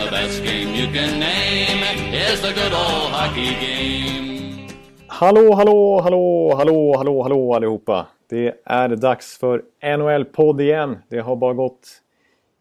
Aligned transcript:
And 0.00 0.08
the 0.08 0.16
best 0.16 0.44
game 0.44 0.74
you 0.74 0.92
can 0.92 1.20
name 1.20 1.82
is 2.12 2.40
the 2.40 2.52
good 2.52 2.72
old 2.72 3.12
hockey 3.12 3.54
game. 3.60 4.68
Hallå, 5.06 5.54
hallå, 5.54 6.00
hallå, 6.00 6.54
hallå, 6.56 6.96
hallå, 6.96 7.22
hallå 7.22 7.54
allihopa. 7.54 8.06
Det 8.28 8.60
är 8.64 8.88
dags 8.88 9.38
för 9.38 9.62
NHL-podd 9.82 10.60
igen. 10.60 10.98
Det 11.08 11.18
har 11.18 11.36
bara 11.36 11.54
gått 11.54 11.88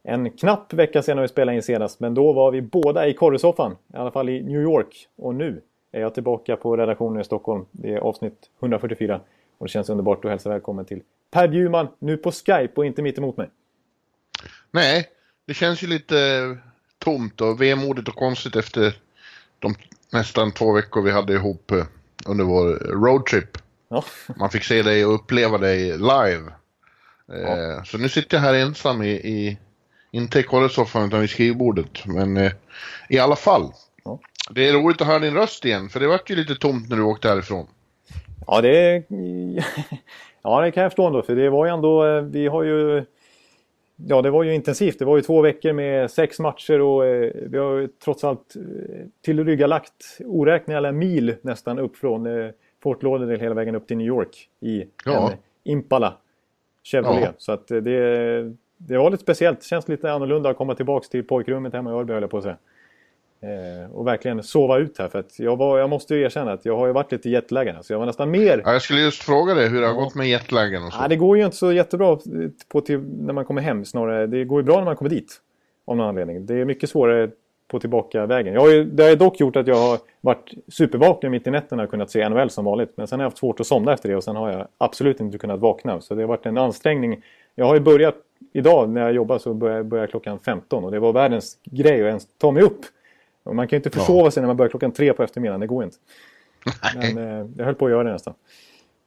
en 0.04 0.32
knapp 0.32 0.74
vecka 0.74 1.02
sedan 1.02 1.22
vi 1.22 1.28
spelade 1.28 1.56
in 1.56 1.64
senast. 1.64 2.00
Men 2.00 2.14
då 2.14 2.34
var 2.34 2.52
vi 2.52 2.62
båda 2.62 3.08
i 3.08 3.14
korresoffan. 3.14 3.76
I 3.94 3.98
alla 3.98 4.12
fall 4.12 4.30
i 4.30 4.44
New 4.44 4.62
York. 4.62 5.08
Och 5.18 5.36
nu 5.36 5.62
är 5.92 6.02
jag 6.02 6.14
tillbaka 6.14 6.56
på 6.56 6.78
redaktionen 6.78 7.22
i 7.22 7.24
Stockholm. 7.24 7.66
Det 7.72 7.94
är 7.94 7.98
avsnitt 7.98 8.50
144. 8.60 9.22
Och 9.58 9.66
det 9.66 9.72
känns 9.72 9.90
underbart 9.90 10.26
att 10.26 10.32
hälsa 10.32 10.50
välkommen 10.50 10.86
till 10.86 11.02
Per 11.32 11.48
Bjurman. 11.48 11.88
Nu 12.00 12.18
på 12.18 12.32
Skype 12.32 12.72
och 12.76 12.86
inte 12.86 13.02
mitt 13.02 13.18
emot 13.18 13.38
mig. 13.38 13.50
Nej, 14.72 15.08
det 15.48 15.54
känns 15.54 15.84
ju 15.84 15.88
lite 15.88 16.16
tomt 17.00 17.42
och 17.42 17.62
vemodigt 17.62 18.08
och 18.08 18.16
konstigt 18.16 18.56
efter 18.56 18.94
de 19.60 19.76
nästan 20.12 20.52
två 20.52 20.74
veckor 20.74 21.02
vi 21.02 21.12
hade 21.12 21.34
ihop 21.34 21.72
eh, 21.72 21.84
under 22.26 22.46
vår 22.46 22.66
roadtrip. 23.06 23.58
Ja. 23.90 24.04
Man 24.40 24.50
fick 24.50 24.64
se 24.64 24.82
dig 24.84 25.06
och 25.06 25.14
uppleva 25.16 25.58
dig 25.58 25.98
live. 25.98 26.44
Eh, 27.34 27.40
Ja. 27.42 27.84
Så 27.86 27.98
nu 27.98 28.10
sitter 28.10 28.38
jag 28.38 28.42
här 28.42 28.54
ensam 28.54 29.02
i, 29.02 29.10
i 29.12 29.58
inte 30.12 30.40
i 30.40 30.44
korresoffan 30.44 31.08
utan 31.08 31.20
vid 31.22 31.30
skrivbordet. 31.30 32.06
Men 32.06 32.38
eh, 32.38 32.52
i 33.10 33.20
alla 33.20 33.36
fall. 33.36 33.72
Ja. 34.04 34.20
Det 34.52 34.68
är 34.70 34.74
roligt 34.74 35.02
att 35.02 35.08
höra 35.08 35.20
din 35.20 35.34
röst 35.34 35.66
igen 35.66 35.90
för 35.90 36.00
det 36.00 36.08
vart 36.08 36.30
ju 36.30 36.36
lite 36.36 36.56
tomt 36.56 36.90
när 36.90 36.98
du 36.98 37.04
åkte 37.04 37.30
härifrån. 37.30 37.68
Ja, 38.48 38.62
det 38.62 38.78
är... 38.78 39.04
Ja, 40.42 40.62
det 40.62 40.72
kan 40.72 40.84
jag 40.84 40.92
förstå 40.92 41.08
ändå. 41.08 41.22
För 41.22 41.36
det 41.36 41.50
var 41.50 41.66
ju 41.66 41.72
ändå... 41.74 42.06
eh, 42.08 42.22
Vi 42.22 42.48
har 42.48 42.64
ju... 42.64 43.06
Ja, 44.08 44.22
det 44.22 44.30
var 44.30 44.44
ju 44.44 44.54
intensivt. 44.54 45.00
Det 45.00 45.06
var 45.06 45.16
ju 45.16 45.22
två 45.22 45.42
veckor 45.42 45.74
med 45.74 46.12
sex 46.12 46.40
matcher 46.40 46.82
och 46.82 47.06
eh, 47.06 47.32
vi 47.50 47.58
har 47.58 47.76
ju 47.78 47.88
trots 47.88 48.24
allt 48.24 48.56
eh, 48.56 48.62
tillryggalagt 49.22 50.18
oräkneliga 50.26 50.92
mil 50.92 51.36
nästan 51.42 51.80
upp 51.80 51.98
från 51.98 52.26
eh, 52.26 52.50
Fort 52.84 53.04
Lauderdale 53.04 53.40
hela 53.40 53.56
vägen 53.56 53.76
upp 53.76 53.88
till 53.88 53.98
New 53.98 54.08
York 54.08 54.50
i 54.60 54.84
Ja. 55.06 55.32
en 55.32 55.38
Impala 55.64 56.14
Chevrolet. 56.84 57.22
Ja. 57.24 57.32
Så 57.38 57.52
att 57.52 57.72
eh, 57.72 57.78
det, 57.78 58.54
det 58.78 58.98
var 58.98 59.12
lite 59.12 59.24
speciellt. 59.24 59.64
Känns 59.64 59.88
lite 59.88 60.12
annorlunda 60.12 60.50
att 60.50 60.58
komma 60.58 60.76
tillbaka 60.76 61.08
till 61.12 61.24
pojkrummet 61.24 61.74
hemma 61.74 61.92
i 61.92 61.94
Örby 61.94 62.14
höll 62.14 62.22
jag 62.24 62.32
på 62.32 62.38
att 62.38 62.44
säga. 62.44 62.58
Eh, 63.42 63.92
och 63.92 64.08
verkligen 64.08 64.44
sova 64.44 64.78
ut 64.78 64.98
här. 64.98 65.08
För 65.08 65.20
att 65.20 65.40
jag, 65.40 65.56
var, 65.56 65.80
jag 65.80 65.90
måste 65.90 66.16
ju 66.16 66.22
erkänna 66.22 66.52
att 66.52 66.66
jag 66.66 66.78
har 66.78 66.88
ju 66.88 66.94
varit 66.94 67.12
lite 67.12 67.30
jetlaggad. 67.30 67.86
Så 67.86 67.94
jag 67.94 68.00
var 68.00 68.06
nästan 68.06 68.32
mer 68.32 68.62
Ja, 68.66 68.74
jag 68.74 68.82
skulle 68.82 69.02
just 69.02 69.24
fråga 69.24 69.54
dig 69.54 69.70
hur 69.70 69.82
det 69.82 69.88
har 69.88 69.94
gått 69.94 70.16
med 70.16 70.30
jetlagen 70.30 70.84
och 70.84 70.94
så. 70.94 71.00
Ja, 71.02 71.08
det 71.08 71.16
går 71.16 71.38
ju 71.38 71.46
inte 71.46 71.58
så 71.58 71.72
jättebra 71.72 72.20
på 72.72 72.82
till, 72.82 73.00
när 73.00 73.34
man 73.34 73.46
kommer 73.46 73.62
hem. 73.62 73.86
Snarare, 73.86 74.28
det 74.28 74.44
går 74.44 74.62
ju 74.62 74.66
bra 74.66 74.76
när 74.76 74.86
man 74.86 74.96
kommer 74.96 75.10
dit. 75.10 75.42
Av 75.86 75.98
någon 75.98 76.08
anledning. 76.08 76.46
Det 76.46 76.54
är 76.54 76.66
mycket 76.66 76.90
svårare 76.90 77.30
på 77.68 77.80
tillbaka 77.80 78.26
vägen. 78.26 78.54
Jag 78.54 78.62
har 78.62 78.70
ju, 78.70 78.84
det 78.84 79.04
har 79.04 79.16
dock 79.16 79.40
gjort 79.40 79.56
att 79.56 79.68
jag 79.68 79.76
har 79.76 80.00
varit 80.22 80.54
supervaken 80.68 81.32
mitt 81.32 81.48
i 81.48 81.52
nätterna 81.52 81.84
och 81.84 81.90
kunnat 81.90 82.12
se 82.12 82.30
NHL 82.30 82.50
som 82.50 82.66
vanligt. 82.66 82.92
Men 82.96 83.08
sen 83.08 83.20
har 83.20 83.24
jag 83.24 83.30
haft 83.30 83.38
svårt 83.38 83.60
att 83.60 83.68
somna 83.68 83.94
efter 83.94 84.10
det 84.10 84.16
och 84.16 84.24
sen 84.24 84.36
har 84.36 84.52
jag 84.52 84.68
absolut 84.78 85.20
inte 85.20 85.38
kunnat 85.38 85.60
vakna. 85.60 86.02
Så 86.02 86.16
det 86.16 86.22
har 86.22 86.28
varit 86.28 86.46
en 86.46 86.58
ansträngning. 86.58 87.24
Jag 87.56 87.66
har 87.66 87.74
ju 87.74 87.80
börjat 87.80 88.16
idag 88.54 88.90
när 88.90 89.02
jag 89.02 89.14
jobbar 89.14 89.38
så 89.38 89.54
börjar 89.54 89.84
börjar 89.84 90.04
jag 90.04 90.10
klockan 90.10 90.40
15 90.40 90.84
och 90.86 90.92
det 90.92 91.00
var 91.00 91.14
världens 91.14 91.58
grej 91.64 92.02
att 92.02 92.08
ens 92.08 92.28
ta 92.38 92.52
mig 92.52 92.64
upp. 92.64 92.86
Och 93.44 93.56
man 93.56 93.68
kan 93.68 93.78
ju 93.78 93.80
inte 93.80 93.90
försova 94.00 94.32
sig 94.32 94.42
när 94.42 94.48
man 94.48 94.58
börjar 94.58 94.70
klockan 94.70 94.92
tre 94.92 95.14
på 95.14 95.24
eftermiddagen. 95.24 95.60
Det 95.60 95.68
går 95.68 95.84
inte. 95.84 95.98
Men 96.96 97.18
eh, 97.18 97.48
jag 97.58 97.66
höll 97.66 97.76
på 97.76 97.86
att 97.86 97.92
göra 97.92 98.04
det 98.04 98.12
nästan. 98.12 98.34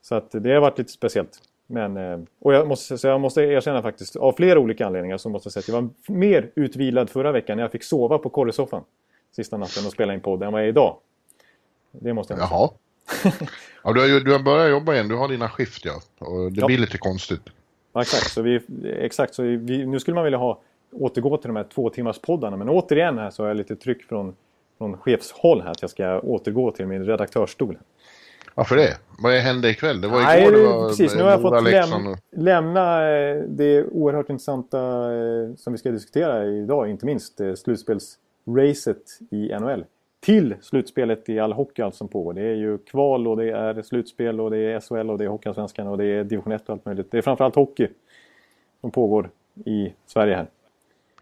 Så 0.03 0.15
att 0.15 0.31
det 0.31 0.53
har 0.53 0.61
varit 0.61 0.79
lite 0.79 0.93
speciellt. 0.93 1.39
Men, 1.67 1.97
eh, 1.97 2.19
och 2.41 2.55
jag 2.55 2.69
måste, 2.69 2.99
så 2.99 3.07
jag 3.07 3.21
måste 3.21 3.43
erkänna 3.43 3.83
faktiskt, 3.83 4.17
av 4.17 4.33
flera 4.33 4.59
olika 4.59 4.87
anledningar 4.87 5.19
så 5.19 5.29
måste 5.29 5.47
jag 5.47 5.53
säga 5.53 5.61
att 5.61 5.69
jag 5.69 5.83
var 5.83 6.15
mer 6.19 6.51
utvilad 6.55 7.11
förra 7.11 7.33
veckan 7.33 7.57
när 7.57 7.65
jag 7.65 7.73
fick 7.73 7.85
sova 7.85 8.19
på 8.19 8.29
korresoffan 8.31 8.83
sista 9.37 9.57
natten 9.57 9.87
och 9.87 9.93
spela 9.93 10.15
in 10.15 10.21
podd 10.21 10.43
än 10.43 10.53
vad 10.53 10.61
jag 10.61 10.67
är 10.67 10.69
idag. 10.69 10.97
Det 11.93 12.13
måste 12.13 12.33
jag 12.35 12.49
säga. 12.49 12.49
Jaha. 12.51 12.71
Ja, 13.85 13.93
du, 13.93 14.01
har, 14.01 14.21
du 14.21 14.33
har 14.33 14.39
börjat 14.39 14.71
jobba 14.71 14.95
igen, 14.95 15.09
du 15.09 15.17
har 15.17 15.29
dina 15.29 15.49
skift 15.49 15.85
ja. 15.85 15.93
Och 16.19 16.53
det 16.53 16.61
Ja. 16.61 16.67
blir 16.67 16.79
lite 16.79 16.99
konstigt. 16.99 17.41
Ja, 17.93 18.01
exakt, 18.03 18.31
så, 18.31 18.43
vi, 18.43 18.61
exakt, 18.99 19.35
så 19.35 19.43
vi, 19.43 19.87
nu 19.87 20.01
skulle 20.01 20.15
man 20.15 20.25
vilja 20.25 20.39
ha 20.39 20.63
återgå 20.93 21.37
till 21.37 21.49
de 21.49 21.57
här 21.57 21.65
två 21.75 21.91
timmars 21.91 22.19
poddarna 22.19 22.57
men 22.57 22.69
återigen 22.69 23.19
här 23.19 23.31
så 23.31 23.43
har 23.43 23.49
jag 23.49 23.57
lite 23.57 23.77
tryck 23.77 24.03
från, 24.03 24.35
från 24.79 24.97
chefshåll 24.97 25.61
här 25.63 25.71
att 25.71 25.83
jag 25.83 25.91
ska 25.91 26.21
återgå 26.21 26.71
till 26.71 26.87
min 26.87 27.05
redaktörsstol. 27.05 27.79
Varför 28.55 28.77
det? 28.77 28.97
Vad 29.23 29.33
hände 29.35 29.71
ikväll? 29.71 30.01
Det 30.01 30.09
var 30.09 30.21
Nej, 30.23 30.43
igår 30.43 30.53
det 30.53 30.59
det- 30.63 30.67
var 30.69 30.89
precis. 30.89 31.15
Nu 31.15 31.23
har 31.23 31.31
jag 31.31 31.43
fått 31.43 31.63
läm 31.65 32.07
och- 32.07 32.19
lämna 32.37 33.11
eh, 33.11 33.43
det 33.49 33.85
oerhört 33.85 34.31
intressanta 34.31 34.79
eh, 35.15 35.55
som 35.57 35.73
vi 35.73 35.79
ska 35.79 35.91
diskutera 35.91 36.45
idag, 36.47 36.91
inte 36.91 37.07
minst 37.07 37.41
eh, 37.41 37.55
slutspelsracet 37.55 39.03
i 39.31 39.49
NHL. 39.61 39.85
Till 40.21 40.55
slutspelet 40.61 41.29
i 41.29 41.39
all 41.39 41.53
hockey 41.53 41.83
allt 41.83 41.95
som 41.95 42.09
pågår. 42.09 42.33
Det 42.33 42.43
är 42.43 42.55
ju 42.55 42.79
kval 42.79 43.29
och 43.29 43.37
det 43.37 43.51
är 43.51 43.83
slutspel 43.83 44.41
och 44.41 44.51
det 44.51 44.59
är 44.59 44.81
SHL 44.81 45.11
och 45.11 45.19
det 45.19 45.25
är 45.25 45.29
Hockeyallsvenskan 45.29 45.87
och 45.87 45.99
det 45.99 46.05
är 46.05 46.25
division 46.25 46.53
1 46.53 46.63
och 46.69 46.71
allt 46.71 46.85
möjligt. 46.85 47.11
Det 47.11 47.19
är 47.19 47.23
framförallt 47.23 47.55
hockey 47.55 47.89
som 48.81 48.91
pågår 48.91 49.31
i 49.65 49.93
Sverige 50.07 50.35
här. 50.37 50.47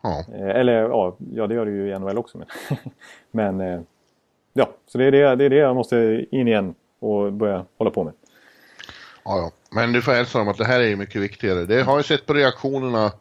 Ja. 0.02 0.24
Eh, 0.34 0.48
Eller 0.48 0.72
ja, 0.72 1.16
ja, 1.34 1.46
det 1.46 1.54
gör 1.54 1.64
det 1.64 1.70
ju 1.70 1.90
i 1.90 1.98
NHL 1.98 2.18
också. 2.18 2.38
Men, 2.38 2.46
men 3.58 3.74
eh, 3.74 3.80
ja, 4.52 4.70
så 4.86 4.98
det 4.98 5.04
är 5.04 5.12
det, 5.12 5.36
det 5.36 5.44
är 5.44 5.50
det 5.50 5.56
jag 5.56 5.76
måste 5.76 6.24
in 6.30 6.48
igen 6.48 6.74
och 6.98 7.32
börja 7.32 7.64
hålla 7.78 7.90
på 7.90 8.04
med. 8.04 8.12
Ja, 9.24 9.38
ja. 9.38 9.50
Men 9.70 9.92
du 9.92 10.02
får 10.02 10.12
hälsa 10.12 10.38
dem 10.38 10.48
att 10.48 10.58
det 10.58 10.64
här 10.64 10.80
är 10.80 10.88
ju 10.88 10.96
mycket 10.96 11.22
viktigare. 11.22 11.64
Det 11.64 11.82
har 11.82 11.96
jag 11.96 12.04
sett 12.04 12.26
på 12.26 12.34
reaktionerna 12.34 13.12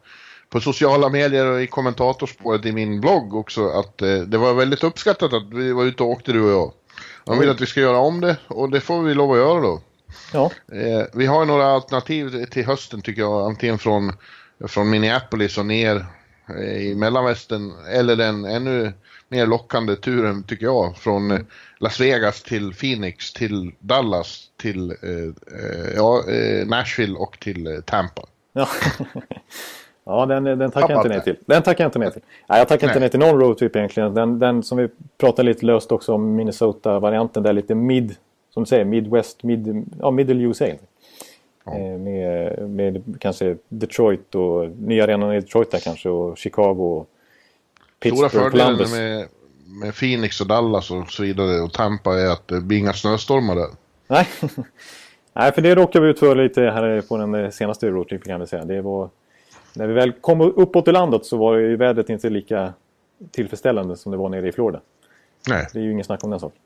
på 0.48 0.60
sociala 0.60 1.08
medier 1.08 1.46
och 1.46 1.62
i 1.62 1.66
kommentatorspåret 1.66 2.66
i 2.66 2.72
min 2.72 3.00
blogg 3.00 3.34
också 3.34 3.68
att 3.68 4.02
eh, 4.02 4.18
det 4.18 4.38
var 4.38 4.54
väldigt 4.54 4.84
uppskattat 4.84 5.32
att 5.32 5.52
vi 5.52 5.72
var 5.72 5.84
ute 5.84 6.02
och 6.02 6.08
åkte 6.08 6.32
du 6.32 6.42
och 6.42 6.50
jag. 6.50 6.72
De 7.24 7.38
vill 7.38 7.50
att 7.50 7.60
vi 7.60 7.66
ska 7.66 7.80
göra 7.80 7.98
om 7.98 8.20
det 8.20 8.36
och 8.46 8.70
det 8.70 8.80
får 8.80 9.02
vi 9.02 9.14
lov 9.14 9.32
att 9.32 9.38
göra 9.38 9.60
då. 9.60 9.80
Ja, 10.32 10.50
vi 11.12 11.26
har 11.26 11.44
några 11.44 11.66
alternativ 11.66 12.44
till 12.44 12.66
hösten 12.66 13.02
tycker 13.02 13.22
jag. 13.22 13.46
Antingen 13.46 13.78
från, 13.78 14.12
från 14.68 14.90
Minneapolis 14.90 15.58
och 15.58 15.66
ner 15.66 16.06
i 16.58 16.94
mellanvästern 16.94 17.72
eller 17.88 18.16
den 18.16 18.44
ännu 18.44 18.92
mer 19.28 19.46
lockande 19.46 19.96
turen 19.96 20.42
tycker 20.42 20.66
jag. 20.66 20.96
Från 20.96 21.30
eh, 21.30 21.38
Las 21.78 22.00
Vegas 22.00 22.42
till 22.42 22.74
Phoenix 22.74 23.32
till 23.32 23.72
Dallas 23.78 24.50
till 24.56 24.90
eh, 24.90 25.08
eh, 25.60 25.94
ja, 25.96 26.22
eh, 26.28 26.66
Nashville 26.66 27.18
och 27.18 27.38
till 27.40 27.82
Tampa. 27.86 28.22
Ja, 28.52 28.68
ja 30.04 30.26
den, 30.26 30.44
den 30.44 30.70
tackar 30.70 30.90
jag 30.90 30.98
inte 30.98 31.08
about 31.08 31.24
till. 31.24 31.36
Den 31.46 31.62
tackar 31.62 31.84
jag 31.84 31.88
inte 31.88 31.98
nej 31.98 32.12
till. 32.12 32.22
Nej, 32.48 32.58
jag 32.58 32.68
tackar 32.68 32.86
inte 32.86 32.94
Nej. 32.94 33.00
nej 33.00 33.10
till 33.10 33.20
någon 33.20 33.40
roadtrip 33.40 33.76
egentligen. 33.76 34.14
Den, 34.14 34.38
den 34.38 34.62
som 34.62 34.78
vi 34.78 34.88
pratade 35.18 35.48
lite 35.48 35.66
löst 35.66 35.92
också 35.92 36.14
om 36.14 36.36
Minnesota-varianten 36.36 37.42
där 37.42 37.52
lite 37.52 37.74
mid, 37.74 38.16
som 38.54 38.62
du 38.62 38.66
säger, 38.66 38.84
Midwest, 38.84 39.42
mid, 39.42 39.86
ja, 40.00 40.10
Middle 40.10 40.42
USA. 40.42 40.66
Eh, 41.76 41.98
Med, 41.98 42.70
med 42.70 43.02
kanske 43.20 43.56
Detroit 43.68 44.34
och 44.34 44.70
nya 44.70 45.04
arenan 45.04 45.32
i 45.32 45.40
Detroit 45.40 45.70
där 45.70 45.78
kanske 45.78 46.08
och 46.08 46.38
Chicago 46.38 46.76
och 46.82 47.08
Stora 47.98 48.00
Pittsburgh, 48.00 48.28
fördelen 48.32 48.66
Columbus. 48.66 48.92
med, 48.92 49.28
med 49.82 49.94
Phoenix 49.94 50.40
och 50.40 50.46
Dallas 50.46 50.90
och 50.90 51.10
så 51.12 51.22
vidare 51.22 51.60
och 51.60 51.72
Tampa 51.72 52.20
är 52.20 52.26
att 52.26 52.48
det 52.48 52.60
blir 52.60 52.78
inga 52.78 52.92
snöstormar 52.92 53.54
där. 53.54 53.68
Nej. 54.08 54.26
Nej, 55.32 55.52
för 55.52 55.62
det 55.62 55.74
råkade 55.74 56.04
vi 56.04 56.10
ut 56.10 56.18
för 56.18 56.34
lite 56.36 56.60
här 56.62 57.00
på 57.00 57.16
den 57.16 57.52
senaste 57.52 57.88
roadtripen 57.90 58.28
kan 58.32 58.40
vi 58.40 58.46
säga. 58.46 58.64
Det 58.64 58.80
var, 58.82 59.08
när 59.74 59.86
vi 59.86 59.92
väl 59.94 60.12
kom 60.12 60.40
uppåt 60.40 60.88
i 60.88 60.92
landet 60.92 61.24
så 61.26 61.36
var 61.36 61.56
ju 61.56 61.76
vädret 61.76 62.08
inte 62.10 62.30
lika 62.30 62.72
tillfredsställande 63.30 63.96
som 63.96 64.12
det 64.12 64.18
var 64.18 64.28
nere 64.28 64.48
i 64.48 64.52
Florida. 64.52 64.80
Nej, 65.48 65.66
Det 65.72 65.78
är 65.78 65.82
ju 65.82 65.92
ingen 65.92 66.04
snack 66.04 66.24
om 66.24 66.30
den 66.30 66.40
saken. 66.40 66.58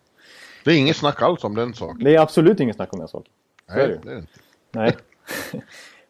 det 0.64 0.70
är 0.70 0.76
inget 0.76 0.96
snack 0.96 1.22
alls 1.22 1.44
om 1.44 1.54
den 1.54 1.74
saken. 1.74 2.04
Det 2.04 2.14
är 2.14 2.20
absolut 2.20 2.60
ingen 2.60 2.74
snack 2.74 2.92
om 2.92 2.98
den 2.98 3.08
saken. 3.08 3.32
Nej, 3.68 3.76
det 3.76 3.82
är 3.82 3.88
det 3.88 4.18
inte. 4.18 4.28
Nej. 4.74 4.96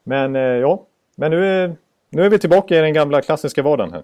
Men 0.05 0.37
eh, 0.37 0.43
ja, 0.43 0.87
men 1.16 1.31
nu 1.31 1.46
är, 1.46 1.76
nu 2.11 2.22
är 2.25 2.31
vi 2.31 2.38
tillbaka 2.38 2.78
i 2.78 2.81
den 2.81 2.93
gamla 2.94 3.22
klassiska 3.22 3.62
vardagen 3.62 3.93
här. 3.93 4.02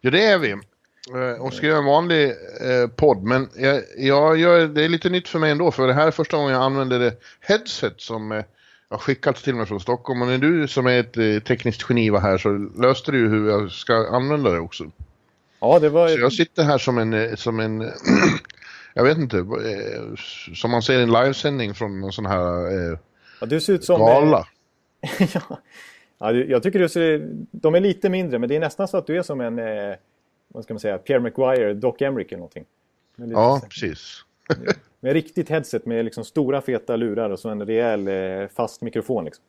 Ja, 0.00 0.10
det 0.10 0.24
är 0.24 0.38
vi. 0.38 0.50
Eh, 0.50 1.42
Och 1.42 1.52
ska 1.54 1.66
göra 1.66 1.78
en 1.78 1.84
vanlig 1.84 2.24
eh, 2.30 2.88
podd. 2.96 3.22
Men 3.22 3.48
jag, 3.56 3.82
jag 3.96 4.36
gör, 4.38 4.66
det 4.66 4.84
är 4.84 4.88
lite 4.88 5.08
nytt 5.10 5.28
för 5.28 5.38
mig 5.38 5.50
ändå. 5.50 5.70
För 5.70 5.86
det 5.86 5.94
här 5.94 6.06
är 6.06 6.10
första 6.10 6.36
gången 6.36 6.52
jag 6.52 6.62
använder 6.62 6.98
det 6.98 7.14
headset 7.40 8.00
som 8.00 8.32
eh, 8.32 8.44
har 8.88 8.98
skickats 8.98 9.42
till 9.42 9.54
mig 9.54 9.66
från 9.66 9.80
Stockholm. 9.80 10.22
Och 10.22 10.28
när 10.28 10.38
du 10.38 10.68
som 10.68 10.86
är 10.86 11.00
ett 11.00 11.16
eh, 11.16 11.38
tekniskt 11.38 11.86
geni 11.88 12.10
var 12.10 12.20
här 12.20 12.38
så 12.38 12.48
löste 12.82 13.12
du 13.12 13.18
ju 13.18 13.28
hur 13.28 13.50
jag 13.50 13.70
ska 13.70 13.94
använda 13.94 14.50
det 14.50 14.58
också. 14.58 14.84
Ja, 15.60 15.78
det 15.78 15.88
var... 15.88 16.08
Så 16.08 16.18
jag 16.18 16.32
sitter 16.32 16.62
här 16.62 16.78
som 16.78 16.98
en, 16.98 17.12
eh, 17.14 17.34
som 17.34 17.60
en 17.60 17.80
jag 18.94 19.04
vet 19.04 19.18
inte, 19.18 19.46
som 20.54 20.70
man 20.70 20.82
ser 20.82 20.98
i 20.98 21.02
en 21.02 21.12
livesändning 21.12 21.74
från 21.74 22.04
en 22.04 22.12
sån 22.12 22.26
här 22.26 22.98
ja, 23.42 23.46
du 23.46 23.60
ser 23.60 23.72
ut 23.72 23.84
som, 23.84 24.00
gala. 24.00 24.46
ja. 25.34 25.58
ja, 26.18 26.32
jag 26.32 26.62
tycker 26.62 26.78
du 26.78 26.88
ser... 26.88 27.28
De 27.50 27.74
är 27.74 27.80
lite 27.80 28.08
mindre, 28.08 28.38
men 28.38 28.48
det 28.48 28.56
är 28.56 28.60
nästan 28.60 28.88
så 28.88 28.96
att 28.96 29.06
du 29.06 29.18
är 29.18 29.22
som 29.22 29.40
en... 29.40 29.58
Eh, 29.58 29.94
vad 30.48 30.64
ska 30.64 30.74
man 30.74 30.80
säga? 30.80 30.98
Pierre 30.98 31.20
Maguire, 31.20 31.74
Doc 31.74 31.94
Emrick 31.98 32.32
eller 32.32 32.38
någonting. 32.38 32.64
Ja, 33.16 33.60
precis. 33.68 34.24
med 35.00 35.12
riktigt 35.12 35.48
headset 35.48 35.86
med 35.86 36.04
liksom 36.04 36.24
stora 36.24 36.60
feta 36.60 36.96
lurar 36.96 37.30
och 37.30 37.38
så 37.38 37.48
en 37.48 37.66
rejäl 37.66 38.08
eh, 38.08 38.48
fast 38.48 38.82
mikrofon. 38.82 39.24
Liksom. 39.24 39.44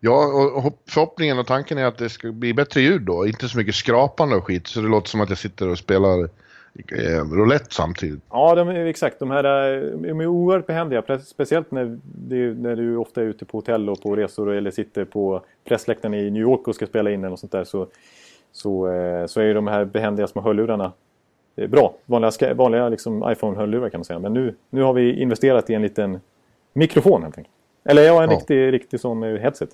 Ja, 0.00 0.26
och 0.54 0.82
förhoppningen 0.88 1.38
och 1.38 1.46
tanken 1.46 1.78
är 1.78 1.84
att 1.84 1.98
det 1.98 2.08
ska 2.08 2.32
bli 2.32 2.54
bättre 2.54 2.80
ljud 2.80 3.02
då. 3.02 3.26
Inte 3.26 3.48
så 3.48 3.58
mycket 3.58 3.74
skrapande 3.74 4.36
och 4.36 4.44
skit. 4.44 4.66
Så 4.66 4.80
det 4.80 4.88
låter 4.88 5.08
som 5.08 5.20
att 5.20 5.28
jag 5.28 5.38
sitter 5.38 5.68
och 5.68 5.78
spelar 5.78 6.20
eh, 6.20 6.30
roulette 7.32 7.74
samtidigt. 7.74 8.20
Ja, 8.30 8.54
de, 8.54 8.68
exakt. 8.68 9.18
De 9.18 9.30
här 9.30 9.42
de 9.96 10.20
är 10.20 10.26
oerhört 10.26 10.66
behändiga. 10.66 11.18
Speciellt 11.18 11.70
när, 11.70 11.98
det, 12.02 12.54
när 12.54 12.76
du 12.76 12.96
ofta 12.96 13.20
är 13.20 13.24
ute 13.24 13.44
på 13.44 13.58
hotell 13.58 13.90
och 13.90 14.02
på 14.02 14.16
resor 14.16 14.52
eller 14.52 14.70
sitter 14.70 15.04
på 15.04 15.42
pressläktaren 15.64 16.14
i 16.14 16.30
New 16.30 16.42
York 16.42 16.68
och 16.68 16.74
ska 16.74 16.86
spela 16.86 17.10
in 17.10 17.20
eller 17.20 17.30
något 17.30 17.40
sånt 17.40 17.52
där. 17.52 17.64
Så, 17.64 17.86
så, 18.52 18.92
eh, 18.92 19.26
så 19.26 19.40
är 19.40 19.44
ju 19.44 19.54
de 19.54 19.66
här 19.66 19.84
behändiga 19.84 20.26
små 20.26 20.42
hörlurarna 20.42 20.92
bra. 21.68 21.94
Vanliga, 22.06 22.54
vanliga 22.54 22.88
liksom 22.88 23.32
iPhone-hörlurar 23.32 23.90
kan 23.90 23.98
man 23.98 24.04
säga. 24.04 24.18
Men 24.18 24.32
nu, 24.32 24.54
nu 24.70 24.82
har 24.82 24.92
vi 24.92 25.20
investerat 25.20 25.70
i 25.70 25.74
en 25.74 25.82
liten 25.82 26.20
mikrofon 26.72 27.22
helt 27.22 27.38
enkelt. 27.38 27.54
Eller 27.84 28.02
ja, 28.02 28.22
en 28.22 28.30
ja. 28.30 28.36
riktig, 28.36 28.72
riktig 28.72 29.00
sån 29.00 29.22
headset. 29.22 29.70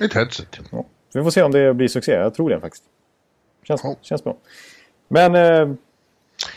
Ett 0.00 0.14
headset. 0.14 0.60
Ja. 0.72 0.84
Vi 1.14 1.22
får 1.22 1.30
se 1.30 1.42
om 1.42 1.52
det 1.52 1.74
blir 1.74 1.88
succé. 1.88 2.12
Jag 2.12 2.34
tror 2.34 2.50
det 2.50 2.60
faktiskt. 2.60 2.84
Känns, 3.62 3.80
ja. 3.84 3.96
känns 4.00 4.24
bra. 4.24 4.36
Men... 5.08 5.34
Eh, 5.34 5.76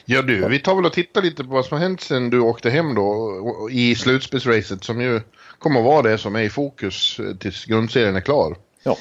ja 0.06 0.22
du, 0.22 0.48
vi 0.50 0.60
tar 0.60 0.76
väl 0.76 0.86
och 0.86 0.94
tittar 0.94 1.22
lite 1.22 1.44
på 1.44 1.50
vad 1.50 1.66
som 1.66 1.78
har 1.78 1.84
hänt 1.84 2.02
sen 2.02 2.30
du 2.30 2.40
åkte 2.40 2.70
hem 2.70 2.96
då 2.96 3.70
i 3.72 3.96
slutspelsracet 3.96 4.84
som 4.84 5.02
ju 5.02 5.22
kommer 5.60 5.80
att 5.80 5.86
vara 5.86 6.02
det 6.02 6.18
som 6.18 6.36
är 6.36 6.42
i 6.42 6.50
fokus 6.50 7.20
eh, 7.20 7.36
tills 7.36 7.66
grundserien 7.66 8.16
är 8.16 8.22
klar. 8.22 8.56
Ja. 8.84 8.98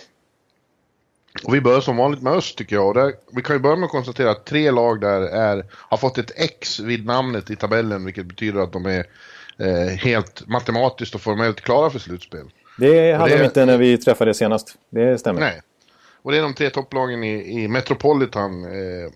Och 1.44 1.55
vi 1.55 1.61
börjar 1.61 1.81
som 1.81 1.97
vanligt 1.97 2.23
med 2.23 2.33
öst 2.33 2.59
tycker 2.59 2.77
jag. 2.77 2.94
Där, 2.94 3.12
vi 3.33 3.43
kan 3.43 3.56
ju 3.56 3.61
börja 3.61 3.77
med 3.77 3.85
att 3.85 3.91
konstatera 3.91 4.31
att 4.31 4.44
tre 4.44 4.71
lag 4.71 5.00
där 5.00 5.21
är, 5.21 5.65
har 5.73 5.97
fått 5.97 6.19
ett 6.19 6.33
X 6.37 6.81
vid 6.81 7.06
namnet 7.06 7.50
i 7.50 7.56
tabellen 7.56 8.05
vilket 8.05 8.27
betyder 8.27 8.61
att 8.61 8.73
de 8.73 8.87
är 8.87 9.05
eh, 9.59 9.97
helt 9.97 10.47
matematiskt 10.47 11.15
och 11.15 11.21
formellt 11.21 11.61
klara 11.61 11.91
för 11.91 11.99
slutspel. 11.99 12.50
Det 12.79 13.12
hade 13.12 13.31
det, 13.31 13.38
de 13.38 13.44
inte 13.44 13.67
när 13.67 13.79
vi 13.79 13.99
träffade 13.99 14.35
senast. 14.35 14.75
Det 14.91 15.19
stämmer. 15.19 15.41
Nej. 15.41 15.61
Och 16.23 16.33
det 16.33 16.38
är 16.38 16.43
de 16.43 16.55
tre 16.55 16.71
topplagen 16.71 17.25
i, 17.25 17.62
i 17.62 17.69
Metropolitan 17.69 18.65
eh, 18.65 19.11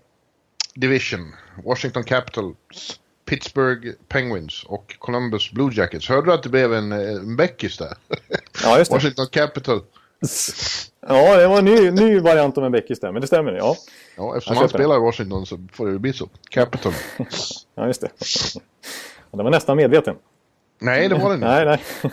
Division. 0.81 1.35
Washington 1.63 2.03
Capitals, 2.03 2.99
Pittsburgh 3.25 3.91
Penguins 4.07 4.63
och 4.63 4.95
Columbus 4.99 5.51
Blue 5.51 5.73
Jackets. 5.73 6.09
Hörde 6.09 6.27
du 6.27 6.33
att 6.33 6.43
det 6.43 6.49
blev 6.49 6.73
en, 6.73 6.91
en 6.91 7.35
bäckis 7.35 7.77
där? 7.77 7.97
Ja, 8.63 8.77
just 8.77 8.91
det. 8.91 8.95
Washington 8.95 9.27
Capital. 9.27 9.81
Ja, 11.07 11.37
det 11.37 11.47
var 11.47 11.59
en 11.59 11.65
ny, 11.65 11.91
ny 11.91 12.19
variant 12.19 12.57
av 12.57 12.65
en 12.65 12.71
bäckis 12.71 12.99
där, 12.99 13.11
men 13.11 13.21
det 13.21 13.27
stämmer. 13.27 13.53
Ja, 13.53 13.75
ja 14.15 14.37
eftersom 14.37 14.57
han 14.57 14.69
spelar 14.69 14.95
i 14.95 14.99
Washington 14.99 15.45
så 15.45 15.67
får 15.73 15.87
det 15.87 15.99
bli 15.99 16.13
så. 16.13 16.29
Capital. 16.49 16.93
ja, 17.75 17.87
just 17.87 18.01
det. 18.01 18.09
Det 19.31 19.43
var 19.43 19.49
nästan 19.49 19.77
medveten. 19.77 20.15
Nej, 20.79 21.09
det 21.09 21.15
var 21.15 21.29
det 21.29 21.35
inte. 21.35 21.47
nej, 21.47 21.65
nej. 21.65 21.81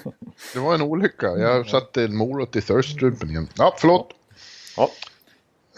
det 0.54 0.58
var 0.58 0.74
en 0.74 0.82
olycka. 0.82 1.26
Jag 1.26 1.68
satte 1.68 2.04
en 2.04 2.16
morot 2.16 2.56
i 2.56 2.60
thirststrumpen 2.60 3.30
igen. 3.30 3.48
Ja, 3.56 3.74
förlåt. 3.78 4.10
Ja. 4.76 4.90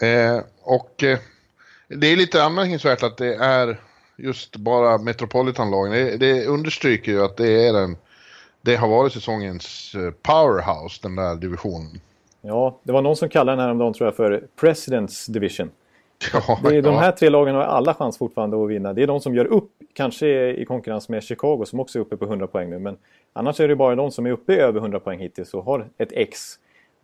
Eh, 0.07 0.41
och 0.61 1.03
eh, 1.03 1.19
det 1.97 2.07
är 2.07 2.15
lite 2.15 2.43
anmärkningsvärt 2.43 3.03
att 3.03 3.17
det 3.17 3.35
är 3.35 3.79
just 4.17 4.55
bara 4.55 4.97
Metropolitan-lagen. 4.97 5.91
Det, 5.91 6.17
det 6.17 6.45
understryker 6.45 7.11
ju 7.11 7.23
att 7.23 7.37
det 7.37 7.67
är 7.67 7.73
den 7.73 7.97
det 8.61 8.75
har 8.75 8.87
varit 8.87 9.13
säsongens 9.13 9.95
eh, 9.95 10.11
powerhouse, 10.21 10.99
den 11.01 11.15
där 11.15 11.35
divisionen. 11.35 12.01
Ja, 12.41 12.79
det 12.83 12.91
var 12.91 13.01
någon 13.01 13.15
som 13.15 13.29
kallade 13.29 13.57
den 13.57 13.63
här 13.65 13.71
om 13.71 13.77
dagen 13.77 13.93
tror 13.93 14.07
jag 14.07 14.15
för 14.15 14.43
President's 14.59 15.31
Division. 15.31 15.69
Ja, 16.33 16.59
det 16.63 16.75
är, 16.75 16.81
de 16.81 16.95
här 16.95 17.05
ja. 17.05 17.11
tre 17.11 17.29
lagen 17.29 17.55
har 17.55 17.61
alla 17.61 17.93
chans 17.93 18.17
fortfarande 18.17 18.63
att 18.63 18.69
vinna. 18.69 18.93
Det 18.93 19.03
är 19.03 19.07
de 19.07 19.19
som 19.19 19.35
gör 19.35 19.45
upp, 19.45 19.71
kanske 19.93 20.53
i 20.53 20.65
konkurrens 20.65 21.09
med 21.09 21.23
Chicago 21.23 21.65
som 21.65 21.79
också 21.79 21.99
är 21.99 22.01
uppe 22.01 22.17
på 22.17 22.25
100 22.25 22.47
poäng 22.47 22.69
nu. 22.69 22.79
Men 22.79 22.97
annars 23.33 23.59
är 23.59 23.67
det 23.67 23.75
bara 23.75 23.95
de 23.95 24.11
som 24.11 24.25
är 24.25 24.31
uppe 24.31 24.55
över 24.55 24.79
100 24.79 24.99
poäng 24.99 25.19
hittills 25.19 25.53
och 25.53 25.63
har 25.63 25.87
ett 25.97 26.11
X 26.11 26.39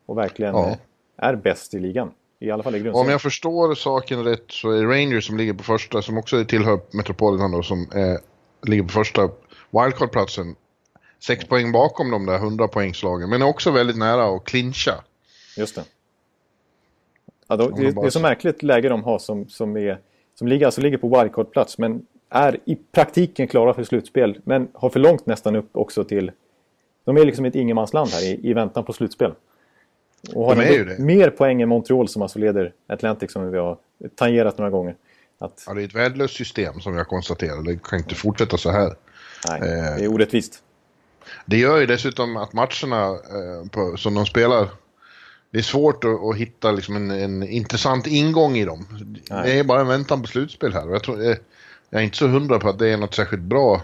och 0.05 0.17
verkligen 0.17 0.55
ja. 0.55 0.77
är 1.17 1.35
bäst 1.35 1.73
i 1.73 1.79
ligan. 1.79 2.11
I 2.39 2.51
alla 2.51 2.63
fall 2.63 2.75
i 2.75 2.89
Om 2.89 3.09
jag 3.09 3.21
förstår 3.21 3.75
saken 3.75 4.23
rätt 4.23 4.45
så 4.47 4.71
är 4.71 4.85
Rangers 4.85 5.27
som 5.27 5.37
ligger 5.37 5.53
på 5.53 5.63
första, 5.63 6.01
som 6.01 6.17
också 6.17 6.45
tillhör 6.45 6.79
Metropolitan 6.91 7.51
då, 7.51 7.63
som 7.63 7.87
är, 7.91 8.19
ligger 8.69 8.83
på 8.83 8.89
första 8.89 9.29
wildcard-platsen. 9.71 10.55
Sex 11.19 11.45
poäng 11.45 11.71
bakom 11.71 12.11
de 12.11 12.25
där 12.25 12.35
100 12.35 12.67
poängslagen 12.67 13.29
men 13.29 13.41
är 13.41 13.45
också 13.45 13.71
väldigt 13.71 13.97
nära 13.97 14.35
att 14.35 14.43
clincha. 14.43 15.03
Just 15.57 15.75
det. 15.75 15.83
Ja, 17.47 17.55
då, 17.55 17.69
det, 17.69 17.91
det, 17.91 18.05
är 18.05 18.09
så 18.09 18.19
märkligt 18.19 18.63
läge 18.63 18.89
de 18.89 19.03
har 19.03 19.19
som, 19.19 19.49
som, 19.49 19.77
är, 19.77 19.99
som 20.35 20.47
ligger, 20.47 20.65
alltså 20.65 20.81
ligger 20.81 20.97
på 20.97 21.07
wildcard-plats 21.07 21.77
men 21.77 22.05
är 22.29 22.59
i 22.65 22.75
praktiken 22.75 23.47
klara 23.47 23.73
för 23.73 23.83
slutspel 23.83 24.41
men 24.43 24.67
har 24.73 24.89
för 24.89 24.99
långt 24.99 25.25
nästan 25.25 25.55
upp 25.55 25.69
också 25.71 26.03
till... 26.03 26.31
De 27.03 27.17
är 27.17 27.25
liksom 27.25 27.45
ett 27.45 27.55
ingenmansland 27.55 28.09
här 28.09 28.23
i, 28.23 28.49
i 28.49 28.53
väntan 28.53 28.83
på 28.83 28.93
slutspel. 28.93 29.31
Och 30.33 30.45
har 30.45 30.55
de 30.55 31.03
mer 31.03 31.29
poäng 31.29 31.61
än 31.61 31.69
Montreal 31.69 32.07
som 32.07 32.21
alltså 32.21 32.39
leder 32.39 32.73
Atlantic 32.87 33.31
som 33.31 33.51
vi 33.51 33.57
har 33.57 33.77
tangerat 34.15 34.57
några 34.57 34.71
gånger. 34.71 34.95
Att... 35.39 35.63
Ja, 35.67 35.73
det 35.73 35.81
är 35.81 35.85
ett 35.85 35.95
värdelöst 35.95 36.35
system 36.35 36.79
som 36.79 36.97
jag 36.97 37.07
konstaterar. 37.07 37.63
Det 37.63 37.83
kan 37.83 37.99
inte 37.99 38.15
fortsätta 38.15 38.57
så 38.57 38.71
här. 38.71 38.95
Nej, 39.49 39.59
det 39.61 39.67
är 39.67 40.03
eh, 40.03 40.13
orättvist. 40.13 40.63
Det 41.45 41.57
gör 41.57 41.79
ju 41.79 41.85
dessutom 41.85 42.37
att 42.37 42.53
matcherna 42.53 43.05
eh, 43.09 43.69
på, 43.71 43.97
som 43.97 44.13
de 44.13 44.25
spelar 44.25 44.67
det 45.51 45.57
är 45.57 45.63
svårt 45.63 46.03
att, 46.03 46.23
att 46.23 46.37
hitta 46.37 46.71
liksom 46.71 46.95
en, 46.95 47.11
en, 47.11 47.43
intressant 47.43 48.07
ingång 48.07 48.57
i 48.57 48.65
dem. 48.65 48.85
Nej. 49.29 49.41
Det 49.43 49.59
är 49.59 49.63
bara 49.63 49.81
en 49.81 49.87
väntan 49.87 50.21
på 50.21 50.27
slutspel 50.27 50.73
här. 50.73 50.89
Jag, 50.89 51.03
tror, 51.03 51.23
jag, 51.23 51.37
jag 51.89 52.01
är 52.01 52.05
inte 52.05 52.17
så 52.17 52.27
hundra 52.27 52.59
på 52.59 52.69
att 52.69 52.79
det 52.79 52.89
är 52.89 52.97
något 52.97 53.15
särskilt 53.15 53.43
bra 53.43 53.81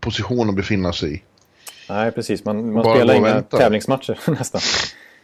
position 0.00 0.48
att 0.48 0.54
befinna 0.54 0.92
sig 0.92 1.14
i. 1.14 1.22
Nej, 1.88 2.12
precis. 2.12 2.44
Man, 2.44 2.72
man 2.72 2.84
spelar 2.84 3.14
inga 3.14 3.34
vänta. 3.34 3.58
tävlingsmatcher 3.58 4.18
nästan. 4.30 4.60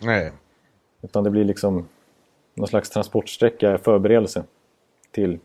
Nej. 0.04 0.32
Utan 1.02 1.24
det 1.24 1.30
blir 1.30 1.44
liksom 1.44 1.88
någon 2.54 2.68
slags 2.68 2.90
transportsträcka, 2.90 3.78
förberedelse 3.78 4.44
till, 5.10 5.38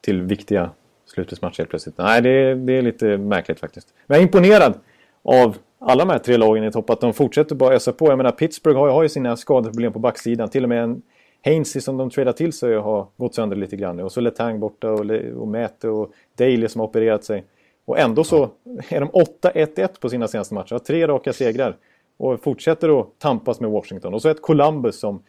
till 0.00 0.22
viktiga 0.22 0.70
slutspelsmatcher 1.06 1.58
helt 1.58 1.70
plötsligt. 1.70 1.98
Nej, 1.98 2.22
det, 2.22 2.54
det 2.54 2.72
är 2.72 2.82
lite 2.82 3.18
märkligt 3.18 3.60
faktiskt. 3.60 3.88
Men 4.06 4.14
jag 4.14 4.22
är 4.22 4.26
imponerad 4.26 4.74
av 5.22 5.56
alla 5.78 6.04
de 6.04 6.10
här 6.10 6.18
tre 6.18 6.36
lagen 6.36 6.64
i 6.64 6.72
topp 6.72 6.90
att 6.90 7.00
de 7.00 7.12
fortsätter 7.12 7.54
bara 7.54 7.74
ösa 7.74 7.92
på. 7.92 8.06
Jag 8.06 8.16
menar 8.16 8.30
Pittsburgh 8.30 8.78
har, 8.78 8.88
har 8.88 9.02
ju 9.02 9.08
sina 9.08 9.36
skadeproblem 9.36 9.92
på 9.92 9.98
backsidan. 9.98 10.48
Till 10.48 10.62
och 10.62 10.68
med 10.68 10.82
en 10.82 11.02
Hainsey 11.44 11.82
som 11.82 11.96
de 11.96 12.10
tradar 12.10 12.32
till 12.32 12.52
sig 12.52 12.74
har 12.74 13.06
gått 13.16 13.34
sönder 13.34 13.56
lite 13.56 13.76
grann. 13.76 14.00
Och 14.00 14.12
så 14.12 14.20
Letang 14.20 14.60
borta 14.60 14.90
och, 14.90 15.10
och 15.36 15.48
Mäte 15.48 15.88
och 15.88 16.12
Daley 16.38 16.68
som 16.68 16.80
har 16.80 16.88
opererat 16.88 17.24
sig. 17.24 17.44
Och 17.84 17.98
ändå 17.98 18.24
så 18.24 18.50
är 18.88 19.00
de 19.00 19.10
8-1-1 19.10 20.00
på 20.00 20.08
sina 20.08 20.28
senaste 20.28 20.54
matcher. 20.54 20.72
Har 20.72 20.78
tre 20.78 21.06
raka 21.06 21.32
segrar. 21.32 21.76
Och 22.16 22.42
fortsätter 22.42 23.00
att 23.00 23.18
tampas 23.18 23.60
med 23.60 23.70
Washington. 23.70 24.14
Och 24.14 24.22
så 24.22 24.28
ett 24.28 24.42
Columbus 24.42 25.00
som, 25.00 25.22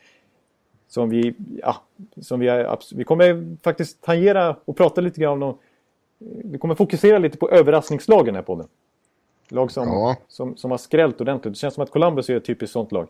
som 0.88 1.10
vi... 1.10 1.36
Ja, 1.62 1.82
som 2.22 2.40
vi, 2.40 2.48
är, 2.48 2.96
vi 2.96 3.04
kommer 3.04 3.58
faktiskt 3.64 4.02
tangera 4.02 4.56
och 4.66 4.78
prata 4.78 5.02
lite 5.02 5.22
grann 5.22 5.34
om 5.34 5.40
dem. 5.40 5.58
Vi 6.44 6.58
kommer 6.58 6.76
fokusera 6.76 7.18
lite 7.18 7.38
på 7.38 7.50
överraskningslagen 7.50 8.36
här 8.36 8.42
på 8.42 8.56
den. 8.56 8.68
Lag 9.50 9.72
som, 9.72 9.88
ja. 9.88 10.16
som, 10.28 10.58
som 10.58 10.72
har 10.72 10.78
skrällt 10.78 11.22
ordentligt. 11.22 11.54
Det 11.54 11.60
känns 11.60 11.74
som 11.74 11.84
att 11.84 11.92
Columbus 11.92 12.30
är 12.30 12.38
ett 12.38 12.46
typiskt 12.46 12.74
sånt 12.74 12.92
lag. 12.92 13.08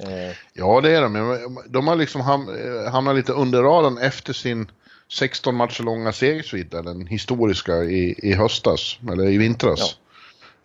Eh. 0.00 0.36
Ja, 0.52 0.80
det 0.80 0.90
är 0.90 1.02
de. 1.02 1.38
De 1.68 1.88
har 1.88 1.96
liksom 1.96 2.20
ham 2.20 2.48
hamnat 2.92 3.16
lite 3.16 3.32
under 3.32 3.62
radarn 3.62 3.98
efter 3.98 4.32
sin 4.32 4.70
16 5.12 5.54
matcher 5.54 5.82
långa 5.82 6.12
segersvit, 6.12 6.70
den 6.70 7.06
historiska 7.06 7.76
i, 7.76 8.14
i 8.22 8.32
höstas, 8.32 8.98
eller 9.12 9.28
i 9.28 9.38
vintras. 9.38 9.78
Ja. 9.80 10.09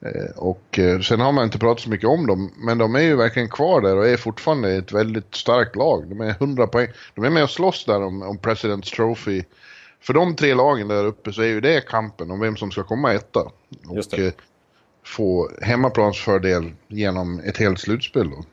Eh, 0.02 0.38
och 0.38 0.80
eh, 0.80 1.00
sen 1.00 1.20
har 1.20 1.32
man 1.32 1.44
inte 1.44 1.60
pratat 1.60 1.84
så 1.84 1.90
mycket 1.90 2.10
om 2.10 2.28
dem, 2.28 2.52
men 2.58 2.78
de 2.78 2.96
är 2.96 3.02
ju 3.02 3.16
verkligen 3.16 3.50
kvar 3.50 3.82
där 3.82 3.98
och 3.98 4.08
är 4.08 4.18
fortfarande 4.18 4.76
ett 4.76 4.92
väldigt 4.92 5.36
starkt 5.36 5.76
lag. 5.76 6.10
De 6.10 6.22
är 6.22 6.30
100 6.30 6.68
poäng. 6.68 6.88
De 7.16 7.26
är 7.26 7.30
med 7.30 7.44
och 7.44 7.50
slåss 7.50 7.86
där 7.86 8.04
om, 8.04 8.22
om 8.22 8.38
President's 8.38 8.96
Trophy. 8.96 9.44
För 10.02 10.14
de 10.14 10.36
tre 10.36 10.54
lagen 10.54 10.88
där 10.88 11.06
uppe 11.06 11.34
så 11.34 11.42
är 11.42 11.48
ju 11.48 11.62
det 11.62 11.88
kampen 11.88 12.32
om 12.32 12.40
vem 12.40 12.58
som 12.58 12.72
ska 12.72 12.84
komma 12.84 13.14
etta. 13.14 13.40
Och, 13.40 14.04
få 15.06 15.50
hemmaplansfördel 15.62 16.72
genom 16.88 17.40
ett 17.40 17.58
helt 17.58 17.80
slutspel 17.80 18.30
då. 18.30 18.44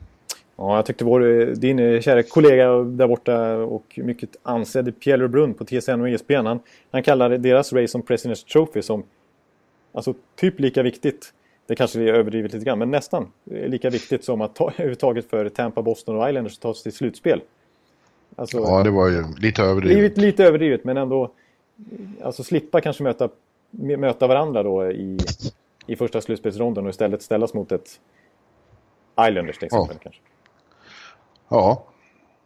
Ja, 0.55 0.75
jag 0.75 0.85
tyckte 0.85 1.05
vår, 1.05 1.45
din 1.55 2.01
kära 2.01 2.23
kollega 2.23 2.67
där 2.77 3.07
borta 3.07 3.55
och 3.55 3.99
mycket 4.03 4.29
ansedd 4.43 4.99
Pierre 4.99 5.27
Brunn 5.27 5.53
på 5.53 5.65
TSN 5.65 6.01
och 6.01 6.09
ESPN, 6.09 6.45
han, 6.45 6.59
han 6.91 7.03
kallade 7.03 7.37
deras 7.37 7.73
race 7.73 7.87
som 7.87 8.01
President's 8.01 8.45
Trophy 8.45 8.81
som 8.81 9.03
alltså 9.93 10.13
typ 10.35 10.59
lika 10.59 10.83
viktigt. 10.83 11.33
Det 11.67 11.75
kanske 11.75 12.01
är 12.01 12.13
överdrivet 12.13 12.53
lite 12.53 12.65
grann, 12.65 12.79
men 12.79 12.91
nästan 12.91 13.31
lika 13.43 13.89
viktigt 13.89 14.23
som 14.23 14.41
att 14.41 14.55
ta 14.55 14.63
överhuvudtaget 14.71 15.29
för 15.29 15.49
Tampa, 15.49 15.81
Boston 15.81 16.15
och 16.15 16.29
Islanders 16.29 16.53
att 16.53 16.61
ta 16.61 16.73
sig 16.73 16.83
till 16.83 16.93
slutspel. 16.93 17.41
Alltså, 18.35 18.57
Ja, 18.57 18.83
det 18.83 18.91
var 18.91 19.09
ju 19.09 19.23
lite 19.37 19.63
överdrivet. 19.63 20.03
Lite, 20.03 20.21
lite 20.21 20.43
överdrivet, 20.43 20.83
men 20.83 20.97
ändå 20.97 21.31
alltså 22.23 22.43
slippa 22.43 22.81
kanske 22.81 23.03
möta, 23.03 23.29
möta 23.71 24.27
varandra 24.27 24.63
då 24.63 24.91
i, 24.91 25.17
i 25.87 25.95
första 25.95 26.21
slutspelsronden 26.21 26.83
och 26.83 26.89
istället 26.89 27.21
ställas 27.21 27.53
mot 27.53 27.71
ett 27.71 27.99
Islanders 29.29 29.57
till 29.57 29.65
exempel. 29.65 29.97
Kanske. 29.97 30.21
Ja. 31.49 31.83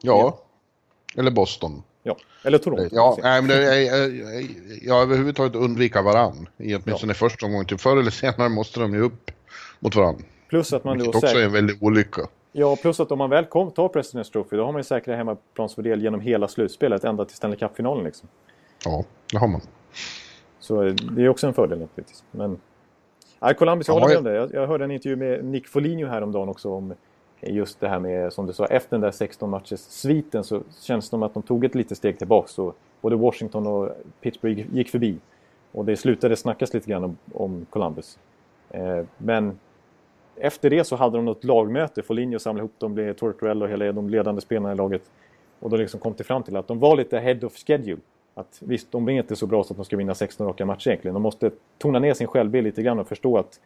ja. 0.02 0.40
Eller 1.18 1.32
Boston. 1.32 1.84
Ja, 2.08 2.18
eller 2.44 2.58
Toronto. 2.58 2.90
Ja, 2.92 3.18
nej, 3.24 3.42
men 3.42 3.50
det, 3.50 3.84
jag, 3.84 4.16
jag, 4.16 4.44
jag, 4.82 5.02
överhuvudtaget 5.02 5.56
undvika 5.56 6.02
varann. 6.02 6.50
I 6.58 6.76
åtminstone 6.76 7.10
ja. 7.10 7.14
första 7.14 7.46
omgången. 7.46 7.66
Typ 7.66 7.82
förr 7.82 7.98
eller 7.98 8.12
senare 8.12 8.50
måste 8.50 8.80
de 8.80 8.94
ju 8.94 9.02
upp 9.02 9.32
mot 9.80 9.96
varandra. 9.96 10.24
Plus 10.50 10.74
att 10.74 10.84
man 10.84 10.98
Vilket 10.98 11.14
då 11.14 11.18
också 11.18 11.28
säkert... 11.28 11.42
är 11.42 11.46
en 11.46 11.52
väldig 11.52 11.84
olycka. 11.84 12.22
Ja, 12.52 12.76
plus 12.76 13.00
att 13.00 13.12
om 13.12 13.18
man 13.18 13.30
väl 13.30 13.46
kom, 13.46 13.72
tar 13.72 13.90
President's 13.90 14.32
Trophy 14.32 14.58
då 14.58 14.66
har 14.66 14.72
man 14.72 14.80
ju 14.80 14.84
säkra 14.84 15.16
hemmaplansfördel 15.16 16.02
genom 16.04 16.20
hela 16.22 16.48
slutspelet 16.48 17.04
ända 17.04 17.26
till 17.26 17.36
Stanley 17.36 17.60
Cup-finalen. 17.60 18.04
Liksom. 18.04 18.30
Ja, 18.86 19.04
det 19.32 19.38
har 19.38 19.48
man. 19.48 19.62
Så 20.60 20.82
det 20.84 21.24
är 21.24 21.30
också 21.30 21.48
en 21.48 21.54
fördel 21.54 21.80
naturligtvis. 21.80 22.24
Men... 22.32 22.60
Ja, 23.40 23.54
Columbus, 23.54 23.88
jag 23.88 23.94
håller 23.94 24.08
med 24.08 24.18
om 24.18 24.24
det. 24.24 24.34
Jag, 24.34 24.54
jag 24.54 24.68
hörde 24.68 24.84
en 24.84 24.92
intervju 24.92 25.16
med 25.16 25.46
Nick 25.46 25.68
Foligno 25.68 26.08
häromdagen 26.08 26.50
också 26.50 26.70
om 26.70 26.94
just 27.42 27.80
det 27.80 27.88
här 27.88 28.00
med, 28.00 28.34
som 28.34 28.46
du 28.46 28.54
sa, 28.54 28.66
efter 28.66 28.90
den 28.90 29.02
där 29.02 29.12
16 29.12 29.50
matchers 29.50 29.80
sviten 29.80 30.44
så 30.44 30.62
känns 30.82 31.06
det 31.06 31.10
som 31.10 31.24
att 31.24 31.34
de 31.34 31.44
tog 31.44 31.66
ett 31.66 31.76
litet 31.76 31.98
steg 31.98 32.18
tillbaka. 32.18 32.62
Och 32.62 32.76
både 33.02 33.16
Washington 33.16 33.68
och 33.68 33.90
Pittsburgh 34.22 34.76
gick 34.76 34.90
förbi. 34.90 35.18
Och 35.72 35.86
det 35.86 35.98
slutade 35.98 36.36
snackas 36.36 36.74
lite 36.74 36.90
grann 36.90 37.04
om, 37.04 37.18
om 37.34 37.66
Columbus. 37.70 38.20
Eh, 38.70 39.04
men 39.18 39.60
efter 40.36 40.70
det 40.70 40.84
så 40.84 40.96
hade 40.96 41.18
de 41.18 41.26
något 41.26 41.44
lagmöte. 41.44 42.04
Foligno 42.04 42.40
samlade 42.40 42.62
ihop 42.62 42.80
dem, 42.80 42.94
blev 42.94 43.14
Tortorella 43.14 43.66
och 43.66 43.72
hela 43.72 43.92
de 43.92 44.10
ledande 44.10 44.42
spelarna 44.42 44.74
i 44.74 44.76
laget. 44.76 45.02
Och 45.60 45.70
då 45.70 45.78
liksom 45.78 46.00
kom 46.00 46.14
till 46.14 46.26
fram 46.26 46.44
till 46.44 46.56
att 46.56 46.68
de 46.68 46.80
var 46.80 46.96
lite 46.96 47.20
head 47.20 47.40
of 47.44 47.54
schedule. 47.68 48.02
Att 48.34 48.62
visst, 48.66 48.92
de 48.92 49.10
är 49.10 49.12
inte 49.12 49.36
så 49.36 49.48
bra 49.48 49.64
så 49.64 49.74
att 49.74 49.78
de 49.78 49.86
ska 49.86 49.98
vinna 49.98 50.16
16 50.16 50.48
raka 50.48 50.66
matcher 50.66 50.88
egentligen. 50.88 51.14
De 51.14 51.24
måste 51.24 51.52
tona 51.78 52.00
ner 52.00 52.14
sin 52.14 52.28
självbild 52.28 52.64
lite 52.64 52.84
grann 52.84 53.00
och 53.00 53.08
förstå 53.08 53.38
att 53.38 53.60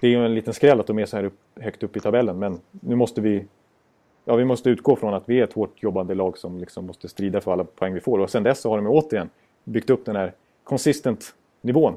det 0.00 0.06
är 0.06 0.10
ju 0.10 0.24
en 0.26 0.34
liten 0.34 0.54
skräll 0.54 0.80
att 0.80 0.86
de 0.86 0.98
är 0.98 1.06
så 1.06 1.16
här 1.16 1.24
upp, 1.24 1.38
högt 1.60 1.82
upp 1.82 1.96
i 1.96 2.00
tabellen. 2.00 2.38
Men 2.38 2.60
nu 2.70 2.94
måste 2.96 3.20
vi 3.20 3.44
ja, 4.24 4.36
vi 4.36 4.44
måste 4.44 4.70
utgå 4.70 4.96
från 4.96 5.14
att 5.14 5.22
vi 5.28 5.40
är 5.40 5.44
ett 5.44 5.52
hårt 5.52 5.82
jobbande 5.82 6.14
lag 6.14 6.38
som 6.38 6.58
liksom 6.58 6.86
måste 6.86 7.08
strida 7.08 7.40
för 7.40 7.52
alla 7.52 7.64
poäng 7.64 7.94
vi 7.94 8.00
får. 8.00 8.18
Och 8.18 8.30
sen 8.30 8.42
dess 8.42 8.60
så 8.60 8.70
har 8.70 8.76
de 8.76 8.86
återigen 8.86 9.30
byggt 9.64 9.90
upp 9.90 10.04
den 10.04 10.16
här 10.16 10.32
consistent 10.64 11.34
nivån. 11.60 11.96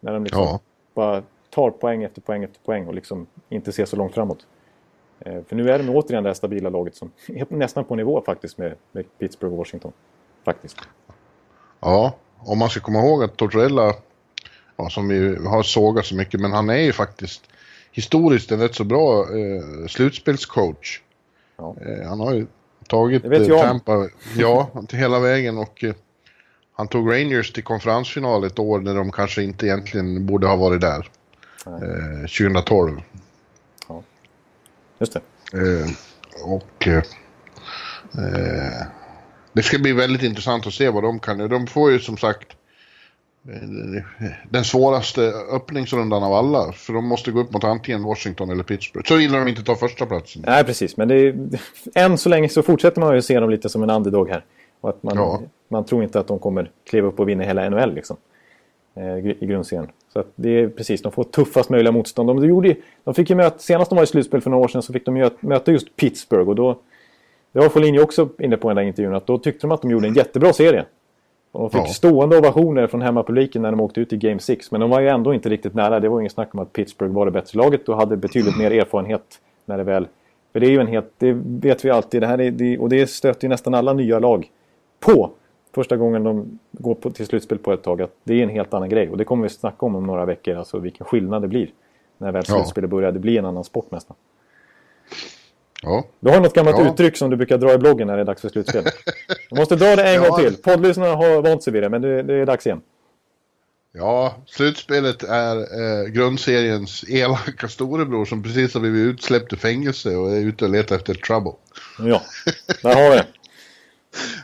När 0.00 0.12
de 0.12 0.24
liksom 0.24 0.42
Ja. 0.42 0.60
bara 0.94 1.22
tar 1.50 1.70
poäng 1.70 2.02
efter 2.02 2.20
poäng 2.20 2.44
efter 2.44 2.60
poäng 2.60 2.86
och 2.86 2.94
liksom 2.94 3.26
inte 3.48 3.72
ser 3.72 3.84
så 3.84 3.96
långt 3.96 4.14
framåt. 4.14 4.46
Eh, 5.20 5.42
För 5.42 5.56
nu 5.56 5.70
är 5.70 5.78
de 5.78 5.88
återigen 5.90 6.22
det 6.22 6.28
här 6.28 6.34
stabila 6.34 6.68
laget 6.70 6.94
som 6.94 7.10
är 7.26 7.46
nästan 7.48 7.84
på 7.84 7.94
nivå 7.94 8.22
faktiskt 8.26 8.58
med, 8.58 8.74
med 8.92 9.04
Pittsburgh 9.18 9.52
och 9.52 9.58
Washington. 9.58 9.92
Faktiskt. 10.44 10.76
Ja, 11.80 12.12
om 12.38 12.58
man 12.58 12.68
ska 12.68 12.80
komma 12.80 12.98
ihåg 12.98 13.22
att 13.24 13.36
Tortorella, 13.36 13.94
ja, 14.76 14.90
som 14.90 15.08
vi 15.08 15.36
har 15.46 15.62
sågat 15.62 16.06
så 16.06 16.14
mycket, 16.14 16.40
men 16.40 16.52
han 16.52 16.70
är 16.70 16.78
ju 16.82 16.92
faktiskt 16.92 17.42
historiskt 17.92 18.52
en 18.52 18.60
rätt 18.60 18.74
så 18.74 18.84
bra 18.84 19.20
eh, 19.20 19.86
slutspelscoach. 19.88 21.00
Ja. 21.56 21.76
Eh, 21.80 22.08
han 22.08 22.20
har 22.20 22.34
ju 22.34 22.46
tagit 22.88 23.24
eh. 23.24 23.60
Tampa, 23.60 24.08
ja, 24.36 24.70
till 24.88 24.98
hela 24.98 25.18
vägen 25.18 25.58
och 25.58 25.84
eh, 25.84 25.94
han 26.72 26.88
tog 26.88 27.12
Rangers 27.12 27.52
till 27.52 27.64
konferensfinal 27.64 28.44
ett 28.44 28.58
år 28.58 28.80
när 28.80 28.94
de 28.94 29.12
kanske 29.12 29.42
inte 29.42 29.66
egentligen 29.66 30.26
borde 30.26 30.46
ha 30.46 30.56
varit 30.56 30.80
där. 30.80 31.10
Eh, 31.66 32.20
2012. 32.20 33.02
Just 34.98 35.12
det. 35.12 35.20
Eh, 35.52 35.90
och 36.44 36.88
eh, 36.88 37.02
det 39.52 39.62
ska 39.62 39.78
bli 39.78 39.92
väldigt 39.92 40.22
intressant 40.22 40.66
att 40.66 40.74
se 40.74 40.90
vad 40.90 41.02
de 41.02 41.18
kan. 41.18 41.48
De 41.48 41.66
får 41.66 41.90
ju 41.90 42.00
som 42.00 42.16
sagt 42.16 42.55
den 44.50 44.64
svåraste 44.64 45.32
öppningsrundan 45.52 46.22
av 46.22 46.32
alla. 46.32 46.72
För 46.72 46.92
de 46.92 47.04
måste 47.06 47.30
gå 47.30 47.40
upp 47.40 47.52
mot 47.52 47.64
antingen 47.64 48.02
Washington 48.02 48.50
eller 48.50 48.62
Pittsburgh. 48.62 49.08
Så 49.08 49.18
gillar 49.20 49.38
de 49.38 49.48
inte 49.48 49.62
ta 49.62 49.74
första 49.74 50.06
platsen. 50.06 50.42
Nej, 50.46 50.64
precis. 50.64 50.96
Men 50.96 51.08
det 51.08 51.14
är, 51.14 51.34
än 51.94 52.18
så 52.18 52.28
länge 52.28 52.48
så 52.48 52.62
fortsätter 52.62 53.00
man 53.00 53.14
ju 53.14 53.22
se 53.22 53.40
dem 53.40 53.50
lite 53.50 53.68
som 53.68 53.82
en 53.82 53.90
underdog 53.90 54.28
här. 54.28 54.44
Och 54.80 54.90
att 54.90 55.02
man, 55.02 55.16
Ja. 55.16 55.40
man 55.68 55.84
tror 55.84 56.02
inte 56.02 56.20
att 56.20 56.26
de 56.28 56.38
kommer 56.38 56.70
kliva 56.88 57.08
upp 57.08 57.20
och 57.20 57.28
vinna 57.28 57.44
hela 57.44 57.70
NHL 57.70 57.94
liksom. 57.94 58.16
Eh, 58.96 59.18
I 59.18 59.36
grundserien. 59.46 59.88
Så 60.12 60.20
att 60.20 60.26
det 60.34 60.48
är 60.60 60.68
precis, 60.68 61.02
de 61.02 61.12
får 61.12 61.24
tuffast 61.24 61.70
möjliga 61.70 61.92
motstånd. 61.92 62.28
De, 62.28 62.44
gjorde, 62.44 62.68
ju- 62.68 62.76
de 63.04 63.14
fick 63.14 63.30
ju 63.30 63.36
möta, 63.36 63.58
senast 63.58 63.90
de 63.90 63.96
var 63.96 64.02
i 64.02 64.06
slutspel 64.06 64.40
för 64.40 64.50
några 64.50 64.64
år 64.64 64.68
sedan 64.68 64.82
så 64.82 64.92
fick 64.92 65.04
de 65.06 65.30
möta 65.40 65.72
just 65.72 65.96
Pittsburgh. 65.96 66.48
Och 66.48 66.54
då, 66.56 66.78
det 67.52 67.58
var 67.60 67.68
Foligno 67.68 68.00
också 68.02 68.28
inne 68.38 68.56
på 68.56 68.68
i 68.68 68.70
den 68.70 68.76
där 68.76 68.82
intervjun, 68.82 69.14
att 69.14 69.26
då 69.26 69.38
tyckte 69.38 69.66
de 69.66 69.72
att 69.72 69.82
de 69.82 69.90
gjorde 69.90 70.08
en 70.08 70.14
jättebra 70.14 70.52
serie. 70.52 70.84
Och 71.56 71.70
de 71.70 71.78
fick 71.78 71.88
Ja. 71.88 71.92
stående 71.92 72.38
ovationer 72.38 72.86
från 72.86 73.02
hemmapubliken 73.02 73.62
när 73.62 73.70
de 73.70 73.80
åkte 73.80 74.00
ut 74.00 74.12
i 74.12 74.16
Game 74.16 74.38
6. 74.40 74.70
Men 74.72 74.80
de 74.80 74.90
var 74.90 75.00
ju 75.00 75.08
ändå 75.08 75.34
inte 75.34 75.48
riktigt 75.48 75.74
nära. 75.74 76.00
Det 76.00 76.08
var 76.08 76.18
ju 76.18 76.22
ingen 76.22 76.30
snack 76.30 76.54
om 76.54 76.60
att 76.60 76.72
Pittsburgh 76.72 77.14
var 77.14 77.24
det 77.24 77.30
bättre 77.32 77.58
laget 77.58 77.88
och 77.88 77.96
hade 77.96 78.16
betydligt 78.16 78.58
mer 78.58 78.70
erfarenhet 78.70 79.40
när 79.64 79.78
det 79.78 79.84
väl... 79.84 80.08
För 80.52 80.60
det 80.60 80.66
är 80.66 80.70
ju 80.70 80.80
en 80.80 80.86
helt... 80.86 81.12
Det 81.18 81.32
vet 81.46 81.84
vi 81.84 81.90
alltid. 81.90 82.22
Det 82.22 82.26
här 82.26 82.40
är, 82.40 82.50
det, 82.50 82.78
och 82.78 82.88
det 82.88 83.06
stöter 83.06 83.44
ju 83.44 83.48
nästan 83.48 83.74
alla 83.74 83.92
nya 83.92 84.18
lag 84.18 84.50
på. 85.00 85.30
Första 85.74 85.96
gången 85.96 86.24
de 86.24 86.58
går 86.72 86.94
på, 86.94 87.10
till 87.10 87.26
slutspel 87.26 87.58
på 87.58 87.72
ett 87.72 87.82
tag. 87.82 88.02
Att 88.02 88.12
det 88.24 88.34
är 88.34 88.42
en 88.42 88.48
helt 88.48 88.74
annan 88.74 88.88
grej. 88.88 89.08
Och 89.10 89.16
det 89.16 89.24
kommer 89.24 89.42
vi 89.42 89.48
snacka 89.48 89.86
om 89.86 89.96
om 89.96 90.06
några 90.06 90.24
veckor. 90.24 90.54
Alltså 90.56 90.78
vilken 90.78 91.06
skillnad 91.06 91.42
det 91.42 91.48
blir. 91.48 91.70
När 92.18 92.32
väl 92.32 92.44
Ja. 92.48 92.54
slutspelet 92.54 92.90
börjar. 92.90 93.12
Det 93.12 93.18
blir 93.18 93.38
en 93.38 93.44
annan 93.44 93.64
sport 93.64 93.90
nästan. 93.90 94.16
Ja, 95.88 96.04
Du 96.20 96.30
har 96.30 96.40
något 96.40 96.54
gammalt 96.54 96.76
Ja. 96.78 96.92
uttryck 96.92 97.16
som 97.16 97.30
du 97.30 97.36
brukar 97.36 97.58
dra 97.58 97.72
i 97.74 97.78
bloggen 97.78 98.06
när 98.06 98.14
det 98.16 98.20
är 98.22 98.24
dags 98.24 98.40
för 98.42 98.48
slutspel. 98.48 98.84
Du 99.50 99.56
måste 99.56 99.76
dra 99.76 99.96
det 99.96 100.04
en 100.08 100.22
Ja. 100.22 100.28
gång 100.28 100.38
till. 100.38 100.56
Poddlyssnarna 100.56 101.14
har 101.14 101.42
vant 101.42 101.62
sig 101.62 101.72
vid 101.72 101.82
det, 101.82 101.88
men 101.88 102.02
det, 102.02 102.22
det 102.22 102.34
är 102.34 102.46
dags 102.46 102.66
igen. 102.66 102.80
ja 103.92 104.34
slutspelet 104.46 105.22
är 105.22 105.56
eh, 105.56 106.06
grundseriens 106.08 107.04
elaka 107.08 107.68
storebror 107.68 108.24
som 108.24 108.42
precis 108.42 108.74
har 108.74 108.80
blivit 108.80 109.14
utsläppt 109.14 109.52
ur 109.52 109.56
fängelse 109.56 110.16
och 110.16 110.30
är 110.32 110.40
ute 110.40 110.64
och 110.64 110.70
letar 110.70 110.96
efter 110.96 111.14
trouble. 111.14 111.52
Ja, 111.98 112.22
där 112.82 112.94
har 112.94 113.10
vi 113.10 113.16
det. 113.16 113.26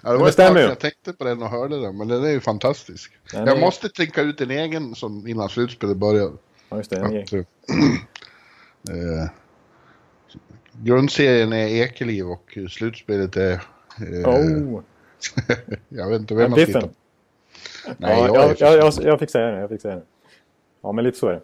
Ja, 0.03 0.11
det 0.11 0.17
det 0.17 0.21
var 0.21 0.29
ett 0.29 0.33
stämmer 0.35 0.61
ju. 0.61 0.67
jag 0.67 0.79
tänkte 0.79 1.13
på 1.13 1.25
den 1.25 1.43
och 1.43 1.49
hörde 1.51 1.81
den, 1.81 1.97
men 1.97 2.09
den 2.09 2.25
är 2.25 2.31
ju 2.31 2.41
fantastisk. 2.41 3.13
Den 3.33 3.47
jag 3.47 3.57
är- 3.57 3.61
måste 3.61 3.89
tänka 3.89 4.23
ut 4.23 4.41
en 4.41 4.51
egen 4.51 4.95
som 4.95 5.27
innan 5.27 5.49
slutspelet 5.49 5.97
börjar. 5.97 6.33
Ja, 6.69 6.77
just 6.77 6.91
det. 6.91 6.97
En 6.97 7.05
Att, 7.23 7.33
eh, 7.33 7.39
eh, 9.23 9.29
grundserien 10.73 11.53
är 11.53 11.67
Ekeliv 11.67 12.31
och 12.31 12.59
slutspelet 12.71 13.37
är... 13.37 13.53
Eh, 13.53 13.61
Oh. 14.25 14.83
jag 15.89 16.09
vet 16.09 16.21
inte 16.21 16.35
vem 16.35 16.51
man 16.51 16.59
tittar 16.59 16.81
på. 16.81 16.91
Nej, 17.97 18.19
ja, 18.19 18.27
jag 18.35 18.57
jag, 18.59 18.79
jag, 18.79 18.93
jag, 19.03 19.19
fick 19.21 19.31
säga 19.31 19.47
det. 19.47 19.61
Jag 19.61 19.69
fick 19.69 19.81
säga 19.81 19.95
det. 19.95 20.03
Ja, 20.83 20.93
men 20.93 21.05
lite 21.05 21.19
så 21.19 21.27
är 21.27 21.33
det. 21.33 21.41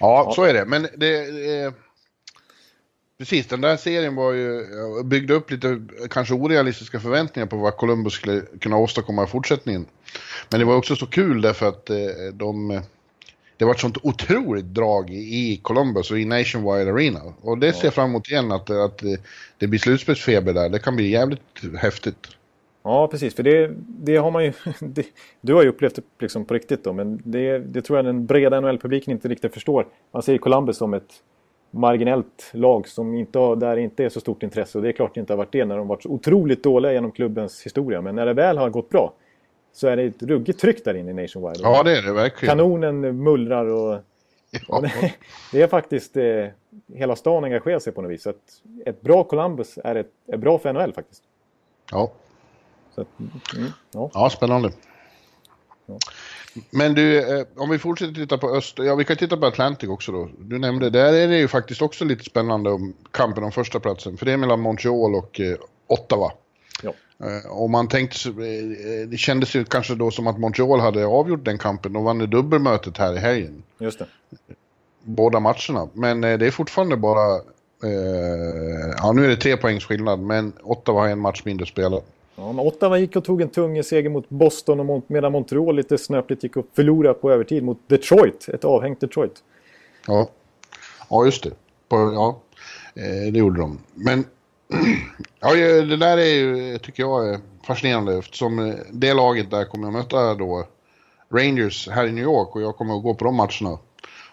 Ja, 0.00 0.32
så 0.34 0.42
är 0.42 0.54
det. 0.54 0.64
Men 0.64 0.88
det... 0.96 1.16
Eh, 1.60 1.72
precis, 3.18 3.46
den 3.46 3.60
där 3.60 3.76
serien 3.76 4.14
var 4.14 4.32
ju... 4.32 4.66
jag 4.72 5.06
byggde 5.06 5.34
upp 5.34 5.50
lite 5.50 5.82
kanske 6.10 6.34
orealistiska 6.34 7.00
förväntningar 7.00 7.46
på 7.46 7.56
vad 7.56 7.76
Columbus 7.76 8.12
skulle 8.12 8.40
kunna 8.40 8.76
åstadkomma 8.76 9.24
i 9.24 9.26
fortsättningen. 9.26 9.86
Men 10.48 10.60
det 10.60 10.66
var 10.66 10.76
också 10.76 10.96
så 10.96 11.06
kul 11.06 11.40
därför 11.40 11.68
att 11.68 11.90
eh, 11.90 11.96
de... 12.32 12.82
Det 13.62 13.66
var 13.66 13.74
ett 13.74 13.80
sånt 13.80 13.98
otroligt 14.02 14.64
drag 14.64 15.10
i, 15.10 15.14
i 15.14 15.56
Columbus 15.62 16.10
och 16.10 16.18
i 16.18 16.24
Nationwide 16.24 16.90
Arena. 16.90 17.20
Och 17.40 17.58
det 17.58 17.72
ser 17.72 17.84
jag 17.86 17.94
fram 17.94 18.10
emot 18.10 18.28
igen, 18.28 18.52
att, 18.52 18.70
att 18.70 19.02
det 19.58 19.66
blir 19.66 19.78
slutspelsfeber 19.78 20.52
där. 20.52 20.68
Det 20.68 20.78
kan 20.78 20.96
bli 20.96 21.10
jävligt 21.10 21.40
häftigt. 21.78 22.16
Ja, 22.82 23.08
precis. 23.08 23.34
För 23.34 23.42
det, 23.42 23.70
det 23.86 24.16
har 24.16 24.30
man 24.30 24.44
ju... 24.44 24.52
Det, 24.80 25.06
du 25.40 25.54
har 25.54 25.62
ju 25.62 25.68
upplevt 25.68 25.94
det 25.94 26.02
liksom 26.18 26.44
på 26.44 26.54
riktigt 26.54 26.84
då, 26.84 26.92
men 26.92 27.22
det, 27.24 27.58
det 27.58 27.82
tror 27.82 27.98
jag 27.98 28.04
den 28.04 28.26
breda 28.26 28.60
NHL-publiken 28.60 29.12
inte 29.12 29.28
riktigt 29.28 29.54
förstår. 29.54 29.86
Man 30.12 30.22
ser 30.22 30.38
Columbus 30.38 30.76
som 30.76 30.94
ett 30.94 31.12
marginellt 31.70 32.50
lag 32.52 32.88
som 32.88 33.14
inte 33.14 33.38
har, 33.38 33.56
där 33.56 33.76
inte 33.76 34.04
är 34.04 34.08
så 34.08 34.20
stort 34.20 34.42
intresse. 34.42 34.78
Och 34.78 34.82
det 34.84 34.90
är 34.90 34.92
klart 34.92 35.14
det 35.14 35.20
inte 35.20 35.32
har 35.32 35.38
varit 35.38 35.52
det 35.52 35.64
när 35.64 35.76
de 35.76 35.88
varit 35.88 36.02
så 36.02 36.08
otroligt 36.08 36.62
dåliga 36.62 36.92
genom 36.92 37.12
klubbens 37.12 37.66
historia. 37.66 38.00
Men 38.00 38.14
när 38.14 38.26
det 38.26 38.34
väl 38.34 38.58
har 38.58 38.70
gått 38.70 38.88
bra 38.88 39.12
så 39.72 39.88
är 39.88 39.96
det 39.96 40.02
ett 40.02 40.22
ruggigt 40.22 40.60
tryck 40.60 40.84
där 40.84 40.94
inne 40.94 41.10
i 41.10 41.14
Nationwide. 41.14 41.60
Ja, 41.62 41.82
det 41.82 41.98
är 41.98 42.02
det 42.02 42.12
verkligen. 42.12 42.58
Kanonen 42.58 43.22
mullrar 43.22 43.66
och... 43.66 44.00
Ja. 44.50 44.76
och 44.76 44.82
det, 45.00 45.14
det 45.52 45.62
är 45.62 45.66
faktiskt... 45.66 46.16
Eh, 46.16 46.46
hela 46.94 47.16
stan 47.16 47.44
engagerar 47.44 47.78
sig 47.78 47.92
på 47.92 48.02
något 48.02 48.10
vis. 48.10 48.22
Så 48.22 48.30
att 48.30 48.62
ett 48.86 49.00
bra 49.00 49.24
Columbus 49.24 49.78
är, 49.84 49.94
ett, 49.94 50.10
är 50.26 50.36
bra 50.36 50.58
för 50.58 50.72
NHL 50.72 50.92
faktiskt. 50.92 51.22
Ja. 51.90 52.12
Att, 52.94 53.08
mm, 53.56 53.68
ja. 53.92 54.10
Ja, 54.14 54.30
spännande. 54.30 54.72
Men 56.70 56.94
du, 56.94 57.18
eh, 57.38 57.46
om 57.56 57.70
vi 57.70 57.78
fortsätter 57.78 58.14
titta 58.14 58.38
på 58.38 58.50
öst, 58.50 58.78
ja 58.78 58.94
vi 58.94 59.04
kan 59.04 59.16
titta 59.16 59.36
på 59.36 59.46
Atlantic 59.46 59.88
också 59.88 60.12
då. 60.12 60.28
Du 60.38 60.58
nämnde, 60.58 60.90
där 60.90 61.12
är 61.12 61.28
det 61.28 61.38
ju 61.38 61.48
faktiskt 61.48 61.82
också 61.82 62.04
lite 62.04 62.24
spännande 62.24 62.70
om 62.70 62.94
kampen 63.10 63.44
om 63.44 63.52
första 63.52 63.80
platsen. 63.80 64.16
För 64.16 64.26
det 64.26 64.32
är 64.32 64.36
mellan 64.36 64.60
Montreal 64.60 65.14
och 65.14 65.40
eh, 65.40 65.56
Ottawa. 65.86 66.32
Eh, 67.22 67.50
och 67.50 67.70
man 67.70 67.88
tänkte, 67.88 68.18
sig, 68.18 68.32
eh, 68.32 69.08
det 69.08 69.16
kändes 69.16 69.54
ju 69.54 69.64
kanske 69.64 69.94
då 69.94 70.10
som 70.10 70.26
att 70.26 70.38
Montreal 70.38 70.80
hade 70.80 71.06
avgjort 71.06 71.44
den 71.44 71.58
kampen. 71.58 71.92
De 71.92 72.04
vann 72.04 72.20
ju 72.20 72.26
dubbelmötet 72.26 72.98
här 72.98 73.16
i 73.16 73.18
helgen. 73.18 73.62
Just 73.78 73.98
det. 73.98 74.06
Båda 75.02 75.40
matcherna. 75.40 75.88
Men 75.92 76.24
eh, 76.24 76.38
det 76.38 76.46
är 76.46 76.50
fortfarande 76.50 76.96
bara 76.96 77.40
Eh, 77.84 78.94
ja, 78.96 79.12
nu 79.12 79.24
är 79.24 79.28
det 79.28 79.36
tre 79.36 79.56
poängs 79.56 79.84
skillnad, 79.84 80.20
men 80.20 80.52
Ottawa 80.62 81.00
har 81.00 81.08
en 81.08 81.18
match 81.18 81.42
mindre 81.44 81.66
spelad. 81.66 82.02
Ja, 82.36 82.52
men 82.52 82.66
Ottawa 82.66 82.98
gick 82.98 83.16
och 83.16 83.24
tog 83.24 83.42
en 83.42 83.48
tung 83.48 83.82
seger 83.82 84.10
mot 84.10 84.28
Boston 84.28 84.80
och 84.80 84.86
Mont 84.86 85.08
medan 85.08 85.32
Montreal 85.32 85.76
lite 85.76 85.98
snöpligt 85.98 86.42
gick 86.42 86.56
och 86.56 86.66
förlorade 86.72 87.14
på 87.14 87.32
övertid 87.32 87.62
mot 87.62 87.78
Detroit. 87.86 88.48
Ett 88.48 88.64
avhängt 88.64 89.00
Detroit. 89.00 89.42
Ja, 90.06 90.28
ja 91.10 91.24
just 91.24 91.42
det. 91.42 91.50
På, 91.88 91.96
ja, 91.96 92.40
eh, 92.94 93.32
det 93.32 93.38
gjorde 93.38 93.60
de. 93.60 93.78
Men 93.94 94.24
ja, 95.40 95.54
det 95.54 95.96
där 95.96 96.18
är 96.18 96.34
ju, 96.34 96.78
tycker 96.78 97.02
jag 97.02 97.40
fascinerande 97.66 98.18
eftersom 98.18 98.58
eh, 98.58 98.74
det 98.92 99.14
laget 99.14 99.50
där 99.50 99.64
kommer 99.64 99.86
att 99.86 99.92
möta 99.92 100.34
då 100.34 100.66
Rangers 101.32 101.88
här 101.88 102.06
i 102.06 102.12
New 102.12 102.24
York 102.24 102.56
och 102.56 102.62
jag 102.62 102.76
kommer 102.76 102.96
att 102.96 103.02
gå 103.02 103.14
på 103.14 103.24
de 103.24 103.36
matcherna. 103.36 103.78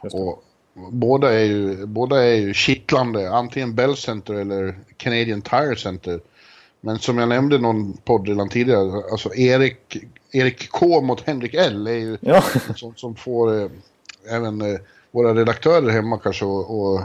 Och 0.01 0.43
båda 0.91 1.33
är 1.33 1.43
ju, 1.43 1.85
båda 1.85 2.23
är 2.23 2.35
ju 2.35 2.53
kittlande, 2.53 3.31
antingen 3.31 3.75
Bell 3.75 3.97
Center 3.97 4.33
eller 4.33 4.79
Canadian 4.97 5.41
Tire 5.41 5.75
Center. 5.75 6.19
Men 6.81 6.99
som 6.99 7.17
jag 7.17 7.29
nämnde 7.29 7.57
någon 7.57 7.97
podd 7.97 8.27
redan 8.27 8.49
tidigare, 8.49 9.03
alltså 9.11 9.35
Erik, 9.35 9.97
Erik 10.31 10.69
K 10.71 11.01
mot 11.01 11.21
Henrik 11.21 11.53
L 11.53 11.87
är 11.87 11.91
ju 11.91 12.17
Ja. 12.21 12.43
sånt 12.75 12.99
som 12.99 13.15
får 13.15 13.61
eh, 13.61 13.69
även 14.29 14.61
eh, 14.61 14.79
våra 15.11 15.33
redaktörer 15.33 15.89
hemma 15.89 16.17
kanske 16.17 16.45
och, 16.45 16.79
och 16.79 17.01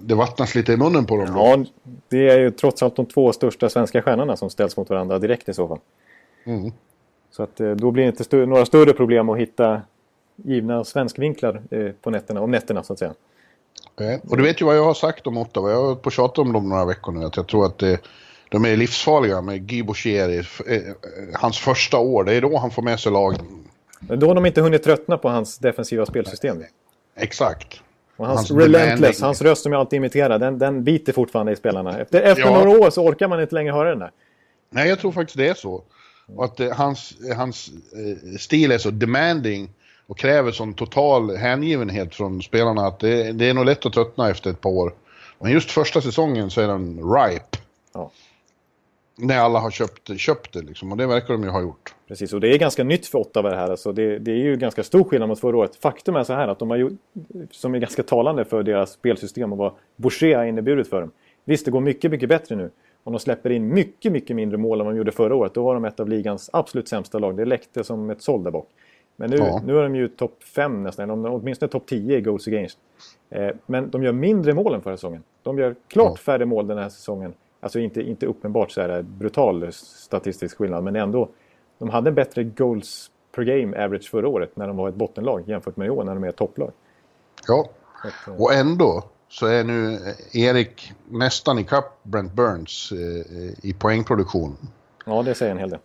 det 0.00 0.14
vattnas 0.14 0.54
lite 0.54 0.72
i 0.72 0.76
munnen 0.76 1.06
på 1.06 1.16
dem. 1.16 1.26
då. 1.34 1.38
Ja, 1.40 1.64
det 2.08 2.28
är 2.30 2.38
ju 2.38 2.50
trots 2.50 2.82
allt 2.82 2.96
de 2.96 3.06
två 3.06 3.32
största 3.32 3.68
svenska 3.68 4.02
stjärnorna 4.02 4.36
som 4.36 4.50
ställs 4.50 4.76
mot 4.76 4.90
varandra 4.90 5.18
direkt 5.18 5.48
i 5.48 5.54
så 5.54 5.68
fall. 5.68 5.78
Mm. 6.44 6.72
Så 7.30 7.42
att 7.42 7.60
eh, 7.60 7.70
då 7.70 7.90
blir 7.90 8.02
det 8.04 8.08
inte 8.08 8.22
stö- 8.22 8.46
några 8.46 8.66
större 8.66 8.92
problem 8.92 9.28
att 9.28 9.38
hitta 9.38 9.82
givna 10.36 10.84
svenskvinklar 10.84 11.62
eh, 11.70 11.90
på 12.02 12.10
nätterna, 12.10 12.40
om 12.40 12.50
nätterna 12.50 12.82
så 12.82 12.92
att 12.92 12.98
säga. 12.98 13.14
Eh, 14.00 14.20
Och 14.30 14.36
du 14.36 14.42
vet 14.42 14.60
ju 14.60 14.64
vad 14.66 14.76
jag 14.76 14.84
har 14.84 14.94
sagt 14.94 15.26
om 15.26 15.36
Ottawa. 15.38 15.70
Jag 15.70 15.82
har 15.82 15.94
på 15.94 16.10
tjatat 16.10 16.38
om 16.38 16.52
dem 16.52 16.68
några 16.68 16.84
veckor 16.84 17.12
nu. 17.12 17.24
Att 17.24 17.36
jag 17.36 17.46
tror 17.48 17.66
att 17.66 17.78
det, 17.78 18.00
de 18.48 18.64
är 18.64 18.76
livsfarliga 18.76 19.40
med 19.40 19.66
Guy 19.66 19.82
Boucher 19.82 20.28
eh, 20.28 20.74
eh, 20.76 20.82
hans 21.32 21.58
första 21.58 21.98
år. 21.98 22.24
Det 22.24 22.34
är 22.34 22.40
då 22.40 22.56
han 22.58 22.70
får 22.70 22.82
med 22.82 23.00
sig 23.00 23.12
lagen. 23.12 23.64
Då 24.00 24.26
har 24.26 24.34
de 24.34 24.46
inte 24.46 24.60
hunnit 24.60 24.82
tröttna 24.82 25.18
på 25.18 25.28
hans 25.28 25.58
defensiva 25.58 26.06
spelsystem. 26.06 26.62
Exakt. 27.16 27.80
Och 28.16 28.26
hans, 28.26 28.50
Hans 28.50 28.50
relentless, 28.62 29.20
hans 29.20 29.42
röst 29.42 29.62
som 29.62 29.72
jag 29.72 29.80
alltid 29.80 29.96
imiterar, 29.96 30.38
den, 30.38 30.58
den 30.58 30.84
biter 30.84 31.12
fortfarande 31.12 31.52
i 31.52 31.56
spelarna. 31.56 31.98
Efter, 31.98 32.22
efter 32.22 32.42
Ja. 32.44 32.50
några 32.64 32.78
år 32.78 32.90
så 32.90 33.04
orkar 33.04 33.28
man 33.28 33.40
inte 33.40 33.54
längre 33.54 33.72
höra 33.72 33.88
den 33.88 33.98
där. 33.98 34.10
Nej, 34.70 34.88
jag 34.88 34.98
tror 34.98 35.12
faktiskt 35.12 35.36
det 35.36 35.48
är 35.48 35.54
så. 35.54 35.82
Och 36.26 36.44
att 36.44 36.60
eh, 36.60 36.72
hans, 36.72 37.14
hans 37.36 37.68
eh, 37.68 38.36
stil 38.38 38.72
är 38.72 38.78
så 38.78 38.90
demanding 38.90 39.70
och 40.06 40.18
kräver 40.18 40.52
sån 40.52 40.74
total 40.74 41.36
hängivenhet 41.36 42.14
från 42.14 42.42
spelarna 42.42 42.86
att 42.86 42.98
det, 43.00 43.32
det 43.32 43.48
är 43.48 43.54
nog 43.54 43.64
lätt 43.64 43.86
att 43.86 43.92
tröttna 43.92 44.30
efter 44.30 44.50
ett 44.50 44.60
par 44.60 44.70
år. 44.70 44.92
Men 45.38 45.52
just 45.52 45.70
första 45.70 46.00
säsongen 46.00 46.50
så 46.50 46.60
är 46.60 46.66
den 46.68 47.00
ripe. 47.14 47.58
Ja. 47.94 48.10
När 49.16 49.38
alla 49.38 49.58
har 49.58 49.70
köpt, 49.70 50.20
köpt 50.20 50.52
det 50.52 50.62
liksom, 50.62 50.92
och 50.92 50.98
det 50.98 51.06
verkar 51.06 51.34
de 51.34 51.42
ju 51.42 51.48
ha 51.50 51.60
gjort. 51.60 51.93
Precis, 52.08 52.32
och 52.32 52.40
det 52.40 52.48
är 52.54 52.58
ganska 52.58 52.84
nytt 52.84 53.06
för 53.06 53.18
Ottawa 53.18 53.50
det 53.50 53.56
här. 53.56 53.70
Alltså 53.70 53.92
det, 53.92 54.18
det 54.18 54.30
är 54.32 54.36
ju 54.36 54.56
ganska 54.56 54.82
stor 54.82 55.04
skillnad 55.04 55.28
mot 55.28 55.40
förra 55.40 55.56
året. 55.56 55.76
Faktum 55.76 56.16
är 56.16 56.24
så 56.24 56.32
här 56.32 56.48
att 56.48 56.58
de 56.58 56.70
har 56.70 56.76
gjort, 56.76 56.92
som 57.50 57.74
är 57.74 57.78
ganska 57.78 58.02
talande 58.02 58.44
för 58.44 58.62
deras 58.62 58.90
spelsystem 58.92 59.52
och 59.52 59.58
vad 59.58 59.72
Boucher 59.96 60.36
har 60.36 60.44
inneburit 60.44 60.88
för 60.88 61.00
dem. 61.00 61.10
Visst, 61.44 61.64
det 61.64 61.70
går 61.70 61.80
mycket, 61.80 62.10
mycket 62.10 62.28
bättre 62.28 62.56
nu. 62.56 62.70
Och 63.04 63.12
de 63.12 63.18
släpper 63.18 63.50
in 63.50 63.68
mycket, 63.74 64.12
mycket 64.12 64.36
mindre 64.36 64.58
mål 64.58 64.80
än 64.80 64.86
vad 64.86 64.94
de 64.94 64.98
gjorde 64.98 65.12
förra 65.12 65.34
året. 65.34 65.54
Då 65.54 65.64
var 65.64 65.74
de 65.74 65.84
ett 65.84 66.00
av 66.00 66.08
ligans 66.08 66.50
absolut 66.52 66.88
sämsta 66.88 67.18
lag. 67.18 67.36
Det 67.36 67.44
läckte 67.44 67.84
som 67.84 68.10
ett 68.10 68.22
såll 68.22 68.42
där 68.42 68.50
bak. 68.50 68.66
Men 69.16 69.30
nu, 69.30 69.36
Ja. 69.36 69.62
nu 69.66 69.78
är 69.78 69.82
de 69.82 69.96
ju 69.96 70.08
topp 70.08 70.42
5 70.42 70.82
nästan, 70.82 71.10
är 71.24 71.30
åtminstone 71.32 71.68
topp 71.70 71.86
10 71.86 72.16
i 72.16 72.20
goals 72.20 72.48
against. 72.48 72.78
Eh, 73.30 73.50
men 73.66 73.90
de 73.90 74.02
gör 74.02 74.12
mindre 74.12 74.52
mål 74.54 74.74
än 74.74 74.80
förra 74.82 74.96
säsongen. 74.96 75.22
De 75.42 75.58
gör 75.58 75.74
klart 75.88 76.12
Ja. 76.12 76.16
färre 76.16 76.44
mål 76.44 76.66
den 76.66 76.78
här 76.78 76.88
säsongen. 76.88 77.32
Alltså 77.60 77.78
inte, 77.78 78.02
inte 78.02 78.26
uppenbart 78.26 78.70
så 78.70 78.80
här 78.80 79.02
brutal 79.02 79.72
statistisk 79.72 80.56
skillnad, 80.56 80.84
men 80.84 80.96
ändå. 80.96 81.28
De 81.78 81.90
hade 81.90 82.10
en 82.10 82.14
bättre 82.14 82.44
goals 82.44 83.10
per 83.34 83.42
game 83.42 83.84
average 83.84 84.10
förra 84.10 84.28
året 84.28 84.56
när 84.56 84.66
de 84.66 84.76
var 84.76 84.88
ett 84.88 84.94
bottenlag 84.94 85.48
jämfört 85.48 85.76
med 85.76 85.86
i 85.86 85.90
år 85.90 86.04
när 86.04 86.14
de 86.14 86.24
är 86.24 86.28
ett 86.28 86.36
topplag. 86.36 86.72
Ja, 87.46 87.68
eh, 88.04 88.34
och 88.34 88.52
ändå 88.54 89.04
så 89.28 89.46
är 89.46 89.64
nu 89.64 89.94
eh, 89.94 90.40
Erik 90.42 90.92
nästan 91.08 91.58
ikapp 91.58 91.98
Brent 92.02 92.32
Burns 92.32 92.92
eh, 92.92 93.68
i 93.68 93.74
poängproduktion. 93.78 94.56
ja, 95.06 95.22
det 95.22 95.34
säger 95.34 95.52
en 95.52 95.58
hel 95.58 95.70
del. 95.70 95.80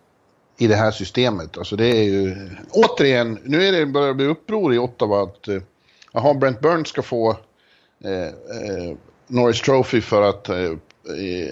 i 0.58 0.68
det 0.68 0.76
här 0.76 0.92
systemet. 0.92 1.58
Alltså 1.58 1.76
det 1.76 1.86
är 1.86 2.04
ju... 2.04 2.50
Återigen, 2.72 3.40
nu 3.44 3.64
är 3.64 3.72
det 3.72 3.86
börjar 3.86 4.14
bli 4.14 4.26
uppror 4.26 4.74
i 4.74 4.78
Ottawa 4.78 5.24
att... 5.24 5.48
Eh, 5.48 5.62
jaha, 6.14 6.34
Brent 6.34 6.60
Burns 6.62 6.88
ska 6.88 7.02
få 7.02 7.30
eh, 8.04 8.22
eh, 8.24 8.96
Norris 9.28 9.62
Trophy 9.62 10.02
för 10.02 10.22
att 10.22 10.50
eh, 10.50 10.58
eh, 10.58 10.72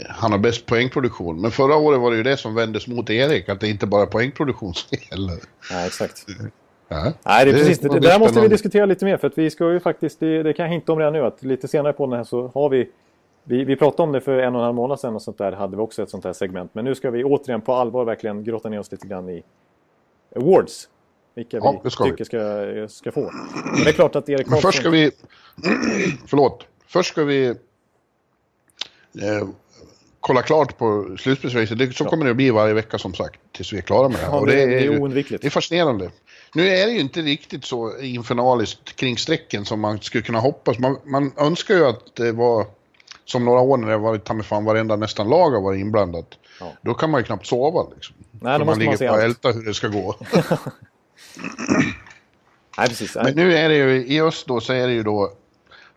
han 0.10 0.32
har 0.32 0.40
bäst 0.40 0.66
poängproduktion. 0.66 1.42
Men 1.42 1.52
förra 1.52 1.76
året 1.76 2.00
var 2.00 2.12
det 2.12 2.18
ju 2.18 2.24
det 2.24 2.38
som 2.38 2.56
vändes 2.56 2.88
mot 2.88 3.10
Erik, 3.10 3.50
att 3.50 3.60
det 3.60 3.68
inte 3.70 3.86
bara 3.88 4.02
är 4.02 4.06
poängproduktion 4.06 4.74
som 4.74 4.98
gäller. 5.12 5.38
Nej, 5.72 5.88
exakt. 5.88 6.26
Ja. 6.88 7.14
Nej, 7.26 7.46
det 7.46 7.52
är 7.52 7.54
precis. 7.54 7.80
Det, 7.80 7.90
det 7.90 8.00
där 8.00 8.20
måste 8.20 8.42
vi 8.42 8.48
diskutera 8.48 8.86
lite 8.86 9.06
mer. 9.06 9.18
För 9.18 9.28
att 9.28 9.38
vi 9.38 9.50
ska 9.50 9.72
ju 9.72 9.80
faktiskt, 9.80 10.20
det, 10.20 10.44
det 10.44 10.54
kan 10.54 10.66
jag 10.66 10.74
hinta 10.74 10.92
om 10.92 11.00
redan 11.00 11.14
nu, 11.14 11.22
att 11.26 11.44
lite 11.44 11.68
senare 11.68 11.94
på 11.94 12.06
den 12.06 12.18
här 12.18 12.24
så 12.24 12.52
har 12.54 12.70
vi... 12.70 12.90
Vi, 13.50 13.64
vi 13.64 13.76
pratade 13.76 14.04
om 14.04 14.12
det 14.12 14.22
för 14.22 14.38
en 14.38 14.56
och 14.56 14.62
en 14.62 14.66
halv 14.66 14.76
månad 14.76 15.00
sedan 15.00 15.16
och 15.16 15.22
sånt 15.22 15.38
där, 15.38 15.52
hade 15.52 15.76
vi 15.76 15.82
också 15.82 16.04
ett 16.04 16.10
sånt 16.10 16.24
här 16.24 16.34
segment. 16.34 16.72
Men 16.74 16.86
nu 16.86 16.96
ska 16.96 17.12
vi 17.12 17.24
återigen 17.24 17.62
på 17.62 17.74
allvar 17.74 18.06
verkligen 18.06 18.44
grotta 18.44 18.70
ner 18.70 18.80
oss 18.80 18.92
lite 18.92 19.08
grann 19.08 19.30
i 19.30 19.44
awards. 20.36 20.90
Vilka 21.36 21.58
Ja, 21.58 21.82
vi 21.84 21.90
ska 21.90 22.04
vi. 22.04 22.10
tycker 22.10 22.24
ska, 22.24 22.88
ska 22.94 23.12
få. 23.12 23.22
Och 23.22 23.32
det 23.84 23.90
är 23.90 23.94
klart 23.94 24.16
att 24.16 24.30
Erik 24.30 24.48
Men 24.48 24.52
Karlsson... 24.52 24.72
först 24.72 24.80
ska 24.80 24.90
vi... 24.90 25.12
förlåt. 26.28 26.66
Först 26.88 27.10
ska 27.12 27.24
vi... 27.24 27.56
Eh, 29.24 29.48
kolla 30.20 30.42
klart 30.42 30.78
på 30.78 31.16
slutspelsracet. 31.20 31.78
Det- 31.78 31.96
Så 31.96 32.06
kommer 32.06 32.26
det 32.26 32.32
att 32.32 32.38
bli 32.38 32.50
varje 32.50 32.74
vecka 32.74 32.98
som 32.98 33.14
sagt. 33.14 33.40
Tills 33.52 33.74
vi 33.74 33.78
är 33.78 33.82
klara 33.82 34.10
med 34.10 34.20
det 34.20 34.26
här. 34.26 34.32
Ja, 34.34 34.46
det, 34.46 34.66
det 34.66 34.76
är 34.76 34.80
ju- 34.82 35.00
oundvikligt. 35.00 35.42
Det 35.42 35.48
är 35.48 35.50
fascinerande. 35.50 36.12
Nu 36.56 36.68
är 36.70 36.86
det 36.88 36.92
ju 36.92 37.00
inte 37.00 37.22
riktigt 37.22 37.66
så 37.66 37.98
infernaliskt 38.00 38.96
kring 38.96 39.18
strecken 39.18 39.66
som 39.66 39.80
man 39.80 40.02
skulle 40.02 40.24
kunna 40.24 40.40
hoppas. 40.40 40.80
Man, 40.80 40.98
man 41.06 41.32
önskar 41.38 41.76
ju 41.76 41.86
att 41.86 42.16
det 42.16 42.32
var 42.32 42.66
som 43.26 43.46
några 43.46 43.60
år 43.60 43.78
när 43.78 43.88
det 43.88 43.98
var 43.98 44.18
ta 44.18 44.44
fan 44.44 44.66
varenda 44.66 44.96
nästan 44.96 45.30
lag 45.30 45.52
har 45.52 45.62
varit 45.62 45.80
inblandat. 45.80 46.28
Ja. 46.60 46.74
Då 46.82 46.94
kan 46.94 47.10
man 47.12 47.22
ju 47.22 47.26
knappt 47.26 47.48
sova 47.48 47.88
liksom. 47.96 48.16
Nej, 48.42 48.60
då 48.60 48.66
måste 48.66 48.66
man 48.66 48.80
ligger 48.80 48.98
se 48.98 49.08
på 49.08 49.14
och 49.14 49.22
älta 49.22 49.52
hur 49.52 49.64
det 49.66 49.74
ska 49.74 49.88
gå. 49.88 50.16
Nej, 52.78 52.88
precis. 52.88 53.16
Men 53.16 53.36
nu 53.36 53.58
är 53.58 53.70
det 53.70 53.76
ju, 53.76 54.06
i 54.08 54.22
öst 54.22 54.48
då 54.48 54.60
så 54.62 54.74
är 54.74 54.88
det 54.88 54.94
ju 54.94 55.04
då 55.04 55.32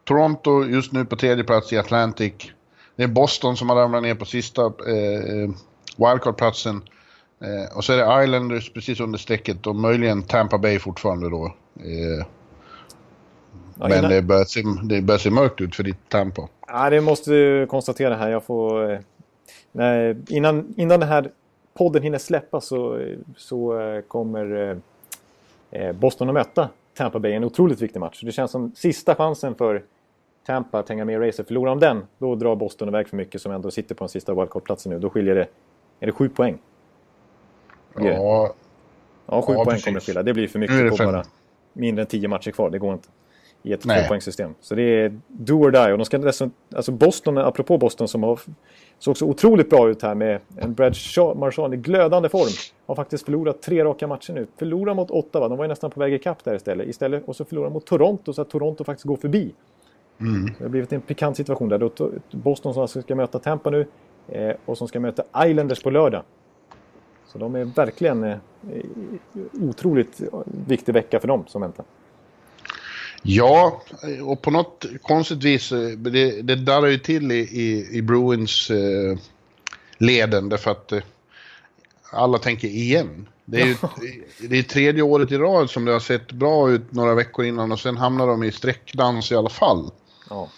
Toronto 0.04 0.64
just 0.64 0.92
nu 0.92 1.04
på 1.04 1.16
tredje 1.16 1.44
plats 1.44 1.72
i 1.72 1.78
Atlantic. 1.78 2.52
Det 3.00 3.04
är 3.04 3.08
Boston 3.08 3.56
som 3.56 3.68
har 3.68 3.76
ramlat 3.76 4.02
ner 4.02 4.14
på 4.14 4.24
sista 4.24 4.62
eh, 4.66 5.50
wildcard-platsen. 5.96 6.82
Eh, 7.40 7.76
och 7.76 7.84
så 7.84 7.92
är 7.92 7.96
det 7.96 8.24
Islanders 8.24 8.72
precis 8.72 9.00
under 9.00 9.18
strecket 9.18 9.66
och 9.66 9.76
möjligen 9.76 10.22
Tampa 10.22 10.58
Bay 10.58 10.78
fortfarande 10.78 11.30
då. 11.30 11.44
Eh, 11.76 12.26
men 13.76 14.08
det 14.08 14.22
börjar, 14.22 14.44
se, 14.44 14.62
det 14.82 15.02
börjar 15.02 15.18
se 15.18 15.30
mörkt 15.30 15.60
ut 15.60 15.76
för 15.76 15.82
ditt 15.82 16.08
Tampa. 16.08 16.48
Ja, 16.66 16.90
det 16.90 17.00
måste 17.00 17.30
du 17.30 17.66
konstatera 17.66 18.16
här. 18.16 18.30
Jag 18.30 18.44
får... 18.44 18.92
eh, 18.92 18.98
Nej, 19.72 20.16
innan, 20.28 20.74
innan 20.76 21.00
den 21.00 21.08
här 21.08 21.30
podden 21.74 22.02
hinner 22.02 22.18
släppa 22.18 22.60
så, 22.60 23.08
så 23.36 23.80
eh, 23.80 24.00
kommer 24.00 24.70
eh, 24.70 24.76
eh, 25.80 25.92
Boston 25.92 26.28
att 26.28 26.34
möta 26.34 26.68
Tampa 26.96 27.18
Bay. 27.18 27.32
En 27.32 27.44
otroligt 27.44 27.82
viktig 27.82 28.00
match. 28.00 28.20
Det 28.22 28.32
känns 28.32 28.50
som 28.50 28.72
sista 28.76 29.14
chansen 29.14 29.54
för 29.54 29.82
Tampa 30.46 30.78
att 30.78 30.88
hänga 30.88 31.04
med 31.04 31.14
i 31.14 31.28
racet. 31.28 31.46
Förlorar 31.46 31.70
de 31.70 31.80
den, 31.80 32.06
då 32.18 32.34
drar 32.34 32.56
Boston 32.56 32.88
iväg 32.88 33.08
för 33.08 33.16
mycket 33.16 33.42
som 33.42 33.52
ändå 33.52 33.70
sitter 33.70 33.94
på 33.94 34.04
den 34.04 34.08
sista 34.08 34.34
wildcard-platsen 34.34 34.92
nu. 34.92 34.98
Då 34.98 35.10
skiljer 35.10 35.34
det... 35.34 35.48
Är 36.00 36.06
det 36.06 36.12
sju 36.12 36.28
poäng? 36.28 36.58
Det. 37.94 38.08
Ja, 38.08 38.54
Ja, 39.26 39.42
sju 39.42 39.52
Ja, 39.52 39.56
poäng 39.56 39.66
precis. 39.66 39.84
kommer 39.84 40.00
det 40.00 40.06
skilja. 40.06 40.22
Det 40.22 40.34
blir 40.34 40.48
för 40.48 40.58
mycket 40.58 40.90
på 40.90 40.96
fem. 40.96 41.12
bara 41.12 41.24
mindre 41.72 42.02
än 42.02 42.06
tio 42.06 42.28
matcher 42.28 42.50
kvar. 42.50 42.70
Det 42.70 42.78
går 42.78 42.92
inte. 42.92 43.08
I 43.62 43.72
ett 43.72 43.80
tvåpoängssystem. 43.80 44.54
Så 44.60 44.74
det 44.74 44.82
är 44.82 45.20
do 45.28 45.52
or 45.54 45.70
die. 45.70 45.92
Och 45.92 45.98
de 45.98 46.04
ska 46.04 46.18
dessutom, 46.18 46.52
alltså 46.74 46.92
Boston, 46.92 47.38
apropå 47.38 47.78
Boston 47.78 48.08
som 48.08 48.22
har, 48.22 48.40
såg 48.98 49.16
så 49.16 49.26
otroligt 49.26 49.70
bra 49.70 49.88
ut 49.88 50.02
här 50.02 50.14
med 50.14 50.40
en 50.56 50.74
Brad 50.74 50.96
Marchand 51.36 51.74
i 51.74 51.76
glödande 51.76 52.28
form. 52.28 52.50
Har 52.86 52.94
faktiskt 52.94 53.24
förlorat 53.24 53.62
tre 53.62 53.84
raka 53.84 54.06
matcher 54.06 54.32
nu. 54.32 54.46
Förlorar 54.56 54.94
mot 54.94 55.10
Ottawa, 55.10 55.48
de 55.48 55.58
var 55.58 55.64
ju 55.64 55.68
nästan 55.68 55.90
på 55.90 56.00
väg 56.00 56.12
ikapp 56.14 56.44
där 56.44 56.54
istället. 56.54 56.88
istället 56.88 57.28
och 57.28 57.36
så 57.36 57.44
förlorar 57.44 57.70
mot 57.70 57.86
Toronto 57.86 58.32
så 58.32 58.42
att 58.42 58.50
Toronto 58.50 58.84
faktiskt 58.84 59.06
går 59.06 59.16
förbi. 59.16 59.52
Mm. 60.20 60.54
Det 60.58 60.64
har 60.64 60.68
blivit 60.68 60.92
en 60.92 61.00
pikant 61.00 61.36
situation 61.36 61.68
där. 61.68 61.78
Då 61.78 62.10
Boston 62.30 62.74
som 62.74 62.82
alltså 62.82 63.02
ska 63.02 63.14
möta 63.14 63.38
Tampa 63.38 63.70
nu 63.70 63.86
eh, 64.28 64.56
och 64.64 64.78
som 64.78 64.88
ska 64.88 65.00
möta 65.00 65.46
Islanders 65.46 65.82
på 65.82 65.90
lördag. 65.90 66.22
Så 67.26 67.38
de 67.38 67.54
är 67.54 67.64
verkligen 67.64 68.24
eh, 68.24 68.38
otroligt 69.52 70.20
viktig 70.66 70.92
vecka 70.92 71.20
för 71.20 71.28
dem 71.28 71.44
som 71.46 71.60
väntar. 71.60 71.84
Ja, 73.22 73.82
och 74.24 74.42
på 74.42 74.50
något 74.50 74.86
konstigt 75.02 75.44
vis, 75.44 75.72
eh, 75.72 75.88
det, 75.88 76.42
det 76.42 76.56
darrar 76.56 76.86
ju 76.86 76.98
till 76.98 77.32
i, 77.32 77.38
i, 77.38 77.96
i 77.98 78.02
Bruins 78.02 78.70
eh, 78.70 79.18
leden 79.98 80.48
därför 80.48 80.70
att 80.70 80.92
eh, 80.92 81.02
alla 82.12 82.38
tänker 82.38 82.68
igen. 82.68 83.28
Det 83.44 83.60
är 83.60 83.66
ju 83.66 83.76
det 84.48 84.58
är 84.58 84.62
tredje 84.62 85.02
året 85.02 85.32
i 85.32 85.38
rad 85.38 85.70
som 85.70 85.84
det 85.84 85.92
har 85.92 86.00
sett 86.00 86.32
bra 86.32 86.70
ut 86.70 86.92
några 86.92 87.14
veckor 87.14 87.44
innan 87.44 87.72
och 87.72 87.80
sen 87.80 87.96
hamnar 87.96 88.26
de 88.26 88.42
i 88.42 88.52
streckdans 88.52 89.32
i 89.32 89.36
alla 89.36 89.50
fall. 89.50 89.90
Ja. 90.30 90.48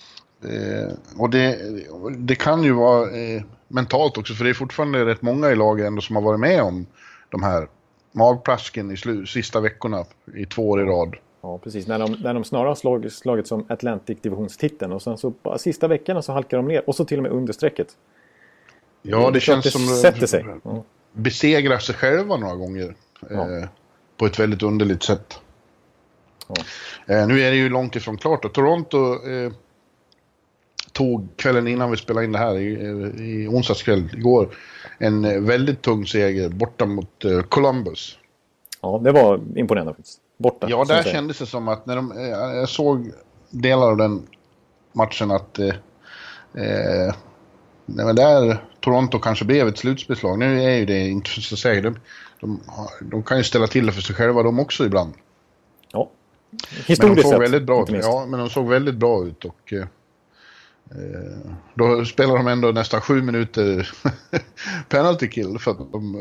Eh, 0.45 0.93
och 1.19 1.31
det, 1.31 1.59
det 2.19 2.35
kan 2.35 2.63
ju 2.63 2.73
vara 2.73 3.11
eh, 3.11 3.43
mentalt 3.69 4.19
också, 4.19 4.35
för 4.35 4.45
det 4.45 4.51
är 4.51 4.55
fortfarande 4.55 5.05
rätt 5.05 5.23
många 5.23 5.51
i 5.51 5.57
laget 5.57 5.87
ändå 5.87 6.03
som 6.03 6.17
har 6.17 6.23
varit 6.23 6.41
med 6.41 6.63
om 6.63 6.87
de 7.29 7.43
här 7.43 7.69
magplasken 8.13 8.91
i 8.91 8.97
slu, 8.97 9.27
sista 9.27 9.61
veckorna 9.61 10.05
i 10.37 10.47
två 10.47 10.69
år 10.69 10.83
i 10.83 10.85
rad. 10.85 11.17
Ja, 11.43 11.59
precis. 11.59 11.87
När 11.87 11.99
de, 11.99 12.13
när 12.13 12.35
de 12.35 12.45
snarare 12.45 12.77
slag, 12.77 13.13
slagit 13.13 13.47
som 13.47 13.67
Atlantic-divisionstiteln 13.69 14.93
och 14.93 15.03
sen 15.03 15.19
så 15.19 15.31
bara 15.43 15.59
sista 15.59 15.89
veckorna 15.89 16.23
så 16.23 16.33
halkar 16.33 16.57
de 16.57 16.69
ner 16.69 16.89
och 16.89 16.95
så 16.95 17.05
till 17.05 17.19
och 17.19 17.23
med 17.23 17.33
under 17.33 17.53
strecket. 17.53 17.89
Ja, 19.03 19.31
det, 19.31 19.41
känns 19.41 19.65
det 19.65 19.71
som... 19.71 19.87
sätter 19.87 20.27
sig. 20.27 20.45
Besegrar 21.13 21.79
sig 21.79 21.95
själva 21.95 22.37
några 22.37 22.55
gånger. 22.55 22.95
Ja. 23.31 23.59
Eh, 23.59 23.69
på 24.17 24.27
ett 24.27 24.39
väldigt 24.39 24.63
underligt 24.63 25.03
sätt. 25.03 25.41
Ja. 26.49 26.55
Eh, 27.15 27.27
nu 27.27 27.41
är 27.41 27.51
det 27.51 27.57
ju 27.57 27.69
långt 27.69 27.97
ifrån 27.97 28.17
klart 28.17 28.45
och 28.45 28.53
Toronto 28.53 29.29
eh, 29.29 29.53
tog 30.93 31.37
kvällen 31.37 31.69
innan 31.69 31.91
vi 31.91 31.97
spelade 31.97 32.25
in 32.25 32.33
det 32.33 32.39
här, 32.39 32.59
i, 32.59 32.73
i 33.19 33.49
onsdags 33.49 33.83
kväll, 33.83 34.09
igår, 34.17 34.55
en 34.99 35.25
eh, 35.25 35.41
väldigt 35.41 35.83
tung 35.83 36.07
seger 36.07 36.49
borta 36.49 36.87
mot 36.87 37.25
eh, 37.25 37.41
Columbus. 37.41 38.19
ja, 38.81 39.01
det 39.05 39.13
var 39.13 39.41
imponerande 39.57 39.95
faktiskt. 39.95 40.19
Borta. 40.39 40.67
Ja, 40.71 40.85
där 40.85 41.03
kändes 41.03 41.39
det 41.39 41.47
som 41.47 41.69
att 41.69 41.87
när 41.87 41.97
de, 41.97 42.13
eh, 42.13 42.29
jag 42.29 42.69
såg 42.69 43.13
delar 43.51 43.91
av 43.91 43.97
den 43.97 44.23
matchen 44.93 45.31
att 45.31 45.59
eh, 45.59 45.69
eh, 46.55 47.15
nej, 47.87 48.07
men 48.07 48.17
där 48.17 48.65
Toronto 48.81 49.19
kanske 49.19 49.45
blev 49.45 49.69
ett 49.69 49.79
slutspelslag. 49.79 50.39
Nu 50.39 50.63
är 50.63 50.77
ju 50.77 50.87
det 50.87 51.09
inte 51.09 51.31
så 51.31 51.57
säkert. 51.57 51.83
De, 51.85 51.99
de, 52.41 52.61
de 53.01 53.23
kan 53.23 53.39
ju 53.39 53.45
ställa 53.45 53.67
till 53.67 53.87
det 53.87 53.93
för 53.93 54.03
sig 54.03 54.17
själva 54.17 54.43
de 54.43 54.61
också 54.61 54.85
ibland. 54.85 55.15
Ja. 56.53 56.59
Men 56.69 56.77
de 56.77 56.93
Historiskt 56.93 57.23
såg 57.23 57.33
sett, 57.33 57.43
väldigt 57.43 57.63
bra 57.63 57.83
ut. 57.83 58.05
Ja, 58.05 58.27
men 58.29 58.41
de 58.41 58.51
såg 58.51 58.69
väldigt 58.69 58.95
bra 58.95 59.25
ut 59.25 59.45
och 59.45 59.73
eh, 59.73 59.81
eh, 60.91 61.51
då 61.75 62.05
spelar 62.05 62.37
de 62.37 62.47
ändå 62.47 62.69
nästan 62.69 63.01
sju 63.01 63.23
minuter 63.23 63.91
penalty 64.89 65.29
kill 65.29 65.59
för 65.59 65.71
att 65.71 65.93
de, 65.93 66.15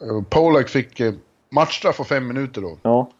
eh, 0.00 0.22
Polak 0.30 0.68
fick 0.68 1.00
eh, 1.00 1.14
matchstraff 1.50 1.96
på 1.96 2.04
fem 2.04 2.28
minuter 2.28 2.60
då. 2.60 2.78
Ja. 2.82 3.10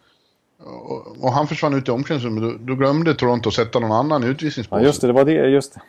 Och, 0.65 1.25
och 1.25 1.33
han 1.33 1.47
försvann 1.47 1.75
ut 1.75 1.89
i 1.89 1.91
omklädningsrummet. 1.91 2.43
Då, 2.43 2.67
då 2.67 2.75
glömde 2.75 3.15
Toronto 3.15 3.51
sätta 3.51 3.79
någon 3.79 3.93
annan 3.93 4.25
i 4.25 4.37
ja, 4.71 4.81
just 4.81 5.01
det. 5.01 5.07
Det 5.07 5.13
var 5.13 5.25
det. 5.25 5.33
Just 5.33 5.75
det. 5.75 5.81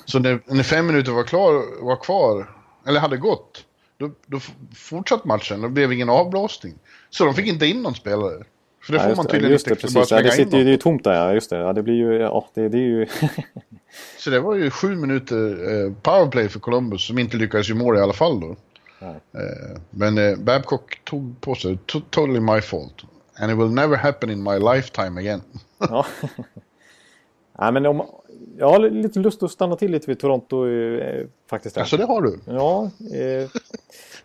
Så 0.04 0.18
när, 0.18 0.40
när 0.46 0.62
fem 0.62 0.86
minuter 0.86 1.12
var, 1.12 1.24
klar, 1.24 1.84
var 1.84 1.96
kvar, 1.96 2.50
eller 2.86 3.00
hade 3.00 3.16
gått, 3.16 3.64
då, 3.98 4.10
då 4.26 4.40
fortsatte 4.76 5.28
matchen. 5.28 5.60
Då 5.60 5.68
blev 5.68 5.92
ingen 5.92 6.08
avblåsning. 6.08 6.74
Så 7.10 7.24
de 7.24 7.34
fick 7.34 7.46
inte 7.46 7.66
in 7.66 7.82
någon 7.82 7.94
spelare. 7.94 8.44
För 8.82 8.92
det 8.92 8.98
ja, 8.98 9.02
får 9.02 9.08
just 9.08 9.16
man 9.16 9.26
det, 9.26 9.32
tydligen 9.32 9.52
just 9.52 9.66
inte 9.66 9.86
det, 9.86 9.92
bara 9.94 10.00
precis. 10.00 10.10
Ja, 10.10 10.22
det 10.22 10.30
sitter 10.30 10.58
ju, 10.58 10.64
det 10.64 10.70
är 10.70 10.72
ju 10.72 10.76
tomt 10.78 11.04
där, 11.04 11.12
ja. 11.14 11.32
Just 11.34 11.50
det. 11.50 11.56
Ja, 11.56 11.72
det 11.72 11.82
blir 11.82 11.94
ju... 11.94 12.12
Ja, 12.14 12.48
det, 12.54 12.68
det 12.68 12.78
är 12.78 12.82
ju... 12.82 13.06
Så 14.18 14.30
det 14.30 14.40
var 14.40 14.54
ju 14.54 14.70
sju 14.70 14.96
minuter 14.96 15.46
eh, 15.86 15.92
powerplay 16.02 16.48
för 16.48 16.60
Columbus 16.60 17.06
som 17.06 17.18
inte 17.18 17.36
lyckades 17.36 17.68
göra 17.68 17.78
mål 17.78 17.96
i 17.96 18.00
alla 18.00 18.12
fall 18.12 18.40
då. 18.40 18.56
Eh, 19.06 19.80
men 19.90 20.18
eh, 20.18 20.36
Babcock 20.36 21.00
tog 21.04 21.40
på 21.40 21.54
sig, 21.54 21.78
"To- 21.86 22.02
totally 22.10 22.40
my 22.40 22.60
fault. 22.60 22.94
And 23.40 23.52
it 23.52 23.58
will 23.58 23.70
never 23.74 23.96
happen 23.96 24.30
in 24.30 24.42
my 24.42 24.58
lifetime 24.74 25.20
again. 25.20 25.42
Ja. 25.78 26.06
Nej, 27.58 27.72
men 27.72 27.86
om, 27.86 28.02
jag 28.58 28.68
har 28.70 28.78
lite 28.78 29.18
lust 29.18 29.42
att 29.42 29.50
stanna 29.50 29.76
till 29.76 29.90
lite 29.90 30.06
vid 30.06 30.18
Toronto 30.20 30.68
eh, 30.68 31.26
faktiskt. 31.50 31.78
Alltså 31.78 31.96
det 31.96 32.04
har 32.04 32.22
du. 32.22 32.38
Ja, 32.44 32.90
eh, 33.14 33.48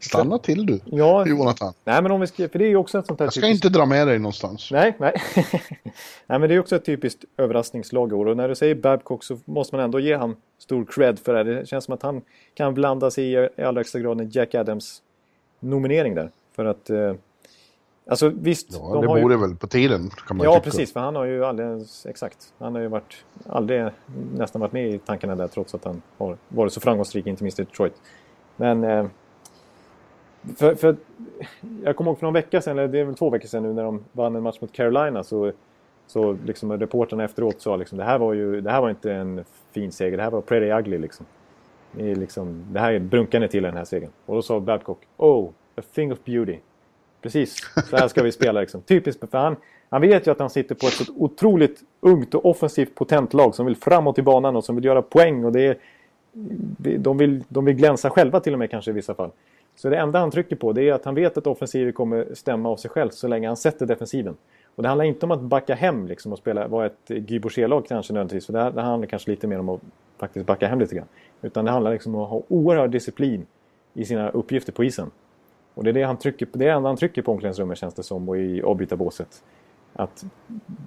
Stanna 0.09 0.37
till 0.37 0.65
du, 0.65 0.79
ja. 0.85 1.27
Jonathan. 1.27 1.73
Nej, 1.83 2.01
men 2.01 2.11
om 2.11 2.21
vi 2.21 2.27
ska, 2.27 2.49
för 2.49 2.59
det 2.59 2.65
är 2.65 2.69
ju 2.69 2.75
också 2.75 2.99
ett 2.99 3.05
sånt 3.05 3.19
här 3.19 3.25
Jag 3.27 3.33
ska 3.33 3.47
inte 3.47 3.69
dra 3.69 3.85
med 3.85 4.07
dig 4.07 4.19
någonstans. 4.19 4.69
Nej, 4.71 4.95
nej. 4.99 5.13
nej, 6.27 6.39
men 6.39 6.41
det 6.41 6.55
är 6.55 6.59
också 6.59 6.75
ett 6.75 6.85
typiskt 6.85 7.25
överraskningslag 7.37 8.11
i 8.11 8.13
år. 8.13 8.25
Och 8.25 8.37
när 8.37 8.49
du 8.49 8.55
säger 8.55 8.75
Babcock 8.75 9.23
så 9.23 9.37
måste 9.45 9.75
man 9.75 9.85
ändå 9.85 9.99
ge 9.99 10.15
han 10.15 10.35
stor 10.59 10.85
cred 10.85 11.19
för 11.19 11.33
det. 11.33 11.37
här. 11.53 11.59
Det 11.59 11.65
känns 11.67 11.85
som 11.85 11.93
att 11.93 12.01
han 12.03 12.21
kan 12.53 12.73
blanda 12.73 13.11
sig 13.11 13.25
i, 13.33 13.49
i 13.57 13.61
allra 13.61 13.79
högsta 13.79 13.99
grad 13.99 14.21
en 14.21 14.29
Jack 14.29 14.55
Adams 14.55 15.01
nominering 15.59 16.15
där. 16.15 16.31
För 16.55 16.65
att... 16.65 16.89
Eh, 16.89 17.13
alltså 18.09 18.29
visst, 18.29 18.67
Ja, 18.71 18.89
de 18.93 19.01
det 19.01 19.07
har 19.07 19.17
ju... 19.17 19.23
vore 19.23 19.37
väl 19.37 19.55
på 19.55 19.67
tiden 19.67 20.09
kan 20.27 20.37
man 20.37 20.43
Ja, 20.45 20.51
tycka. 20.53 20.63
precis. 20.63 20.93
För 20.93 20.99
han 20.99 21.15
har 21.15 21.25
ju 21.25 21.45
alldeles 21.45 22.05
exakt. 22.05 22.53
Han 22.59 22.75
har 22.75 22.81
ju 22.81 22.87
varit, 22.87 23.25
aldrig 23.49 23.85
nästan 24.33 24.59
varit 24.61 24.71
med 24.73 24.89
i 24.89 24.99
tankarna 24.99 25.35
där 25.35 25.47
trots 25.47 25.75
att 25.75 25.85
han 25.85 26.01
har 26.17 26.37
varit 26.49 26.73
så 26.73 26.79
framgångsrik, 26.79 27.27
inte 27.27 27.43
minst 27.43 27.59
i 27.59 27.63
Detroit. 27.63 27.93
Men... 28.55 28.83
Eh, 28.83 29.05
för, 30.57 30.75
för, 30.75 30.95
jag 31.83 31.95
kommer 31.95 32.11
ihåg 32.11 32.19
för 32.19 32.25
någon 32.25 32.33
vecka 32.33 32.61
sedan, 32.61 32.77
eller 32.77 32.87
det 32.87 32.99
är 32.99 33.03
väl 33.03 33.15
två 33.15 33.29
veckor 33.29 33.47
sedan 33.47 33.63
nu, 33.63 33.73
när 33.73 33.83
de 33.83 34.03
vann 34.11 34.35
en 34.35 34.43
match 34.43 34.57
mot 34.61 34.71
Carolina 34.71 35.23
så, 35.23 35.51
så 36.07 36.37
liksom 36.45 36.79
reportrarna 36.79 37.23
efteråt 37.23 37.61
sa 37.61 37.75
liksom 37.75 37.97
det 37.97 38.03
här 38.03 38.17
var 38.17 38.33
ju 38.33 38.61
det 38.61 38.71
här 38.71 38.81
var 38.81 38.89
inte 38.89 39.13
en 39.13 39.45
fin 39.71 39.91
seger, 39.91 40.17
det 40.17 40.23
här 40.23 40.31
var 40.31 40.41
pretty 40.41 40.71
ugly 40.71 40.97
liksom. 40.97 41.25
Det, 41.91 42.11
är 42.11 42.15
liksom, 42.15 42.63
det 42.71 42.79
här 42.79 42.99
brunkar 42.99 43.39
ni 43.39 43.47
till 43.47 43.63
den 43.63 43.77
här 43.77 43.85
segern. 43.85 44.09
Och 44.25 44.35
då 44.35 44.41
sa 44.41 44.59
Babcock, 44.59 44.99
oh, 45.17 45.49
a 45.75 45.81
thing 45.95 46.11
of 46.11 46.23
beauty. 46.25 46.57
Precis, 47.21 47.55
så 47.89 47.97
här 47.97 48.07
ska 48.07 48.23
vi 48.23 48.31
spela 48.31 48.59
liksom. 48.59 48.81
Typiskt 48.81 49.31
för 49.31 49.37
han, 49.37 49.55
han 49.89 50.01
vet 50.01 50.27
ju 50.27 50.31
att 50.31 50.39
han 50.39 50.49
sitter 50.49 50.75
på 50.75 50.87
ett 50.87 50.93
så 50.93 51.13
otroligt 51.15 51.83
ungt 51.99 52.35
och 52.35 52.45
offensivt 52.45 52.95
potent 52.95 53.33
lag 53.33 53.55
som 53.55 53.65
vill 53.65 53.75
framåt 53.75 54.19
i 54.19 54.21
banan 54.21 54.55
och 54.55 54.63
som 54.63 54.75
vill 54.75 54.85
göra 54.85 55.01
poäng 55.01 55.45
och 55.45 55.51
det 55.51 55.61
är, 55.61 55.77
de, 56.97 57.17
vill, 57.17 57.43
de 57.47 57.65
vill 57.65 57.75
glänsa 57.75 58.09
själva 58.09 58.39
till 58.39 58.53
och 58.53 58.59
med 58.59 58.71
kanske 58.71 58.91
i 58.91 58.93
vissa 58.93 59.13
fall. 59.13 59.31
Så 59.75 59.89
det 59.89 59.97
enda 59.97 60.19
han 60.19 60.31
trycker 60.31 60.55
på 60.55 60.73
det 60.73 60.89
är 60.89 60.93
att 60.93 61.05
han 61.05 61.15
vet 61.15 61.37
att 61.37 61.47
offensiven 61.47 61.93
kommer 61.93 62.27
stämma 62.33 62.69
av 62.69 62.77
sig 62.77 62.91
själv 62.91 63.09
så 63.09 63.27
länge 63.27 63.47
han 63.47 63.57
sätter 63.57 63.85
defensiven. 63.85 64.37
Och 64.75 64.83
det 64.83 64.89
handlar 64.89 65.05
inte 65.05 65.25
om 65.25 65.31
att 65.31 65.41
backa 65.41 65.75
hem 65.75 66.07
liksom 66.07 66.31
och 66.31 66.37
spela, 66.37 66.67
vara 66.67 66.85
ett 66.85 67.07
Guy 67.07 67.39
Boucher-lag 67.39 67.87
kanske 67.87 68.13
nödvändigtvis. 68.13 68.45
För 68.45 68.53
det, 68.53 68.59
här, 68.59 68.71
det 68.71 68.81
handlar 68.81 69.07
kanske 69.07 69.31
lite 69.31 69.47
mer 69.47 69.59
om 69.59 69.69
att 69.69 69.81
faktiskt 70.17 70.45
backa 70.45 70.67
hem 70.67 70.79
lite 70.79 70.95
grann. 70.95 71.07
Utan 71.41 71.65
det 71.65 71.71
handlar 71.71 71.91
liksom 71.91 72.15
om 72.15 72.21
att 72.21 72.29
ha 72.29 72.41
oerhörd 72.47 72.91
disciplin 72.91 73.45
i 73.93 74.05
sina 74.05 74.29
uppgifter 74.29 74.71
på 74.71 74.83
isen. 74.83 75.11
Och 75.73 75.83
det 75.83 75.89
är 75.89 75.93
det 75.93 76.03
han 76.03 76.17
trycker 76.17 76.45
på, 76.45 76.57
det 76.57 76.65
det 76.65 76.71
enda 76.71 76.89
han 76.89 76.97
trycker 76.97 77.21
på 77.21 77.31
omklädningsrummet 77.31 77.77
känns 77.77 77.93
det 77.93 78.03
som 78.03 78.29
och 78.29 78.37
i 78.37 78.61
avbytarbåset. 78.61 79.43
Att 79.93 80.25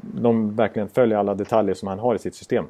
de 0.02 0.56
verkligen 0.56 0.88
följer 0.88 1.18
alla 1.18 1.34
detaljer 1.34 1.74
som 1.74 1.88
han 1.88 1.98
har 1.98 2.14
i 2.14 2.18
sitt 2.18 2.34
system. 2.34 2.64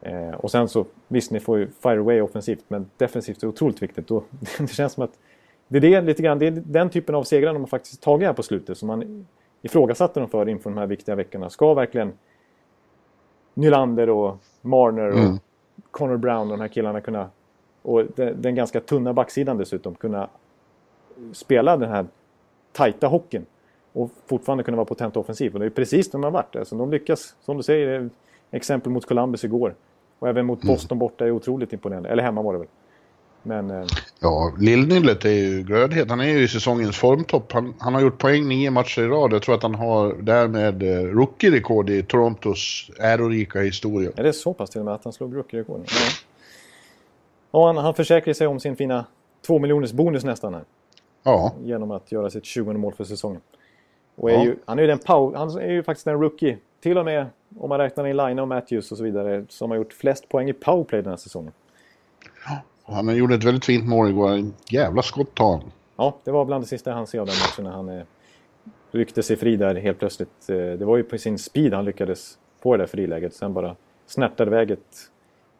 Eh, 0.00 0.30
och 0.30 0.50
sen 0.50 0.68
så, 0.68 0.86
visst 1.08 1.30
ni 1.30 1.40
får 1.40 1.58
ju 1.58 1.68
fire 1.82 1.98
away 1.98 2.20
offensivt 2.20 2.64
men 2.68 2.90
defensivt 2.96 3.42
är 3.42 3.46
otroligt 3.46 3.82
viktigt. 3.82 4.06
Då, 4.08 4.24
det 4.58 4.66
känns 4.66 4.92
som 4.92 5.04
att 5.04 5.18
det 5.68 5.78
är, 5.78 5.80
det, 5.80 6.00
lite 6.00 6.22
grann, 6.22 6.38
det 6.38 6.46
är 6.46 6.50
den 6.50 6.90
typen 6.90 7.14
av 7.14 7.22
segrar 7.22 7.52
de 7.52 7.62
har 7.62 7.66
faktiskt 7.66 8.02
tagit 8.02 8.26
här 8.26 8.32
på 8.32 8.42
slutet 8.42 8.78
som 8.78 8.86
man 8.86 9.26
ifrågasatte 9.62 10.20
dem 10.20 10.28
för 10.28 10.48
inför 10.48 10.70
de 10.70 10.78
här 10.78 10.86
viktiga 10.86 11.14
veckorna. 11.14 11.50
Ska 11.50 11.74
verkligen 11.74 12.12
Nylander 13.54 14.10
och 14.10 14.36
Marner 14.62 15.08
och 15.08 15.18
Mm. 15.18 15.38
Connor 15.90 16.16
Brown 16.16 16.50
och 16.50 16.58
de 16.58 16.60
här 16.60 16.68
killarna 16.68 17.00
kunna 17.00 17.30
och 17.82 18.04
den, 18.16 18.42
den 18.42 18.54
ganska 18.54 18.80
tunna 18.80 19.12
backsidan 19.12 19.58
dessutom 19.58 19.94
kunna 19.94 20.28
spela 21.32 21.76
den 21.76 21.90
här 21.90 22.06
tajta 22.72 23.06
hockeyn 23.06 23.46
och 23.92 24.10
fortfarande 24.26 24.64
kunna 24.64 24.76
vara 24.76 24.84
potent 24.84 25.16
offensiv. 25.16 25.54
Och 25.54 25.60
det 25.60 25.66
är 25.66 25.70
precis 25.70 26.10
det 26.10 26.18
de 26.18 26.24
har 26.24 26.30
varit. 26.30 26.56
Alltså, 26.56 26.76
de 26.76 26.90
lyckas, 26.90 27.34
som 27.40 27.56
du 27.56 27.62
säger, 27.62 28.10
exempel 28.50 28.92
mot 28.92 29.06
Columbus 29.06 29.44
igår. 29.44 29.74
Och 30.18 30.28
även 30.28 30.46
mot 30.46 30.62
Boston 30.62 30.98
borta 30.98 31.26
är 31.26 31.30
otroligt 31.30 31.72
imponerande. 31.72 32.08
Eller 32.08 32.22
hemma 32.22 32.42
var 32.42 32.52
det 32.52 32.58
väl. 32.58 32.68
Men 33.42 33.70
eh, 33.70 33.86
Ja, 34.20 34.52
Lillnyllet 34.58 35.24
är 35.24 35.30
ju 35.30 35.62
glödhet. 35.62 36.10
Han 36.10 36.20
är 36.20 36.24
ju 36.24 36.42
i 36.42 36.48
säsongens 36.48 36.96
formtopp. 36.96 37.52
Han, 37.52 37.74
han 37.78 37.94
har 37.94 38.00
gjort 38.00 38.18
poäng 38.18 38.48
nio 38.48 38.70
matcher 38.70 39.02
i 39.02 39.06
rad. 39.06 39.32
Jag 39.32 39.42
tror 39.42 39.54
att 39.54 39.62
han 39.62 39.74
har 39.74 40.14
därmed 40.22 40.82
eh, 40.82 41.02
rookie-rekord 41.02 41.90
i 41.90 42.02
Torontos 42.02 42.90
ärorika 43.00 43.60
historia. 43.60 44.10
är 44.16 44.22
det 44.22 44.32
så 44.32 44.54
pass 44.54 44.70
till 44.70 44.78
och 44.80 44.84
med 44.84 44.94
att 44.94 45.04
han 45.04 45.12
slog 45.12 45.36
rookie-rekord? 45.36 45.80
Ja. 45.86 46.08
Och 47.50 47.66
han, 47.66 47.76
han 47.76 47.94
försäkrar 47.94 48.34
sig 48.34 48.46
om 48.46 48.60
sin 48.60 48.76
fina 48.76 49.04
två 49.46 49.58
miljoners 49.58 49.92
bonus 49.92 50.24
nästan 50.24 50.54
här. 50.54 50.64
Ja, 51.22 51.52
Genom 51.64 51.90
att 51.90 52.12
göra 52.12 52.30
sitt 52.30 52.44
20 52.44 52.72
mål 52.72 52.92
för 52.94 53.04
säsongen. 53.04 53.40
Och 54.16 54.30
är 54.30 54.34
Ja. 54.34 54.44
ju, 54.44 54.56
han, 54.64 54.78
är 54.78 54.82
ju 54.82 54.88
den 54.88 54.98
pow, 54.98 55.34
han 55.36 55.50
är 55.58 55.70
ju 55.70 55.82
faktiskt 55.82 56.06
en 56.06 56.20
rookie. 56.20 56.58
Till 56.82 56.98
och 56.98 57.04
med 57.04 57.26
om 57.58 57.68
man 57.68 57.78
räknar 57.78 58.06
in 58.06 58.16
Line 58.16 58.38
och 58.38 58.48
Matthews 58.48 58.92
och 58.92 58.98
så 58.98 59.04
vidare. 59.04 59.44
Som 59.48 59.70
har 59.70 59.78
gjort 59.78 59.92
flest 59.92 60.28
poäng 60.28 60.48
i 60.48 60.52
powerplay 60.52 61.02
den 61.02 61.10
här 61.10 61.16
säsongen. 61.16 61.52
Han 62.94 63.16
gjorde 63.16 63.34
ett 63.34 63.44
väldigt 63.44 63.64
fint 63.64 63.88
mål 63.88 64.08
igår. 64.08 64.30
En 64.30 64.54
jävla 64.70 65.02
skott 65.02 65.34
tar 65.34 65.52
han. 65.52 65.72
Ja, 65.96 66.16
det 66.24 66.30
var 66.30 66.44
bland 66.44 66.64
det 66.64 66.68
sista 66.68 66.92
han 66.92 67.06
ser 67.06 67.18
av 67.18 67.26
den 67.26 67.36
matchen 67.36 67.64
när 67.64 67.70
han 67.70 67.88
eh, 67.88 68.04
ryckte 68.90 69.22
sig 69.22 69.36
fri 69.36 69.56
där 69.56 69.74
helt 69.74 69.98
plötsligt. 69.98 70.48
Eh, 70.48 70.56
det 70.56 70.84
var 70.84 70.96
ju 70.96 71.02
på 71.02 71.18
sin 71.18 71.38
speed 71.38 71.72
han 71.72 71.84
lyckades 71.84 72.38
få 72.62 72.76
det 72.76 72.82
där 72.82 72.86
friläget. 72.86 73.34
Sen 73.34 73.54
bara 73.54 73.76
snärtade 74.06 74.50
iväg 74.50 74.70
ett 74.70 75.10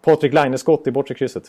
Patrik 0.05 0.33
Laine-skott 0.33 0.87
i 0.87 0.91
bortre 0.91 1.15
krysset. 1.15 1.45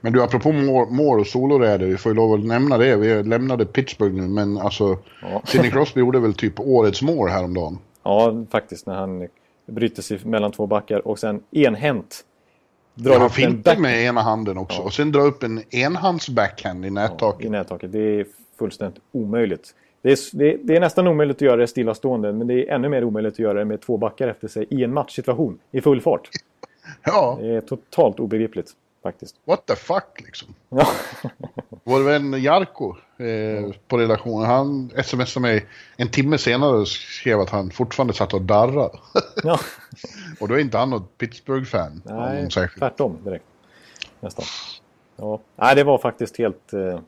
Men 0.00 0.12
du, 0.12 0.22
apropå 0.22 0.52
mål 0.90 1.20
och 1.20 1.26
soloräder, 1.26 1.86
vi 1.86 1.96
får 1.96 2.12
ju 2.12 2.16
lov 2.16 2.32
att 2.32 2.44
nämna 2.44 2.78
det. 2.78 2.96
Vi 2.96 3.22
lämnade 3.22 3.66
Pittsburgh 3.66 4.14
nu, 4.14 4.28
men 4.28 4.58
alltså... 4.58 4.98
Ja. 5.22 5.42
Sidney 5.44 5.70
Crosby 5.70 6.00
gjorde 6.00 6.20
väl 6.20 6.34
typ 6.34 6.60
årets 6.60 7.02
mål 7.02 7.28
häromdagen. 7.28 7.78
Ja, 8.02 8.44
faktiskt 8.50 8.86
när 8.86 8.94
han 8.94 9.28
bryter 9.66 10.02
sig 10.02 10.20
mellan 10.24 10.52
två 10.52 10.66
backar 10.66 11.08
och 11.08 11.18
sen 11.18 11.42
enhänt 11.50 12.24
drar 12.94 13.12
Ja, 13.12 13.18
han 13.18 13.30
fintar 13.30 13.76
med 13.76 14.04
ena 14.04 14.20
handen 14.20 14.58
också. 14.58 14.78
Ja. 14.78 14.84
Och 14.84 14.92
sen 14.92 15.12
drar 15.12 15.26
upp 15.26 15.42
en 15.42 15.62
enhands 15.70 16.28
backhand 16.28 16.86
i 16.86 16.90
nättaket. 16.90 17.46
i 17.46 17.48
nättaket. 17.48 17.92
Det 17.92 18.20
är 18.20 18.26
fullständigt 18.58 19.02
omöjligt. 19.12 19.74
Det 20.02 20.12
är, 20.12 20.36
det, 20.36 20.56
det 20.62 20.76
är 20.76 20.80
nästan 20.80 21.06
omöjligt 21.06 21.36
att 21.36 21.40
göra 21.40 21.56
det 21.56 21.66
stillastående 21.66 22.32
men 22.32 22.46
det 22.46 22.54
är 22.54 22.74
ännu 22.74 22.88
mer 22.88 23.04
omöjligt 23.04 23.32
att 23.32 23.38
göra 23.38 23.58
det 23.58 23.64
med 23.64 23.80
två 23.80 23.96
backar 23.96 24.28
efter 24.28 24.48
sig 24.48 24.66
i 24.70 24.84
en 24.84 24.92
matchsituation 24.94 25.58
i 25.70 25.80
full 25.80 26.00
fart. 26.00 26.28
Ja, 27.04 27.38
Det 27.40 27.48
är 27.48 27.60
totalt 27.60 28.20
obegripligt 28.20 28.70
faktiskt. 29.02 29.36
what 29.44 29.66
the 29.66 29.76
fuck 29.76 30.20
liksom. 30.20 30.54
Ja, 30.68 30.86
Vår 31.84 32.00
vän 32.02 32.42
Jarko 32.42 32.96
eh, 33.18 33.74
på 33.88 33.98
redaktionen, 33.98 34.46
han 34.46 34.90
smsade 35.04 35.40
mig 35.42 35.66
en 35.96 36.08
timme 36.08 36.38
senare 36.38 36.76
och 36.76 36.88
skrev 36.88 37.40
att 37.40 37.50
han 37.50 37.70
fortfarande 37.70 38.14
satt 38.14 38.34
och 38.34 38.42
darrade. 38.42 38.98
ja. 39.42 39.58
och 40.40 40.48
då 40.48 40.54
är 40.54 40.58
inte 40.58 40.78
han 40.78 40.90
något 40.90 41.18
Pittsburgh-fan. 41.18 42.02
Nej, 42.04 42.48
tvärtom 42.78 43.18
direkt. 43.24 43.44
Nästan. 44.20 44.44
Ja. 45.16 45.40
Nej, 45.56 45.74
det 45.74 45.84
var 45.84 45.98
faktiskt 45.98 46.38
helt... 46.38 46.72
eh, 46.72 47.00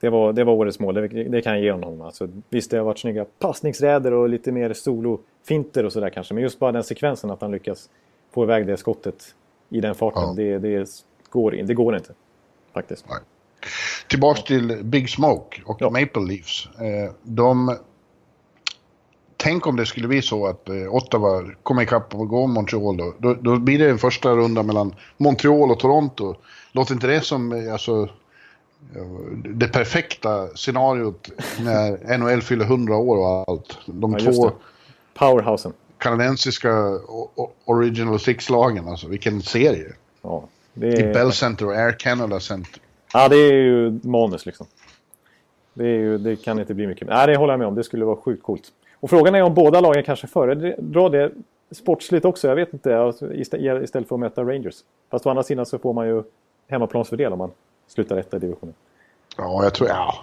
Det 0.00 0.10
var, 0.10 0.32
det 0.32 0.44
var 0.44 0.52
årets 0.52 0.78
mål, 0.78 0.94
det, 0.94 1.08
det 1.08 1.42
kan 1.42 1.52
jag 1.52 1.62
ge 1.62 1.72
honom. 1.72 2.00
Alltså, 2.00 2.28
visst, 2.48 2.70
det 2.70 2.76
har 2.76 2.84
varit 2.84 2.98
snygga 2.98 3.24
passningsräder 3.38 4.12
och 4.12 4.28
lite 4.28 4.52
mer 4.52 4.72
solofinter 4.72 5.84
och 5.84 5.92
sådär 5.92 6.10
kanske. 6.10 6.34
Men 6.34 6.42
just 6.42 6.58
bara 6.58 6.72
den 6.72 6.84
sekvensen 6.84 7.30
att 7.30 7.40
han 7.40 7.50
lyckas 7.50 7.88
få 8.34 8.42
iväg 8.44 8.66
det 8.66 8.76
skottet 8.76 9.34
i 9.70 9.80
den 9.80 9.94
farten. 9.94 10.22
Ja. 10.22 10.32
Det, 10.32 10.58
det, 10.58 10.88
går, 11.30 11.50
det 11.50 11.74
går 11.74 11.96
inte. 11.96 12.12
Faktiskt. 12.74 13.04
Nej. 13.08 13.18
Tillbaks 14.08 14.44
till 14.44 14.84
Big 14.84 15.10
Smoke 15.10 15.62
och 15.66 15.76
Ja. 15.80 15.90
Maple 15.90 16.22
Leafs. 16.22 16.68
Eh, 16.80 17.12
de... 17.22 17.76
Tänk 19.36 19.66
om 19.66 19.76
det 19.76 19.86
skulle 19.86 20.08
bli 20.08 20.22
så 20.22 20.46
att 20.46 20.68
eh, 20.68 20.94
Ottawa 20.94 21.42
kommer 21.62 21.82
ikapp 21.82 22.14
och 22.14 22.28
går 22.28 22.46
Montreal 22.46 22.96
då. 22.96 23.14
då. 23.18 23.34
Då 23.34 23.58
blir 23.58 23.78
det 23.78 23.90
en 23.90 23.98
första 23.98 24.30
runda 24.30 24.62
mellan 24.62 24.94
Montreal 25.16 25.70
och 25.70 25.78
Toronto. 25.78 26.34
Låter 26.72 26.94
inte 26.94 27.06
det 27.06 27.20
som 27.20 27.52
eh, 27.52 27.72
alltså, 27.72 28.08
det 29.44 29.68
perfekta 29.68 30.46
scenariot 30.54 31.30
när 31.60 32.18
NHL 32.18 32.42
fyller 32.42 32.64
100 32.64 32.96
år 32.96 33.16
och 33.16 33.48
allt? 33.48 33.78
De 33.86 34.12
Ja, 34.18 34.32
två. 34.32 34.50
Powerhousen. 35.14 35.72
Kanadensiska 36.00 36.98
Original 37.64 38.20
Six-lagen, 38.20 38.88
alltså 38.88 39.08
vilken 39.08 39.42
serie. 39.42 39.92
Ja, 40.22 40.44
det 40.74 40.86
I 40.86 41.02
är, 41.02 41.14
Bell 41.14 41.32
Center 41.32 41.66
och 41.66 41.72
Air 41.74 41.92
Canada 41.98 42.40
Center. 42.40 42.82
ja, 43.12 43.28
det 43.28 43.36
är 43.36 43.52
ju 43.52 44.00
manus 44.02 44.46
liksom. 44.46 44.66
Det, 45.74 45.84
är 45.84 45.98
ju, 45.98 46.18
det 46.18 46.36
kan 46.36 46.58
inte 46.58 46.74
bli 46.74 46.86
mycket. 46.86 47.08
Nej, 47.08 47.26
det 47.26 47.36
håller 47.36 47.52
jag 47.52 47.58
med 47.58 47.68
om. 47.68 47.74
Det 47.74 47.84
skulle 47.84 48.04
vara 48.04 48.16
sjukt 48.16 48.42
coolt. 48.42 48.62
Och 49.00 49.10
frågan 49.10 49.34
är 49.34 49.42
om 49.42 49.54
båda 49.54 49.80
lagen 49.80 50.02
kanske 50.04 50.26
föredrar 50.26 51.10
det 51.10 51.32
sportsligt 51.70 52.24
också. 52.24 52.48
Jag 52.48 52.56
vet 52.56 52.72
inte. 52.72 52.98
Alltså, 52.98 53.32
istä- 53.32 53.82
istället 53.84 54.08
för 54.08 54.16
att 54.16 54.20
möta 54.20 54.42
Rangers. 54.44 54.74
Fast 55.10 55.26
å 55.26 55.30
andra 55.30 55.42
sidan 55.42 55.66
så 55.66 55.78
får 55.78 55.92
man 55.92 56.06
ju 56.08 56.22
hemmaplansfördel 56.68 57.32
om 57.32 57.38
man 57.38 57.50
slutar 57.88 58.16
etta 58.16 58.36
i 58.36 58.40
divisionen. 58.40 58.74
Ja, 59.36 59.62
jag 59.64 59.74
tror... 59.74 59.88
Ja, 59.88 60.14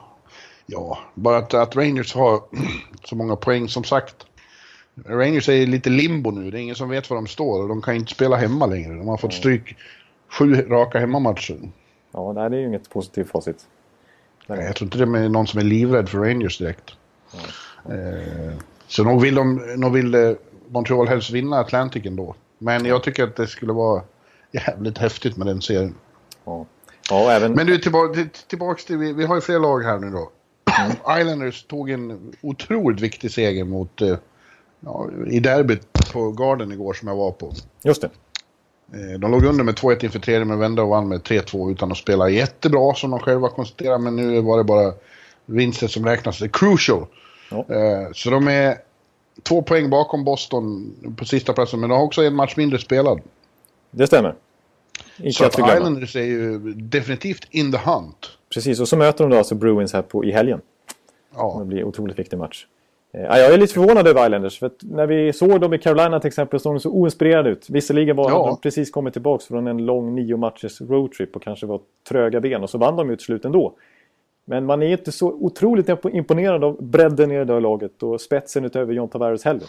ja. 0.65 0.97
bara 1.13 1.37
att, 1.37 1.53
att 1.53 1.75
Rangers 1.75 2.15
har 2.15 2.41
så 3.03 3.15
många 3.15 3.35
poäng. 3.35 3.67
Som 3.69 3.83
sagt, 3.83 4.15
Rangers 5.05 5.49
är 5.49 5.53
i 5.53 5.65
lite 5.65 5.89
limbo 5.89 6.31
nu. 6.31 6.51
Det 6.51 6.59
är 6.59 6.61
ingen 6.61 6.75
som 6.75 6.89
vet 6.89 7.09
var 7.09 7.17
de 7.17 7.27
står. 7.27 7.61
och 7.61 7.67
De 7.67 7.81
kan 7.81 7.95
inte 7.95 8.11
spela 8.11 8.35
hemma 8.35 8.65
längre. 8.65 8.93
De 8.93 9.07
har 9.07 9.17
fått 9.17 9.33
stryk 9.33 9.75
sju 10.29 10.55
raka 10.55 10.99
hemmamatcher. 10.99 11.59
Ja, 12.11 12.33
nej, 12.33 12.49
det 12.49 12.57
är 12.57 12.59
ju 12.59 12.67
inget 12.67 12.89
positivt 12.89 13.29
facit. 13.29 13.65
Nej, 14.47 14.65
Jag 14.65 14.75
tror 14.75 14.85
inte 14.85 14.97
det 14.97 15.19
är 15.19 15.29
någon 15.29 15.47
som 15.47 15.59
är 15.59 15.63
livrädd 15.63 16.09
för 16.09 16.17
Rangers 16.17 16.57
direkt. 16.57 16.91
Eh, 17.85 18.53
så 18.87 19.03
nog 19.03 19.21
vill, 19.21 19.35
de, 19.35 19.55
nog 19.75 19.93
vill 19.93 20.15
eh, 20.15 20.31
Montreal 20.67 21.07
helst 21.07 21.29
vinna 21.29 21.59
Atlantic 21.59 22.05
ändå. 22.05 22.35
Men 22.57 22.85
jag 22.85 23.03
tycker 23.03 23.23
att 23.23 23.35
det 23.35 23.47
skulle 23.47 23.73
vara 23.73 24.01
jävligt 24.51 24.97
häftigt 24.97 25.37
med 25.37 25.47
den 25.47 25.61
serien. 25.61 25.95
Ja, 26.45 26.65
ja 27.09 27.31
även... 27.31 27.51
Men 27.51 27.67
du, 27.67 27.77
tillbaka, 27.77 28.13
till, 28.13 28.29
tillbaks 28.47 28.85
till, 28.85 28.97
vi, 28.97 29.13
vi 29.13 29.25
har 29.25 29.35
ju 29.35 29.41
fler 29.41 29.59
lag 29.59 29.83
här 29.83 29.99
nu 29.99 30.09
då. 30.09 30.31
Islanders 31.19 31.63
tog 31.63 31.89
en 31.89 32.33
otroligt 32.41 33.01
viktig 33.01 33.31
seger 33.31 33.63
mot, 33.63 34.01
eh, 34.01 34.17
ja, 34.79 35.09
i 35.27 35.39
derbyt 35.39 36.11
på 36.13 36.31
Garden 36.31 36.71
igår 36.71 36.93
som 36.93 37.07
jag 37.07 37.15
var 37.15 37.31
på. 37.31 37.53
Just 37.83 38.01
det. 38.01 38.09
Eh, 38.93 39.19
de 39.19 39.31
låg 39.31 39.45
under 39.45 39.63
med 39.63 39.75
2-1 39.75 40.03
inför 40.03 40.19
tredje 40.19 40.45
men 40.45 40.59
vände 40.59 40.81
och 40.81 40.89
vann 40.89 41.07
med 41.07 41.21
3-2 41.21 41.71
utan 41.71 41.91
att 41.91 41.97
spela 41.97 42.29
jättebra 42.29 42.93
som 42.93 43.11
de 43.11 43.19
själva 43.19 43.49
konstaterar. 43.49 43.97
Men 43.97 44.15
nu 44.15 44.41
var 44.41 44.57
det 44.57 44.63
bara 44.63 44.93
vinsten 45.45 45.89
som 45.89 46.05
räknas. 46.05 46.39
Det 46.39 46.45
är 46.45 46.49
crucial. 46.49 47.05
Ja. 47.51 47.57
Eh, 47.57 48.11
så 48.13 48.29
de 48.29 48.47
är 48.47 48.77
två 49.43 49.61
poäng 49.61 49.89
bakom 49.89 50.23
Boston 50.23 50.93
på 51.17 51.25
sista 51.25 51.53
platsen 51.53 51.79
men 51.79 51.89
de 51.89 51.95
har 51.95 52.05
också 52.05 52.23
en 52.23 52.35
match 52.35 52.55
mindre 52.57 52.79
spelad. 52.79 53.21
Det 53.91 54.07
stämmer. 54.07 54.35
Inte 55.17 55.31
Så 55.31 55.45
att. 55.45 55.59
Islanders 55.59 56.15
är 56.15 56.23
ju 56.23 56.57
definitivt 56.73 57.47
in 57.49 57.71
the 57.71 57.77
hunt. 57.77 58.31
Precis, 58.53 58.79
och 58.79 58.87
så 58.87 58.97
möter 58.97 59.23
de 59.23 59.31
då 59.31 59.37
alltså 59.37 59.55
Bruins 59.55 59.93
här 59.93 60.01
på, 60.01 60.25
i 60.25 60.31
helgen. 60.31 60.61
Ja. 61.35 61.55
Det 61.59 61.65
blir 61.65 61.77
en 61.77 61.85
otroligt 61.85 62.19
viktig 62.19 62.37
match. 62.37 62.65
Eh, 63.13 63.21
ja, 63.21 63.37
jag 63.37 63.53
är 63.53 63.57
lite 63.57 63.73
förvånad 63.73 64.07
över 64.07 64.25
Islanders. 64.25 64.59
För 64.59 64.71
när 64.79 65.07
vi 65.07 65.33
såg 65.33 65.61
dem 65.61 65.73
i 65.73 65.77
Carolina 65.77 66.19
till 66.19 66.27
exempel 66.27 66.59
såg 66.59 66.73
de 66.75 66.79
så 66.79 66.89
oinspirerade 66.89 67.49
ut. 67.49 67.69
Visserligen 67.69 68.15
var 68.15 68.29
Ja. 68.31 68.47
de 68.47 68.61
precis 68.61 68.91
kommit 68.91 69.13
tillbaka 69.13 69.43
från 69.47 69.67
en 69.67 69.85
lång 69.85 70.15
nio 70.15 70.37
matchers 70.37 70.81
roadtrip 70.81 71.35
och 71.35 71.41
kanske 71.43 71.65
var 71.65 71.79
tröga 72.09 72.39
ben. 72.41 72.63
Och 72.63 72.69
så 72.69 72.77
vann 72.77 72.95
de 72.95 73.09
ju 73.09 73.15
till 73.15 73.25
slut 73.25 73.45
ändå. 73.45 73.73
Men 74.45 74.65
man 74.65 74.81
är 74.83 74.87
inte 74.87 75.11
så 75.11 75.27
otroligt 75.31 75.87
imp- 75.87 76.09
imponerad 76.15 76.63
av 76.63 76.83
bredden 76.83 77.31
i 77.31 77.35
det 77.37 77.45
där 77.45 77.61
laget 77.61 78.03
och 78.03 78.21
spetsen 78.21 78.65
utöver 78.65 78.93
John 78.93 79.09
Tavares 79.09 79.45
heller. 79.45 79.67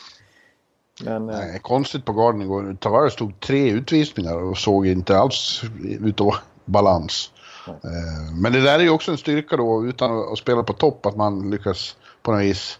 Men 1.04 1.28
eh, 1.28 1.36
Nej, 1.36 1.58
konstigt 1.62 2.04
på 2.04 2.12
Garden 2.12 2.42
igår. 2.42 2.76
Tavares 2.80 3.16
tog 3.16 3.40
tre 3.40 3.70
utvisningar 3.70 4.42
och 4.42 4.56
såg 4.58 4.86
inte 4.86 5.18
alls 5.18 5.62
ut 6.00 6.20
att 6.20 6.34
balans. 6.64 7.30
Eh, 7.68 8.34
Men 8.42 8.52
det 8.52 8.60
där 8.60 8.78
är 8.78 8.82
ju 8.82 8.90
också 8.90 9.10
en 9.10 9.18
styrka 9.18 9.56
då, 9.56 9.86
utan 9.86 10.18
att 10.32 10.38
spela 10.38 10.62
på 10.62 10.72
topp, 10.72 11.06
att 11.06 11.16
man 11.16 11.50
lyckas 11.50 11.96
på 12.22 12.32
något 12.32 12.40
vis 12.42 12.78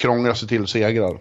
krångla 0.00 0.34
sig 0.34 0.48
till 0.48 0.66
segrar. 0.66 1.18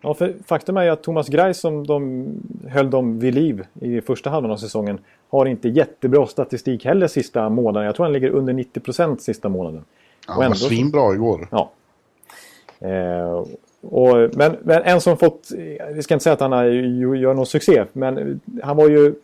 Ja, 0.00 0.14
för 0.14 0.34
faktum 0.46 0.76
är 0.76 0.82
ju 0.82 0.90
att 0.90 1.02
Thomas 1.02 1.28
Greis 1.28 1.60
som 1.60 1.86
de 1.86 2.26
höll 2.68 2.90
dem 2.90 3.18
vid 3.18 3.34
liv 3.34 3.64
i 3.80 4.00
första 4.00 4.30
halvan 4.30 4.50
av 4.50 4.56
säsongen 4.56 4.98
har 5.30 5.46
inte 5.46 5.68
jättebra 5.68 6.26
statistik 6.26 6.84
heller 6.84 7.06
sista 7.06 7.48
månaden. 7.48 7.86
Jag 7.86 7.94
tror 7.94 8.06
han 8.06 8.12
ligger 8.12 8.30
under 8.30 8.52
90% 8.52 9.18
sista 9.18 9.48
månaden. 9.48 9.84
Han 10.26 10.38
Och 10.38 10.44
var 10.44 10.54
svinbra 10.54 11.14
igår. 11.14 11.48
Ja. 11.50 11.70
Eh, 12.80 13.44
och, 13.82 14.36
men, 14.36 14.56
men 14.62 14.82
en 14.82 15.00
som 15.00 15.16
fått, 15.16 15.48
vi 15.94 16.02
ska 16.02 16.14
inte 16.14 16.22
säga 16.22 16.34
att 16.34 16.40
han 16.40 16.52
har, 16.52 16.64
gör 16.64 17.34
någon 17.34 17.46
succé, 17.46 17.84
men 17.92 18.40
han 18.62 18.76
var 18.76 18.88
ju 18.88 19.14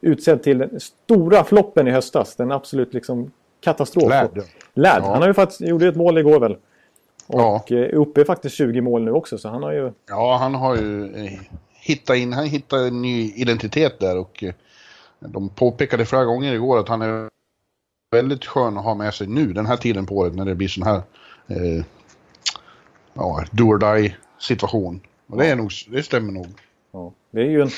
utsedd 0.00 0.42
till 0.42 0.58
den 0.58 0.80
stora 0.80 1.44
floppen 1.44 1.88
i 1.88 1.90
höstas. 1.90 2.36
Den 2.36 2.52
absolut 2.52 2.94
liksom 2.94 3.30
katastrof. 3.60 4.12
Ja. 4.12 4.28
Ladd. 4.74 5.02
Ja. 5.02 5.12
Han 5.12 5.20
har 5.20 5.28
ju 5.28 5.34
faktiskt, 5.34 5.60
gjorde 5.60 5.88
ett 5.88 5.96
mål 5.96 6.18
igår 6.18 6.40
väl. 6.40 6.56
Och 7.26 7.40
Ja. 7.40 7.64
är 7.68 7.94
uppe 7.94 8.20
i 8.20 8.24
faktiskt 8.24 8.56
20 8.56 8.80
mål 8.80 9.04
nu 9.04 9.10
också, 9.10 9.38
så 9.38 9.48
han 9.48 9.62
har 9.62 9.72
ju... 9.72 9.92
Ja, 10.08 10.36
han 10.40 10.54
har 10.54 10.76
ju 10.76 11.14
eh, 11.16 11.32
hittat 11.72 12.16
in, 12.16 12.32
han 12.32 12.44
hittade 12.46 12.86
en 12.88 13.02
ny 13.02 13.32
identitet 13.36 13.98
där 14.00 14.18
och 14.18 14.44
eh, 14.44 14.54
de 15.20 15.48
påpekade 15.48 16.04
flera 16.06 16.24
gånger 16.24 16.54
igår 16.54 16.78
att 16.78 16.88
han 16.88 17.02
är 17.02 17.28
väldigt 18.10 18.44
skön 18.44 18.78
att 18.78 18.84
ha 18.84 18.94
med 18.94 19.14
sig 19.14 19.26
nu, 19.26 19.52
den 19.52 19.66
här 19.66 19.76
tiden 19.76 20.06
på 20.06 20.16
året 20.16 20.34
när 20.34 20.44
det 20.44 20.54
blir 20.54 20.68
sån 20.68 20.82
här 20.86 21.02
eh, 21.48 21.84
ja, 23.14 23.44
do 23.50 23.64
or 23.64 23.78
die 23.96 24.16
situation. 24.38 25.00
Och 25.26 25.38
det, 25.38 25.46
är 25.46 25.56
nog, 25.56 25.70
det 25.88 26.02
stämmer 26.02 26.32
nog. 26.32 26.46
Ja, 26.92 27.12
det 27.30 27.40
är 27.40 27.44
ju 27.50 27.62
en, 27.62 27.70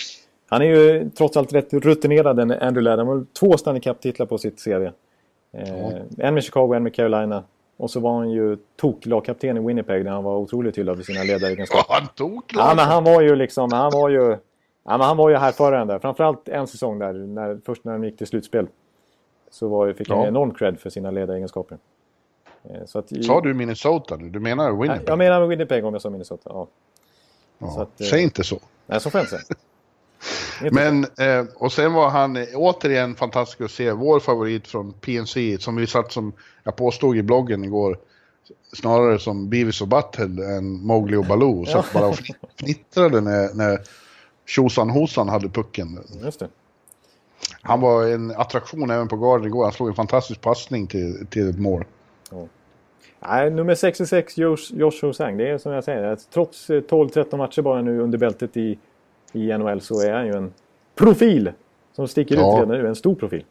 han 0.49 0.63
är 0.63 0.67
ju 0.67 1.11
trots 1.11 1.37
allt 1.37 1.53
rätt 1.53 1.73
rutinerad, 1.73 2.37
den 2.37 2.51
Andrew 2.51 2.81
Ladd. 2.81 2.99
Han 2.99 3.09
har 3.09 3.27
två 3.41 3.57
Stanley 3.57 3.81
Cup-titlar 3.81 4.27
på 4.27 4.39
sitt 4.39 4.65
CV. 4.65 4.83
Eh, 5.53 5.97
En 6.19 6.35
med 6.35 6.45
Chicago, 6.45 6.75
en 6.75 6.83
med 6.83 6.95
Carolina. 6.95 7.45
Och 7.79 7.91
så 7.91 8.01
var 8.01 8.19
han 8.19 8.31
ju 8.31 8.57
tok-lagkapten 8.77 9.57
i 9.57 9.61
Winnipeg 9.67 10.05
där 10.05 10.11
han 10.13 10.25
var 10.25 10.37
otroligt 10.37 10.79
hyllad 10.79 10.97
för 10.97 11.05
sina 11.05 11.23
ledaregenskaper. 11.23 11.85
Ja, 11.89 11.95
han 12.01 12.09
tog 12.09 12.43
Ja, 12.55 12.73
men 12.77 12.85
han 12.85 13.05
var 13.05 13.21
ju 13.21 13.37
liksom, 13.37 13.73
han 13.73 13.91
var 13.93 14.09
ju... 14.09 14.31
Ja, 14.85 14.99
men 14.99 15.01
han 15.01 15.17
var 15.17 15.31
ju 15.31 15.37
härföraren 15.37 15.87
där. 15.89 15.99
Framförallt 15.99 16.49
en 16.49 16.67
säsong 16.67 16.99
där, 16.99 17.13
när, 17.13 17.61
först 17.65 17.85
när 17.85 17.93
de 17.93 18.05
gick 18.05 18.19
till 18.19 18.27
slutspel. 18.27 18.67
Så 19.51 19.69
var, 19.69 19.93
fick 19.93 20.09
han 20.09 20.19
Ja. 20.21 20.27
enorm 20.27 20.55
cred 20.55 20.81
för 20.81 20.91
sina 20.91 21.11
ledaregenskaper. 21.11 21.79
Eh, 22.65 22.85
Så 22.87 22.99
att, 22.99 23.25
Sa 23.25 23.41
du 23.41 23.55
Minnesota 23.55 24.17
nu? 24.17 24.29
Du 24.29 24.41
menar 24.41 24.73
Winnipeg? 24.73 25.09
Jag 25.09 25.19
menar 25.19 25.41
med 25.41 25.49
Winnipeg 25.49 25.85
om 25.85 25.95
jag 25.95 26.03
sa 26.03 26.11
Minnesota. 26.11 26.51
Ja. 26.55 26.67
ja. 27.59 27.83
att, 27.83 28.01
eh, 28.01 28.07
Säg 28.07 28.23
inte 28.23 28.45
så. 28.45 28.59
Nej, 28.87 29.01
så 29.01 29.11
får 29.11 29.19
jag 29.19 29.23
inte 29.25 29.39
säga. 29.39 29.59
Men, 30.73 31.05
eh, 31.05 31.45
och 31.57 31.73
sen 31.73 31.93
var 31.93 32.09
han 32.11 32.37
eh, 32.37 32.45
återigen 32.55 33.15
fantastisk 33.15 33.61
att 33.61 33.71
se. 33.71 33.93
Vår 33.93 34.21
favorit 34.21 34.69
från 34.69 34.93
PNC, 34.93 35.59
som 35.61 35.77
vi 35.77 35.87
satt 35.87 36.13
som, 36.13 36.33
jag 36.65 36.77
påstod 36.77 37.17
i 37.17 37.23
bloggen 37.23 37.65
igår, 37.65 37.99
snarare 38.73 39.19
som 39.19 39.49
Beavis 39.51 39.81
och 39.81 39.89
Butthead 39.89 40.57
än 40.57 40.87
Mowgli 40.87 41.17
och 41.17 41.27
Baloo. 41.27 41.67
Så 41.67 41.85
bara 41.95 42.07
och 42.07 42.15
fnitt- 42.15 42.37
fnittrade 42.61 43.21
när, 43.21 43.55
när 43.55 43.79
Tjosan 44.47 44.91
Hosan 44.91 45.29
hade 45.29 45.49
pucken. 45.49 45.99
Just 46.25 46.41
det. 46.41 46.49
Han 47.63 47.81
var 47.81 48.07
en 48.07 48.31
attraktion 48.31 48.91
även 48.91 49.09
på 49.09 49.17
garden 49.17 49.47
igår. 49.47 49.65
Han 49.65 49.73
slog 49.73 49.89
en 49.89 49.95
fantastisk 49.95 50.41
passning 50.41 50.87
till, 50.87 51.27
till 51.31 51.51
ett 51.51 51.59
mål. 51.59 51.85
Nej, 53.29 53.51
nummer 53.51 53.75
66, 53.75 54.39
Josh, 54.39 54.57
Josh 54.71 55.01
Hosang. 55.03 55.37
Det 55.37 55.49
är 55.51 55.59
som 55.59 55.73
jag 55.73 55.85
säger, 55.85 56.19
trots 56.33 56.71
eh, 56.71 56.81
12-13 56.83 57.37
matcher 57.37 57.63
bara 57.63 57.83
nu 57.83 58.01
under 58.01 58.19
bältet 58.19 58.57
i, 58.57 58.79
i 59.33 59.59
NHL 59.59 59.81
så 59.81 60.01
är 60.01 60.13
han 60.13 60.27
ju 60.27 60.33
en 60.33 60.53
profil. 60.95 61.53
Som 61.97 62.09
sticker 62.09 62.37
Ja. 62.37 62.53
ut 62.53 62.69
redan 62.69 62.83
nu, 62.83 62.89
en 62.89 62.97
stor 62.97 63.15
profil. 63.15 63.45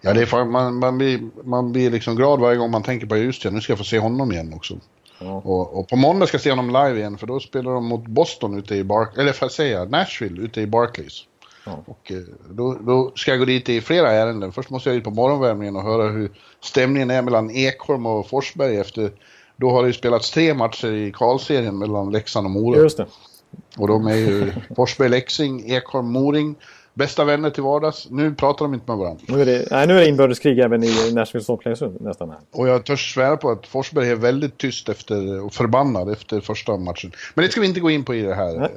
Ja, 0.00 0.14
det 0.14 0.32
är 0.32 0.44
man, 0.44 0.74
man, 0.74 0.98
blir, 0.98 1.20
man 1.44 1.72
blir 1.72 1.90
liksom 1.90 2.16
glad 2.16 2.40
varje 2.40 2.56
gång 2.56 2.70
man 2.70 2.82
tänker 2.82 3.06
på 3.06 3.16
just 3.16 3.42
det, 3.42 3.50
nu 3.50 3.60
ska 3.60 3.72
jag 3.72 3.78
få 3.78 3.84
se 3.84 3.98
honom 3.98 4.32
igen 4.32 4.52
också. 4.54 4.74
Ja. 5.18 5.42
Och, 5.44 5.78
och 5.78 5.88
på 5.88 5.96
måndag 5.96 6.26
ska 6.26 6.34
jag 6.34 6.42
se 6.42 6.50
honom 6.50 6.66
live 6.66 6.98
igen 6.98 7.18
för 7.18 7.26
då 7.26 7.40
spelar 7.40 7.72
de 7.72 7.84
mot 7.84 8.06
Boston 8.06 8.58
ute 8.58 8.74
i 8.74 8.84
Bark 8.84 9.18
eller 9.18 9.32
för 9.32 9.46
att 9.46 9.52
säga 9.52 9.84
Nashville 9.84 10.42
ute 10.42 10.60
i 10.60 10.66
Barclays. 10.66 11.24
Ja. 11.66 11.84
Och 11.86 12.12
då, 12.50 12.74
då, 12.80 13.12
ska 13.14 13.30
jag 13.30 13.38
gå 13.38 13.44
dit 13.44 13.68
i 13.68 13.80
flera 13.80 14.10
ärenden. 14.10 14.52
Först 14.52 14.70
måste 14.70 14.88
jag 14.88 14.96
ut 14.96 15.04
på 15.04 15.10
morgonvärmningen 15.10 15.76
och 15.76 15.82
höra 15.82 16.10
hur 16.10 16.30
stämningen 16.60 17.10
är 17.10 17.22
mellan 17.22 17.50
Ekholm 17.50 18.06
och 18.06 18.28
Forsberg 18.28 18.76
efter 18.76 19.10
då 19.56 19.70
har 19.70 19.82
det 19.82 19.86
ju 19.86 19.92
spelats 19.92 20.30
tre 20.30 20.54
matcher 20.54 20.92
i 20.92 21.12
kvalserien 21.12 21.78
mellan 21.78 22.12
Leksand 22.12 22.46
och 22.46 22.50
Mora. 22.50 22.78
Just 22.78 22.96
det. 22.96 23.06
Och 23.76 23.88
de 23.88 24.06
är 24.06 24.16
ju 24.16 24.52
Forsberg-Leksing, 24.76 25.64
Ekholm-Moring. 25.66 26.54
Bästa 26.94 27.24
vänner 27.24 27.50
till 27.50 27.62
vardags. 27.62 28.06
Nu 28.10 28.34
pratar 28.34 28.64
de 28.64 28.74
inte 28.74 28.90
med 28.90 28.98
varandra. 28.98 29.24
Nu 29.28 29.40
är 29.40 29.46
det, 29.46 29.68
nej, 29.70 29.86
nu 29.86 29.96
är 29.96 30.00
det 30.00 30.08
inbördeskrig 30.08 30.58
även 30.58 30.84
i 30.84 31.12
Nashvilles 31.12 31.48
omklädningsrum 31.48 31.96
nästan. 32.00 32.30
Här. 32.30 32.38
Och 32.50 32.68
jag 32.68 32.84
törs 32.84 33.14
svära 33.14 33.36
på 33.36 33.50
att 33.50 33.66
Forsberg 33.66 34.10
är 34.10 34.16
väldigt 34.16 34.58
tyst 34.58 34.88
efter, 34.88 35.40
och 35.40 35.52
förbannad 35.52 36.12
efter 36.12 36.40
första 36.40 36.76
matchen. 36.76 37.12
Men 37.34 37.44
det 37.44 37.50
ska 37.50 37.60
vi 37.60 37.66
inte 37.66 37.80
gå 37.80 37.90
in 37.90 38.04
på 38.04 38.14
i 38.14 38.22
det 38.22 38.34
här. 38.34 38.70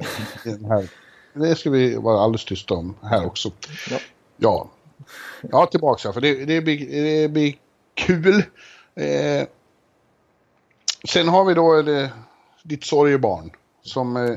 I 0.46 0.50
den 0.50 0.66
här. 0.66 0.88
Det 1.34 1.56
ska 1.56 1.70
vi 1.70 1.96
vara 1.96 2.20
alldeles 2.20 2.46
tysta 2.46 2.74
om 2.74 2.96
här 3.02 3.26
också. 3.26 3.52
Ja. 3.90 3.98
Ja, 4.38 4.70
ja 5.42 5.66
tillbaka 5.66 6.14
för 6.14 6.22
det, 6.22 6.46
det, 6.46 6.62
blir, 6.62 7.22
det 7.22 7.28
blir 7.28 7.56
kul. 7.94 8.44
Eh, 8.96 9.48
sen 11.10 11.28
har 11.28 11.46
vi 11.46 11.54
då 11.54 11.82
det, 11.82 12.12
ditt 12.64 12.84
sorgebarn. 12.84 13.52
Som... 13.84 14.18
Eh, 14.18 14.36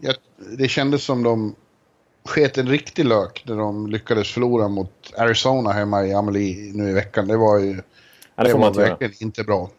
jag, 0.00 0.14
det 0.58 0.68
kändes 0.68 1.04
som 1.04 1.22
de 1.22 1.54
sket 2.24 2.58
en 2.58 2.68
riktig 2.68 3.04
lök 3.04 3.44
när 3.46 3.56
de 3.56 3.86
lyckades 3.86 4.30
förlora 4.30 4.68
mot 4.68 5.12
Arizona 5.16 5.72
hemma 5.72 6.06
i 6.06 6.14
Amelie 6.14 6.72
nu 6.74 6.90
i 6.90 6.92
veckan. 6.92 7.28
Det 7.28 7.36
var 7.36 7.58
ju... 7.58 7.82
Ja, 8.36 8.44
det, 8.44 8.48
det 8.48 8.54
var 8.54 8.74
verkligen 8.74 9.12
inte 9.20 9.44
bra. 9.44 9.70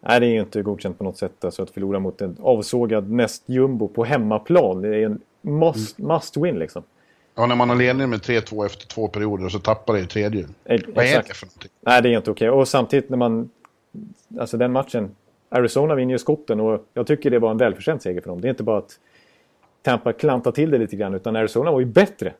Nej, 0.00 0.20
det 0.20 0.26
är 0.26 0.30
ju 0.30 0.40
inte 0.40 0.62
godkänt 0.62 0.98
på 0.98 1.04
något 1.04 1.18
sätt. 1.18 1.44
Alltså 1.44 1.62
att 1.62 1.70
förlora 1.70 1.98
mot 1.98 2.20
en 2.20 2.36
avsågad 2.40 3.10
näst 3.10 3.42
jumbo 3.46 3.88
på 3.88 4.04
hemmaplan. 4.04 4.82
Det 4.82 4.88
är 4.88 5.06
en 5.06 5.20
must, 5.42 5.98
mm. 5.98 6.08
must 6.08 6.36
win 6.36 6.58
liksom. 6.58 6.82
Ja, 7.34 7.46
när 7.46 7.56
man 7.56 7.68
har 7.68 7.76
ledning 7.76 8.10
med 8.10 8.20
3-2 8.20 8.66
efter 8.66 8.86
två 8.86 9.08
perioder 9.08 9.48
så 9.48 9.58
tappar 9.58 9.94
det 9.94 10.00
i 10.00 10.06
tredje. 10.06 10.46
Vad 10.64 11.04
är 11.04 11.22
det 11.22 11.34
för 11.34 11.46
någonting? 11.46 11.70
Nej, 11.80 12.02
det 12.02 12.08
är 12.08 12.16
inte 12.16 12.30
okej. 12.30 12.50
Okay. 12.50 12.60
Och 12.60 12.68
samtidigt 12.68 13.10
när 13.10 13.16
man... 13.16 13.50
Alltså 14.40 14.56
den 14.56 14.72
matchen. 14.72 15.10
Arizona 15.48 15.94
vinner 15.94 16.14
ju 16.14 16.18
skotten 16.18 16.60
och 16.60 16.84
jag 16.94 17.06
tycker 17.06 17.30
det 17.30 17.38
var 17.38 17.50
en 17.50 17.56
välförtjänt 17.56 18.02
seger 18.02 18.20
för 18.20 18.28
dem. 18.28 18.40
Det 18.40 18.48
är 18.48 18.50
inte 18.50 18.62
bara 18.62 18.78
att 18.78 18.98
Tampa 19.82 20.12
klantade 20.12 20.56
till 20.56 20.70
det 20.70 20.78
lite 20.78 20.96
grann. 20.96 21.14
Utan 21.14 21.36
Arizona 21.36 21.72
var 21.72 21.80
ju 21.80 21.86
bättre. 21.86 22.32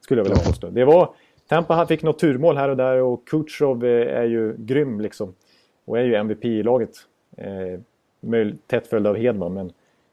Skulle 0.00 0.20
jag 0.20 0.24
vilja 0.24 0.44
påstå. 0.44 0.70
Det 0.70 0.84
var, 0.84 1.14
Tampa 1.48 1.86
fick 1.86 2.02
något 2.02 2.18
turmål 2.18 2.56
här 2.56 2.68
och 2.68 2.76
där 2.76 3.02
och 3.02 3.28
Kutjov 3.28 3.84
är 3.84 4.24
ju 4.24 4.54
grym 4.58 5.00
liksom. 5.00 5.34
Och 5.84 5.98
är 5.98 6.02
ju 6.02 6.14
MVP 6.14 6.44
i 6.44 6.62
laget. 6.62 6.90
Eh, 7.36 8.50
tätt 8.66 8.86
följd 8.86 9.06
av 9.06 9.16
Hedman. 9.16 9.54
Men 9.54 9.72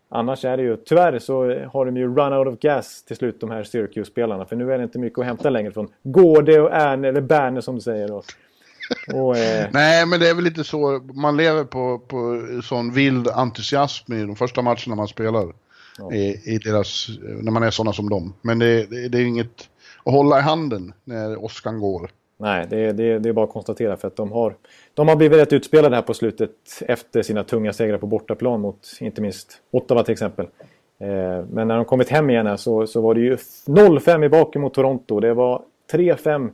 annars 0.10 0.46
är 0.46 0.58
det 0.58 0.64
ju, 0.64 0.78
tyvärr 0.78 1.20
så 1.20 1.60
har 1.66 1.86
de 1.86 1.98
ju 1.98 2.16
run 2.16 2.34
out 2.34 2.48
of 2.48 2.60
gas 2.60 3.04
till 3.04 3.16
slut 3.16 3.42
de 3.42 3.52
här 3.52 3.64
Syracuse-spelarna. 3.64 4.46
För 4.46 4.56
nu 4.56 4.74
är 4.74 4.78
det 4.78 4.84
inte 4.84 5.00
mycket 5.00 5.20
att 5.20 5.26
hämta 5.26 5.50
längre 5.50 5.72
från 5.72 5.88
Gårde 6.04 6.62
och 6.62 6.72
Erne, 6.72 7.08
eller 7.08 7.22
Berne 7.22 7.62
som 7.62 7.76
du 7.76 7.82
säger. 7.82 8.14
Och, 8.14 8.26
och, 9.13 9.38
eh... 9.38 9.67
Nej, 9.71 10.06
men 10.06 10.19
det 10.19 10.30
är 10.30 10.36
väl 10.36 10.43
lite 10.43 10.63
så. 10.63 11.02
Man 11.13 11.38
lever 11.38 11.63
på, 11.63 11.99
på 11.99 12.41
sån 12.63 12.93
vild 12.93 13.28
entusiasm 13.28 14.13
i 14.13 14.21
de 14.21 14.36
första 14.36 14.62
matcherna 14.62 14.95
man 14.95 15.08
spelar 15.08 15.54
ja. 15.97 16.13
i, 16.13 16.41
i, 16.45 16.58
deras, 16.58 17.08
när 17.21 17.52
man 17.52 17.63
är 17.63 17.71
sådana 17.71 17.93
som 17.93 18.10
dem. 18.10 18.34
Men 18.41 18.60
det, 18.60 18.86
det, 18.86 19.08
det 19.08 19.17
är 19.17 19.25
inget 19.25 19.69
att 20.04 20.13
hålla 20.13 20.39
i 20.39 20.41
handen 20.41 20.93
när 21.04 21.43
åskan 21.43 21.80
går. 21.80 22.12
Nej, 22.38 22.67
det, 22.69 22.91
det, 22.91 23.19
det, 23.19 23.30
är 23.30 23.34
bara 23.34 23.45
att 23.45 23.52
konstatera 23.52 23.97
för 23.97 24.08
att 24.08 24.15
de 24.15 24.32
har, 24.32 24.56
de 24.93 25.08
har 25.08 25.15
blivit 25.15 25.38
rätt 25.38 25.54
utspelade 25.54 25.95
här 25.95 26.04
på 26.04 26.13
slutet 26.13 26.52
efter 26.82 27.21
sina 27.21 27.43
tunga 27.43 27.73
segrar 27.73 27.97
på 27.97 28.08
bortaplan 28.08 28.62
mot 28.62 28.88
inte 28.99 29.21
minst 29.21 29.62
Ottawa 29.71 30.04
till 30.04 30.12
exempel. 30.12 30.45
Eh, 30.99 31.45
men 31.52 31.67
när 31.67 31.75
de 31.75 31.86
kommit 31.86 32.10
hem 32.10 32.30
igen 32.30 32.47
här 32.47 32.58
så, 32.58 32.88
så 32.88 33.02
var 33.02 33.15
det 33.15 33.21
ju 33.21 33.36
0-5 33.36 34.25
i 34.25 34.30
baken 34.30 34.62
mot 34.62 34.73
Toronto. 34.73 35.19
Det 35.19 35.34
var 35.34 35.62
3-5 35.91 36.49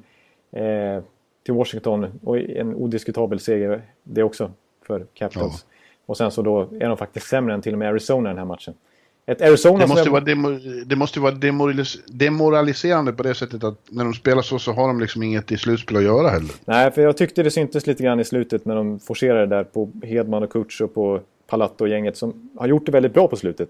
eh, 0.52 1.04
till 1.46 1.54
Washington 1.54 2.20
och 2.24 2.38
en 2.38 2.76
odiskutabel 2.76 3.40
seger 3.40 3.82
det 4.04 4.24
också 4.24 4.52
för 4.88 5.06
Capitals. 5.14 5.66
Ja. 5.70 5.76
Och 6.06 6.18
sen 6.18 6.32
så 6.32 6.42
då 6.42 6.62
är 6.62 6.88
de 6.88 6.98
faktiskt 6.98 7.28
sämre 7.28 7.54
än 7.54 7.62
till 7.62 7.74
och 7.74 7.80
med 7.80 7.90
Arizona 7.90 8.30
den 8.30 8.38
här 8.38 8.46
matchen. 8.46 8.74
Ett 9.28 9.42
Arizona 9.42 9.80
det 9.80 9.88
måste, 9.88 10.04
jag... 10.04 10.12
vara 10.12 10.24
demo, 10.24 10.50
det 10.86 10.96
måste 10.96 11.20
vara 11.20 11.32
demoralis 11.32 11.98
demoraliserande 12.06 13.14
på 13.14 13.24
det 13.24 13.36
sättet 13.36 13.64
att 13.64 13.80
när 13.90 14.04
de 14.04 14.14
spelar 14.14 14.42
så 14.42 14.60
så 14.60 14.72
har 14.72 14.88
de 14.88 15.00
liksom 15.00 15.24
inget 15.24 15.52
i 15.52 15.58
slutspel 15.58 15.98
att 15.98 16.04
göra 16.04 16.30
heller. 16.30 16.52
Nej, 16.66 16.92
för 16.92 17.02
jag 17.02 17.18
tyckte 17.18 17.44
det 17.44 17.52
syntes 17.52 17.88
lite 17.88 18.04
grann 18.04 18.20
i 18.20 18.26
slutet 18.26 18.66
när 18.66 18.76
de 18.76 19.00
forcerade 19.00 19.46
där 19.46 19.64
på 19.64 19.92
Hedman 20.04 20.44
och 20.44 20.52
Kutch 20.52 20.82
och 20.82 20.94
på 20.94 21.20
Palatto-gänget 21.48 22.18
som 22.18 22.50
har 22.58 22.68
gjort 22.68 22.86
det 22.86 22.92
väldigt 22.92 23.14
bra 23.14 23.28
på 23.28 23.36
slutet. 23.36 23.70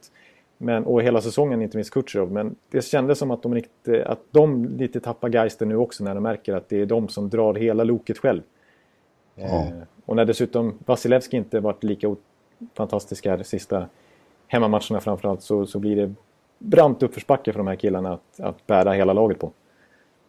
Men, 0.57 0.85
och 0.85 1.01
hela 1.03 1.21
säsongen, 1.21 1.61
inte 1.61 1.77
minst 1.77 1.91
Kutjerov. 1.91 2.31
Men 2.31 2.55
det 2.69 2.81
kändes 2.81 3.19
som 3.19 3.31
att 3.31 3.43
de, 3.43 3.53
lite, 3.53 4.05
att 4.05 4.19
de 4.31 4.65
lite 4.65 4.99
tappar 4.99 5.29
geister 5.29 5.65
nu 5.65 5.75
också 5.75 6.03
när 6.03 6.15
de 6.15 6.23
märker 6.23 6.53
att 6.53 6.69
det 6.69 6.81
är 6.81 6.85
de 6.85 7.07
som 7.07 7.29
drar 7.29 7.53
hela 7.53 7.83
loket 7.83 8.17
själv. 8.17 8.41
Ja. 9.35 9.45
Eh, 9.45 9.71
och 10.05 10.15
när 10.15 10.25
dessutom 10.25 10.79
Vasilevski 10.85 11.37
inte 11.37 11.59
varit 11.59 11.83
lika 11.83 12.15
fantastisk 12.73 13.25
här 13.25 13.43
sista 13.43 13.85
hemmamatcherna 14.47 14.99
framförallt 14.99 15.41
så, 15.41 15.65
så 15.65 15.79
blir 15.79 15.95
det 15.95 16.13
brant 16.57 17.03
uppförsbacke 17.03 17.51
för 17.51 17.59
de 17.59 17.67
här 17.67 17.75
killarna 17.75 18.13
att, 18.13 18.39
att 18.39 18.67
bära 18.67 18.91
hela 18.93 19.13
laget 19.13 19.39
på. 19.39 19.51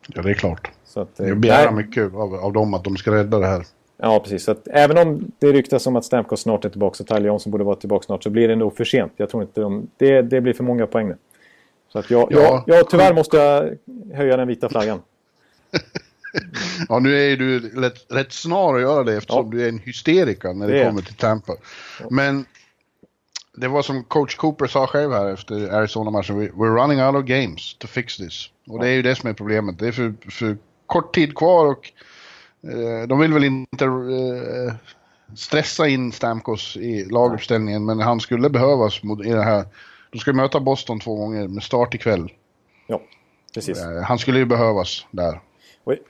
Ja, 0.08 0.22
det 0.22 0.30
är 0.30 0.34
klart. 0.34 0.70
Så 0.84 1.00
att, 1.00 1.18
Jag 1.18 1.40
begär 1.40 1.70
mycket 1.70 2.14
av, 2.14 2.34
av 2.34 2.52
dem 2.52 2.74
att 2.74 2.84
de 2.84 2.96
ska 2.96 3.10
rädda 3.14 3.38
det 3.38 3.46
här. 3.46 3.66
Ja, 3.98 4.20
precis. 4.20 4.44
Så 4.44 4.50
att 4.50 4.68
även 4.68 4.98
om 4.98 5.32
det 5.38 5.52
ryktas 5.52 5.86
om 5.86 5.96
att 5.96 6.04
Stamkos 6.04 6.40
snart 6.40 6.64
är 6.64 6.68
tillbaka 6.68 7.02
och 7.02 7.08
Tyler 7.08 7.26
Johnson 7.26 7.52
borde 7.52 7.64
vara 7.64 7.76
tillbaka 7.76 8.04
snart 8.04 8.22
så 8.22 8.30
blir 8.30 8.48
det 8.48 8.56
nog 8.56 8.76
för 8.76 8.84
sent. 8.84 9.12
Jag 9.16 9.30
tror 9.30 9.42
inte 9.42 9.60
de, 9.60 9.90
det, 9.96 10.22
det 10.22 10.40
blir 10.40 10.52
för 10.52 10.64
många 10.64 10.86
poäng 10.86 11.08
nu. 11.08 11.16
Så 11.92 11.98
att 11.98 12.10
jag, 12.10 12.28
ja. 12.32 12.64
jag, 12.66 12.78
jag, 12.78 12.90
tyvärr 12.90 13.14
måste 13.14 13.36
jag 13.36 13.78
höja 14.14 14.36
den 14.36 14.48
vita 14.48 14.68
flaggan. 14.68 15.02
ja, 16.88 16.98
nu 16.98 17.32
är 17.32 17.36
du 17.36 17.58
rätt, 17.80 18.06
rätt 18.08 18.32
snar 18.32 18.74
att 18.74 18.80
göra 18.80 19.04
det 19.04 19.16
eftersom 19.16 19.46
ja. 19.46 19.58
du 19.58 19.64
är 19.64 19.68
en 19.68 19.78
hysteriker 19.78 20.54
när 20.54 20.68
det, 20.68 20.78
det 20.78 20.84
kommer 20.84 21.02
till 21.02 21.14
Tampa. 21.14 21.52
Men 22.10 22.46
det 23.56 23.68
var 23.68 23.82
som 23.82 24.04
coach 24.04 24.34
Cooper 24.36 24.66
sa 24.66 24.86
själv 24.86 25.12
här 25.12 25.32
efter 25.32 25.74
Arizona-matchen. 25.74 26.50
We're 26.50 26.82
running 26.82 27.02
out 27.02 27.14
of 27.14 27.24
games 27.24 27.76
to 27.78 27.86
fix 27.86 28.16
this. 28.16 28.50
Och 28.68 28.80
det 28.80 28.88
är 28.88 28.92
ju 28.92 29.02
det 29.02 29.14
som 29.14 29.30
är 29.30 29.34
problemet. 29.34 29.78
Det 29.78 29.88
är 29.88 29.92
för, 29.92 30.14
för 30.30 30.56
kort 30.86 31.14
tid 31.14 31.34
kvar 31.34 31.66
och 31.66 31.92
de 33.08 33.18
vill 33.18 33.32
väl 33.32 33.44
inte 33.44 33.84
eh, 33.84 34.74
stressa 35.34 35.88
in 35.88 36.12
Stamkos 36.12 36.76
i 36.76 37.04
laguppställningen. 37.04 37.84
Men 37.84 38.00
han 38.00 38.20
skulle 38.20 38.50
behövas 38.50 39.00
i 39.24 39.30
det 39.30 39.42
här. 39.42 39.64
De 40.12 40.18
ska 40.18 40.32
möta 40.32 40.60
Boston 40.60 41.00
två 41.00 41.16
gånger 41.16 41.48
med 41.48 41.62
start 41.62 41.94
ikväll. 41.94 42.32
Ja, 42.86 43.00
precis. 43.54 43.84
Eh, 43.84 44.02
han 44.02 44.18
skulle 44.18 44.38
ju 44.38 44.44
behövas 44.44 45.06
där. 45.10 45.40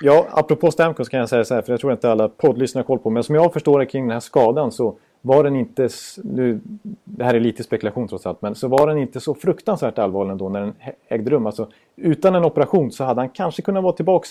ja, 0.01 0.27
apropå 0.31 0.71
Stamkos 0.71 1.09
kan 1.09 1.21
jag 1.21 1.29
säga 1.29 1.45
så 1.45 1.55
här, 1.55 1.63
för 1.63 1.73
jag 1.73 1.81
tror 1.81 1.93
inte 1.93 2.11
alla 2.11 2.29
poddlyssnare 2.29 2.83
har 2.83 2.87
koll 2.87 2.99
på. 2.99 3.11
Men 3.11 3.25
som 3.25 3.35
jag 3.35 3.53
förstår 3.53 3.79
det 3.79 3.87
kring 3.87 4.05
den 4.05 4.13
här 4.13 4.21
skadan 4.21 4.73
så 4.73 4.97
var 5.23 5.45
den 5.45 5.57
inte, 5.57 5.89
nu, 6.25 6.61
det 7.05 7.25
här 7.25 7.35
är 7.35 7.41
lite 7.41 7.63
spekulation 7.63 8.09
trots 8.09 8.27
allt, 8.27 8.43
men 8.43 8.55
så 8.55 8.69
var 8.69 8.87
den 8.87 8.99
inte 8.99 9.21
så 9.21 9.35
fruktansvärt 9.35 9.99
allvarlig 9.99 10.33
ändå 10.33 10.49
när 10.49 10.61
den 10.61 10.75
ägde 11.09 11.31
rum. 11.31 11.47
Alltså, 11.47 11.69
utan 11.97 12.35
en 12.35 12.45
operation 12.45 12.93
så 12.93 13.05
hade 13.05 13.21
han 13.21 13.29
kanske 13.29 13.63
kunnat 13.63 13.83
vara 13.83 13.93
tillbaks 13.93 14.31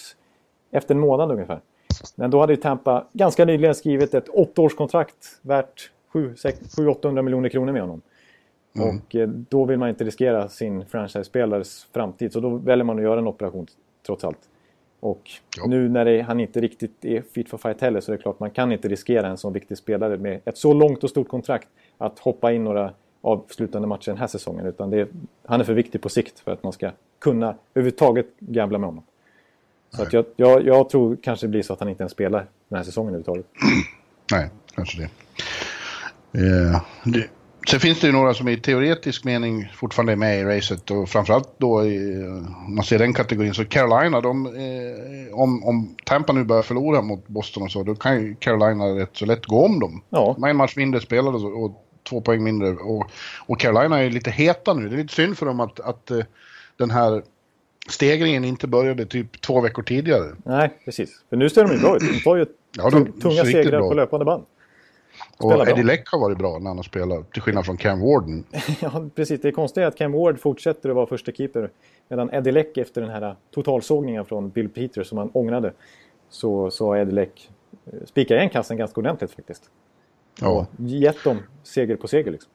efter 0.72 0.96
en 0.96 1.02
månad 1.02 1.32
ungefär. 1.32 1.62
Men 2.16 2.32
då 2.32 2.40
hade 2.40 2.54
ju 2.54 2.58
Tampa 2.58 3.06
ganska 3.14 3.46
nyligen 3.46 3.76
skrivit 3.76 4.14
ett 4.14 4.30
åttaårskontrakt 4.30 5.40
värt 5.42 5.92
700-800 6.14 7.22
miljoner 7.22 7.50
kronor 7.50 7.74
med 7.74 7.82
honom. 7.82 8.02
Mm. 8.76 8.98
Och 8.98 9.16
eh, 9.16 9.28
då 9.28 9.66
vill 9.66 9.80
man 9.80 9.90
inte 9.90 10.04
riskera 10.04 10.50
sin 10.50 10.86
franchise-spelares 10.86 11.88
framtid. 11.94 12.34
Så 12.34 12.40
då 12.40 12.50
väljer 12.50 12.86
man 12.86 12.98
att 12.98 13.04
göra 13.04 13.20
en 13.20 13.28
operation 13.28 13.68
trots 14.06 14.24
allt. 14.24 14.50
Och 15.00 15.32
ja. 15.58 15.66
nu 15.68 15.90
när 15.90 16.06
det, 16.06 16.22
han 16.22 16.40
inte 16.40 16.62
riktigt 16.62 17.06
är 17.06 17.22
fit 17.22 17.50
for 17.50 17.58
fight 17.58 17.82
heller 17.82 18.02
så 18.02 18.12
är 18.12 18.18
det 18.18 18.22
klart 18.22 18.40
man 18.40 18.52
kan 18.52 18.72
inte 18.72 18.88
riskera 18.88 19.28
en 19.28 19.38
sån 19.38 19.54
viktig 19.54 19.78
spelare 19.78 20.18
med 20.18 20.42
ett 20.46 20.58
så 20.58 20.74
långt 20.74 21.04
och 21.04 21.10
stort 21.10 21.28
kontrakt 21.28 21.68
att 21.98 22.20
hoppa 22.20 22.52
in 22.52 22.64
några 22.64 22.94
avslutande 23.22 23.88
matcher 23.88 24.12
den 24.12 24.18
här 24.18 24.28
säsongen. 24.28 24.66
Utan 24.66 24.90
det, 24.90 25.10
han 25.46 25.60
är 25.60 25.64
för 25.64 25.74
viktig 25.74 26.02
på 26.02 26.10
sikt 26.10 26.40
för 26.40 26.52
att 26.52 26.64
man 26.64 26.74
ska 26.74 26.92
kunna 27.20 27.56
överhuvudtaget 27.74 28.40
gambla 28.40 28.78
med 28.78 28.88
honom. 28.88 29.04
Så 29.90 30.02
att 30.02 30.14
jag, 30.14 30.26
jag, 30.36 30.66
jag, 30.66 30.90
tror 30.90 31.18
kanske 31.24 31.46
det 31.46 31.50
blir 31.50 31.62
så 31.62 31.74
att 31.74 31.80
han 31.80 31.90
inte 31.90 32.04
ens 32.04 32.12
spelar 32.12 32.48
den 32.70 32.78
här 32.78 32.84
säsongen 32.84 33.14
överhuvudtaget. 33.14 33.46
Nej, 34.32 34.50
kanske 34.76 34.98
det. 34.98 35.10
Eh, 36.40 36.82
det 37.04 37.30
Sen 37.68 37.80
finns 37.80 38.00
det 38.00 38.08
ju 38.08 38.14
några 38.14 38.34
som 38.34 38.48
i 38.48 38.58
teoretisk 38.58 39.24
mening 39.24 39.72
fortfarande 39.74 40.12
är 40.12 40.16
med 40.16 40.40
i 40.40 40.44
racet 40.44 40.92
och 40.92 41.10
framförallt 41.10 41.50
då 41.58 41.86
i, 41.86 42.24
om 42.68 42.76
man 42.76 42.86
ser 42.86 43.00
den 43.00 43.14
kategorin 43.14 43.54
så 43.54 43.66
Carolina, 43.66 44.22
de, 44.22 44.46
eh, 44.46 45.40
om, 45.40 45.64
om 45.64 45.96
Tampa 46.06 46.34
nu 46.34 46.44
börjar 46.44 46.64
förlora 46.64 47.02
mot 47.02 47.28
Boston 47.28 47.64
och 47.64 47.72
så, 47.72 47.84
då 47.84 47.96
kan 47.96 48.22
ju 48.22 48.36
Carolina 48.36 48.86
rätt 48.86 49.10
så 49.14 49.26
lätt 49.26 49.46
gå 49.46 49.66
om 49.66 49.80
dem. 49.80 50.02
Ja. 50.10 50.34
De 50.36 50.44
har 50.44 50.50
en 50.50 50.56
match 50.56 50.76
mindre 50.76 51.02
spelade 51.02 51.38
och, 51.38 51.64
och 51.64 51.86
två 52.10 52.22
poäng 52.22 52.44
mindre 52.44 52.70
och, 52.70 53.12
och 53.48 53.60
Carolina 53.60 54.04
är 54.04 54.10
lite 54.10 54.32
heta 54.32 54.74
nu. 54.74 54.90
Det 54.90 54.96
är 54.96 54.98
lite 54.98 55.14
synd 55.14 55.38
för 55.38 55.46
dem 55.46 55.60
att, 55.60 55.80
att 55.80 56.12
uh, 56.12 56.24
den 56.78 56.92
här 56.92 57.24
stegringen 57.90 58.46
inte 58.46 58.68
började 58.68 59.06
typ 59.06 59.42
två 59.42 59.62
veckor 59.62 59.84
tidigare. 59.84 60.36
Nej, 60.44 60.80
precis. 60.86 61.24
För 61.30 61.38
nu 61.38 61.50
ser 61.50 61.64
de 61.64 61.74
ju 61.74 61.80
bra 61.80 61.96
ut. 61.96 62.02
De 62.02 62.20
tar 62.20 62.36
ju 62.36 62.46
ja, 62.78 62.90
de, 62.90 63.12
tunga 63.12 63.46
segrar 63.46 63.80
på 63.80 63.94
löpande 63.94 64.26
band. 64.26 64.44
Och 65.38 65.68
Eddie 65.68 65.84
Leck 65.84 66.10
har 66.10 66.20
varit 66.20 66.38
bra 66.38 66.60
när 66.60 66.68
han 66.68 66.78
har 66.78 66.84
spelat, 66.84 67.32
till 67.32 67.42
skillnad 67.42 67.66
från 67.66 67.78
Cam 67.78 68.00
Warden. 68.00 68.44
ja, 68.82 69.10
precis. 69.16 69.42
Det 69.42 69.58
är 69.58 69.82
att 69.82 69.98
Cam 69.98 70.12
Ward 70.12 70.40
fortsätter 70.40 70.90
att 70.90 70.96
vara 70.96 71.08
första 71.08 71.32
keeper 71.32 71.70
medan 72.08 72.34
Eddie 72.34 72.52
Leck 72.52 72.78
efter 72.78 73.02
den 73.02 73.10
här 73.10 73.36
totalsågningen 73.52 74.26
från 74.26 74.50
Bill 74.50 74.70
Peters 74.70 75.08
som 75.08 75.18
han 75.18 75.30
ångrade 75.34 75.74
så, 76.30 76.72
så 76.72 76.88
har 76.88 76.98
Eddie 76.98 77.12
Leck 77.12 77.50
eh, 77.86 78.06
spikat 78.06 78.36
igen 78.36 78.50
kassen 78.50 78.78
ganska 78.78 79.00
ordentligt 79.00 79.32
faktiskt. 79.32 79.64
Ja. 80.42 80.50
Och 80.50 80.66
gett 80.78 81.24
dem 81.24 81.40
seger 81.64 81.96
på 81.96 82.08
seger 82.08 82.32
liksom. 82.32 82.52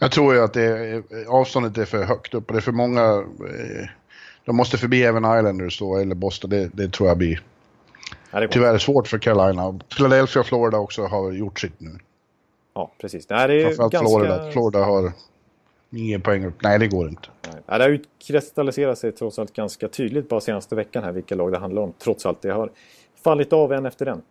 Jag 0.00 0.12
tror 0.12 0.34
ju 0.34 0.40
att 0.40 0.52
det 0.52 0.62
är, 0.62 1.02
avståndet 1.28 1.78
är 1.78 1.84
för 1.84 2.04
högt 2.04 2.34
upp 2.34 2.46
och 2.48 2.52
det 2.52 2.58
är 2.58 2.62
för 2.62 2.72
många. 2.72 3.02
Eh, 3.02 3.88
de 4.46 4.56
måste 4.56 4.78
förbi 4.78 5.02
även 5.02 5.24
Islanders 5.24 5.78
då, 5.78 5.96
eller 5.96 6.14
Boston. 6.14 6.50
Det, 6.50 6.70
det 6.72 6.92
tror 6.92 7.08
jag 7.08 7.18
blir 7.18 7.42
ja, 8.30 8.40
det 8.40 8.48
tyvärr 8.48 8.78
svårt 8.78 9.08
för 9.08 9.18
Carolina. 9.18 9.78
Philadelphia 9.96 10.40
och 10.40 10.46
Florida 10.46 10.78
också 10.78 11.06
har 11.06 11.32
gjort 11.32 11.60
sitt 11.60 11.80
nu. 11.80 11.98
Ja, 12.74 12.92
precis. 12.98 13.26
Det 13.26 13.34
här 13.34 13.48
är 13.48 13.64
Framförallt 13.64 13.92
ganska... 13.92 14.08
Florida. 14.08 14.50
Florida 14.50 14.84
har 14.84 15.12
nio 15.90 16.18
poäng 16.18 16.44
upp. 16.44 16.54
Nej, 16.62 16.78
det 16.78 16.88
går 16.88 17.08
inte. 17.08 17.28
Nej. 17.52 17.62
Det 17.78 17.84
har 17.84 17.90
utkristalliserat 17.90 18.98
sig 18.98 19.12
trots 19.12 19.38
allt 19.38 19.52
ganska 19.52 19.88
tydligt 19.88 20.28
bara 20.28 20.40
senaste 20.40 20.74
veckan 20.74 21.04
här 21.04 21.12
vilka 21.12 21.34
lag 21.34 21.52
det 21.52 21.58
handlar 21.58 21.82
om. 21.82 21.92
Trots 21.98 22.26
allt. 22.26 22.42
Det 22.42 22.50
har 22.50 22.70
fallit 23.24 23.52
av 23.52 23.72
en 23.72 23.86
efter 23.86 24.06
en. 24.06 24.22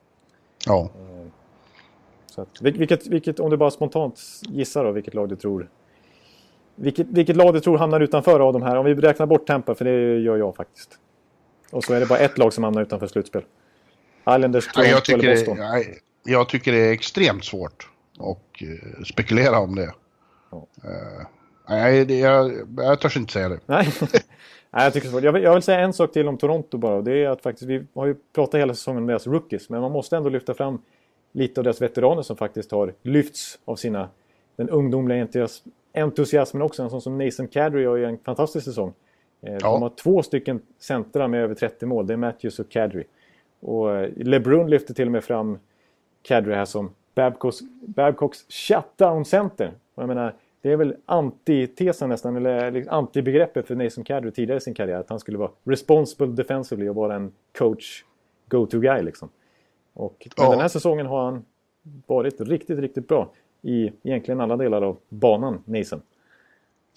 Ja. 0.65 0.81
Eh, 0.81 1.27
så 2.25 2.41
att, 2.41 2.61
vilket, 2.61 3.07
vilket, 3.07 3.39
om 3.39 3.49
du 3.49 3.57
bara 3.57 3.71
spontant 3.71 4.21
gissar 4.41 4.83
då, 4.83 4.91
vilket 4.91 5.13
lag 5.13 5.29
du 5.29 5.35
tror 5.35 5.69
vilket, 6.75 7.07
vilket 7.07 7.35
lag 7.35 7.53
du 7.53 7.59
tror 7.59 7.77
hamnar 7.77 7.99
utanför 7.99 8.39
av 8.39 8.53
de 8.53 8.61
här? 8.63 8.75
Om 8.75 8.85
vi 8.85 8.93
räknar 8.95 9.25
bort 9.25 9.47
Tampa, 9.47 9.75
för 9.75 9.85
det 9.85 10.19
gör 10.19 10.37
jag 10.37 10.55
faktiskt. 10.55 10.99
Och 11.71 11.83
så 11.83 11.93
är 11.93 11.99
det 11.99 12.05
bara 12.05 12.19
ett 12.19 12.37
lag 12.37 12.53
som 12.53 12.63
hamnar 12.63 12.81
utanför 12.81 13.07
slutspel. 13.07 13.43
Islanders, 14.21 14.67
Toronto 14.67 14.91
jag 14.91 15.05
tycker 15.05 15.19
eller 15.19 15.35
Boston. 15.35 15.57
Det, 15.57 15.63
jag, 15.63 15.83
jag, 16.23 16.49
tycker 16.49 16.71
det 16.71 16.77
är 16.77 16.91
extremt 16.91 17.45
svårt 17.45 17.89
att 18.19 18.61
uh, 18.61 19.03
spekulera 19.03 19.59
om 19.59 19.75
det. 19.75 19.93
Ja. 20.51 20.67
Uh, 20.85 21.25
nej, 21.69 22.05
det, 22.05 22.19
jag, 22.19 22.51
jag 22.77 23.01
törs 23.01 23.17
inte 23.17 23.33
säga 23.33 23.49
det. 23.49 23.59
Nej. 23.65 23.93
nej, 24.71 24.83
jag 24.83 24.93
tycker 24.93 25.07
det 25.07 25.09
är 25.09 25.11
svårt. 25.11 25.23
Jag 25.23 25.33
vill, 25.33 25.43
jag 25.43 25.53
vill 25.53 25.63
säga 25.63 25.79
en 25.79 25.93
sak 25.93 26.11
till 26.11 26.27
om 26.27 26.37
Toronto 26.37 26.77
bara. 26.77 27.01
Det 27.01 27.23
är 27.23 27.29
att 27.29 27.41
faktiskt, 27.41 27.69
vi 27.69 27.85
har 27.95 28.05
ju 28.05 28.15
pratat 28.35 28.59
hela 28.59 28.73
säsongen 28.73 29.03
om 29.03 29.07
deras 29.07 29.27
rookies, 29.27 29.69
men 29.69 29.81
man 29.81 29.91
måste 29.91 30.17
ändå 30.17 30.29
lyfta 30.29 30.53
fram 30.53 30.81
lite 31.31 31.59
av 31.59 31.63
deras 31.63 31.81
veteraner 31.81 32.21
som 32.21 32.37
faktiskt 32.37 32.71
har 32.71 32.93
lyfts 33.01 33.59
av 33.65 33.75
sina, 33.75 34.09
den 34.55 34.69
ungdomliga 34.69 35.17
entusiasmen 35.95 36.61
också. 36.61 36.83
En 36.83 36.89
sån 36.89 37.01
som 37.01 37.17
Nathan 37.17 37.47
Kadri 37.47 37.85
har 37.85 37.95
ju 37.95 38.05
en 38.05 38.17
fantastisk 38.17 38.65
säsong. 38.65 38.93
Eh, 39.41 39.53
ja. 39.53 39.71
De 39.71 39.81
har 39.81 39.89
två 39.89 40.23
stycken 40.23 40.61
centra 40.79 41.27
med 41.27 41.43
över 41.43 41.55
30 41.55 41.85
mål. 41.85 42.07
Det 42.07 42.13
är 42.13 42.17
Matthews 42.17 42.59
och 42.59 42.69
Kadri. 42.69 43.03
Och 43.59 43.95
eh, 43.95 44.09
LeBrun 44.15 44.69
lyfter 44.69 44.93
till 44.93 45.05
och 45.05 45.11
med 45.11 45.23
fram 45.23 45.59
Kadri 46.21 46.53
här 46.53 46.65
som 46.65 46.91
Babcocks, 47.15 47.59
Babcocks 47.81 48.45
shutdown-center. 48.49 49.71
Jag 49.95 50.07
menar, 50.07 50.35
det 50.61 50.71
är 50.71 50.77
väl 50.77 50.95
antitesen 51.05 52.09
nästan, 52.09 52.35
eller 52.35 52.85
antibegreppet 52.89 53.67
för 53.67 53.75
Nathan 53.75 54.03
Kadri 54.03 54.31
tidigare 54.31 54.57
i 54.57 54.61
sin 54.61 54.73
karriär. 54.73 54.99
Att 54.99 55.09
han 55.09 55.19
skulle 55.19 55.37
vara 55.37 55.51
responsible 55.63 56.27
defensively 56.27 56.89
och 56.89 56.95
vara 56.95 57.15
en 57.15 57.31
coach 57.57 58.03
go-to-guy 58.49 59.03
liksom. 59.03 59.29
Och 59.93 60.27
ja. 60.37 60.49
den 60.49 60.59
här 60.59 60.67
säsongen 60.67 61.05
har 61.05 61.25
han 61.25 61.45
varit 62.07 62.41
riktigt, 62.41 62.79
riktigt 62.79 63.07
bra 63.07 63.29
i 63.65 63.91
egentligen 64.03 64.41
alla 64.41 64.57
delar 64.57 64.81
av 64.81 64.97
banan, 65.09 65.63
Nisen. 65.65 66.01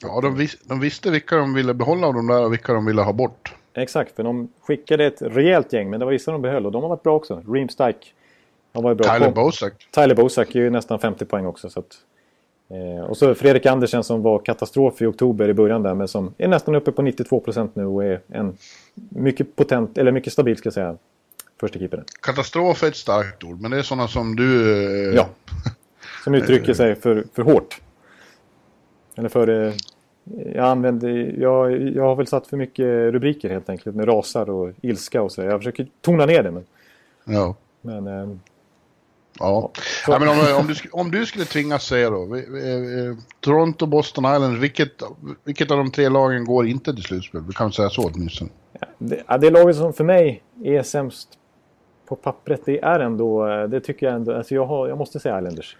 Ja, 0.03 0.21
de, 0.21 0.37
vis 0.37 0.57
de 0.65 0.81
visste 0.81 1.11
vilka 1.11 1.37
de 1.37 1.55
ville 1.55 1.75
behålla 1.75 2.07
av 2.07 2.15
de 2.15 2.27
där 2.27 2.45
och 2.45 2.53
vilka 2.53 2.73
de 2.73 2.87
ville 2.87 3.03
ha 3.03 3.13
bort. 3.13 3.55
Exakt, 3.75 4.17
för 4.17 4.23
de 4.23 4.49
skickade 4.61 5.07
ett 5.07 5.23
rejält 5.23 5.73
gäng, 5.73 5.91
men 5.91 6.01
det 6.01 6.07
var 6.07 6.13
vissa 6.13 6.33
de 6.33 6.43
behöll 6.43 6.67
och 6.67 6.73
de 6.73 6.83
har 6.83 6.89
varit 6.89 7.03
bra 7.03 7.17
också. 7.17 7.43
Reem 7.49 7.69
Stike 7.69 8.07
har 8.73 8.83
varit 8.83 8.99
bra. 8.99 9.15
Tyler 9.15 9.31
Bosak. 9.31 9.89
Tyler 9.91 10.15
Bosak 10.15 10.55
är 10.55 10.61
ju 10.61 10.71
nästan 10.71 10.99
50 10.99 11.25
poäng 11.25 11.47
också. 11.47 11.71
Så 11.71 11.81
att, 11.81 11.97
eh, 12.71 13.05
och 13.05 13.17
så 13.17 13.35
Fredrik 13.35 13.67
Andersen 13.67 14.05
som 14.05 14.23
var 14.23 14.39
katastrof 14.39 15.03
i 15.03 15.07
oktober 15.07 15.49
i 15.49 15.55
början 15.55 15.83
där, 15.83 15.95
men 15.95 16.09
som 16.09 16.35
är 16.39 16.49
nästan 16.49 16.75
uppe 16.75 16.93
på 16.93 17.03
92 17.03 17.41
procent 17.41 17.77
nu 17.77 17.85
och 17.85 18.05
är 18.05 18.21
en 18.29 18.57
mycket 19.09 19.57
potent, 19.57 19.99
eller 19.99 20.13
mycket 20.13 20.33
stabil 20.33 20.57
ska 20.57 20.67
jag 20.67 20.75
säga, 20.75 20.97
första 21.61 21.79
keepern. 21.79 22.05
Katastrof 22.21 22.83
är 22.83 22.89
ett 22.89 22.97
starkt 22.97 23.45
ord, 23.45 23.61
men 23.61 23.71
det 23.71 23.79
är 23.79 23.83
sådana 23.83 24.09
som 24.09 24.37
du... 24.37 24.73
Eh... 25.09 25.15
Ja, 25.15 25.29
som 26.25 26.35
uttrycker 26.35 26.75
sig 26.75 26.95
för, 26.95 27.25
för 27.35 27.43
hårt. 27.43 27.81
Eller 29.17 29.29
för... 29.29 29.49
Eh, 29.49 29.75
jag, 30.55 30.65
använder, 30.65 31.35
jag, 31.39 31.83
jag 31.89 32.03
har 32.03 32.17
väl 32.17 32.27
satt 32.27 32.47
för 32.47 32.57
mycket 32.57 33.13
rubriker 33.13 33.51
helt 33.51 33.69
enkelt 33.71 33.97
med 33.97 34.09
rasar 34.09 34.51
och 34.51 34.73
ilska 34.83 35.23
och 35.23 35.33
så. 35.33 35.43
Jag 35.43 35.61
försöker 35.61 35.89
tona 36.01 36.27
ner 36.27 36.43
det. 36.43 36.51
Men, 36.51 36.67
ja. 37.25 37.55
men, 37.81 38.07
eh, 38.07 38.37
ja. 39.39 39.71
ja 40.07 40.19
men 40.19 40.29
om, 40.29 40.37
om, 40.61 40.67
du, 40.67 40.75
om 40.93 41.11
du 41.11 41.27
skulle 41.27 41.45
tvingas 41.45 41.85
säga 41.85 42.11
då. 42.11 42.37
Eh, 42.37 43.17
Toronto, 43.41 43.87
Boston 43.87 44.25
Island. 44.25 44.59
Vilket, 44.59 45.03
vilket 45.45 45.71
av 45.71 45.79
de 45.79 45.91
tre 45.91 46.09
lagen 46.09 46.45
går 46.45 46.67
inte 46.67 46.95
till 46.95 47.05
slutspel? 47.05 47.41
Vi 47.47 47.53
kan 47.53 47.73
säga 47.73 47.91
så 47.91 48.11
åtminstone. 48.15 48.51
Ja, 48.81 48.87
det, 48.99 49.39
det 49.41 49.51
laget 49.51 49.77
som 49.77 49.93
för 49.93 50.05
mig 50.05 50.43
är 50.65 50.83
sämst 50.83 51.29
på 52.07 52.17
pappret. 52.17 52.63
Det 52.65 52.81
är 52.81 53.01
ändå, 53.01 53.47
det 53.67 53.81
tycker 53.81 54.07
jag 54.07 54.15
ändå. 54.15 54.35
Alltså 54.35 54.55
jag, 54.55 54.67
har, 54.67 54.89
jag 54.89 54.99
måste 54.99 55.21
säga 55.21 55.39
Islanders. 55.39 55.77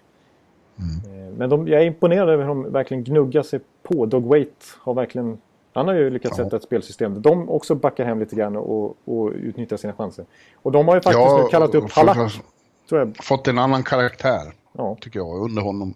Mm. 0.79 1.35
Men 1.37 1.49
de, 1.49 1.67
jag 1.67 1.81
är 1.81 1.85
imponerad 1.85 2.29
över 2.29 2.43
hur 2.43 2.49
de 2.49 2.71
verkligen 2.71 3.03
gnuggar 3.03 3.43
sig 3.43 3.59
på. 3.83 4.05
Dog 4.05 4.23
Wait 4.23 4.77
har 4.79 4.93
verkligen... 4.93 5.37
Han 5.73 5.87
har 5.87 5.95
ju 5.95 6.09
lyckats 6.09 6.37
ja. 6.37 6.43
sätta 6.43 6.55
ett 6.55 6.63
spelsystem 6.63 7.13
där 7.13 7.21
de 7.21 7.49
också 7.49 7.75
backar 7.75 8.05
hem 8.05 8.19
lite 8.19 8.35
grann 8.35 8.55
och, 8.55 8.97
och 9.05 9.31
utnyttjar 9.31 9.77
sina 9.77 9.93
chanser. 9.93 10.25
Och 10.61 10.71
de 10.71 10.87
har 10.87 10.95
ju 10.95 11.01
faktiskt 11.01 11.25
ja, 11.25 11.41
nu 11.43 11.49
kallat 11.49 11.75
upp 11.75 11.91
Halak. 11.91 12.41
Tror 12.89 13.01
jag. 13.01 13.17
Fått 13.23 13.47
en 13.47 13.57
annan 13.57 13.83
karaktär, 13.83 14.41
ja. 14.71 14.97
tycker 15.01 15.19
jag, 15.19 15.41
under 15.41 15.61
honom. 15.61 15.93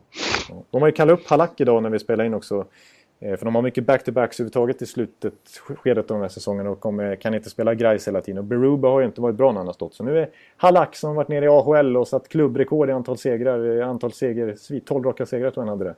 De 0.72 0.82
har 0.82 0.88
ju 0.88 0.92
kallat 0.92 1.20
upp 1.20 1.28
Halak 1.28 1.62
idag 1.62 1.84
när 1.84 1.90
vi 1.90 2.00
spelar 2.00 2.26
in 2.26 2.34
också. 2.34 2.66
Eh, 3.24 3.38
för 3.38 3.46
de 3.46 3.56
har 3.56 3.62
mycket 3.62 3.84
back-to-backs 3.84 4.40
överhuvudtaget 4.40 4.82
i 4.82 4.86
slutet 4.86 5.34
skedet 5.78 6.12
av 6.12 6.18
den 6.18 6.22
här 6.22 6.30
säsongen 6.30 6.68
och 6.68 6.80
kommer, 6.80 7.16
kan 7.16 7.34
inte 7.34 7.50
spela 7.50 7.74
grejs 7.74 8.08
hela 8.08 8.22
tiden. 8.22 8.38
Och 8.38 8.44
Beruba 8.44 8.88
har 8.88 9.00
ju 9.00 9.06
inte 9.06 9.22
varit 9.22 9.36
bra 9.36 9.52
när 9.52 9.58
han 9.58 9.68
har 9.68 9.74
stått. 9.74 9.94
Så 9.94 10.04
nu 10.04 10.20
är 10.20 10.30
Halak 10.58 10.96
som 10.96 11.08
har 11.08 11.16
varit 11.16 11.28
nere 11.28 11.46
i 11.46 11.48
AHL 11.48 11.98
och 11.98 12.08
satt 12.08 12.30
klubbrekord 12.30 12.90
i 12.90 12.92
antal 12.92 13.18
segrar, 13.18 13.80
eh, 13.80 13.90
antal 13.90 14.14
seger, 14.14 14.80
12 14.86 15.06
raka 15.06 15.26
segrar 15.26 15.52
tror 15.52 15.66
jag 15.66 15.72
han 15.72 15.80
hade 15.80 15.90
det. 15.90 15.96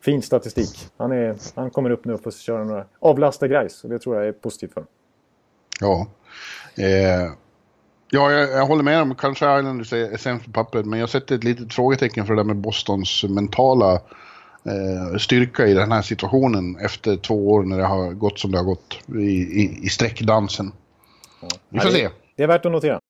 Fin 0.00 0.22
statistik. 0.22 0.88
Han, 0.96 1.12
är, 1.12 1.36
han 1.54 1.70
kommer 1.70 1.90
upp 1.90 2.04
nu 2.04 2.14
och 2.14 2.22
får 2.22 2.30
köra 2.30 2.64
några 2.64 2.84
avlasta 2.98 3.48
grejs 3.48 3.84
och 3.84 3.90
det 3.90 3.98
tror 3.98 4.16
jag 4.16 4.26
är 4.26 4.32
positivt 4.32 4.72
för 4.72 4.80
honom. 4.80 4.90
Ja. 5.80 6.06
Eh, 6.84 7.32
ja, 8.10 8.32
jag, 8.32 8.50
jag, 8.50 8.66
håller 8.66 8.82
med 8.82 9.02
om 9.02 9.14
kanske 9.14 9.58
Islanders 9.58 9.92
e- 9.92 10.10
är 10.12 10.16
sämst 10.16 10.46
på 10.46 10.52
pappret 10.52 10.86
men 10.86 10.98
jag 10.98 11.08
sätter 11.08 11.34
ett 11.34 11.44
litet 11.44 11.74
frågetecken 11.74 12.26
för 12.26 12.34
det 12.34 12.40
där 12.40 12.44
med 12.44 12.56
Bostons 12.56 13.24
mentala 13.24 14.00
styrka 15.18 15.66
i 15.66 15.74
den 15.74 15.92
här 15.92 16.02
situationen 16.02 16.76
efter 16.76 17.16
två 17.16 17.50
år 17.50 17.62
när 17.62 17.78
det 17.78 17.86
har 17.86 18.12
gått 18.12 18.38
som 18.38 18.52
det 18.52 18.58
har 18.58 18.64
gått 18.64 18.98
i, 19.08 19.62
i, 19.62 19.80
i 19.82 19.88
sträckdansen. 19.88 20.72
Vi 21.68 21.80
får 21.80 21.90
se. 21.90 22.08
Det 22.36 22.42
är 22.42 22.46
värt 22.46 22.66
att 22.66 22.72
notera. 22.72 23.00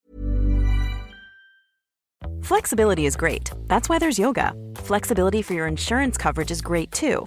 Flexibility 2.45 3.07
is 3.07 3.17
great. 3.17 3.53
That's 3.69 3.89
why 3.89 3.99
there's 3.99 4.21
yoga. 4.21 4.53
Flexibility 4.77 5.43
for 5.43 5.55
your 5.55 5.69
insurance 5.69 6.23
coverage 6.23 6.51
is 6.51 6.61
great 6.61 6.93
too. 6.93 7.27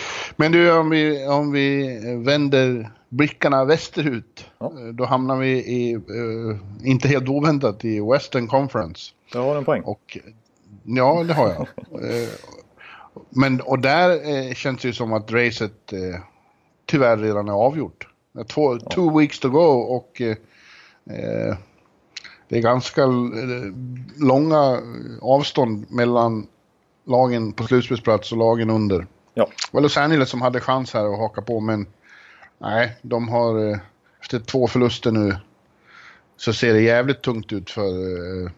Men 0.41 0.51
du, 0.51 0.71
om 0.71 0.89
vi, 0.89 1.27
om 1.27 1.51
vi 1.51 1.99
vänder 2.25 2.91
blickarna 3.09 3.65
västerut, 3.65 4.45
ja. 4.59 4.71
då 4.93 5.05
hamnar 5.05 5.37
vi 5.37 5.49
i, 5.49 5.95
uh, 5.95 6.57
inte 6.83 7.07
helt 7.07 7.29
oväntat, 7.29 7.85
i 7.85 7.99
Western 7.99 8.47
Conference. 8.47 9.13
Du 9.31 9.37
har 9.37 9.55
en 9.55 9.65
poäng. 9.65 9.81
Och, 9.81 10.17
ja, 10.83 11.23
det 11.23 11.33
har 11.33 11.49
jag. 11.49 11.59
uh, 11.61 12.29
men, 13.29 13.61
och 13.61 13.79
där 13.79 14.09
uh, 14.09 14.53
känns 14.53 14.81
det 14.81 14.87
ju 14.87 14.93
som 14.93 15.13
att 15.13 15.31
racet 15.31 15.93
uh, 15.93 16.15
tyvärr 16.85 17.17
redan 17.17 17.49
är 17.49 17.53
avgjort. 17.53 18.07
Två, 18.47 18.73
ja. 18.73 18.89
Two 18.89 19.17
weeks 19.19 19.39
to 19.39 19.49
go 19.49 19.79
och 19.79 20.21
det 22.47 22.57
är 22.57 22.61
ganska 22.61 23.05
långa 24.17 24.81
avstånd 25.21 25.85
mellan 25.91 26.47
lagen 27.05 27.51
på 27.51 27.63
slutspelsplats 27.63 28.31
och 28.31 28.37
lagen 28.37 28.69
under. 28.69 29.07
Ja. 29.33 29.49
Var 29.71 29.81
Los 29.81 29.97
Angeles 29.97 30.29
som 30.29 30.41
hade 30.41 30.59
chans 30.59 30.93
här 30.93 31.13
att 31.13 31.19
haka 31.19 31.41
på, 31.41 31.59
men 31.59 31.87
nej, 32.57 32.97
de 33.01 33.29
har 33.29 33.69
eh, 33.69 33.77
efter 34.21 34.39
två 34.39 34.67
förluster 34.67 35.11
nu 35.11 35.35
så 36.37 36.53
ser 36.53 36.73
det 36.73 36.81
jävligt 36.81 37.21
tungt 37.21 37.53
ut 37.53 37.69
för, 37.69 37.87
eh, 37.87 38.51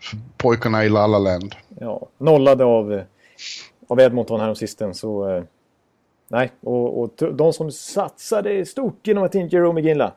för 0.00 0.18
pojkarna 0.36 0.84
i 0.84 0.88
La 0.88 1.06
La 1.06 1.18
Land. 1.18 1.54
Ja, 1.80 2.06
nollade 2.18 2.64
av 2.64 3.02
av 3.92 4.00
Edmonton 4.00 4.40
här 4.40 4.48
om 4.48 4.56
sisten 4.56 4.94
så... 4.94 5.28
Eh, 5.28 5.44
nej, 6.28 6.52
och, 6.60 7.00
och 7.00 7.34
de 7.34 7.52
som 7.52 7.70
satsade 7.70 8.66
stort 8.66 9.06
genom 9.06 9.24
att 9.24 9.34
inte 9.34 9.56
Jerome 9.56 9.80
Ginla. 9.80 10.12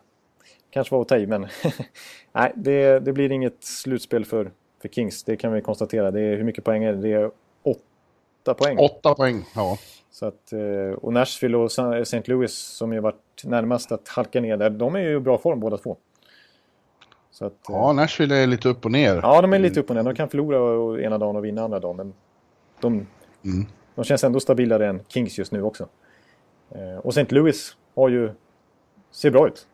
Kanske 0.70 0.96
var 0.96 1.02
att 1.02 1.08
ta 1.08 1.18
i, 1.18 1.28
men... 1.28 1.48
nej, 2.32 2.52
det, 2.56 3.00
det 3.00 3.14
blir 3.14 3.32
inget 3.32 3.64
slutspel 3.64 4.26
för, 4.26 4.52
för 4.82 4.88
Kings. 4.88 5.24
Det 5.24 5.36
kan 5.36 5.54
vi 5.54 5.62
konstatera. 5.62 6.12
Det 6.12 6.22
är, 6.22 6.38
hur 6.38 6.44
mycket 6.44 6.64
poäng 6.64 6.84
är 6.84 6.94
det? 6.94 7.02
Det 7.02 7.14
är 7.14 7.32
åtta 8.46 8.54
poäng. 8.54 8.78
Åtta 8.80 9.16
poäng, 9.16 9.46
ja. 9.56 9.78
Så 10.12 10.26
att, 10.26 10.54
eh, 10.54 10.98
och 11.02 11.14
Nashville 11.14 11.58
och 11.58 11.72
St. 12.02 12.24
Louis 12.26 12.54
som 12.54 12.94
ju 12.94 13.00
varit 13.00 13.44
närmast 13.44 13.92
att 13.92 14.08
halka 14.08 14.42
ner 14.42 14.58
där, 14.58 14.70
de 14.70 14.96
är 14.96 15.00
ju 15.00 15.16
i 15.16 15.20
bra 15.20 15.38
form 15.38 15.60
båda 15.60 15.78
två. 15.78 15.98
Att, 17.42 17.54
ja, 17.68 17.90
eh, 17.90 17.96
Nashville 17.96 18.36
är 18.36 18.48
lite 18.48 18.70
upp 18.70 18.86
och 18.86 18.92
ner. 18.92 19.20
Ja, 19.24 19.42
de 19.42 19.54
är 19.54 19.60
lite 19.60 19.80
upp 19.80 19.90
och 19.90 19.96
ner. 19.96 20.04
De 20.04 20.16
kan 20.16 20.30
förlora 20.30 21.02
ena 21.02 21.18
dagen 21.18 21.36
och 21.36 21.46
vinna 21.46 21.64
andra 21.64 21.80
dagen. 21.80 21.96
Men 21.96 22.14
de, 22.82 23.08
mm. 23.44 23.66
de 23.96 24.06
känns 24.06 24.24
ändå 24.24 24.40
stabilare 24.40 24.88
än 24.88 25.02
Kings 25.08 25.38
just 25.38 25.52
nu 25.52 25.62
också. 25.64 25.88
Eh, 26.70 26.98
och 26.98 27.18
St. 27.18 27.36
Louis 27.36 27.78
har 27.96 28.10
ju... 28.10 28.32
Ser 29.12 29.32
bra 29.32 29.48
ut. 29.48 29.68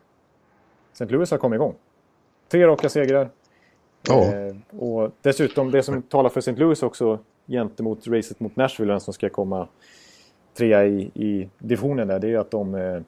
St. 0.92 1.06
Louis 1.06 1.32
har 1.32 1.38
kommit 1.38 1.58
igång. 1.58 1.76
Tre 2.52 2.68
raka 2.68 2.90
segrar. 2.90 3.30
Ja. 4.08 4.34
och 4.80 5.12
dessutom, 5.22 5.72
det 5.72 5.84
som 5.84 6.02
talar 6.02 6.30
för 6.30 6.40
St. 6.40 6.52
Louis 6.52 6.84
också 6.84 7.20
gentemot 7.52 8.08
racet 8.08 8.40
mot 8.40 8.56
Nashville, 8.56 9.00
som 9.00 9.14
ska 9.14 9.30
komma 9.30 9.68
trea 10.58 10.86
i, 10.86 11.02
i 11.02 11.50
divisionen 11.60 12.08
där, 12.08 12.20
det 12.20 12.34
är 12.34 12.38
att 12.38 12.52
de, 12.52 12.76
eh, 12.76 13.02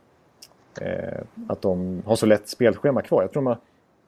eh, 0.88 1.22
att 1.48 1.62
de 1.62 2.02
har 2.06 2.16
så 2.16 2.26
lätt 2.26 2.50
spelschema 2.50 3.02
kvar. 3.02 3.22
Jag 3.22 3.32
tror 3.32 3.44
de 3.44 3.48
har 3.48 3.58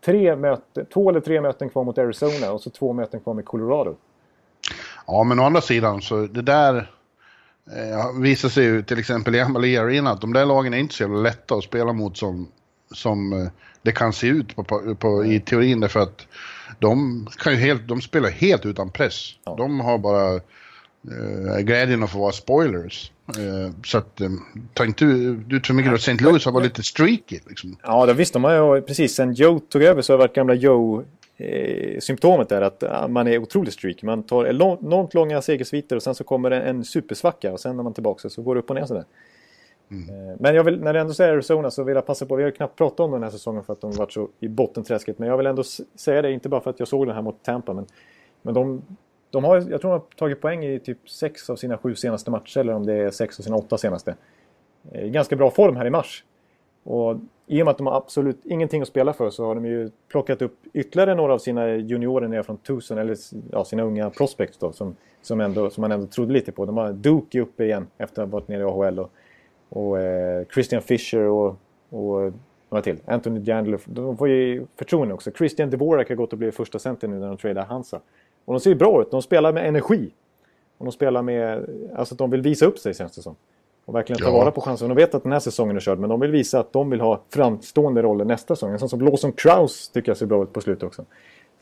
tre 0.05 0.35
möten, 0.35 0.85
två 0.93 1.09
eller 1.09 1.19
tre 1.19 1.41
möten 1.41 1.69
kvar 1.69 1.83
mot 1.83 1.97
Arizona 1.97 2.51
och 2.51 2.61
så 2.61 2.69
två 2.69 2.93
möten 2.93 3.19
kvar 3.19 3.33
med 3.33 3.45
Colorado. 3.45 3.95
Ja, 5.07 5.23
men 5.23 5.39
å 5.39 5.43
andra 5.43 5.61
sidan 5.61 6.01
så 6.01 6.27
det 6.27 6.41
där 6.41 6.91
eh, 7.75 8.21
visar 8.21 8.49
sig 8.49 8.63
ju 8.63 8.83
till 8.83 8.99
exempel 8.99 9.35
i 9.35 9.41
Amalie 9.41 9.81
Arena 9.81 10.11
att 10.11 10.21
de 10.21 10.33
där 10.33 10.45
lagen 10.45 10.73
är 10.73 10.77
inte 10.77 10.93
så 10.95 11.03
jävla 11.03 11.19
lätta 11.19 11.55
att 11.55 11.63
spela 11.63 11.93
mot 11.93 12.17
som, 12.17 12.47
som 12.91 13.33
eh, 13.33 13.47
det 13.81 13.91
kan 13.91 14.13
se 14.13 14.27
ut 14.27 14.55
på, 14.55 14.63
på, 14.63 14.95
på, 14.95 15.25
i 15.25 15.39
teorin 15.39 15.79
därför 15.79 15.99
att 15.99 16.27
de, 16.79 17.27
kan 17.37 17.53
ju 17.53 17.59
helt, 17.59 17.87
de 17.87 18.01
spelar 18.01 18.29
helt 18.29 18.65
utan 18.65 18.91
press. 18.91 19.31
Ja. 19.45 19.55
De 19.57 19.79
har 19.79 19.97
bara 19.97 20.35
eh, 20.35 21.59
glädjen 21.59 22.03
att 22.03 22.11
få 22.11 22.19
vara 22.19 22.31
spoilers. 22.31 23.11
Eh, 23.27 23.73
så 23.85 23.97
att, 23.97 24.21
eh, 24.21 24.29
ta 24.73 24.85
inte 24.85 25.05
ut 25.05 25.67
för 25.67 25.73
mycket. 25.73 25.93
St. 25.93 26.23
Louis 26.23 26.45
har 26.45 26.51
varit 26.51 26.65
lite 26.65 26.83
streaky. 26.83 27.39
Liksom. 27.47 27.77
Ja, 27.83 28.05
det 28.05 28.13
visst. 28.13 28.33
De 28.33 28.43
har 28.43 28.75
ju 28.75 28.81
precis 28.81 29.15
sen 29.15 29.33
Joe 29.33 29.59
tog 29.59 29.83
över 29.83 30.01
så 30.01 30.13
har 30.13 30.17
det 30.17 30.23
varit 30.23 30.35
gamla 30.35 30.53
Joe 30.53 31.03
eh, 31.37 31.99
symptomet 31.99 32.51
är 32.51 32.61
att 32.61 33.11
man 33.11 33.27
är 33.27 33.37
otroligt 33.37 33.73
streaky. 33.73 34.05
Man 34.05 34.23
tar 34.23 34.45
enormt 34.45 35.13
långa 35.13 35.41
segersviter 35.41 35.95
och 35.95 36.03
sen 36.03 36.15
så 36.15 36.23
kommer 36.23 36.49
det 36.49 36.61
en 36.61 36.85
supersvacka 36.85 37.53
och 37.53 37.59
sen 37.59 37.75
när 37.75 37.83
man 37.83 37.91
är 37.91 37.93
tillbaka 37.93 38.29
så 38.29 38.41
går 38.41 38.55
det 38.55 38.59
upp 38.59 38.69
och 38.69 38.75
ner 38.75 38.85
sådär. 38.85 39.05
Mm. 39.91 40.29
Eh, 40.29 40.35
men 40.39 40.55
jag 40.55 40.63
vill, 40.63 40.79
när 40.79 40.93
jag 40.93 41.01
ändå 41.01 41.13
säger 41.13 41.33
Arizona 41.33 41.71
så 41.71 41.83
vill 41.83 41.95
jag 41.95 42.05
passa 42.05 42.25
på, 42.25 42.35
vi 42.35 42.43
har 42.43 42.51
knappt 42.51 42.75
pratat 42.75 42.99
om 42.99 43.11
den 43.11 43.23
här 43.23 43.29
säsongen 43.29 43.63
för 43.63 43.73
att 43.73 43.81
de 43.81 43.91
varit 43.91 44.11
så 44.11 44.29
i 44.39 44.47
bottenträsket. 44.47 45.19
Men 45.19 45.29
jag 45.29 45.37
vill 45.37 45.45
ändå 45.45 45.63
säga 45.95 46.21
det, 46.21 46.31
inte 46.31 46.49
bara 46.49 46.61
för 46.61 46.69
att 46.69 46.79
jag 46.79 46.87
såg 46.87 47.07
den 47.07 47.15
här 47.15 47.21
mot 47.21 47.43
Tampa. 47.43 47.73
Men, 47.73 47.85
men 48.41 48.53
de, 48.53 48.81
de 49.29 49.43
har, 49.43 49.55
jag 49.55 49.81
tror 49.81 49.81
de 49.81 49.87
har 49.91 50.03
tagit 50.15 50.41
poäng 50.41 50.65
i 50.65 50.79
typ 50.79 51.09
sex 51.09 51.49
av 51.49 51.55
sina 51.55 51.77
sju 51.77 51.95
senaste 51.95 52.31
matcher. 52.31 52.59
Eller 52.59 52.73
om 52.73 52.85
det 52.85 52.93
är 52.93 53.11
sex 53.11 53.39
av 53.39 53.43
sina 53.43 53.55
åtta 53.55 53.77
senaste. 53.77 54.15
Eh, 54.91 55.03
I 55.05 55.09
ganska 55.09 55.35
bra 55.35 55.51
form 55.51 55.75
här 55.75 55.85
i 55.85 55.89
mars. 55.89 56.23
Och 56.83 57.17
i 57.47 57.61
och 57.61 57.65
med 57.65 57.71
att 57.71 57.77
de 57.77 57.87
har 57.87 57.97
absolut 57.97 58.45
ingenting 58.45 58.81
att 58.81 58.87
spela 58.87 59.13
för 59.13 59.29
så 59.29 59.45
har 59.45 59.55
de 59.55 59.65
ju 59.65 59.91
plockat 60.07 60.41
upp 60.41 60.57
ytterligare 60.73 61.15
några 61.15 61.33
av 61.33 61.37
sina 61.37 61.75
juniorer 61.75 62.27
ner 62.27 62.43
från 62.43 62.57
Tucson, 62.57 62.97
eller 62.97 63.17
ja, 63.51 63.65
sina 63.65 63.83
unga 63.83 64.09
prospects 64.09 64.57
då, 64.57 64.71
som, 64.71 64.95
som, 65.21 65.41
ändå, 65.41 65.69
som 65.69 65.81
man 65.81 65.91
ändå 65.91 66.07
trodde 66.07 66.33
lite 66.33 66.51
på. 66.51 66.65
De 66.65 66.77
har 66.77 66.93
Duke 66.93 67.41
uppe 67.41 67.63
igen 67.63 67.87
efter 67.97 68.21
att 68.21 68.29
ha 68.29 68.39
varit 68.39 68.47
nere 68.47 68.61
i 68.61 68.63
AHL. 68.63 68.99
Och, 68.99 69.11
och 69.75 69.99
eh, 69.99 70.45
Christian 70.53 70.81
Fischer 70.81 71.19
och, 71.19 71.57
och 71.89 72.33
några 72.69 72.81
till. 72.81 72.97
Anthony 73.05 73.41
Jandler. 73.43 73.79
De 73.85 74.17
får 74.17 74.29
ju 74.29 74.65
förtroende 74.77 75.13
också. 75.13 75.31
Christian 75.31 75.69
Dvorak 75.69 76.09
har 76.09 76.15
gått 76.15 76.31
och 76.31 76.37
blivit 76.37 76.55
första 76.55 76.79
center 76.79 77.07
nu 77.07 77.19
när 77.19 77.27
de 77.27 77.37
tradar 77.37 77.65
Hansa. 77.65 77.99
Och 78.45 78.53
de 78.53 78.59
ser 78.59 78.69
ju 78.69 78.75
bra 78.75 79.01
ut. 79.01 79.11
De 79.11 79.21
spelar 79.21 79.53
med 79.53 79.67
energi. 79.67 80.11
Och 80.77 80.85
de 80.85 80.91
spelar 80.91 81.21
med... 81.21 81.69
Alltså 81.95 82.13
att 82.13 82.19
de 82.19 82.29
vill 82.29 82.41
visa 82.41 82.65
upp 82.65 82.79
sig 82.79 82.93
känns 82.93 83.15
det 83.15 83.21
som. 83.21 83.35
Och 83.85 83.95
verkligen 83.95 84.21
ta 84.21 84.27
ja. 84.27 84.31
vara 84.31 84.51
på 84.51 84.61
chansen. 84.61 84.89
De 84.89 84.95
vet 84.95 85.15
att 85.15 85.23
den 85.23 85.31
här 85.31 85.39
säsongen 85.39 85.75
är 85.75 85.79
körd. 85.79 85.99
Men 85.99 86.09
de 86.09 86.19
vill 86.19 86.31
visa 86.31 86.59
att 86.59 86.73
de 86.73 86.89
vill 86.89 87.01
ha 87.01 87.21
framstående 87.29 88.01
roller 88.01 88.25
nästa 88.25 88.55
säsong. 88.55 88.71
En 88.71 88.79
sån 88.79 88.89
som 88.89 89.01
Lawson 89.01 89.31
Kraus 89.31 89.89
tycker 89.89 90.09
jag 90.09 90.17
ser 90.17 90.25
bra 90.25 90.43
ut 90.43 90.53
på 90.53 90.61
slutet 90.61 90.83
också. 90.83 91.05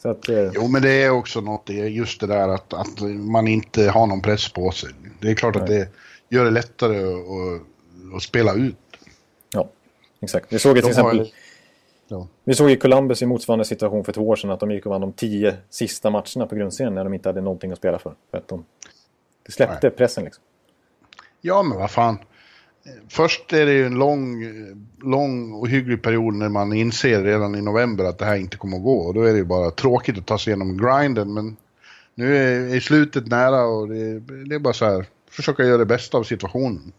Så 0.01 0.09
att, 0.09 0.29
eh... 0.29 0.51
Jo, 0.53 0.67
men 0.67 0.81
det 0.81 1.03
är 1.03 1.11
också 1.11 1.41
något, 1.41 1.69
just 1.69 2.21
det 2.21 2.27
där 2.27 2.49
att, 2.49 2.73
att 2.73 3.01
man 3.11 3.47
inte 3.47 3.89
har 3.89 4.07
någon 4.07 4.21
press 4.21 4.53
på 4.53 4.71
sig. 4.71 4.89
Det 5.21 5.31
är 5.31 5.35
klart 5.35 5.55
Nej. 5.55 5.63
att 5.63 5.69
det 5.69 5.89
gör 6.29 6.45
det 6.45 6.51
lättare 6.51 6.97
att 6.97 7.72
att 8.15 8.23
spela 8.23 8.53
ut. 8.53 8.75
Ja, 9.53 9.69
exakt. 10.21 10.53
Vi 10.53 10.59
såg 10.59 10.75
till 10.75 10.87
exempel... 10.87 11.31
Ja. 12.07 12.27
Vi 12.43 12.53
såg 12.53 12.71
i 12.71 12.75
Columbus 12.75 13.21
i 13.21 13.25
motsvarande 13.25 13.65
situation 13.65 14.03
för 14.03 14.11
två 14.11 14.29
år 14.29 14.35
sedan 14.35 14.49
att 14.49 14.59
de 14.59 14.71
gick 14.71 14.85
och 14.85 14.89
vann 14.89 15.01
de 15.01 15.13
tio 15.13 15.57
sista 15.69 16.09
matcherna 16.09 16.45
på 16.49 16.55
grundserien 16.55 16.95
när 16.95 17.03
de 17.03 17.13
inte 17.13 17.29
hade 17.29 17.41
någonting 17.41 17.71
att 17.71 17.77
spela 17.77 17.99
för. 17.99 18.13
för 18.31 18.37
att 18.37 18.47
de, 18.47 18.65
det 19.45 19.51
släppte 19.51 19.87
Nej. 19.87 19.91
pressen 19.91 20.23
liksom. 20.23 20.43
Ja, 21.41 21.63
men 21.63 21.77
vad 21.77 21.91
fan. 21.91 22.17
Först 23.09 23.53
är 23.53 23.65
det 23.65 23.73
ju 23.73 23.85
en 23.85 23.95
lång, 23.95 24.43
lång 25.01 25.53
och 25.53 25.69
hygglig 25.69 26.03
period 26.03 26.33
när 26.33 26.49
man 26.49 26.73
inser 26.73 27.23
redan 27.23 27.55
i 27.55 27.61
november 27.61 28.03
att 28.03 28.17
det 28.17 28.25
här 28.25 28.35
inte 28.35 28.57
kommer 28.57 28.77
att 28.77 28.83
gå. 28.83 28.97
Och 28.97 29.13
då 29.13 29.21
är 29.21 29.31
det 29.31 29.37
ju 29.37 29.45
bara 29.45 29.71
tråkigt 29.71 30.17
att 30.17 30.25
ta 30.25 30.37
sig 30.37 30.51
igenom 30.51 30.77
grinden. 30.77 31.33
Men 31.33 31.57
nu 32.15 32.37
är, 32.37 32.75
är 32.75 32.79
slutet 32.79 33.27
nära 33.27 33.65
och 33.65 33.87
det, 33.87 34.19
det 34.19 34.55
är 34.55 34.59
bara 34.59 34.73
så 34.73 34.85
här, 34.85 35.05
försöka 35.29 35.63
göra 35.63 35.77
det 35.77 35.85
bästa 35.85 36.17
av 36.17 36.23
situationen 36.23 36.93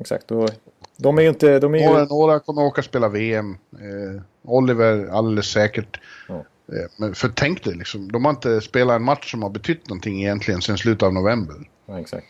exakt. 0.00 0.30
Och 0.30 0.50
de 0.96 1.18
är 1.18 1.22
ju 1.22 1.28
inte... 1.28 1.58
De 1.58 1.74
är 1.74 1.78
ju... 1.78 1.84
några, 1.84 2.04
några 2.04 2.40
kommer 2.40 2.62
åka 2.62 2.80
och 2.80 2.84
spela 2.84 3.08
VM. 3.08 3.56
Eh, 3.72 4.22
Oliver 4.42 5.08
alldeles 5.08 5.46
säkert. 5.46 6.00
Ja. 6.28 6.34
Eh, 6.72 6.90
men 6.96 7.14
för 7.14 7.28
tänk 7.28 7.64
dig, 7.64 7.74
liksom, 7.74 8.12
de 8.12 8.24
har 8.24 8.32
inte 8.32 8.60
spelat 8.60 8.96
en 8.96 9.04
match 9.04 9.30
som 9.30 9.42
har 9.42 9.50
betytt 9.50 9.88
någonting 9.88 10.20
egentligen 10.20 10.62
sedan 10.62 10.78
slutet 10.78 11.02
av 11.02 11.14
november. 11.14 11.56
Ja, 11.86 12.00
exakt. 12.00 12.26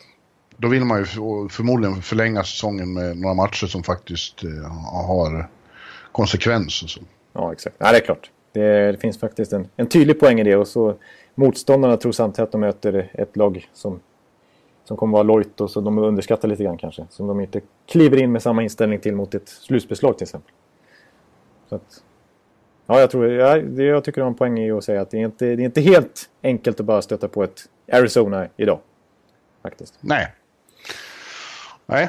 Då 0.56 0.68
vill 0.68 0.84
man 0.84 0.98
ju 0.98 1.04
förmodligen 1.48 2.02
förlänga 2.02 2.44
säsongen 2.44 2.92
med 2.92 3.16
några 3.16 3.34
matcher 3.34 3.66
som 3.66 3.82
faktiskt 3.82 4.44
eh, 4.44 4.72
har 5.06 5.48
konsekvens. 6.12 6.82
Och 6.82 6.90
så. 6.90 7.00
Ja, 7.32 7.52
exakt. 7.52 7.76
Ja, 7.78 7.92
det 7.92 7.98
är 7.98 8.04
klart. 8.04 8.30
Det, 8.52 8.92
det, 8.92 8.98
finns 8.98 9.20
faktiskt 9.20 9.52
en, 9.52 9.68
en 9.76 9.88
tydlig 9.88 10.20
poäng 10.20 10.40
i 10.40 10.44
det. 10.44 10.56
Och 10.56 10.68
så 10.68 10.96
motståndarna 11.34 11.96
tror 11.96 12.12
samtidigt 12.12 12.46
att 12.46 12.52
de 12.52 12.60
möter 12.60 13.10
ett 13.14 13.36
lag 13.36 13.68
som 13.74 14.00
som 14.88 14.96
kommer 14.96 15.12
vara 15.12 15.22
lojt 15.22 15.60
och 15.60 15.70
så 15.70 15.80
de 15.80 15.98
underskattar 15.98 16.48
lite 16.48 16.64
grann 16.64 16.78
kanske. 16.78 17.06
Som 17.10 17.26
de 17.26 17.40
inte 17.40 17.60
kliver 17.86 18.16
in 18.16 18.32
med 18.32 18.42
samma 18.42 18.62
inställning 18.62 19.00
till 19.00 19.14
mot 19.14 19.34
ett 19.34 19.48
slutspelslag 19.48 20.18
till 20.18 20.24
exempel. 20.24 20.52
Så 21.68 21.74
att, 21.74 22.02
ja, 22.86 23.00
jag, 23.00 23.10
tror, 23.10 23.28
jag, 23.28 23.80
jag 23.80 24.04
tycker 24.04 24.20
det 24.20 24.24
har 24.24 24.30
en 24.30 24.34
poäng 24.34 24.58
i 24.58 24.70
att 24.70 24.84
säga 24.84 25.00
att 25.00 25.10
det 25.10 25.16
är, 25.16 25.24
inte, 25.24 25.44
det 25.44 25.62
är 25.62 25.64
inte 25.64 25.80
helt 25.80 26.30
enkelt 26.42 26.80
att 26.80 26.86
bara 26.86 27.02
stöta 27.02 27.28
på 27.28 27.44
ett 27.44 27.68
Arizona 27.92 28.48
idag. 28.56 28.80
Faktiskt. 29.62 29.94
Nej. 30.00 30.34
Nej. 31.86 32.08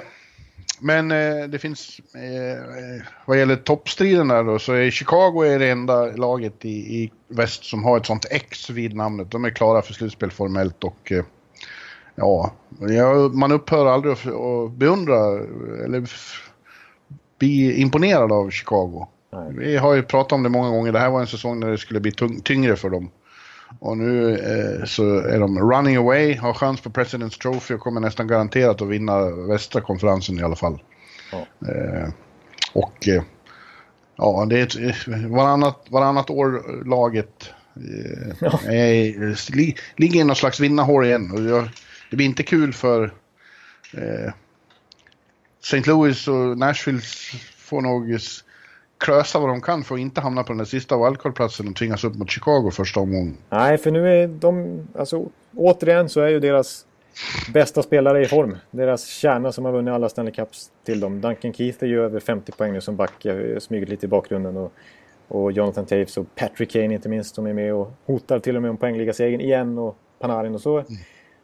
Men 0.82 1.12
eh, 1.12 1.48
det 1.48 1.60
finns, 1.60 2.00
eh, 2.16 3.04
vad 3.26 3.40
gäller 3.40 3.56
toppstriden 3.56 4.28
där 4.28 4.44
då, 4.44 4.60
så 4.60 4.74
är 4.74 4.92
Chicago 4.92 5.44
är 5.44 5.60
det 5.60 5.70
enda 5.70 6.06
laget 6.06 6.66
i, 6.66 6.70
i 6.70 7.12
väst 7.28 7.64
som 7.64 7.84
har 7.84 7.98
ett 7.98 8.06
sånt 8.06 8.26
X 8.32 8.70
vid 8.70 8.96
namnet. 8.96 9.32
De 9.32 9.46
är 9.46 9.50
klara 9.50 9.82
för 9.82 9.94
slutspel 9.94 10.32
formellt 10.32 10.84
och 10.84 11.12
eh, 11.12 11.24
Ja, 12.20 12.52
man 13.34 13.52
upphör 13.52 13.86
aldrig 13.86 14.14
att 14.14 14.72
beundra 14.72 15.16
eller 15.86 16.10
bli 17.40 17.82
imponerad 17.82 18.32
av 18.32 18.50
Chicago. 18.50 19.08
Nej. 19.34 19.54
Vi 19.58 19.78
har 19.78 19.94
ju 19.94 20.04
pratat 20.04 20.32
om 20.32 20.44
det 20.44 20.50
många 20.50 20.70
gånger. 20.70 20.92
Det 20.92 21.00
här 21.00 21.10
var 21.10 21.22
en 21.22 21.28
säsong 21.28 21.60
när 21.60 21.72
det 21.72 21.78
skulle 21.78 22.00
bli 22.00 22.12
tyngre 22.44 22.76
för 22.76 22.90
dem. 22.90 23.10
Och 23.80 23.98
nu 23.98 24.34
eh, 24.34 24.86
så 24.86 25.20
är 25.20 25.40
de 25.40 25.60
running 25.60 25.96
away, 25.96 26.36
har 26.36 26.54
chans 26.54 26.82
på 26.82 26.90
President's 26.90 27.42
Trophy 27.42 27.74
och 27.74 27.80
kommer 27.80 28.02
nästan 28.02 28.28
garanterat 28.28 28.82
att 28.82 28.88
vinna 28.88 29.30
västra 29.30 29.82
konferensen 29.82 30.40
i 30.40 30.44
alla 30.44 30.56
fall. 30.56 30.82
Ja. 31.32 31.68
Eh, 31.68 32.10
och 32.74 33.08
eh, 33.08 33.24
ja, 34.16 34.46
det 34.50 34.60
är 34.60 34.90
ett, 34.90 35.08
varannat, 35.30 35.86
varannat 35.90 36.30
år 36.30 36.84
laget 36.86 37.50
eh, 37.76 38.36
ja. 38.40 38.60
är, 38.72 39.56
li, 39.56 39.76
ligger 39.96 40.22
i 40.22 40.24
någon 40.24 40.36
slags 40.36 40.60
vinnarhår 40.60 41.06
igen. 41.06 41.32
Och 41.32 41.42
jag, 41.42 41.70
det 42.10 42.16
blir 42.16 42.26
inte 42.26 42.44
kul 42.44 42.74
för 42.74 43.04
eh, 43.94 44.34
St. 45.64 45.82
Louis 45.86 46.28
och 46.28 46.58
Nashville 46.58 47.02
får 47.58 47.82
nog 47.82 48.20
krösa 48.98 49.40
vad 49.40 49.50
de 49.50 49.62
kan 49.62 49.84
för 49.84 49.96
att 49.96 50.02
inte 50.02 50.22
hamna 50.22 50.44
på 50.44 50.48
den 50.48 50.58
där 50.58 50.66
sista 50.66 50.98
wildcard-platsen 50.98 51.68
och 51.68 51.76
tvingas 51.76 52.04
upp 52.04 52.16
mot 52.16 52.30
Chicago 52.30 52.72
första 52.72 53.00
omgången. 53.00 53.38
Nej, 53.50 53.78
för 53.78 53.92
nu 53.92 54.08
är 54.08 54.28
de... 54.28 54.80
Alltså, 54.96 55.26
återigen 55.56 56.10
så 56.10 56.22
är 56.22 56.28
ju 56.28 56.40
deras 56.40 56.86
bästa 57.54 57.84
spelare 57.84 58.24
i 58.24 58.28
form. 58.28 58.58
Deras 58.72 59.06
kärna 59.06 59.52
som 59.52 59.66
har 59.66 59.72
vunnit 59.72 59.92
alla 59.92 60.10
Stanley 60.10 60.34
Cups 60.34 60.72
till 60.86 61.00
dem. 61.00 61.22
Duncan 61.22 61.54
Keith 61.54 61.84
är 61.84 61.88
ju 61.88 62.04
över 62.04 62.20
50 62.20 62.52
poäng 62.52 62.74
nu 62.74 62.82
som 62.82 62.96
back. 62.96 63.26
Smugit 63.60 63.90
lite 63.90 64.06
i 64.06 64.10
bakgrunden. 64.10 64.58
Och, 64.58 64.74
och 65.28 65.52
Jonathan 65.52 65.86
Taves 65.86 66.18
och 66.18 66.36
Patrick 66.36 66.72
Kane 66.72 66.94
inte 66.94 67.10
minst 67.10 67.36
som 67.36 67.48
är 67.48 67.54
med 67.54 67.74
och 67.74 67.94
hotar 68.06 68.40
till 68.40 68.56
och 68.56 68.62
med 68.62 68.72
om 68.72 68.78
poängligasegern 68.78 69.42
igen. 69.42 69.78
Och 69.78 69.98
Panarin 70.20 70.56
och 70.56 70.62
så. 70.62 70.78
Mm 70.78 70.98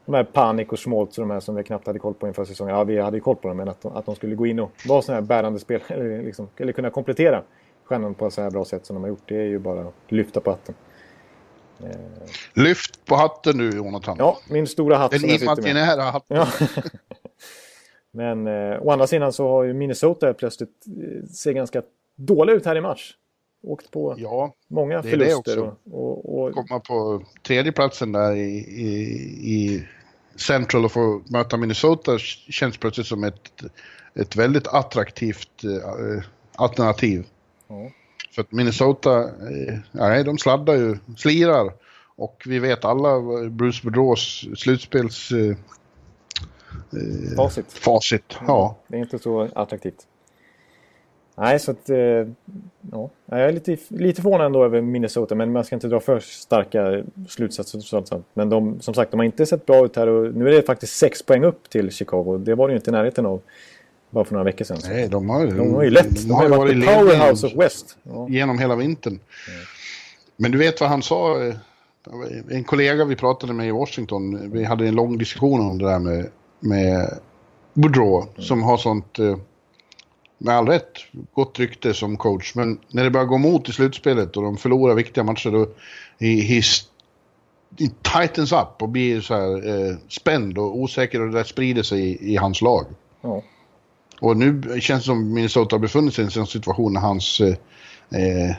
de 0.05 0.13
här 0.15 0.23
Panik 0.23 0.71
och 0.71 0.79
Schmaltz 0.79 1.17
och 1.17 1.21
de 1.27 1.31
här 1.31 1.39
som 1.39 1.55
vi 1.55 1.63
knappt 1.63 1.87
hade 1.87 1.99
koll 1.99 2.13
på 2.13 2.27
inför 2.27 2.45
säsongen. 2.45 2.75
Ja, 2.75 2.83
vi 2.83 2.99
hade 2.99 3.17
ju 3.17 3.21
koll 3.21 3.35
på 3.35 3.47
dem, 3.47 3.57
men 3.57 3.69
att 3.69 3.81
de, 3.81 3.95
att 3.95 4.05
de 4.05 4.15
skulle 4.15 4.35
gå 4.35 4.45
in 4.45 4.59
och 4.59 4.71
vara 4.87 5.01
sådana 5.01 5.21
här 5.21 5.27
bärande 5.27 5.59
spelare, 5.59 5.93
eller, 5.93 6.23
liksom, 6.23 6.49
eller 6.57 6.73
kunna 6.73 6.89
komplettera 6.89 7.43
stjärnan 7.83 8.13
på 8.13 8.31
så 8.31 8.41
här 8.41 8.51
bra 8.51 8.65
sätt 8.65 8.85
som 8.85 8.93
de 8.93 9.03
har 9.03 9.09
gjort, 9.09 9.23
det 9.25 9.35
är 9.35 9.45
ju 9.45 9.59
bara 9.59 9.81
att 9.81 9.93
lyfta 10.07 10.39
på 10.39 10.49
hatten. 10.51 10.75
Lyft 12.53 13.05
på 13.05 13.15
hatten 13.15 13.57
nu, 13.57 13.69
Jonathan. 13.69 14.15
Ja, 14.19 14.37
min 14.49 14.67
stora 14.67 14.97
hatt 14.97 15.11
Den 15.11 15.19
som 15.19 15.29
jag 15.29 15.39
sitter 15.39 15.55
med. 15.55 15.59
imaginära 15.59 16.01
hatten. 16.01 16.37
Ja. 16.37 16.47
Men 18.11 18.47
eh, 18.47 18.81
å 18.81 18.91
andra 18.91 19.07
sidan 19.07 19.33
så 19.33 19.47
har 19.49 19.63
ju 19.63 19.73
Minnesota 19.73 20.33
plötsligt 20.33 20.69
eh, 20.87 21.27
ser 21.27 21.51
ganska 21.53 21.81
dåliga 22.15 22.55
ut 22.55 22.65
här 22.65 22.75
i 22.75 22.81
match. 22.81 23.13
Åkt 23.65 23.91
på 23.91 24.15
Ja, 24.17 24.53
många 24.67 25.03
förluster. 25.03 25.59
också. 25.59 25.75
Och, 25.91 26.39
och, 26.39 26.53
komma 26.53 26.79
på 26.79 27.23
tredje 27.47 27.71
platsen 27.71 28.11
där 28.11 28.35
i, 28.35 28.57
i, 28.57 28.91
i 29.53 29.87
Central 30.35 30.85
och 30.85 30.91
få 30.91 31.21
möta 31.25 31.57
Minnesota 31.57 32.17
känns 32.49 32.77
plötsligt 32.77 33.07
som 33.07 33.23
ett, 33.23 33.63
ett 34.15 34.35
väldigt 34.35 34.67
attraktivt 34.67 35.63
eh, 35.63 36.23
alternativ. 36.55 37.27
Ja. 37.67 37.91
För 38.31 38.41
att 38.41 38.51
Minnesota, 38.51 39.19
eh, 39.23 39.77
nej, 39.91 40.23
de 40.23 40.37
sladdar 40.37 40.73
ju, 40.73 40.97
slirar. 41.17 41.73
Och 42.17 42.43
vi 42.45 42.59
vet 42.59 42.85
alla 42.85 43.19
Bruce 43.49 43.81
Boudreaus 43.83 44.47
slutspels 44.55 45.31
eh, 45.31 45.55
facit. 47.35 47.73
facit. 47.73 48.37
Ja. 48.47 48.77
Det 48.87 48.97
är 48.97 49.01
inte 49.01 49.19
så 49.19 49.49
attraktivt. 49.55 50.07
Nej, 51.35 51.59
så 51.59 51.71
att... 51.71 51.89
Eh, 51.89 51.97
ja. 52.91 53.09
Jag 53.25 53.39
är 53.41 53.51
lite, 53.51 53.77
lite 53.87 54.21
förvånad 54.21 54.45
ändå 54.45 54.63
över 54.63 54.81
Minnesota, 54.81 55.35
men 55.35 55.51
man 55.51 55.63
ska 55.63 55.75
inte 55.75 55.87
dra 55.87 55.99
för 55.99 56.19
starka 56.19 57.03
slutsatser. 57.29 58.21
Men 58.33 58.49
de, 58.49 58.79
som 58.81 58.93
sagt, 58.93 59.11
de 59.11 59.17
har 59.19 59.25
inte 59.25 59.45
sett 59.45 59.65
bra 59.65 59.85
ut 59.85 59.95
här 59.95 60.07
och 60.07 60.35
nu 60.35 60.47
är 60.47 60.51
det 60.51 60.61
faktiskt 60.61 60.97
sex 60.97 61.23
poäng 61.23 61.43
upp 61.43 61.69
till 61.69 61.91
Chicago. 61.91 62.37
Det 62.37 62.55
var 62.55 62.67
det 62.67 62.71
ju 62.71 62.77
inte 62.77 62.89
i 62.89 62.93
närheten 62.93 63.25
av 63.25 63.41
bara 64.09 64.25
för 64.25 64.33
några 64.33 64.43
veckor 64.43 64.65
sedan. 64.65 64.81
Så. 64.81 64.89
Nej, 64.89 65.07
de 65.07 65.29
har, 65.29 65.47
De 65.47 65.73
har 65.73 65.83
ju 65.83 65.89
lätt. 65.89 66.27
De 66.27 66.31
har 66.33 66.43
ju 66.43 66.49
varit 66.49 66.77
ledande 66.77 67.11
powerhouse 67.11 67.47
of 67.47 67.53
West. 67.55 67.97
Ja. 68.03 68.27
genom 68.29 68.59
hela 68.59 68.75
vintern. 68.75 69.19
Men 70.37 70.51
du 70.51 70.57
vet 70.57 70.81
vad 70.81 70.89
han 70.89 71.01
sa? 71.03 71.43
eh, 71.43 71.55
En 72.49 72.63
kollega 72.63 73.05
vi 73.05 73.15
pratade 73.15 73.53
med 73.53 73.67
i 73.67 73.71
Washington, 73.71 74.51
vi 74.51 74.63
hade 74.63 74.87
en 74.87 74.95
lång 74.95 75.17
diskussion 75.17 75.61
om 75.61 75.77
det 75.77 75.85
där 75.85 75.99
med, 75.99 76.27
med 76.59 77.09
Boudreau, 77.73 78.23
som 78.37 78.63
har 78.63 78.77
sånt, 78.77 79.19
eh, 79.19 79.37
med 80.37 80.55
all 80.55 80.67
rätt, 80.67 80.91
gott 81.33 81.59
rykte 81.59 81.93
som 81.93 82.17
coach. 82.17 82.55
Men 82.55 82.79
när 82.89 83.03
det 83.03 83.09
börjar 83.09 83.25
gå 83.25 83.35
emot 83.35 83.69
i 83.69 83.71
slutspelet 83.71 84.37
och 84.37 84.43
de 84.43 84.57
förlorar 84.57 84.95
viktiga 84.95 85.23
matcher, 85.23 85.51
då 85.51 85.59
he, 86.19 86.27
he's, 86.27 86.83
he 87.79 87.89
tightens 88.01 88.51
up 88.51 88.81
och 88.81 88.89
blir 88.89 89.21
så 89.21 89.33
här 89.33 89.67
eh, 89.67 89.95
spänd 90.09 90.57
och 90.57 90.79
osäker 90.79 91.21
och 91.21 91.27
det 91.27 91.37
där 91.37 91.43
sprider 91.43 91.83
sig 91.83 91.99
i, 91.99 92.33
i 92.33 92.35
hans 92.35 92.61
lag. 92.61 92.85
Ja. 93.21 93.43
Och 94.19 94.37
nu 94.37 94.79
känns 94.81 95.03
det 95.03 95.05
som 95.05 95.33
Minnesota 95.33 95.75
har 95.75 95.79
befunnit 95.81 96.13
sig 96.13 96.23
i 96.23 96.25
en 96.25 96.31
sån 96.31 96.47
situation 96.47 96.93
när 96.93 97.01
hans 97.01 97.41
eh, 97.41 97.55
eh, 98.21 98.55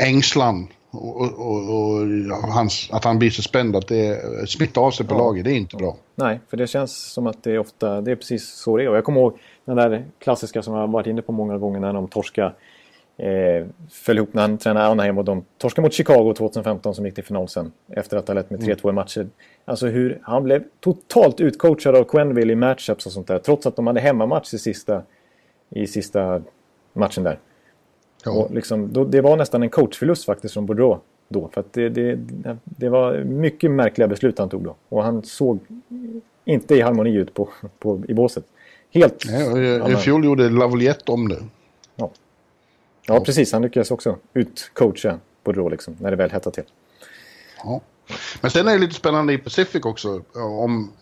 ängslan 0.00 0.68
och, 0.90 1.20
och, 1.20 1.30
och, 1.40 2.00
och 2.44 2.52
hans, 2.52 2.88
att 2.92 3.04
han 3.04 3.18
blir 3.18 3.30
så 3.30 3.42
spänd 3.42 3.76
att 3.76 3.88
det 3.88 4.20
smittar 4.48 4.82
av 4.82 4.90
sig 4.90 5.06
på 5.06 5.14
Ja. 5.14 5.18
laget. 5.18 5.44
Det 5.44 5.50
är 5.52 5.56
inte 5.56 5.76
bra. 5.76 5.96
Nej, 6.14 6.40
för 6.50 6.56
det 6.56 6.66
känns 6.66 7.12
som 7.12 7.26
att 7.26 7.42
det 7.42 7.52
är 7.52 7.58
ofta, 7.58 8.00
det 8.00 8.10
är 8.10 8.16
precis 8.16 8.48
så 8.48 8.76
det 8.76 8.84
är. 8.84 8.88
Och 8.88 8.96
jag 8.96 9.04
kommer 9.04 9.20
ihåg 9.20 9.38
den 9.64 9.76
där 9.76 10.04
klassiska 10.18 10.62
som 10.62 10.74
jag 10.74 10.80
har 10.80 10.88
varit 10.88 11.06
inne 11.06 11.22
på 11.22 11.32
många 11.32 11.58
gånger 11.58 11.80
när 11.80 11.92
de 11.92 12.08
torska 12.08 12.52
eh, 13.16 13.66
föll 13.90 14.16
ihop 14.16 14.34
när 14.34 14.42
han 14.42 14.58
tränade 14.58 14.86
Anaheim 14.86 15.18
och 15.18 15.24
de 15.24 15.44
torskade 15.58 15.86
mot 15.86 15.92
Chicago 15.92 16.34
2015 16.36 16.94
som 16.94 17.04
gick 17.06 17.14
till 17.14 17.24
final 17.24 17.48
sen. 17.48 17.72
Efter 17.96 18.16
att 18.16 18.28
ha 18.28 18.34
lett 18.34 18.50
med 18.50 18.60
3-2 18.60 18.90
i 18.90 18.92
matcher. 18.92 19.28
Alltså 19.64 19.86
hur 19.86 20.20
han 20.22 20.44
blev 20.44 20.64
totalt 20.80 21.40
utcoachad 21.40 21.96
av 21.96 22.04
Quenneville 22.04 22.52
i 22.52 22.56
matchups 22.56 23.06
och 23.06 23.12
sånt 23.12 23.26
där. 23.26 23.38
Trots 23.38 23.66
att 23.66 23.76
de 23.76 23.86
hade 23.86 24.00
hemmamatch 24.00 24.54
i 24.54 24.58
sista, 24.58 25.02
i 25.70 25.86
sista 25.86 26.42
matchen 26.92 27.24
där. 27.24 27.38
Ja. 28.24 28.30
Och 28.30 28.54
liksom, 28.54 28.92
då, 28.92 29.04
det 29.04 29.20
var 29.20 29.36
nästan 29.36 29.62
en 29.62 29.70
coachförlust 29.70 30.24
faktiskt 30.24 30.54
från 30.54 30.66
Bordeaux 30.66 31.02
då. 31.28 31.50
För 31.52 31.64
det, 31.72 31.88
det, 31.88 32.18
det 32.64 32.88
var 32.88 33.24
mycket 33.24 33.70
märkliga 33.70 34.08
beslut 34.08 34.38
han 34.38 34.48
tog 34.48 34.64
då. 34.64 34.76
Och 34.88 35.04
han 35.04 35.22
såg 35.22 35.60
inte 36.44 36.74
i 36.74 36.80
harmoni 36.80 37.14
ut 37.14 37.34
på, 37.34 37.48
på, 37.78 38.02
i 38.08 38.14
båset. 38.14 38.44
Helt... 38.90 39.24
Nej, 39.26 39.92
I 39.92 39.96
fjol 39.96 40.24
gjorde 40.24 40.48
Lavaliette 40.48 41.12
om 41.12 41.28
det. 41.28 41.38
ja. 41.96 42.10
ja, 43.06 43.20
precis. 43.20 43.52
Han 43.52 43.62
lyckades 43.62 43.90
också 43.90 44.16
utcoacha 44.34 45.18
Bordeaux 45.44 45.70
liksom, 45.70 45.96
när 46.00 46.10
det 46.10 46.16
väl 46.16 46.30
hettade 46.30 46.54
till. 46.54 46.64
Ja. 47.64 47.80
Men 48.40 48.50
sen 48.50 48.68
är 48.68 48.72
det 48.72 48.78
lite 48.78 48.94
spännande 48.94 49.32
i 49.32 49.38
Pacific 49.38 49.84
också 49.84 50.22
ja, 50.34 50.44
om 50.44 50.92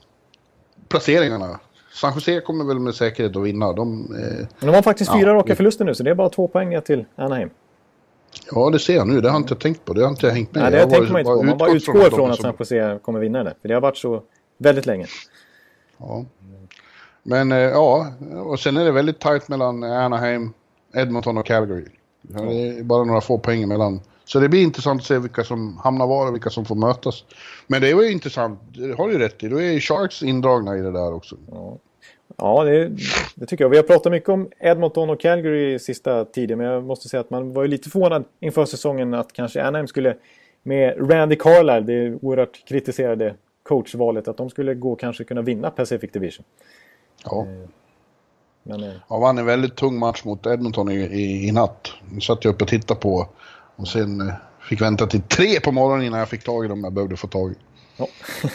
placeringarna. 0.88 1.60
San 2.00 2.14
Jose 2.14 2.40
kommer 2.40 2.64
väl 2.64 2.78
med 2.78 2.94
säkerhet 2.94 3.36
att 3.36 3.42
vinna. 3.42 3.72
De, 3.72 4.16
eh, 4.16 4.46
de 4.60 4.74
har 4.74 4.82
faktiskt 4.82 5.10
Ja, 5.10 5.20
fyra 5.20 5.34
raka 5.34 5.56
förluster 5.56 5.84
nu, 5.84 5.94
så 5.94 6.02
det 6.02 6.10
är 6.10 6.14
bara 6.14 6.28
två 6.28 6.48
poäng 6.48 6.82
till 6.82 7.04
Anaheim. 7.16 7.50
ja, 8.50 8.70
det 8.70 8.78
ser 8.78 8.94
jag 8.96 9.08
nu. 9.08 9.20
Det 9.20 9.30
har 9.30 9.36
inte 9.36 9.52
jag 9.52 9.60
tänkt 9.60 9.84
på. 9.84 9.92
Det 9.92 10.02
har 10.02 10.10
inte 10.10 10.26
jag 10.26 10.34
hängt 10.34 10.54
med. 10.54 10.62
Nej, 10.62 10.72
det 10.72 10.78
Jag 10.78 10.90
tänker 10.90 11.12
man 11.12 11.20
inte 11.20 11.32
på. 11.32 11.42
Man 11.42 11.58
bara 11.58 11.70
utgår 11.70 11.94
de 11.94 12.10
från 12.10 12.28
är 12.28 12.32
att 12.32 12.40
San 12.40 12.54
Jose 12.58 12.98
kommer 13.02 13.20
vinna 13.20 13.44
det. 13.44 13.54
För 13.62 13.68
det 13.68 13.74
har 13.74 13.80
varit 13.80 13.96
så 13.96 14.22
väldigt 14.58 14.86
länge. 14.86 15.06
Ja. 15.98 16.24
Men 17.22 17.52
eh, 17.52 17.58
ja, 17.58 18.12
och 18.44 18.60
sen 18.60 18.76
är 18.76 18.84
det 18.84 18.92
väldigt 18.92 19.20
tajt 19.20 19.48
mellan 19.48 19.84
Anaheim, 19.84 20.52
Edmonton 20.94 21.38
och 21.38 21.46
Calgary. 21.46 21.84
Det 22.22 22.40
är 22.68 22.82
bara 22.82 23.04
några 23.04 23.20
få 23.20 23.38
poäng 23.38 23.62
emellan. 23.62 24.00
Så 24.24 24.40
det 24.40 24.48
blir 24.48 24.62
intressant 24.62 25.00
att 25.00 25.06
se 25.06 25.18
vilka 25.18 25.44
som 25.44 25.76
hamnar 25.76 26.06
var 26.06 26.26
och 26.26 26.34
vilka 26.34 26.50
som 26.50 26.64
får 26.64 26.74
mötas. 26.74 27.24
Men 27.66 27.80
det 27.80 27.90
är 27.90 28.02
ju 28.02 28.12
intressant, 28.12 28.60
det 28.74 28.96
har 28.98 29.08
du 29.08 29.18
rätt 29.18 29.42
i. 29.42 29.48
Då 29.48 29.60
är 29.62 29.80
Sharks 29.80 30.22
indragna 30.22 30.76
i 30.76 30.80
det 30.80 30.92
där 30.92 31.14
också. 31.14 31.36
Ja, 31.50 31.78
det, 32.36 32.90
det 33.34 33.46
tycker 33.46 33.64
jag. 33.64 33.68
Vi 33.68 33.76
har 33.76 33.84
pratat 33.84 34.12
mycket 34.12 34.28
om 34.28 34.48
Edmonton 34.58 35.10
och 35.10 35.20
Calgary 35.20 35.74
i 35.74 35.78
sista 35.78 36.24
tiden. 36.24 36.58
Men 36.58 36.66
jag 36.66 36.84
måste 36.84 37.08
säga 37.08 37.20
att 37.20 37.30
man 37.30 37.52
var 37.52 37.62
ju 37.62 37.68
lite 37.68 37.90
förvånad 37.90 38.24
inför 38.40 38.64
säsongen 38.64 39.14
att 39.14 39.32
kanske 39.32 39.62
Anaheim 39.62 39.86
skulle 39.86 40.16
med 40.62 41.10
Randy 41.10 41.36
Carlyle, 41.36 41.80
det 41.80 42.18
oerhört 42.22 42.68
kritiserade 42.68 43.34
coachvalet, 43.62 44.28
att 44.28 44.36
de 44.36 44.50
skulle 44.50 44.74
gå 44.74 44.92
och 44.92 45.00
kanske 45.00 45.24
kunna 45.24 45.42
vinna 45.42 45.70
Pacific 45.70 46.12
Division. 46.12 46.44
Ja. 47.24 47.46
Men 48.62 48.82
eh, 48.82 48.92
Jag 49.08 49.20
vann 49.20 49.38
en 49.38 49.46
väldigt 49.46 49.76
tung 49.76 49.98
match 49.98 50.24
mot 50.24 50.46
Edmonton 50.46 50.90
i, 50.90 50.94
i, 50.94 51.48
i 51.48 51.52
natt. 51.52 51.92
Nu 52.10 52.20
satt 52.20 52.44
jag 52.44 52.54
uppe 52.54 52.64
och 52.64 52.70
tittade 52.70 53.00
på 53.00 53.28
och 53.76 53.88
sen 53.88 54.20
eh, 54.20 54.34
fick 54.68 54.80
vänta 54.80 55.06
till 55.06 55.22
tre 55.22 55.60
på 55.60 55.72
morgonen 55.72 56.06
innan 56.06 56.18
jag 56.18 56.28
fick 56.28 56.44
tag 56.44 56.64
i 56.64 56.68
dem 56.68 56.84
jag 56.84 56.92
behövde 56.92 57.16
få 57.16 57.26
tag 57.26 57.52
i. 57.52 57.54
ja. 57.96 58.06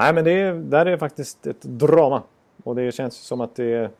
ja. 0.00 0.04
Nej, 0.04 0.12
men 0.14 0.24
det 0.24 0.32
är, 0.32 0.52
där 0.54 0.86
är 0.86 0.96
faktiskt 0.96 1.46
ett 1.46 1.62
drama. 1.62 2.22
Och 2.64 2.76
det 2.76 2.92
känns 2.94 3.16
som 3.16 3.40
att 3.40 3.56
det 3.56 3.64
är 3.74 3.90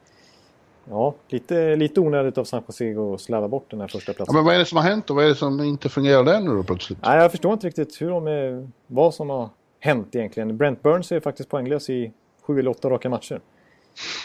ja, 0.91 1.15
lite, 1.29 1.77
lite 1.77 2.01
onödigt 2.01 2.39
av 2.39 2.45
San 2.45 2.63
Jose 2.69 3.15
att 3.15 3.21
slarva 3.21 3.49
bort 3.49 3.71
den 3.71 3.81
här 3.81 3.89
första 3.89 4.13
Ja, 4.13 4.17
platsen. 4.17 4.35
men 4.35 4.45
vad 4.45 4.55
är 4.55 4.59
det 4.59 4.65
som 4.65 4.77
har 4.77 4.85
hänt 4.85 5.11
och 5.11 5.17
vad 5.17 5.25
är 5.25 5.29
det 5.29 5.35
som 5.35 5.61
inte 5.61 5.89
fungerar 5.89 6.25
där 6.25 6.41
nu 6.41 6.51
då 6.55 6.63
plötsligt? 6.63 6.99
Nej, 7.03 7.19
jag 7.19 7.31
förstår 7.31 7.53
inte 7.53 7.67
riktigt 7.67 8.03
hur 8.03 8.11
de 8.11 8.27
är, 8.27 8.69
vad 8.87 9.15
som 9.15 9.31
har 9.31 9.49
hänt 9.81 10.15
egentligen. 10.15 10.57
Brent 10.57 10.83
Burns 10.83 11.13
är 11.13 11.21
faktiskt 11.21 11.49
poänglös 11.49 11.91
i 11.91 12.13
sju 12.43 12.59
eller 12.59 12.71
åtta 12.71 12.91
raka 12.91 13.09
matcher. 13.09 13.41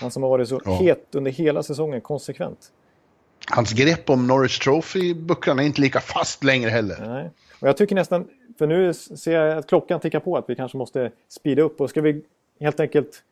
Han 0.02 0.12
som 0.12 0.24
har 0.24 0.30
varit 0.30 0.48
så 0.50 0.62
Ja. 0.66 0.72
het 0.82 1.08
under 1.16 1.32
hela 1.32 1.64
säsongen, 1.64 2.02
konsekvent. 2.02 2.72
Hans 3.50 3.74
grepp 3.74 4.10
om 4.10 4.28
Norris 4.28 4.60
Trophy-bucklan 4.60 5.60
är 5.60 5.64
inte 5.64 5.82
lika 5.82 6.00
fast 6.00 6.44
längre 6.44 6.70
heller. 6.70 6.96
Nej. 7.08 7.30
Och 7.62 7.68
jag 7.68 7.78
tycker 7.78 7.96
nästan, 7.96 8.28
för 8.58 8.68
nu 8.68 8.94
ser 8.94 9.32
jag 9.32 9.58
att 9.58 9.68
klockan 9.68 10.00
tickar 10.00 10.20
på 10.20 10.38
att 10.38 10.50
vi 10.50 10.56
kanske 10.56 10.78
måste 10.78 11.12
speeda 11.28 11.62
upp. 11.62 11.82
Och 11.82 11.90
ska 11.90 12.02
vi 12.02 12.22
helt 12.60 12.80
enkelt 12.80 13.24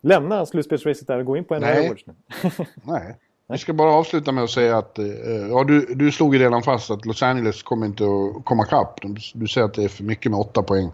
lämna 0.00 0.46
slutspelsracet 0.46 1.06
där 1.06 1.18
och 1.18 1.24
gå 1.24 1.36
in 1.36 1.44
på 1.44 1.54
NHL 1.54 1.60
Nej. 1.60 1.86
Awards 1.86 2.04
nu? 2.06 2.14
Nej. 2.82 3.16
Vi 3.48 3.58
ska 3.58 3.72
bara 3.72 3.90
avsluta 3.92 4.32
med 4.32 4.44
att 4.44 4.50
säga 4.50 4.78
att 4.78 4.98
eh, 4.98 5.06
ja, 5.50 5.64
du, 5.64 5.94
du 5.94 6.12
slog 6.12 6.34
ju 6.34 6.40
redan 6.40 6.62
fast 6.62 6.90
att 6.90 7.06
Los 7.06 7.22
Angeles 7.22 7.62
kommer 7.62 7.86
inte 7.86 8.04
att 8.04 8.44
komma 8.44 8.64
kapp. 8.64 8.98
Du, 9.02 9.14
du 9.34 9.48
säger 9.48 9.64
att 9.64 9.74
det 9.74 9.84
är 9.84 9.88
för 9.88 10.04
mycket 10.04 10.30
med 10.30 10.40
åtta 10.40 10.62
poäng. 10.62 10.90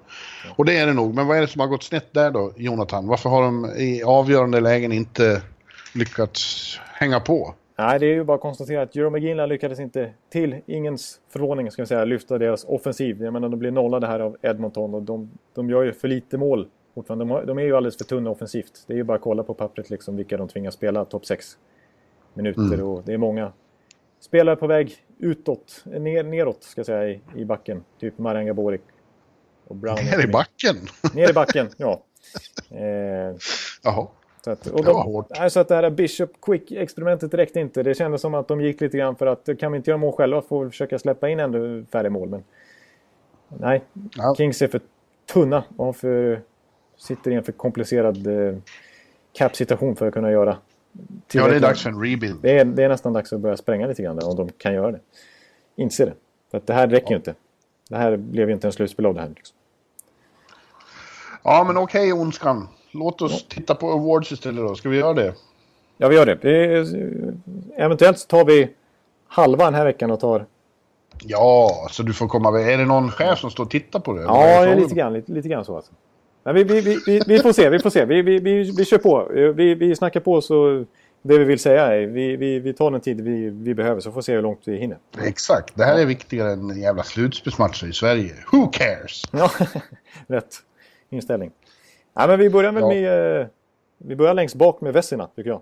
Och 0.57 0.65
det 0.65 0.79
är 0.79 0.87
det 0.87 0.93
nog. 0.93 1.15
Men 1.15 1.27
vad 1.27 1.37
är 1.37 1.41
det 1.41 1.49
som 1.49 1.61
har 1.61 1.69
gått 1.69 1.83
snett 1.83 2.13
där 2.13 2.31
då, 2.31 2.53
Jonathan? 2.57 3.07
Varför 3.07 3.31
har 3.31 3.43
de 3.43 3.67
i 3.77 4.03
avgörande 4.03 4.61
lägen 4.61 4.93
inte 4.93 5.43
lyckats 5.95 6.79
hänga 6.93 7.21
på? 7.21 7.55
Nej, 7.87 7.99
det 7.99 8.07
är 8.07 8.15
ju 8.15 8.25
bara 8.25 8.35
att 8.35 8.41
konstatera 8.41 8.83
att 8.83 8.97
Jerome 8.97 9.19
McGinley 9.19 9.47
lyckades 9.47 9.81
inte 9.81 10.13
till 10.31 10.57
ingens 10.67 11.21
förvåning 11.29 11.71
ska 11.71 11.83
jag 11.83 11.89
säga, 11.89 12.05
lyfta 12.05 12.39
deras 12.39 12.65
offensiv. 12.65 13.23
Jag 13.23 13.33
menar, 13.33 13.49
de 13.49 13.59
blir 13.59 13.71
nollade 13.71 14.07
här 14.07 14.21
av 14.21 14.37
Edmonton 14.43 14.95
och 14.95 15.03
de, 15.03 15.31
de 15.55 15.71
gör 15.71 15.83
ju 15.83 15.93
för 15.93 16.09
lite 16.09 16.39
mål 16.39 16.69
fortfarande. 16.95 17.25
De, 17.25 17.31
har, 17.31 17.45
de 17.45 17.59
är 17.59 17.63
ju 17.63 17.77
alldeles 17.77 17.97
för 17.97 18.05
tunna 18.05 18.31
offensivt. 18.31 18.85
Det 18.87 18.93
är 18.93 18.97
ju 18.97 19.05
bara 19.05 19.17
att 19.17 19.23
kolla 19.23 19.43
på 19.43 19.55
pappret 19.55 19.91
liksom 19.91 20.17
vilka 20.17 20.37
de 20.37 20.49
tvingas 20.49 20.75
spela 20.75 21.05
topp 21.05 21.27
6 21.27 21.59
minuter 22.35 22.83
och 22.83 23.03
det 23.05 23.13
är 23.13 23.19
många 23.19 23.53
spelare 24.21 24.57
på 24.57 24.67
väg 24.67 24.97
utåt, 25.19 25.83
ner, 25.85 26.25
neråt 26.25 26.63
ska 26.63 26.79
jag 26.79 26.87
säga 26.87 27.09
i, 27.09 27.21
i 27.37 27.45
backen. 27.45 27.85
Typ 28.01 28.19
Marian 28.19 28.47
Gaborik 28.47 28.83
och 29.67 29.77
Brown. 29.77 29.97
Ner 29.97 30.25
i 30.25 30.33
backen? 30.33 30.77
Ner 31.15 31.31
i 31.31 31.33
backen, 31.33 31.69
ja. 31.77 32.03
Eh, 32.71 33.37
Jaha. 33.83 34.07
Så 34.45 34.51
att, 34.51 34.67
och 34.67 34.85
Det 34.85 34.93
var 34.93 35.05
hårt. 35.05 35.27
så 35.49 35.61
att 35.61 35.69
det 35.69 35.75
här 35.75 35.91
Bishop 35.91 36.31
Quick-experimentet 36.41 37.35
räckte 37.35 37.61
inte. 37.61 37.83
Det 37.83 37.95
kändes 37.95 38.21
som 38.21 38.35
att 38.35 38.49
de 38.49 38.61
gick 38.61 38.81
lite 38.81 38.97
grann 38.99 39.17
för 39.17 39.27
att 39.27 39.49
kan 39.59 39.73
vi 39.73 39.77
inte 39.77 39.91
göra 39.91 39.99
mål 39.99 40.13
själva 40.13 40.43
får 40.43 40.65
vi 40.65 40.71
försöka 40.71 40.99
släppa 40.99 41.29
in 41.29 41.41
ännu 41.41 41.85
färre 41.93 42.11
mål. 42.11 42.29
Men 42.29 42.43
nej, 43.49 43.83
Ja. 44.17 44.35
Kings 44.37 44.63
är 44.63 44.69
för 44.69 44.81
tunna 45.33 45.65
och 45.77 45.97
för, 45.97 46.41
sitter 46.97 47.31
i 47.31 47.35
en 47.35 47.45
för 47.45 47.53
komplicerad 47.53 48.27
eh, 48.27 48.57
cap-situation 49.33 49.97
för 49.97 50.07
att 50.09 50.15
kunna 50.15 50.31
göra 50.31 50.57
Ja, 51.33 51.49
det 51.49 51.57
är 51.57 51.61
dags 51.61 51.83
för 51.83 51.91
en 51.91 52.01
rebuild. 52.05 52.39
Det 52.43 52.59
är, 52.59 52.65
det 52.65 52.85
är 52.85 52.89
nästan 52.89 53.13
dags 53.13 53.33
att 53.33 53.41
börja 53.41 53.57
spränga 53.57 53.87
lite 53.87 54.03
grann 54.03 54.17
där, 54.17 54.29
om 54.29 54.37
de 54.37 54.49
kan 54.49 54.75
göra 54.75 54.93
det. 54.93 55.01
Inse 55.77 56.05
det. 56.05 56.13
För 56.51 56.59
att 56.59 56.67
det 56.67 56.75
här 56.75 56.89
räcker 56.89 57.11
ju 57.11 57.17
inte. 57.17 57.35
Det 57.89 57.97
här 57.97 58.17
blev 58.17 58.49
ju 58.49 58.55
inte 58.55 58.67
en 58.69 58.73
slutspel 58.73 59.07
av 59.07 59.15
det 59.15 59.21
här. 59.21 59.29
Liksom. 59.29 59.57
Ja, 61.43 61.65
men 61.67 61.77
okej 61.77 62.13
okay, 62.13 62.23
Ondskan. 62.23 62.69
Låt 62.93 63.23
oss 63.23 63.47
titta 63.49 63.75
på 63.75 63.91
awards 63.91 64.33
istället 64.33 64.65
då. 64.69 64.75
Ska 64.75 64.89
vi 64.89 64.99
göra 64.99 65.15
det? 65.15 65.35
Ja, 65.97 66.09
vi 66.09 66.17
gör 66.17 66.27
det. 66.27 66.35
det 66.35 66.89
eventuellt 67.77 68.19
så 68.19 68.27
tar 68.27 68.45
vi 68.45 68.69
halva 69.29 69.65
den 69.65 69.75
här 69.75 69.85
veckan 69.85 70.11
och 70.11 70.21
tar... 70.21 70.47
Ja, 71.23 71.89
så 71.91 72.03
du 72.03 72.13
får 72.13 72.29
komma... 72.29 72.61
Är 72.61 72.79
det 72.79 72.85
någon 72.85 73.11
chef 73.11 73.39
som 73.39 73.51
står 73.51 73.65
och 73.65 73.71
tittar 73.71 74.01
på 74.01 74.13
det? 74.13 74.23
Ja, 74.23 74.75
lite 74.75 74.95
grann, 74.95 75.13
lite, 75.13 75.33
lite 75.33 75.49
grann 75.49 75.65
så 75.65 75.77
alltså. 75.77 75.93
Men 76.43 76.55
vi, 76.55 76.65
vi, 76.65 76.81
vi, 77.07 77.21
vi, 77.27 77.39
får 77.39 77.53
se, 77.53 77.71
vi 77.71 77.79
får 77.79 77.91
se. 77.91 78.05
Vi, 78.05 78.23
vi, 78.23 78.39
vi, 78.39 78.73
vi 78.77 78.85
kör 78.85 78.99
på. 78.99 79.29
Vi, 79.55 79.75
vi 79.75 79.97
snackar 79.97 80.21
på 80.21 80.41
så 80.41 80.85
det 81.23 81.39
vi 81.39 81.45
vill 81.45 81.59
säga 81.59 81.87
är 81.87 82.07
vi, 82.07 82.37
vi, 82.37 82.59
vi 82.59 82.73
tar 82.73 82.91
den 82.91 83.01
tid 83.01 83.21
vi, 83.21 83.51
vi 83.51 83.75
behöver 83.75 84.01
så 84.01 84.13
får 84.13 84.21
vi 84.21 84.23
se 84.23 84.35
hur 84.35 84.43
långt 84.43 84.61
vi 84.65 84.77
hinner. 84.77 84.99
Exakt. 85.25 85.77
Det 85.77 85.85
här 85.85 85.99
är 85.99 86.07
viktigare 86.07 86.53
än 86.53 86.81
jävla 86.81 87.03
slutspelsmatcher 87.03 87.87
i 87.87 87.93
Sverige. 87.93 88.35
Who 88.53 88.67
cares? 88.67 89.23
Ja, 89.31 89.51
rätt 90.27 90.57
inställning. 91.11 91.51
Ja, 92.15 92.27
men 92.27 92.39
vi 92.39 92.51
börjar 92.51 92.73
väl 92.73 92.83
ja. 92.83 92.89
med... 92.89 93.41
Eh, 93.41 93.47
vi 93.99 94.17
börjar 94.17 94.35
längst 94.35 94.55
bak 94.55 94.81
med 94.81 94.93
Vessina, 94.93 95.29
tycker 95.37 95.51
jag. 95.51 95.61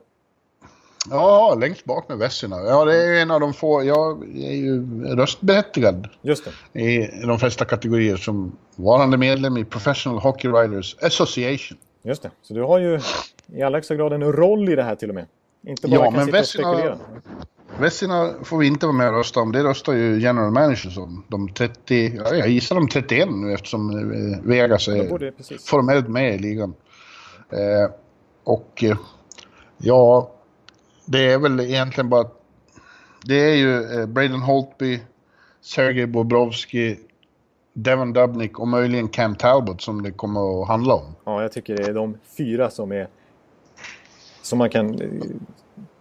Ja, 1.10 1.56
längst 1.60 1.84
bak 1.84 2.08
med 2.08 2.18
Vessina. 2.18 2.56
Ja, 2.56 2.84
det 2.84 2.96
är 2.96 3.22
en 3.22 3.30
av 3.30 3.40
de 3.40 3.54
få... 3.54 3.84
Jag 3.84 4.22
är 4.36 4.54
ju 4.54 5.04
röstberättigad. 5.04 6.08
Just 6.22 6.48
det. 6.72 6.80
I 6.80 7.10
de 7.26 7.38
flesta 7.38 7.64
kategorier 7.64 8.16
som 8.16 8.56
varande 8.76 9.16
medlem 9.16 9.56
i 9.56 9.64
Professional 9.64 10.18
Hockey 10.18 10.48
Writers 10.48 10.96
Association. 11.02 11.78
Just 12.02 12.22
det. 12.22 12.30
Så 12.42 12.54
du 12.54 12.62
har 12.62 12.78
ju 12.78 13.00
i 13.46 13.62
allra 13.62 13.76
högsta 13.76 13.94
grad 13.94 14.12
en 14.12 14.32
roll 14.32 14.68
i 14.68 14.76
det 14.76 14.82
här 14.82 14.94
till 14.94 15.08
och 15.08 15.14
med. 15.14 15.26
Inte 15.66 15.88
bara 15.88 16.04
ja, 16.04 16.10
kan 16.10 16.24
sitta 16.24 16.38
Vessina, 16.38 16.70
och 16.70 16.76
spekulera. 16.76 16.98
Vessina 17.80 18.34
får 18.42 18.58
vi 18.58 18.66
inte 18.66 18.86
vara 18.86 18.96
med 18.96 19.08
och 19.08 19.14
rösta 19.14 19.40
om. 19.40 19.52
Det 19.52 19.64
röstar 19.64 19.92
ju 19.92 20.20
general 20.20 20.50
managers 20.50 20.98
om. 20.98 21.24
De 21.28 21.48
30, 21.48 22.12
ja, 22.16 22.34
jag 22.34 22.48
gissar 22.48 22.74
de 22.74 22.88
31 22.88 23.28
nu 23.30 23.52
eftersom 23.52 23.90
eh, 23.90 24.38
Vegas 24.42 24.88
är 24.88 25.08
formellt 25.68 26.08
med 26.08 26.34
i 26.34 26.38
ligan. 26.38 26.74
Eh, 27.50 27.90
och 28.44 28.84
eh, 28.84 28.96
ja, 29.78 30.32
det 31.04 31.32
är 31.32 31.38
väl 31.38 31.60
egentligen 31.60 32.08
bara... 32.08 32.26
Det 33.24 33.50
är 33.50 33.54
ju 33.54 34.06
Braden 34.06 34.40
Holtby, 34.40 35.00
Sergej 35.60 36.06
Bobrovski, 36.06 36.98
Devon 37.72 38.12
Dubnik 38.12 38.58
och 38.58 38.68
möjligen 38.68 39.08
Cam 39.08 39.34
Talbot 39.34 39.82
som 39.82 40.02
det 40.02 40.10
kommer 40.10 40.62
att 40.62 40.68
handla 40.68 40.94
om. 40.94 41.14
Ja, 41.24 41.42
jag 41.42 41.52
tycker 41.52 41.76
det 41.76 41.82
är 41.82 41.94
de 41.94 42.18
fyra 42.36 42.70
som 42.70 42.92
är 42.92 43.08
som 44.42 44.58
man 44.58 44.70
kan 44.70 45.00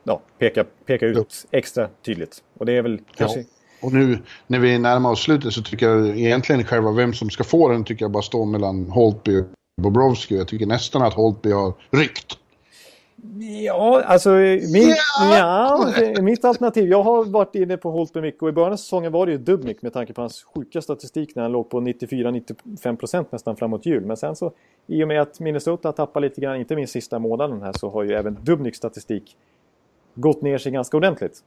ja, 0.04 0.22
peka, 0.38 0.66
peka 0.86 1.06
ut 1.06 1.45
extra 1.52 1.88
tydligt. 2.06 2.43
Och 2.58 2.66
det 2.66 2.78
är 2.78 2.82
väl 2.82 3.02
kanske... 3.16 3.39
Ja. 3.39 3.45
Och 3.82 3.93
nu 3.93 4.20
när 4.47 4.60
vi 4.60 4.80
närmar 4.80 5.12
oss 5.12 5.24
slutet 5.24 5.54
så 5.54 5.62
tycker 5.62 5.89
jag 5.89 6.20
egentligen 6.20 6.64
själva 6.64 6.91
vem 6.91 7.14
som 7.14 7.30
ska 7.30 7.43
få 7.43 7.70
den 7.70 7.84
tycker 7.84 8.06
jag 8.06 8.12
bara 8.12 8.24
står 8.24 8.45
mellan 8.45 8.89
Holtby 8.89 9.39
och 9.39 9.45
Bobrovski. 9.82 10.38
Jag 10.38 10.47
tycker 10.47 10.66
nästan 10.66 11.02
att 11.02 11.14
Holtby 11.14 11.52
har 11.52 11.74
ryckt. 11.91 12.38
Ja, 13.66 14.04
alltså 14.06 14.30
min, 14.30 14.95
ja. 15.20 15.91
ja. 16.16 16.22
mitt 16.22 16.45
alternativ. 16.45 16.89
Jag 16.89 17.04
har 17.04 17.26
varit 17.26 17.56
inne 17.56 17.78
på 17.78 17.91
Holtby 17.91 18.22
mycket 18.22 18.41
och 18.41 18.50
i 18.50 18.52
början 18.52 18.74
av 18.74 18.78
säsongen 18.78 19.12
var 19.12 19.26
det 19.26 19.32
ju 19.32 19.38
Dubnik 19.38 19.82
med 19.82 19.93
tanke 19.93 20.14
på 20.14 20.22
hans 20.22 20.43
sjuka 20.43 20.82
statistik 20.82 21.36
när 21.36 21.43
han 21.43 21.52
låg 21.52 21.70
på 21.70 21.82
94-95% 21.82 23.26
nästan 23.30 23.56
framåt 23.56 23.86
jul. 23.86 24.06
Men 24.06 24.18
sen 24.18 24.36
så 24.36 24.52
i 24.88 25.04
och 25.04 25.08
med 25.08 25.22
att 25.22 25.39
Minnesota 25.39 25.88
har 25.88 25.93
tappat 25.93 26.22
lite 26.22 26.41
grann, 26.41 26.56
inte 26.56 26.76
minst 26.76 26.93
sista 26.93 27.20
månaden 27.20 27.62
här, 27.62 27.74
så 27.74 27.89
har 27.89 28.04
ju 28.04 28.14
även 28.14 28.38
Dubniks 28.41 28.78
statistik 28.78 29.36
gått 30.20 30.41
ner 30.41 30.57
sig 30.57 30.72
ganska 30.72 30.97
ordentligt. 30.97 31.43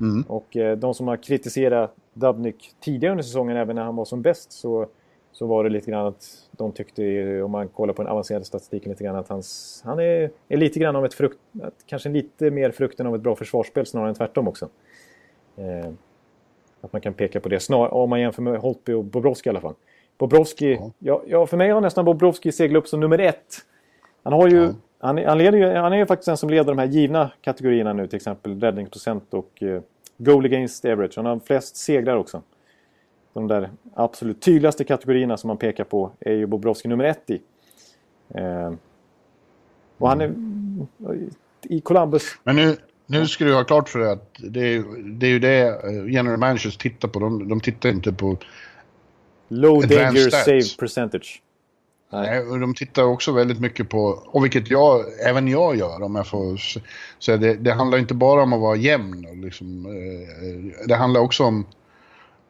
Mm. 0.00 0.22
Och 0.28 0.56
eh, 0.56 0.76
de 0.76 0.94
som 0.94 1.08
har 1.08 1.16
kritiserat 1.16 1.94
Dubnik 2.14 2.74
tidigare 2.80 3.12
under 3.12 3.24
säsongen, 3.24 3.56
även 3.56 3.76
när 3.76 3.82
han 3.82 3.96
var 3.96 4.04
som 4.04 4.22
bäst, 4.22 4.52
så, 4.52 4.86
så 5.32 5.46
var 5.46 5.64
det 5.64 5.70
lite 5.70 5.90
grann 5.90 6.06
att 6.06 6.48
de 6.50 6.72
tyckte, 6.72 7.42
om 7.42 7.50
man 7.50 7.68
kollar 7.68 7.94
på 7.94 8.02
den 8.02 8.12
avancerade 8.12 8.44
statistiken, 8.44 8.90
lite 8.90 9.04
grann 9.04 9.16
att 9.16 9.28
hans, 9.28 9.80
han 9.84 9.98
är, 9.98 10.30
är 10.48 10.56
lite 10.56 10.78
grann 10.78 10.96
av 10.96 11.04
ett 11.04 11.14
frukt, 11.14 11.38
kanske 11.86 12.08
lite 12.08 12.50
mer 12.50 12.70
frukten 12.70 13.06
av 13.06 13.14
ett 13.14 13.20
bra 13.20 13.36
försvarsspel 13.36 13.86
snarare 13.86 14.08
än 14.08 14.14
tvärtom 14.14 14.48
också. 14.48 14.68
Eh, 15.56 15.92
att 16.80 16.92
man 16.92 17.02
kan 17.02 17.14
peka 17.14 17.40
på 17.40 17.48
det, 17.48 17.60
snar, 17.60 17.94
om 17.94 18.10
man 18.10 18.20
jämför 18.20 18.42
med 18.42 18.60
Holtby 18.60 18.92
och 18.92 19.04
Bobrovski 19.04 19.48
i 19.48 19.50
alla 19.50 19.60
fall. 19.60 19.74
Bobrovski, 20.18 20.80
ja. 20.98 21.22
ja, 21.26 21.46
för 21.46 21.56
mig 21.56 21.70
har 21.70 21.80
nästan 21.80 22.04
Bobrovski 22.04 22.52
seglat 22.52 22.80
upp 22.82 22.88
som 22.88 23.00
nummer 23.00 23.18
ett. 23.18 23.54
Han 24.22 24.32
har 24.32 24.48
ju, 24.48 24.62
ja. 24.62 24.74
Han, 25.06 25.18
han, 25.24 25.40
ju, 25.40 25.74
han 25.74 25.92
är 25.92 25.96
ju 25.96 26.06
faktiskt 26.06 26.26
den 26.26 26.36
som 26.36 26.50
leder 26.50 26.64
de 26.64 26.78
här 26.78 26.86
givna 26.86 27.30
kategorierna 27.40 27.92
nu, 27.92 28.06
till 28.06 28.16
exempel 28.16 28.60
räddningsprocent 28.60 29.34
och 29.34 29.62
uh, 29.62 29.80
goal 30.18 30.44
against 30.44 30.84
average. 30.84 31.12
Han 31.16 31.26
har 31.26 31.40
flest 31.46 31.76
segrar 31.76 32.16
också. 32.16 32.42
De 33.32 33.48
där 33.48 33.70
absolut 33.94 34.42
tydligaste 34.42 34.84
kategorierna 34.84 35.36
som 35.36 35.48
man 35.48 35.56
pekar 35.56 35.84
på 35.84 36.10
är 36.20 36.32
ju 36.32 36.46
Bobrovski 36.46 36.88
nummer 36.88 37.04
ett 37.04 37.30
i. 37.30 37.40
Uh, 38.38 38.74
och 39.98 40.08
han 40.08 40.20
är 40.20 40.34
i 41.62 41.80
Columbus... 41.80 42.22
Men 42.44 42.56
nu, 42.56 42.76
nu 43.06 43.26
ska 43.26 43.44
du 43.44 43.54
ha 43.54 43.64
klart 43.64 43.88
för 43.88 43.98
dig 43.98 44.12
att 44.12 44.36
det 44.38 44.60
är, 44.60 44.84
det 45.18 45.26
är 45.26 45.30
ju 45.30 45.38
det 45.38 45.66
eh, 45.68 46.06
general 46.08 46.38
managers 46.38 46.76
tittar 46.76 47.08
på. 47.08 47.18
De, 47.18 47.48
de 47.48 47.60
tittar 47.60 47.88
inte 47.88 48.12
på 48.12 48.36
Low 49.48 49.88
danger 49.88 50.30
save 50.30 50.78
percentage. 50.78 51.42
Nej. 52.10 52.40
och 52.40 52.60
de 52.60 52.74
tittar 52.74 53.02
också 53.02 53.32
väldigt 53.32 53.60
mycket 53.60 53.88
på, 53.88 54.22
och 54.26 54.44
vilket 54.44 54.70
jag, 54.70 55.04
även 55.28 55.48
jag 55.48 55.76
gör 55.76 56.02
om 56.02 56.14
jag 56.14 56.26
får 56.26 56.60
säga 57.22 57.36
det, 57.36 57.54
det 57.54 57.72
handlar 57.72 57.98
inte 57.98 58.14
bara 58.14 58.42
om 58.42 58.52
att 58.52 58.60
vara 58.60 58.76
jämn. 58.76 59.42
Liksom, 59.42 59.86
eh, 59.86 60.86
det 60.86 60.94
handlar 60.94 61.20
också 61.20 61.44
om 61.44 61.66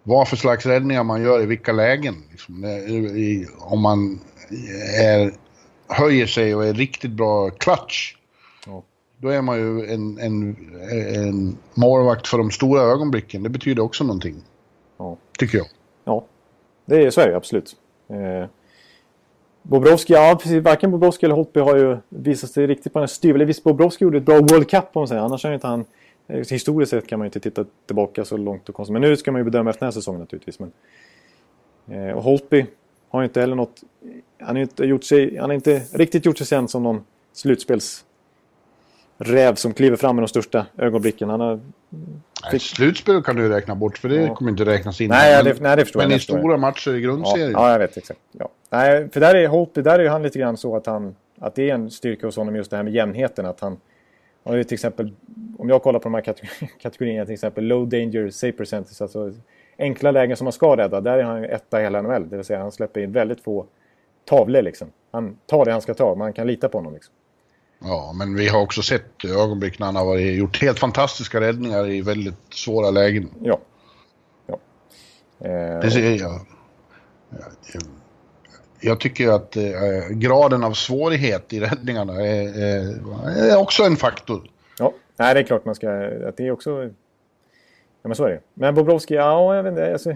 vad 0.02 0.28
för 0.28 0.36
slags 0.36 0.66
räddningar 0.66 1.04
man 1.04 1.22
gör 1.22 1.42
i 1.42 1.46
vilka 1.46 1.72
lägen. 1.72 2.14
Liksom, 2.30 2.64
i, 2.64 3.46
om 3.59 3.80
man 3.80 4.20
är, 5.02 5.32
höjer 5.88 6.26
sig 6.26 6.54
och 6.54 6.66
är 6.66 6.74
riktigt 6.74 7.11
bra 7.11 7.50
clutch. 7.50 8.14
Ja. 8.66 8.82
Då 9.18 9.28
är 9.28 9.42
man 9.42 9.59
ju 9.59 9.86
en, 9.86 10.18
en, 10.18 10.57
en 11.14 11.59
målvakt 11.74 12.26
för 12.26 12.38
de 12.38 12.50
stora 12.50 12.82
ögonblicken. 12.82 13.42
Det 13.42 13.48
betyder 13.48 13.82
också 13.82 14.04
någonting. 14.04 14.42
Ja. 14.98 15.16
Tycker 15.38 15.59
jag. 15.59 15.66
Ja, 16.04 16.26
det 16.86 17.02
är 17.02 17.11
så 17.11 17.20
är 17.20 17.28
det 17.28 17.36
absolut. 17.36 17.76
Eh, 18.11 18.48
Bobrovski, 19.69 20.12
ja 20.12 20.39
precis. 20.43 20.62
Varken 20.62 20.91
Bobrovski 20.91 21.27
eller 21.27 21.35
Holtby 21.35 21.61
har 21.61 21.77
ju 21.77 21.97
visat 22.09 22.51
sig 22.51 22.67
riktigt 22.67 22.93
på 22.93 22.99
den 22.99 23.03
här 23.03 23.07
styveln. 23.07 23.47
Visst, 23.47 23.64
Bobrovski 23.64 24.05
gjorde 24.05 24.19
ett 24.19 24.25
bra 24.25 24.35
World 24.35 24.71
Cup 24.71 24.85
om 24.93 25.01
man 25.01 25.09
säger. 25.09 25.23
Annars 25.23 25.45
har 25.45 25.53
inte 25.53 25.67
han... 25.67 25.85
Eh, 26.29 26.37
historiskt 26.51 26.91
sett 26.91 27.07
kan 27.07 27.19
man 27.19 27.25
ju 27.25 27.29
inte 27.29 27.41
titta 27.41 27.64
tillbaka 27.87 28.25
så 28.25 28.37
långt 28.37 28.69
och 28.69 28.75
konstigt. 28.75 28.93
Men 28.93 29.03
nu 29.03 29.17
ska 29.17 29.33
man 29.33 29.41
ju 29.41 29.45
bedöma 29.45 29.71
efter 29.71 29.81
den 29.81 29.87
här 29.87 29.93
säsongen 29.93 30.21
naturligtvis. 30.21 30.59
Men, 30.59 30.73
eh, 31.91 32.17
och 32.17 32.23
Holtby 32.23 32.67
har 33.09 33.21
ju 33.21 33.25
inte 33.25 33.41
heller 33.41 33.57
något... 33.57 33.83
Han 34.39 34.57
har 34.57 34.62
inte, 34.62 34.85
gjort 34.85 35.05
sig, 35.05 35.37
han 35.37 35.51
har 35.51 35.55
inte 35.55 35.83
riktigt 35.93 36.27
gjort 36.27 36.39
sig 36.39 36.47
sen 36.47 36.69
som 36.69 36.83
någon 36.83 37.05
slutspels 37.33 38.05
räv 39.19 39.55
som 39.55 39.75
kliver 39.75 39.97
fram 39.97 40.17
med 40.17 40.23
de 40.23 40.29
största 40.29 40.67
ögonblicken. 40.79 41.29
Han 41.29 41.41
har... 41.41 41.61
Nej, 42.51 42.61
slutspel 42.61 43.23
kan 43.23 43.37
du 43.37 43.49
räkna 43.49 43.75
bort 43.75 43.99
för 43.99 44.09
det 44.09 44.23
ja. 44.23 44.35
kommer 44.35 44.51
inte 44.51 44.64
räknas 44.64 45.01
in. 45.01 45.09
Nej, 45.11 45.45
det, 45.45 45.61
nej, 45.61 45.77
det 45.77 45.85
förstår 45.85 46.01
men 46.01 46.11
jag. 46.11 46.17
i 46.17 46.21
stora 46.21 46.57
matcher 46.57 46.95
i 46.95 47.01
grundserien. 47.01 47.53
Ja, 47.53 47.67
ja, 47.67 47.73
jag 47.73 47.79
vet 47.79 47.97
exakt. 47.97 48.21
Ja. 48.33 48.49
Nej, 48.71 49.09
för 49.11 49.21
där 49.21 49.35
är 49.35 49.49
Holtby, 49.49 49.83
där 49.83 49.99
är 49.99 50.09
han 50.09 50.23
lite 50.23 50.39
grann 50.39 50.57
så 50.57 50.77
att 50.77 50.87
han... 50.87 51.17
Att 51.39 51.55
det 51.55 51.71
är 51.71 51.75
en 51.75 51.91
styrka 51.91 52.27
hos 52.27 52.37
honom 52.37 52.57
just 52.57 52.71
det 52.71 52.77
här 52.77 52.85
med 52.85 52.93
jämnheten. 52.93 53.47
Att 53.47 53.61
han 53.61 53.77
har 54.45 54.57
ju 54.57 54.64
till 54.64 54.75
exempel... 54.75 55.12
Om 55.59 55.69
jag 55.69 55.83
kollar 55.83 55.99
på 55.99 56.09
de 56.09 56.14
här 56.14 56.23
kategorierna, 56.81 57.25
till 57.25 57.35
exempel 57.35 57.64
low 57.64 57.89
danger 57.89 58.31
save 58.31 58.53
percentage, 58.53 59.03
alltså 59.03 59.33
enkla 59.79 60.11
lägen 60.11 60.37
som 60.37 60.45
man 60.45 60.53
ska 60.53 60.77
rädda. 60.77 61.01
Där 61.01 61.19
är 61.19 61.23
han 61.23 61.45
etta 61.45 61.81
i 61.81 61.83
hela 61.83 62.03
NHL. 62.03 62.29
Det 62.29 62.37
vill 62.37 62.45
säga 62.45 62.59
han 62.59 62.73
släpper 62.73 63.01
in 63.01 63.12
väldigt 63.12 63.41
få 63.41 63.67
tavlor 64.25 64.62
liksom. 64.62 64.89
Han 65.11 65.39
tar 65.47 65.64
det 65.64 65.73
han 65.73 65.83
ska 65.83 65.95
ta, 65.95 66.14
man 66.14 66.33
kan 66.33 66.47
lita 66.47 66.69
på 66.69 66.79
honom 66.79 66.95
liksom. 66.95 67.14
Ja, 67.79 68.12
men 68.14 68.35
vi 68.35 68.49
har 68.49 68.62
också 68.62 68.83
sett 68.83 69.25
ögonblick 69.25 69.79
när 69.79 69.87
han 69.87 69.97
har 69.97 70.17
gjort 70.17 70.62
helt 70.62 70.79
fantastiska 70.79 71.41
räddningar 71.41 71.91
i 71.91 72.03
väldigt 72.03 72.55
svåra 72.55 72.91
lägen. 72.91 73.31
Ja. 73.43 73.59
ja. 74.47 74.59
Eh, 75.39 75.81
det 75.81 75.91
ser 75.91 76.21
jag. 76.21 76.41
Jag, 78.81 79.01
tycker 79.01 79.29
att 79.29 79.57
eh, 79.57 79.62
graden 80.11 80.64
av 80.64 80.72
svårighet 80.72 81.53
i 81.53 81.61
räddningarna 81.61 82.12
är, 82.12 82.62
är, 82.62 83.53
är, 83.53 83.59
också 83.59 83.83
en 83.83 83.97
faktor. 83.97 84.51
Ja, 84.79 84.93
Nej, 85.16 85.35
det 85.35 85.41
är 85.41 85.45
klart 85.45 85.64
man 85.64 85.74
ska... 85.74 85.91
Att 86.29 86.37
det 86.37 86.47
är 86.47 86.51
också... 86.51 86.83
Ja, 88.03 88.09
men 88.09 88.14
så 88.14 88.24
är 88.24 88.31
det. 88.31 88.41
Men 88.55 88.74
Bobrovski, 88.74 89.14
ja, 89.14 89.57
jag 89.57 89.62
vet 89.62 89.70
inte. 89.70 89.93
Alltså, 89.93 90.14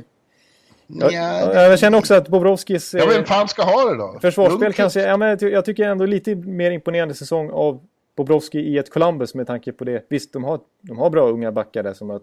jag, 0.86 1.12
jag, 1.54 1.78
känner 1.78 1.98
också 1.98 2.14
att 2.14 2.28
Bobrovskis... 2.28 2.94
Ja, 2.94 3.06
vem 3.06 3.24
fan 3.24 3.48
ska 3.48 3.62
ha 3.62 3.90
det 3.90 3.96
då? 3.96 4.18
Försvarsspel 4.20 4.72
kanske... 4.72 5.00
Ja, 5.00 5.16
men 5.16 5.38
jag 5.40 5.64
tycker 5.64 5.84
ändå 5.84 6.06
lite 6.06 6.34
mer 6.34 6.70
imponerande 6.70 7.14
säsong 7.14 7.50
av 7.50 7.80
Bobrovski 8.16 8.58
i 8.58 8.78
ett 8.78 8.90
Columbus 8.90 9.34
med 9.34 9.46
tanke 9.46 9.72
på 9.72 9.84
det. 9.84 10.06
Visst, 10.08 10.32
de 10.32 10.44
har, 10.44 10.60
de 10.80 10.98
har 10.98 11.10
bra 11.10 11.28
unga 11.28 11.52
backar 11.52 11.82
där 11.82 11.94
som 11.94 12.10
har, 12.10 12.20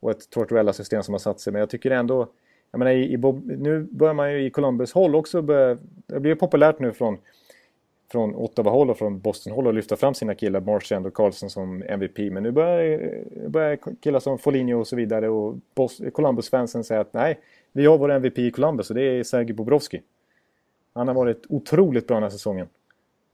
och 0.00 0.10
ett 0.10 0.30
Tortorella-system 0.30 1.02
som 1.02 1.14
har 1.14 1.18
satt 1.18 1.40
sig. 1.40 1.52
Men 1.52 1.60
jag 1.60 1.70
tycker 1.70 1.90
ändå 1.90 2.28
jag 2.72 2.78
menar, 2.78 2.92
i, 2.92 3.12
i 3.12 3.16
Bob, 3.16 3.46
nu 3.46 3.88
börjar 3.90 4.14
man 4.14 4.32
ju 4.32 4.46
i 4.46 4.50
Columbus 4.50 4.92
håll 4.92 5.14
också 5.14 5.42
börja, 5.42 5.78
det 6.06 6.20
blir 6.20 6.34
populärt 6.34 6.78
nu 6.78 6.92
från, 6.92 7.18
från 8.12 8.34
Ottawa-håll 8.34 8.90
och 8.90 8.98
från 8.98 9.20
Boston-håll 9.20 9.68
att 9.68 9.74
lyfta 9.74 9.96
fram 9.96 10.14
sina 10.14 10.34
killar, 10.34 10.60
Marchand 10.60 11.06
och 11.06 11.14
Carlson 11.14 11.50
som 11.50 11.82
MVP. 11.82 12.18
Men 12.18 12.42
nu 12.42 12.50
börjar, 12.50 13.10
börjar 13.48 13.78
killar 14.00 14.20
som 14.20 14.38
Foligno 14.38 14.74
och 14.74 14.86
så 14.86 14.96
vidare 14.96 15.28
och 15.28 15.56
Columbus-fansen 16.12 16.84
säga 16.84 17.00
att 17.00 17.12
nej, 17.12 17.38
vi 17.72 17.86
har 17.86 17.98
vår 17.98 18.10
MVP 18.10 18.38
i 18.38 18.50
Columbus 18.50 18.90
och 18.90 18.96
det 18.96 19.02
är 19.02 19.22
Sergej 19.22 19.54
Bobrovski. 19.54 20.02
Han 20.94 21.08
har 21.08 21.14
varit 21.14 21.46
otroligt 21.48 22.06
bra 22.06 22.16
den 22.16 22.22
här 22.22 22.30
säsongen. 22.30 22.68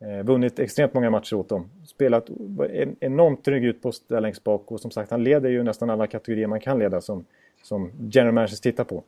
Eh, 0.01 0.25
vunnit 0.25 0.59
extremt 0.59 0.95
många 0.95 1.11
matcher 1.11 1.35
åt 1.35 1.49
dem. 1.49 1.71
Spelat 1.87 2.31
en, 2.73 2.97
enormt 3.01 3.45
trygg 3.45 3.65
utpost 3.65 4.09
där 4.09 4.21
längst 4.21 4.45
bak 4.45 4.73
och 4.73 4.81
som 4.81 4.91
sagt 4.91 5.11
han 5.11 5.25
leder 5.25 5.49
ju 5.49 5.63
nästan 5.63 5.91
alla 5.91 6.07
kategorier 6.07 6.47
man 6.47 6.61
kan 6.61 6.79
leda 6.79 7.01
som, 7.01 7.25
som 7.63 7.91
general 8.11 8.35
managers 8.35 8.61
tittar 8.61 8.85
på. 8.85 9.03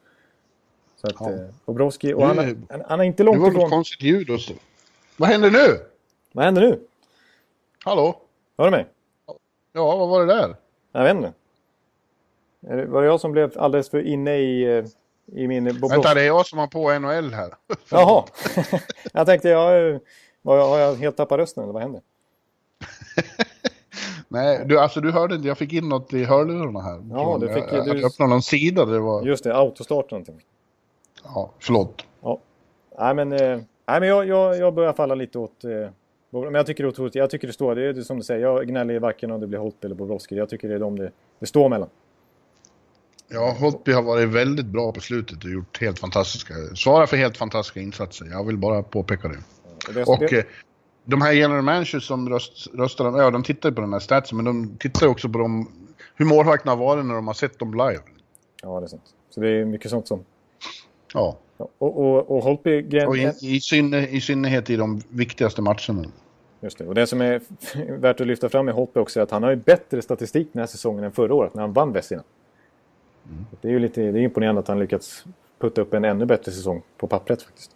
Så 1.01 1.07
att 1.07 1.17
ja. 1.21 1.31
eh, 1.31 1.39
Bobrovski, 1.65 2.15
och 2.15 2.27
han, 2.27 2.67
han, 2.71 2.83
han 2.89 3.01
är 3.01 3.05
inte 3.05 3.23
långt 3.23 3.37
ifrån... 3.37 3.53
Det 3.53 3.59
var 3.59 3.65
ett 3.65 3.71
konstigt 3.71 4.03
ljud 4.03 4.31
och 4.31 4.41
så. 4.41 4.53
Vad 5.17 5.29
händer 5.29 5.51
nu? 5.51 5.81
Vad 6.33 6.45
händer 6.45 6.63
nu? 6.63 6.81
Hallå? 7.85 8.21
Hör 8.59 8.65
du 8.65 8.71
mig? 8.71 8.87
Ja, 9.73 9.97
vad 9.97 10.09
var 10.09 10.27
det 10.27 10.35
där? 10.35 10.57
Jag 10.93 11.03
vet 11.03 11.17
inte. 11.17 11.33
Var 12.87 13.03
det 13.03 13.09
jag 13.09 13.21
som 13.21 13.33
blev 13.33 13.59
alldeles 13.59 13.91
för 13.91 14.07
inne 14.07 14.37
i, 14.37 14.79
eh, 14.79 14.85
i 15.33 15.49
min 15.49 15.65
Bobrovski? 15.65 15.97
Vänta, 15.97 16.15
det 16.15 16.21
är 16.21 16.27
jag 16.27 16.47
som 16.47 16.59
har 16.59 16.67
på 16.67 16.99
NHL 16.99 17.35
här. 17.35 17.55
Jaha. 17.91 18.25
jag 19.13 19.27
tänkte, 19.27 19.49
jag, 19.49 20.01
har 20.45 20.79
jag 20.79 20.95
helt 20.95 21.17
tappat 21.17 21.39
rösten 21.39 21.63
eller 21.63 21.73
vad 21.73 21.83
händer? 21.83 22.03
Nej, 24.29 24.63
du, 24.67 24.79
alltså 24.79 25.01
du 25.01 25.11
hörde 25.11 25.35
inte, 25.35 25.49
jag 25.49 25.59
fick 25.59 25.73
in 25.73 25.89
något 25.89 26.13
i 26.13 26.25
hörlurarna 26.25 26.81
här. 26.81 27.03
Ja, 27.11 27.39
du 27.41 27.49
fick... 27.49 27.65
Jag, 27.73 27.85
du... 27.85 28.01
jag 28.01 28.05
öppnade 28.05 28.31
någon 28.31 28.43
sida, 28.43 28.85
det 28.85 28.99
var... 28.99 29.23
Just 29.23 29.45
det, 29.45 29.57
autostart 29.57 30.11
någonting. 30.11 30.41
Ja, 31.35 31.51
förlåt. 31.59 32.07
Ja. 32.21 32.39
Nej, 32.99 33.15
men, 33.15 33.33
eh, 33.33 33.61
nej, 33.87 34.01
men 34.01 34.09
jag, 34.09 34.27
jag, 34.27 34.59
jag 34.59 34.75
börjar 34.75 34.93
falla 34.93 35.15
lite 35.15 35.39
åt... 35.39 35.65
Eh, 35.65 35.91
men 36.31 36.55
jag 36.55 36.67
tycker 36.67 36.85
det 36.85 36.87
är 36.87 36.91
otroligt, 36.91 37.15
jag 37.15 37.31
tycker 37.31 37.47
det 37.47 37.53
står, 37.53 37.75
det 37.75 37.83
är 37.83 38.03
som 38.03 38.17
du 38.17 38.23
säger, 38.23 38.41
jag 38.41 38.67
gnäller 38.67 38.99
varken 38.99 39.31
om 39.31 39.41
det 39.41 39.47
blir 39.47 39.59
Holtby 39.59 39.87
eller 39.87 39.95
Bobrovski. 39.95 40.37
Jag 40.37 40.49
tycker 40.49 40.69
det 40.69 40.75
är 40.75 40.79
de 40.79 40.99
det, 40.99 41.11
det 41.39 41.47
står 41.47 41.69
mellan. 41.69 41.89
Ja, 43.29 43.57
Holtby 43.61 43.93
har 43.93 44.03
varit 44.03 44.29
väldigt 44.29 44.67
bra 44.67 44.93
på 44.93 45.01
slutet 45.01 45.45
och 45.45 45.51
gjort 45.51 45.81
helt 45.81 45.99
fantastiska, 45.99 46.55
svarar 46.75 47.07
för 47.07 47.17
helt 47.17 47.37
fantastiska 47.37 47.81
insatser. 47.81 48.27
Jag 48.31 48.47
vill 48.47 48.57
bara 48.57 48.83
påpeka 48.83 49.29
det. 49.29 49.39
Ja, 49.87 49.93
det 49.95 50.05
och 50.05 50.33
eh, 50.33 50.45
de 51.05 51.23
här 51.23 51.33
general 51.33 51.63
managers 51.63 52.07
som 52.07 52.29
röst, 52.29 52.67
röstar, 52.75 53.23
ja 53.23 53.31
de 53.31 53.43
tittar 53.43 53.71
på 53.71 53.81
den 53.81 53.93
här 53.93 54.01
statsen 54.01 54.37
men 54.37 54.45
de 54.45 54.77
tittar 54.79 55.07
också 55.07 55.29
på 55.29 55.39
de, 55.39 55.71
hur 56.15 56.25
målvakterna 56.25 56.73
har 56.73 56.77
varit 56.77 57.07
när 57.07 57.15
de 57.15 57.27
har 57.27 57.35
sett 57.35 57.59
dem 57.59 57.73
live. 57.73 58.03
Ja, 58.63 58.81
det 58.81 58.87
är 58.87 58.89
sant. 58.89 59.15
Så 59.31 59.41
det 59.41 59.49
är 59.49 59.65
mycket 59.65 59.91
sånt 59.91 60.09
som 60.09 60.25
Ja. 61.15 61.37
Och, 61.57 62.01
och, 62.01 62.31
och 62.31 62.43
Holtby... 62.43 63.01
Och 63.07 63.17
i, 63.17 63.33
i, 63.41 63.61
synne, 63.61 64.07
i 64.07 64.21
synnerhet 64.21 64.71
i 64.71 64.77
de 64.77 65.03
viktigaste 65.09 65.63
matcherna. 65.63 66.05
Just 66.61 66.79
det. 66.79 66.87
Och 66.87 66.95
det 66.95 67.07
som 67.07 67.21
är 67.21 67.41
värt 67.99 68.21
att 68.21 68.27
lyfta 68.27 68.49
fram 68.49 68.67
med 68.67 68.75
Holtby 68.75 69.01
också 69.01 69.21
är 69.21 69.25
att 69.25 69.31
han 69.31 69.43
har 69.43 69.51
ju 69.51 69.57
bättre 69.57 70.03
statistik 70.03 70.49
den 70.53 70.61
här 70.61 70.67
säsongen 70.67 71.05
än 71.05 71.13
förra 71.13 71.35
året 71.35 71.55
när 71.55 71.63
han 71.63 71.73
vann 71.73 71.93
Vesina. 71.93 72.23
Mm. 73.31 73.47
Det 73.61 73.69
är 73.69 73.73
ju 73.73 73.79
lite 73.79 74.01
det 74.01 74.19
är 74.19 74.23
imponerande 74.23 74.61
att 74.61 74.69
han 74.69 74.79
lyckats 74.79 75.25
putta 75.59 75.81
upp 75.81 75.95
en 75.95 76.05
ännu 76.05 76.27
bättre 76.27 76.53
säsong 76.53 76.83
på 76.97 77.07
pappret 77.07 77.43
faktiskt. 77.43 77.71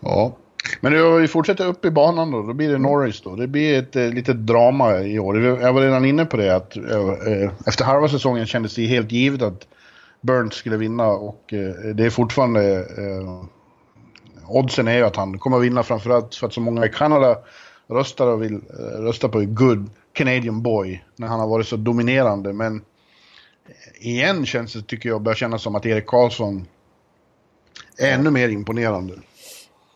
Ja. 0.00 0.32
Men 0.80 0.92
nu 0.92 1.20
vi 1.20 1.28
fortsätter 1.28 1.66
upp 1.66 1.84
i 1.84 1.90
banan 1.90 2.30
då, 2.30 2.42
då 2.42 2.52
blir 2.52 2.68
det 2.68 2.78
Norris 2.78 3.20
då. 3.20 3.36
Det 3.36 3.46
blir 3.46 3.78
ett 3.78 3.96
eh, 3.96 4.08
litet 4.08 4.36
drama 4.36 5.00
i 5.00 5.18
år. 5.18 5.40
Jag 5.40 5.72
var 5.72 5.82
redan 5.82 6.04
inne 6.04 6.24
på 6.24 6.36
det 6.36 6.56
att 6.56 6.76
eh, 6.76 7.52
efter 7.66 7.84
halva 7.84 8.08
säsongen 8.08 8.46
kändes 8.46 8.74
det 8.74 8.86
helt 8.86 9.12
givet 9.12 9.42
att 9.42 9.66
Burns 10.22 10.54
skulle 10.54 10.76
vinna 10.76 11.06
och 11.08 11.52
eh, 11.52 11.94
det 11.94 12.06
är 12.06 12.10
fortfarande... 12.10 12.78
Eh, 12.78 13.44
oddsen 14.48 14.88
är 14.88 14.96
ju 14.96 15.04
att 15.04 15.16
han 15.16 15.38
kommer 15.38 15.58
vinna 15.58 15.82
framförallt 15.82 16.34
för 16.34 16.46
att 16.46 16.52
så 16.52 16.60
många 16.60 16.86
i 16.86 16.88
Kanada 16.88 17.38
röstar 17.88 18.26
och 18.26 18.42
vill 18.42 18.54
eh, 18.54 19.02
rösta 19.02 19.28
på 19.28 19.40
good 19.40 19.90
Canadian 20.12 20.62
boy 20.62 21.04
när 21.16 21.26
han 21.26 21.40
har 21.40 21.48
varit 21.48 21.66
så 21.66 21.76
dominerande. 21.76 22.52
Men 22.52 22.82
igen 24.00 24.46
känns 24.46 24.72
det, 24.72 24.82
tycker 24.82 25.08
jag, 25.08 25.22
börjar 25.22 25.36
kännas 25.36 25.62
som 25.62 25.74
att 25.74 25.86
Erik 25.86 26.06
Karlsson 26.06 26.66
är 27.98 28.14
ännu 28.14 28.30
mer 28.30 28.48
imponerande. 28.48 29.14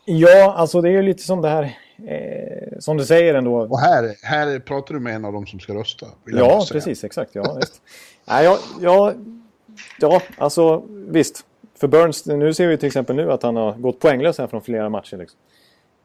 Ja, 0.05 0.55
alltså 0.57 0.81
det 0.81 0.89
är 0.89 0.93
ju 0.93 1.03
lite 1.03 1.23
som 1.23 1.43
det 1.43 1.49
här, 1.49 1.63
eh, 2.09 2.79
som 2.79 2.97
du 2.97 3.05
säger 3.05 3.35
ändå. 3.35 3.61
Och 3.61 3.81
här, 3.81 4.15
här 4.23 4.59
pratar 4.59 4.95
du 4.95 5.01
med 5.01 5.15
en 5.15 5.25
av 5.25 5.33
dem 5.33 5.47
som 5.47 5.61
ska 5.61 5.75
rösta. 5.75 6.07
Ja, 6.25 6.67
precis, 6.73 7.05
exakt. 7.05 7.31
Ja, 7.35 7.61
Nej, 8.25 8.45
jag, 8.45 8.59
jag 8.81 9.15
Ja, 10.01 10.23
alltså 10.39 10.83
visst. 10.89 11.47
För 11.75 11.89
Burns, 11.89 12.27
nu 12.27 12.55
ser 12.55 12.69
vi 12.69 12.77
till 12.77 12.87
exempel 12.87 13.17
nu 13.17 13.33
att 13.33 13.43
han 13.43 13.57
har 13.57 13.73
gått 13.73 14.01
poänglös 14.01 14.39
här 14.39 14.47
från 14.47 14.63
flera 14.63 14.89
matcher. 14.89 15.17
Liksom. 15.17 15.39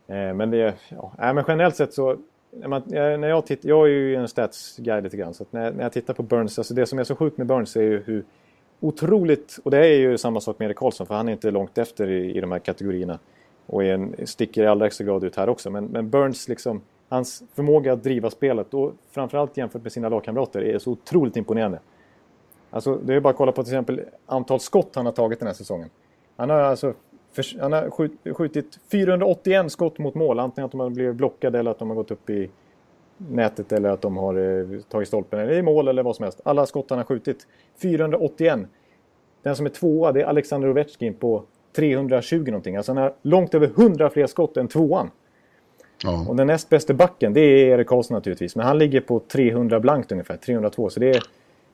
Eh, 0.08 0.34
men 0.34 0.52
det, 0.52 0.74
ja, 0.90 1.14
äh, 1.22 1.34
men 1.34 1.44
generellt 1.48 1.76
sett 1.76 1.94
så, 1.94 2.18
när, 2.52 2.68
man, 2.68 2.82
när 2.88 3.28
jag 3.28 3.46
tittar, 3.46 3.70
jag 3.70 3.88
är 3.88 3.92
ju 3.92 4.16
en 4.16 4.28
stats-guy 4.28 5.02
lite 5.02 5.18
grann, 5.18 5.34
så 5.34 5.46
när, 5.52 5.72
när 5.72 5.84
jag 5.84 5.94
tittar 5.94 6.14
på 6.14 6.24
Burns, 6.24 6.58
alltså 6.58 6.74
det 6.74 6.86
som 6.86 7.00
är 7.00 7.04
så 7.04 7.16
sjukt 7.16 7.38
med 7.38 7.48
Burns 7.48 7.76
är 7.76 7.82
ju 7.82 8.04
hur 8.04 8.24
otroligt, 8.80 9.60
och 9.64 9.72
det 9.72 9.78
är 9.78 10.00
ju 10.00 10.18
samma 10.18 10.42
sak 10.42 10.60
med 10.60 10.66
Erik 10.66 10.78
Karlsson, 10.78 11.08
för 11.08 11.16
han 11.16 11.28
är 11.28 11.32
inte 11.32 11.52
långt 11.52 11.78
efter 11.78 12.10
i, 12.10 12.38
i 12.38 12.42
de 12.42 12.52
här 12.52 12.60
kategorierna. 12.60 13.20
Och 13.66 13.84
är 13.84 13.94
en, 13.94 14.16
sticker 14.28 14.64
i 14.64 14.68
allra 14.68 14.86
högsta 14.86 15.04
grad 15.04 15.24
ut 15.24 15.36
här 15.36 15.50
också. 15.50 15.70
Men, 15.70 15.86
men 15.86 16.10
Burns, 16.10 16.48
liksom, 16.48 16.82
hans 17.10 17.44
förmåga 17.56 17.94
att 17.94 18.04
driva 18.04 18.30
spelet, 18.30 18.74
och 18.74 18.94
framförallt 19.12 19.58
jämfört 19.58 19.84
med 19.84 19.92
sina 19.92 20.10
lagkamrater, 20.10 20.62
är 20.62 20.80
så 20.80 20.92
otroligt 20.92 21.38
imponerande. 21.38 21.80
Alltså, 22.72 22.96
det 22.96 23.14
är 23.14 23.20
bara 23.20 23.30
att 23.30 23.36
kolla 23.36 23.52
på 23.52 23.64
till 23.64 23.74
exempel 23.74 24.02
antal 24.26 24.60
skott 24.60 24.96
han 24.96 25.06
har 25.06 25.14
tagit 25.14 25.40
den 25.40 25.48
här 25.48 25.54
säsongen. 25.54 25.90
Han 26.36 26.50
har 26.50 26.58
alltså 26.58 26.94
för, 27.32 27.60
han 27.60 27.74
har 27.74 27.90
skjutit 28.34 28.80
481 28.92 29.72
skott 29.72 29.98
mot 29.98 30.16
mål. 30.16 30.40
Antingen 30.40 30.66
att 30.66 30.72
de 30.72 30.80
har 30.80 30.90
blivit 30.90 31.16
blockade 31.16 31.60
eller 31.60 31.72
att 31.72 31.80
de 31.80 31.90
har 31.90 31.96
gått 31.96 32.12
upp 32.12 32.30
i 32.30 32.50
nätet 33.18 33.72
eller 33.72 33.90
att 33.90 34.02
de 34.02 34.18
har 34.18 34.36
eh, 34.36 34.82
tagit 34.90 35.08
stolpen 35.08 35.40
eller 35.40 35.54
i 35.54 35.62
mål 35.62 35.88
eller 35.88 36.04
vad 36.04 36.16
som 36.16 36.24
helst. 36.24 36.42
Alla 36.44 36.66
skott 36.66 36.90
han 36.90 37.00
har 37.00 37.06
skjutit. 37.06 37.48
481. 37.82 38.60
Den 39.44 39.56
som 39.56 39.66
är 39.66 39.70
tvåa 39.70 40.12
det 40.12 40.22
är 40.22 40.26
Alexander 40.26 40.70
Ovechkin 40.70 41.14
på 41.14 41.44
320 41.76 42.44
någonting. 42.46 42.76
Alltså 42.76 42.92
han 42.92 43.04
har 43.04 43.14
långt 43.22 43.54
över 43.54 43.68
100 43.68 44.10
fler 44.10 44.28
skott 44.28 44.58
än 44.58 44.68
tvåan. 44.68 45.12
Ja. 46.04 46.26
Och 46.30 46.36
den 46.36 46.48
näst 46.48 46.70
bästa 46.70 46.94
backen 46.94 47.34
det 47.34 47.42
är 47.42 47.68
Erik 47.68 47.88
Karlsson 47.88 48.16
naturligtvis. 48.16 48.56
Men 48.56 48.66
han 48.66 48.78
ligger 48.78 49.02
på 49.02 49.20
300 49.20 49.80
blankt 49.80 50.12
ungefär. 50.12 50.38
302. 50.38 50.90
Så 50.90 51.00
det 51.00 51.10
är 51.10 51.24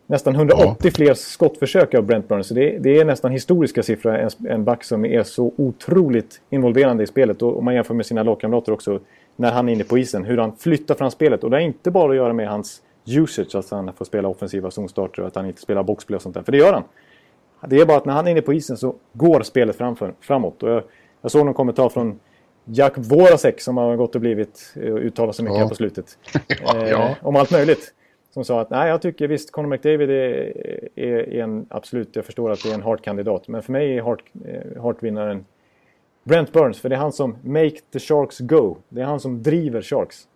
nästan 0.08 0.36
180 0.36 0.76
ja. 0.84 0.92
fler 0.92 1.14
skottförsök 1.14 1.94
av 1.94 2.04
Brent 2.04 2.28
Burns. 2.28 2.50
Det, 2.50 2.78
det, 2.80 3.00
är 3.00 3.06
nästan 3.06 3.32
historiska 3.32 3.84
siffror. 3.84 4.16
En, 4.16 4.30
en 4.50 4.64
back 4.64 4.84
som 4.84 5.06
är 5.06 5.24
så 5.24 5.54
otroligt 5.58 6.42
involverande 6.50 7.04
i 7.04 7.08
spelet. 7.08 7.42
Och 7.42 7.58
om 7.58 7.66
man 7.66 7.76
jämför 7.76 7.94
med 7.94 8.06
sina 8.06 8.24
lagkamrater 8.24 8.72
också 8.72 9.00
när 9.36 9.52
han 9.52 9.70
är 9.70 9.74
inne 9.74 9.84
på 9.84 9.98
isen. 9.98 10.26
Hur 10.26 10.38
han 10.38 10.56
flyttar 10.56 10.96
fram 10.96 11.12
spelet. 11.12 11.44
Och 11.44 11.50
det 11.50 11.56
har 11.56 11.62
inte 11.62 11.92
bara 11.92 12.10
att 12.10 12.16
göra 12.16 12.34
med 12.34 12.50
hans 12.50 12.82
usage. 13.06 13.56
Att 13.56 13.70
han 13.70 13.94
får 13.94 14.06
spela 14.06 14.28
offensiva 14.28 14.72
zonstarter 14.72 15.22
och 15.22 15.28
att 15.28 15.36
han 15.36 15.46
inte 15.46 15.62
spelar 15.62 15.84
boxplay 15.84 16.16
och 16.16 16.22
sånt 16.22 16.36
där. 16.36 16.44
För 16.44 16.52
det 16.52 16.58
gör 16.58 16.74
han. 16.74 16.84
Det 17.68 17.80
är 17.80 17.86
bara 17.86 17.98
att 17.98 18.06
när 18.06 18.14
han 18.14 18.28
är 18.28 18.32
inne 18.32 18.42
på 18.42 18.54
isen 18.54 18.78
så 18.78 18.96
går 19.14 19.42
spelet 19.42 19.76
framför, 19.76 20.14
framåt. 20.20 20.64
Och 20.64 20.70
jag, 20.70 20.84
jag 21.22 21.32
såg 21.32 21.46
någon 21.46 21.54
kommentar 21.54 21.90
från 21.90 22.20
Jack 22.66 22.94
Vorasek 22.96 23.62
som 23.62 23.78
har 23.78 23.96
gått 23.96 24.16
och 24.16 24.22
blivit 24.22 24.74
eh, 24.76 24.96
uttalat 24.96 25.36
sig 25.36 25.46
mycket 25.46 25.58
ja. 25.58 25.64
här 25.64 25.70
på 25.70 25.76
slutet. 25.76 26.18
ja, 26.48 26.48
ja. 26.88 27.10
Eh, 27.10 27.16
om 27.22 27.36
allt 27.36 27.52
möjligt 27.52 27.94
som 28.38 28.46
sa 28.46 28.62
att 28.62 28.70
nej, 28.70 28.90
jag 28.90 29.02
tycker 29.02 29.28
visst 29.28 29.52
Conor 29.52 29.68
McDavid 29.68 30.10
är, 30.10 30.54
är, 30.96 31.34
är 31.34 31.44
en 31.44 31.66
absolut, 31.70 32.16
jag 32.16 32.26
förstår 32.26 32.52
att 32.52 32.64
det 32.64 32.70
är 32.70 32.74
en 32.74 32.82
Hart-kandidat. 32.82 33.48
Men 33.48 33.64
för 33.64 33.72
mig 33.72 33.98
är 33.98 34.02
Hart, 34.02 34.24
eh, 34.46 34.82
Hart-vinnaren 34.82 35.46
Brent 36.24 36.54
Burns, 36.54 36.80
för 36.80 36.90
det 36.90 36.96
är 36.96 37.00
han 37.00 37.12
som 37.12 37.38
make 37.44 37.78
the 37.94 38.00
Sharks 38.00 38.40
go. 38.40 38.78
Det 38.90 39.02
är 39.02 39.06
han 39.06 39.20
som 39.20 39.44
driver 39.44 39.82
Sharks. 39.82 40.28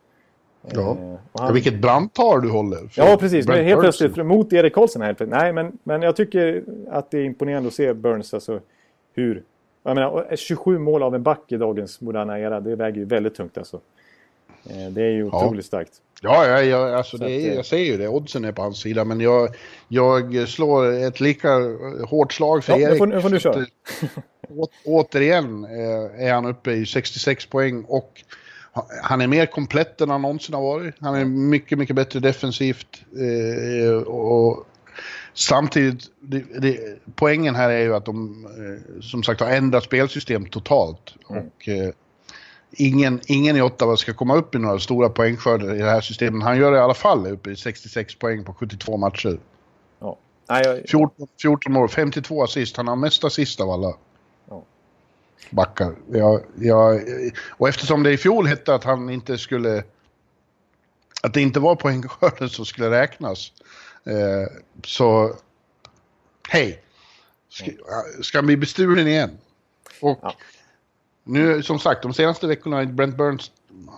Ja, 0.73 0.97
eh, 1.01 1.15
han... 1.33 1.53
vilket 1.53 1.81
brandtal 1.81 2.41
du 2.41 2.49
håller. 2.49 2.79
Ja, 2.95 3.17
precis. 3.19 3.45
Brent 3.45 3.63
helt 3.67 3.81
Burns. 3.81 3.97
plötsligt 3.97 4.25
mot 4.25 4.53
Erik 4.53 4.73
Karlsson 4.73 5.01
plötsligt. 5.01 5.29
Nej, 5.29 5.53
men, 5.53 5.77
men 5.83 6.01
jag 6.01 6.15
tycker 6.15 6.63
att 6.89 7.11
det 7.11 7.17
är 7.17 7.23
imponerande 7.23 7.67
att 7.67 7.73
se 7.73 7.93
Burns, 7.93 8.33
alltså 8.33 8.59
hur... 9.13 9.43
Jag 9.83 9.95
menar, 9.95 10.35
27 10.35 10.79
mål 10.79 11.03
av 11.03 11.15
en 11.15 11.23
back 11.23 11.51
i 11.51 11.57
dagens 11.57 12.01
moderna 12.01 12.39
era, 12.39 12.59
det 12.59 12.75
väger 12.75 12.97
ju 12.97 13.05
väldigt 13.05 13.35
tungt 13.35 13.57
alltså. 13.57 13.79
Eh, 14.69 14.91
det 14.91 15.03
är 15.03 15.11
ju 15.11 15.23
otroligt 15.23 15.65
ja. 15.65 15.67
starkt. 15.67 16.01
Ja, 16.23 16.47
ja, 16.47 16.61
ja 16.61 16.97
alltså 16.97 17.17
det 17.17 17.31
är, 17.31 17.55
jag 17.55 17.65
säger 17.65 17.91
ju 17.91 17.97
det. 17.97 18.07
Oddsen 18.07 18.45
är 18.45 18.51
på 18.51 18.61
hans 18.61 18.79
sida. 18.79 19.05
Men 19.05 19.19
jag, 19.19 19.55
jag 19.87 20.49
slår 20.49 20.93
ett 20.93 21.19
lika 21.19 21.49
hårt 22.05 22.33
slag 22.33 22.63
för 22.63 22.73
ja, 22.73 22.79
Erik. 22.79 23.01
Nu 23.07 23.21
får, 23.21 23.29
nu 23.29 23.39
köra. 23.39 23.65
Å, 24.49 24.67
återigen 24.85 25.63
eh, 25.65 26.27
är 26.27 26.33
han 26.33 26.45
uppe 26.45 26.71
i 26.71 26.85
66 26.85 27.45
poäng 27.45 27.83
och 27.87 28.23
han 29.03 29.21
är 29.21 29.27
mer 29.27 29.45
komplett 29.45 30.01
än 30.01 30.09
han 30.09 30.21
någonsin 30.21 30.55
har 30.55 30.61
varit. 30.61 30.95
Han 30.99 31.15
är 31.15 31.25
mycket, 31.25 31.77
mycket 31.77 31.95
bättre 31.95 32.19
defensivt. 32.19 33.03
Eh, 33.19 34.01
och 34.01 34.65
samtidigt, 35.33 36.03
det, 36.19 36.43
det, 36.59 36.79
poängen 37.15 37.55
här 37.55 37.69
är 37.69 37.81
ju 37.81 37.95
att 37.95 38.05
de 38.05 38.47
som 39.01 39.23
sagt 39.23 39.41
har 39.41 39.49
ändrat 39.49 39.83
spelsystem 39.83 40.45
totalt. 40.45 41.15
Mm. 41.29 41.43
Och 41.43 41.69
ingen, 42.71 43.21
ingen 43.25 43.57
i 43.57 43.61
Ottawa 43.61 43.97
ska 43.97 44.13
komma 44.13 44.35
upp 44.35 44.55
i 44.55 44.59
några 44.59 44.79
stora 44.79 45.09
poängskörder 45.09 45.75
i 45.75 45.77
det 45.77 45.89
här 45.89 46.01
systemet. 46.01 46.43
Han 46.43 46.57
gör 46.57 46.71
det 46.71 46.77
i 46.77 46.81
alla 46.81 46.93
fall 46.93 47.27
uppe 47.27 47.51
i 47.51 47.55
66 47.55 48.15
poäng 48.15 48.43
på 48.43 48.53
72 48.53 48.97
matcher. 48.97 49.39
Ja. 49.99 50.17
Nej, 50.49 50.63
jag, 50.65 50.89
14, 50.89 51.27
14 51.41 51.75
år, 51.77 51.87
52 51.87 52.43
assist. 52.43 52.77
Han 52.77 52.87
har 52.87 52.95
mest 52.95 53.23
assist 53.23 53.61
av 53.61 53.69
alla 53.69 53.93
Ja. 54.49 54.63
backar. 55.49 55.95
Jag, 56.11 56.41
jag, 56.55 57.01
och 57.49 57.69
eftersom 57.69 58.03
det 58.03 58.11
i 58.11 58.17
fjol 58.17 58.47
hette 58.47 58.75
att 58.75 58.83
han 58.83 59.09
inte 59.09 59.37
skulle... 59.37 59.83
Att 61.23 61.33
det 61.33 61.41
inte 61.41 61.59
var 61.59 61.75
poängskörden 61.75 62.49
som 62.49 62.65
skulle 62.65 62.89
räknas. 62.89 63.51
Eh, 64.03 64.57
så... 64.85 65.35
Hej! 66.49 66.83
Ska, 67.49 67.71
ska 68.21 68.37
han 68.37 68.45
bli 68.45 68.57
bestulen 68.57 69.07
igen? 69.07 69.37
Och 70.01 70.19
Ja. 70.21 70.35
Nu, 71.23 71.63
som 71.63 71.79
sagt, 71.79 72.03
de 72.03 72.13
senaste 72.13 72.47
veckorna 72.47 72.85
Brent 72.85 73.17
Burns... 73.17 73.51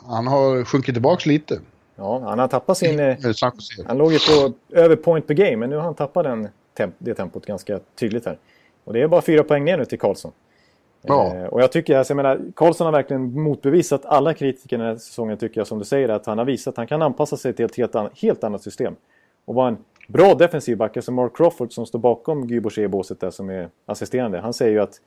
Han 0.08 0.28
har 0.28 0.64
sjunkit 0.66 0.96
tillbaks 0.96 1.26
lite. 1.26 1.60
ja, 1.96 2.20
han 2.20 2.40
har 2.40 2.48
tappat 2.48 2.78
sin... 2.78 3.00
eh, 3.00 3.18
Eh. 3.80 3.86
Han 3.88 3.98
låg 3.98 4.14
ju 4.14 4.20
på 4.20 4.54
över 4.70 4.96
point 4.96 5.28
per 5.28 5.34
game, 5.34 5.56
men 5.58 5.70
nu 5.70 5.76
har 5.76 5.84
han 5.84 5.96
tappat 5.96 6.24
den, 6.24 6.48
temp 6.78 6.96
det 6.98 7.14
tempot 7.14 7.46
ganska 7.46 7.80
tydligt 8.00 8.26
här. 8.26 8.38
Och 8.84 8.94
det 8.94 9.02
är 9.02 9.08
bara 9.08 9.22
fyra 9.22 9.44
poäng 9.44 9.64
ner 9.64 9.78
nu 9.78 9.86
till 9.86 10.00
Karlsson. 10.00 10.32
Ja. 11.02 11.36
Eh, 11.36 11.46
och 11.46 11.62
jag 11.62 11.72
tycker, 11.72 11.98
alltså, 11.98 12.12
jag 12.12 12.16
menar, 12.16 12.42
Karlsson 12.56 12.86
har 12.86 12.92
verkligen 12.92 13.42
motbevisat 13.42 14.06
alla 14.06 14.34
kritiker 14.34 14.78
den 14.78 14.88
här 14.88 14.96
säsongen 14.96 15.38
tycker 15.38 15.60
jag, 15.60 15.68
som 15.68 15.80
du 15.80 15.86
säger, 15.86 16.10
att 16.10 16.26
han 16.26 16.38
har 16.38 16.46
visat 16.46 16.72
att 16.72 16.78
han 16.78 16.88
kan 16.88 17.02
anpassa 17.02 17.38
sig 17.38 17.54
till 17.54 17.66
ett 17.66 17.76
helt, 17.78 17.96
an 17.96 18.10
helt 18.16 18.44
annat 18.44 18.64
system. 18.64 18.96
Och 19.46 19.56
vara 19.56 19.68
en 19.68 19.78
bra 20.08 20.34
defensiv 20.36 20.78
back, 20.78 20.98
alltså 20.98 21.12
Mark 21.12 21.38
Crawford 21.38 21.74
som 21.74 21.86
står 21.86 22.00
bakom 22.00 22.48
Guy 22.48 22.60
Boucher 22.60 22.82
i 22.82 22.88
båset 22.88 23.20
där 23.20 23.32
som 23.32 23.50
är 23.50 23.70
assisterande. 23.86 24.40
Han 24.40 24.54
säger 24.54 24.72
ju 24.72 24.80
att, 24.80 25.02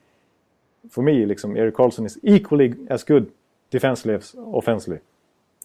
för 0.91 1.03
mig, 1.03 1.27
liksom, 1.27 1.57
Eric 1.57 1.75
Karlsson 1.75 2.07
is 2.07 2.19
equally 2.23 2.75
as 2.91 3.05
good 3.05 3.27
defensively 3.73 4.19
as 4.19 4.35
offensively. 4.35 4.99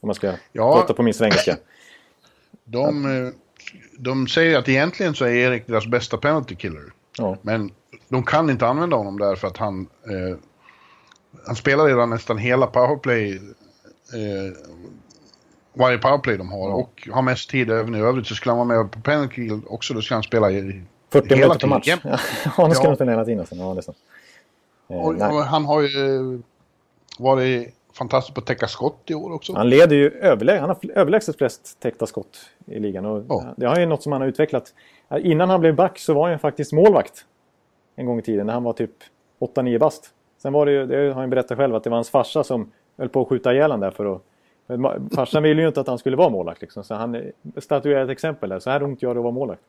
Om 0.01 0.07
man 0.07 0.15
ska 0.15 0.33
Ja. 0.51 0.73
prata 0.73 0.93
på 0.93 1.03
min 1.03 1.13
svengelska. 1.13 1.57
De, 2.63 3.05
eh, 3.05 3.33
de 3.97 4.27
säger 4.27 4.57
att 4.59 4.69
egentligen 4.69 5.15
så 5.15 5.25
är 5.25 5.29
Erik 5.29 5.67
deras 5.67 5.87
bästa 5.87 6.17
penalty 6.17 6.55
killer. 6.55 6.83
Ja. 7.17 7.37
Men 7.41 7.71
de 8.09 8.23
kan 8.23 8.49
inte 8.49 8.67
använda 8.67 8.97
honom 8.97 9.19
där 9.19 9.35
för 9.35 9.47
att 9.47 9.57
han... 9.57 9.87
Eh, 10.03 10.37
han 11.45 11.55
spelar 11.55 11.85
redan 11.85 12.09
nästan 12.09 12.37
hela 12.37 12.67
powerplay. 12.67 13.35
Eh, 13.35 14.57
varje 15.73 15.97
powerplay 15.97 16.37
de 16.37 16.51
har 16.51 16.69
och 16.69 17.07
har 17.11 17.21
mest 17.21 17.49
tid 17.49 17.71
även 17.71 17.95
i 17.95 17.99
övrigt. 17.99 18.27
Så 18.27 18.35
skulle 18.35 18.55
han 18.55 18.67
vara 18.67 18.77
med 18.83 18.91
på 18.91 19.01
penalty 19.01 19.35
kill 19.35 19.61
också, 19.67 19.93
då 19.93 20.01
ska 20.01 20.13
han 20.13 20.23
spela 20.23 20.51
i, 20.51 20.81
40 21.09 21.27
hela 21.35 21.47
minuter 21.47 21.59
per 21.59 21.67
match. 21.67 21.83
tiden. 21.85 21.99
Ja, 22.57 22.67
nu 22.67 22.73
ska 22.75 22.87
Ja. 22.87 22.95
spela 22.95 23.11
hela 23.11 23.25
tiden. 23.25 23.39
Alltså. 23.39 23.55
Ja. 23.55 23.71
Eh, 23.77 23.93
Och, 24.99 25.15
nej. 25.15 25.31
och 25.31 25.43
han 25.43 25.65
har 25.65 25.81
ju 25.81 25.87
eh, 25.87 26.39
varit 27.19 27.75
fantastisk 27.93 28.35
på 28.35 28.39
att 28.39 28.47
täcka 28.47 28.67
skott 28.67 29.01
i 29.05 29.13
år 29.13 29.33
också. 29.33 29.53
Han 29.53 29.69
leder 29.69 29.95
ju 29.95 30.09
överlä 30.09 30.59
han 30.59 30.69
har 30.69 30.77
överlägset 30.95 31.37
flest 31.37 31.79
täckta 31.79 32.05
skott 32.05 32.39
i 32.65 32.79
ligan. 32.79 33.05
Och 33.05 33.23
Ja. 33.27 33.53
Det 33.57 33.65
har 33.65 33.79
ju 33.79 33.85
något 33.85 34.03
som 34.03 34.11
han 34.11 34.21
har 34.21 34.27
utvecklat. 34.27 34.73
Innan 35.19 35.49
han 35.49 35.61
blev 35.61 35.75
back 35.75 35.99
så 35.99 36.13
var 36.13 36.29
han 36.29 36.39
faktiskt 36.39 36.73
målvakt. 36.73 37.25
En 37.95 38.05
gång 38.05 38.19
i 38.19 38.21
tiden 38.21 38.45
när 38.45 38.53
han 38.53 38.63
var 38.63 38.73
typ 38.73 38.91
8-9 39.39 39.79
bast. 39.79 40.09
Sen 40.37 40.53
var 40.53 40.65
det 40.65 40.71
ju, 40.71 40.85
det 40.85 41.13
har 41.13 41.21
han 41.21 41.29
berättat 41.29 41.57
själv, 41.57 41.75
att 41.75 41.83
det 41.83 41.89
var 41.89 41.97
hans 41.97 42.09
farsa 42.09 42.43
som 42.43 42.71
höll 42.97 43.09
på 43.09 43.21
att 43.21 43.27
skjuta 43.27 43.53
ihjäl 43.53 43.79
där 43.79 43.91
för 43.91 44.15
att 44.15 44.21
Farsan 45.15 45.43
ville 45.43 45.61
ju 45.61 45.67
inte 45.67 45.81
att 45.81 45.87
han 45.87 45.97
skulle 45.97 46.17
vara 46.17 46.29
målvakt. 46.29 46.61
Liksom, 46.61 46.83
så 46.83 46.95
han 46.95 47.15
eh, 47.15 47.21
statuerade 47.57 48.03
ett 48.03 48.09
exempel 48.09 48.49
där. 48.49 48.59
Så 48.59 48.69
här 48.69 48.83
ont 48.83 49.01
gör 49.01 49.13
det 49.13 49.19
att 49.19 49.23
vara 49.23 49.33
målvakt. 49.33 49.61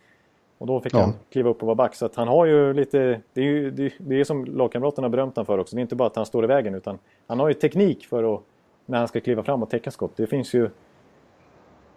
Och 0.59 0.67
då 0.67 0.81
fick 0.81 0.95
Ja. 0.95 1.01
han 1.01 1.15
kliva 1.31 1.51
upp 1.51 1.61
och 1.63 1.67
vara 1.67 1.75
back. 1.75 1.95
Så 1.95 2.09
han 2.15 2.29
har 2.29 2.47
ju 2.47 2.73
lite... 2.75 3.21
Det 3.33 3.41
är 3.41 3.45
ju 3.45 3.71
det, 3.71 3.93
det 3.99 4.21
är 4.21 4.25
som 4.25 4.45
lagkamraterna 4.45 5.09
berömt 5.09 5.37
honom 5.37 5.47
för 5.47 5.59
också. 5.59 5.77
Det 5.77 5.81
är 5.81 5.83
inte 5.83 5.95
bara 5.97 6.07
att 6.09 6.17
han 6.17 6.27
står 6.27 6.45
i 6.45 6.47
vägen 6.47 6.75
utan 6.75 6.99
han 7.27 7.41
har 7.41 7.49
ju 7.49 7.55
teknik 7.55 8.07
för 8.07 8.35
att... 8.35 8.41
När 8.87 8.99
han 8.99 9.09
ska 9.09 9.21
kliva 9.21 9.43
fram 9.43 9.63
och 9.63 9.71
täcka 9.71 9.91
skott. 9.91 10.13
Det 10.17 10.27
finns 10.27 10.55
ju... 10.55 10.71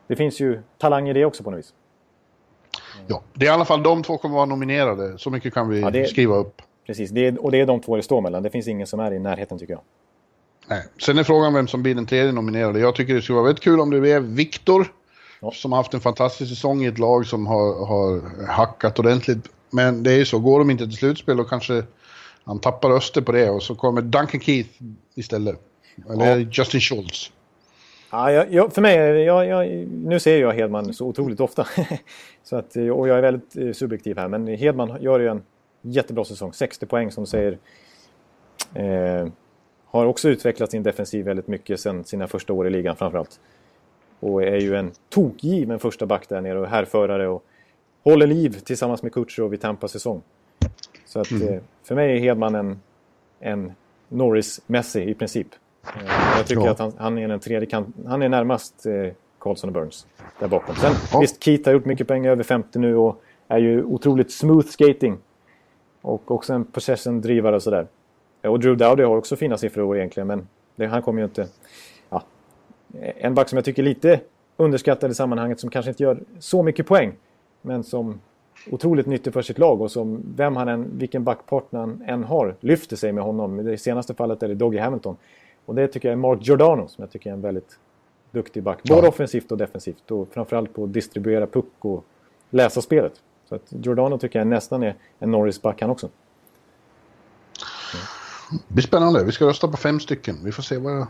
Det 0.07 0.15
finns 0.15 0.39
ju 0.39 0.59
talang 0.77 1.09
i 1.09 1.13
det 1.13 1.25
också 1.25 1.43
på 1.43 1.51
något 1.51 1.57
vis. 1.59 1.73
Ja, 3.07 3.21
det 3.33 3.45
är 3.45 3.49
i 3.49 3.53
alla 3.53 3.65
fall 3.65 3.83
de 3.83 4.03
två 4.03 4.17
kommer 4.17 4.35
vara 4.35 4.45
nominerade. 4.45 5.17
Så 5.17 5.29
mycket 5.29 5.53
kan 5.53 5.69
vi 5.69 5.81
Ja, 5.81 5.89
det- 5.89 6.05
skriva 6.09 6.35
upp. 6.35 6.61
Precis, 6.85 7.11
det 7.11 7.27
är, 7.27 7.43
och 7.45 7.51
det 7.51 7.61
är 7.61 7.65
de 7.65 7.79
två 7.79 7.95
det 7.95 8.03
står 8.03 8.21
mellan. 8.21 8.43
Det 8.43 8.49
finns 8.49 8.67
ingen 8.67 8.87
som 8.87 8.99
är 8.99 9.13
i 9.13 9.19
närheten 9.19 9.59
tycker 9.59 9.73
jag. 9.73 9.81
Nej. 10.67 10.83
Sen 11.05 11.17
är 11.17 11.23
frågan 11.23 11.53
vem 11.53 11.67
som 11.67 11.83
blir 11.83 11.95
den 11.95 12.05
tredje 12.05 12.31
nominerade. 12.31 12.79
Jag 12.79 12.95
tycker 12.95 13.13
det 13.13 13.21
skulle 13.21 13.35
vara 13.35 13.45
väldigt 13.45 13.63
kul 13.63 13.79
om 13.79 13.89
det 13.89 13.99
blev 13.99 14.21
Viktor. 14.23 14.87
Ja. 15.45 15.51
Som 15.51 15.71
har 15.71 15.79
haft 15.79 15.93
en 15.93 15.99
fantastisk 15.99 16.49
säsong 16.49 16.83
i 16.83 16.87
ett 16.87 16.99
lag 16.99 17.25
som 17.25 17.47
har, 17.47 17.85
har 17.85 18.21
hackat 18.47 18.99
ordentligt. 18.99 19.49
Men 19.69 20.03
det 20.03 20.11
är 20.11 20.17
ju 20.17 20.25
så, 20.25 20.39
går 20.39 20.59
de 20.59 20.69
inte 20.69 20.83
till 20.83 20.97
slutspel 20.97 21.37
då 21.37 21.43
kanske 21.43 21.83
han 22.43 22.59
tappar 22.59 22.89
röster 22.89 23.21
på 23.21 23.31
det 23.31 23.49
och 23.49 23.63
så 23.63 23.75
kommer 23.75 24.01
Duncan 24.01 24.41
Keith 24.41 24.69
istället. 25.15 25.59
Eller 26.09 26.37
Justin 26.37 26.81
Schultz. 26.81 27.31
Ja, 28.11 28.31
jag, 28.31 28.53
jag, 28.53 28.73
för 28.73 28.81
mig, 28.81 28.95
jag, 29.23 29.47
jag, 29.47 29.87
nu 29.87 30.19
ser 30.19 30.41
jag 30.41 30.53
Hedman 30.53 30.93
så 30.93 31.07
otroligt 31.07 31.39
ofta. 31.39 31.67
så 32.43 32.55
att, 32.55 32.75
och 32.75 33.07
jag 33.07 33.17
är 33.17 33.21
väldigt 33.21 33.57
eh, 33.57 33.71
subjektiv 33.71 34.17
här. 34.17 34.27
Men 34.27 34.47
Hedman 34.47 34.97
gör 35.01 35.19
ju 35.19 35.27
en 35.27 35.43
jättebra 35.81 36.25
säsong. 36.25 36.53
60 36.53 36.85
poäng 36.85 37.11
som 37.11 37.23
du 37.23 37.29
säger. 37.29 37.57
Eh, 38.73 39.27
har 39.85 40.05
också 40.05 40.29
utvecklat 40.29 40.71
sin 40.71 40.83
defensiv 40.83 41.25
väldigt 41.25 41.47
mycket 41.47 41.79
sedan 41.79 42.03
sina 42.03 42.27
första 42.27 42.53
år 42.53 42.67
i 42.67 42.69
ligan 42.69 42.95
framförallt. 42.95 43.39
Och 44.25 44.43
är 44.43 44.57
ju 44.59 44.75
en 44.75 44.91
tokgiven 45.09 45.79
första 45.79 46.05
back 46.05 46.29
där 46.29 46.41
nere 46.41 46.59
och 46.59 46.67
härförare 46.67 47.27
och 47.27 47.43
håller 48.03 48.27
liv 48.27 48.49
tillsammans 48.59 49.03
med 49.03 49.13
Kutjerov 49.13 49.51
vid 49.51 49.61
Tampas 49.61 49.91
säsong. 49.91 50.21
Så 51.05 51.19
att 51.19 51.31
eh, 51.31 51.57
för 51.83 51.95
mig 51.95 52.15
är 52.15 52.19
Hedman 52.19 52.55
en, 52.55 52.79
en 53.39 53.71
Norris-Messi 54.09 55.09
i 55.09 55.13
princip. 55.13 55.47
Eh, 55.83 55.89
Jag 56.37 56.45
tycker 56.47 56.61
Ja. 56.65 56.71
att 56.71 56.79
han, 56.79 56.93
han 56.97 57.17
är 57.17 57.27
den 57.27 57.39
tredje 57.39 57.65
kant, 57.69 57.95
Han 58.07 58.21
är 58.21 58.29
närmast 58.29 58.85
eh, 58.85 59.13
Carlson 59.39 59.69
och 59.69 59.73
Burns 59.73 60.07
där 60.39 60.47
bakom. 60.47 60.75
Sen 60.75 60.93
Ja. 61.13 61.19
visst, 61.19 61.43
Keith 61.43 61.65
har 61.69 61.73
gjort 61.73 61.85
mycket 61.85 62.07
poäng, 62.07 62.25
över 62.27 62.43
50 62.43 62.79
nu 62.79 62.95
och 62.95 63.21
är 63.47 63.57
ju 63.57 63.83
otroligt 63.83 64.31
smooth 64.31 64.67
skating. 64.67 65.17
Och 66.01 66.31
också 66.31 66.53
en 66.53 66.65
possession-drivare 66.65 67.55
och 67.55 67.63
sådär. 67.63 67.87
Och 68.41 68.59
Drew 68.59 68.77
Dowdy 68.77 69.03
har 69.03 69.17
också 69.17 69.35
fina 69.35 69.57
siffror 69.57 69.97
egentligen, 69.97 70.27
men 70.27 70.47
det, 70.75 70.85
han 70.85 71.01
kommer 71.01 71.19
ju 71.21 71.25
inte... 71.25 71.47
En 73.01 73.33
back 73.35 73.49
som 73.49 73.57
jag 73.57 73.65
tycker 73.65 73.83
är 73.83 73.87
lite 73.87 74.19
underskattad 74.57 75.11
i 75.11 75.13
sammanhanget, 75.13 75.59
som 75.59 75.69
kanske 75.69 75.89
inte 75.91 76.03
gör 76.03 76.19
så 76.39 76.63
mycket 76.63 76.87
poäng, 76.87 77.13
men 77.61 77.83
som 77.83 78.19
otroligt 78.71 79.05
nyttig 79.05 79.33
för 79.33 79.41
sitt 79.41 79.57
lag 79.59 79.81
och 79.81 79.91
som 79.91 80.23
vem 80.35 80.55
han 80.55 80.67
än, 80.67 80.97
vilken 80.97 81.23
backpartner 81.23 81.79
han 81.79 82.03
än 82.07 82.23
har, 82.23 82.55
lyfter 82.59 82.95
sig 82.95 83.11
med 83.11 83.23
honom. 83.23 83.59
I 83.59 83.63
det 83.63 83.77
senaste 83.77 84.13
fallet 84.13 84.43
är 84.43 84.47
det 84.47 84.55
Doggy 84.55 84.77
Hamilton. 84.77 85.17
Och 85.65 85.75
det 85.75 85.87
tycker 85.87 86.07
jag 86.07 86.13
är 86.13 86.17
Mark 86.17 86.39
Giordano 86.41 86.87
som 86.87 87.01
jag 87.01 87.11
tycker 87.11 87.29
är 87.29 87.33
en 87.33 87.41
väldigt 87.41 87.79
duktig 88.31 88.63
back. 88.63 88.83
Både 88.83 89.01
Ja. 89.01 89.07
offensivt 89.07 89.51
och 89.51 89.57
defensivt 89.57 90.11
och 90.11 90.27
framförallt 90.31 90.73
på 90.73 90.83
att 90.83 90.93
distribuera 90.93 91.47
puck 91.47 91.65
och 91.79 92.05
läsa 92.49 92.81
spelet. 92.81 93.13
Så 93.49 93.55
att 93.55 93.61
Giordano 93.69 94.17
tycker 94.17 94.39
jag 94.39 94.47
nästan 94.47 94.83
är 94.83 94.95
en 95.19 95.31
Norris-back 95.31 95.81
han 95.81 95.89
också. 95.89 96.09
Det 98.67 98.73
blir 98.73 98.83
spännande. 98.83 99.23
Vi 99.23 99.31
ska 99.31 99.45
rösta 99.45 99.67
på 99.67 99.77
fem 99.77 99.99
stycken. 99.99 100.35
Vi 100.43 100.51
får 100.51 100.63
se 100.63 100.77
vad 100.77 100.93
jag, 100.93 101.07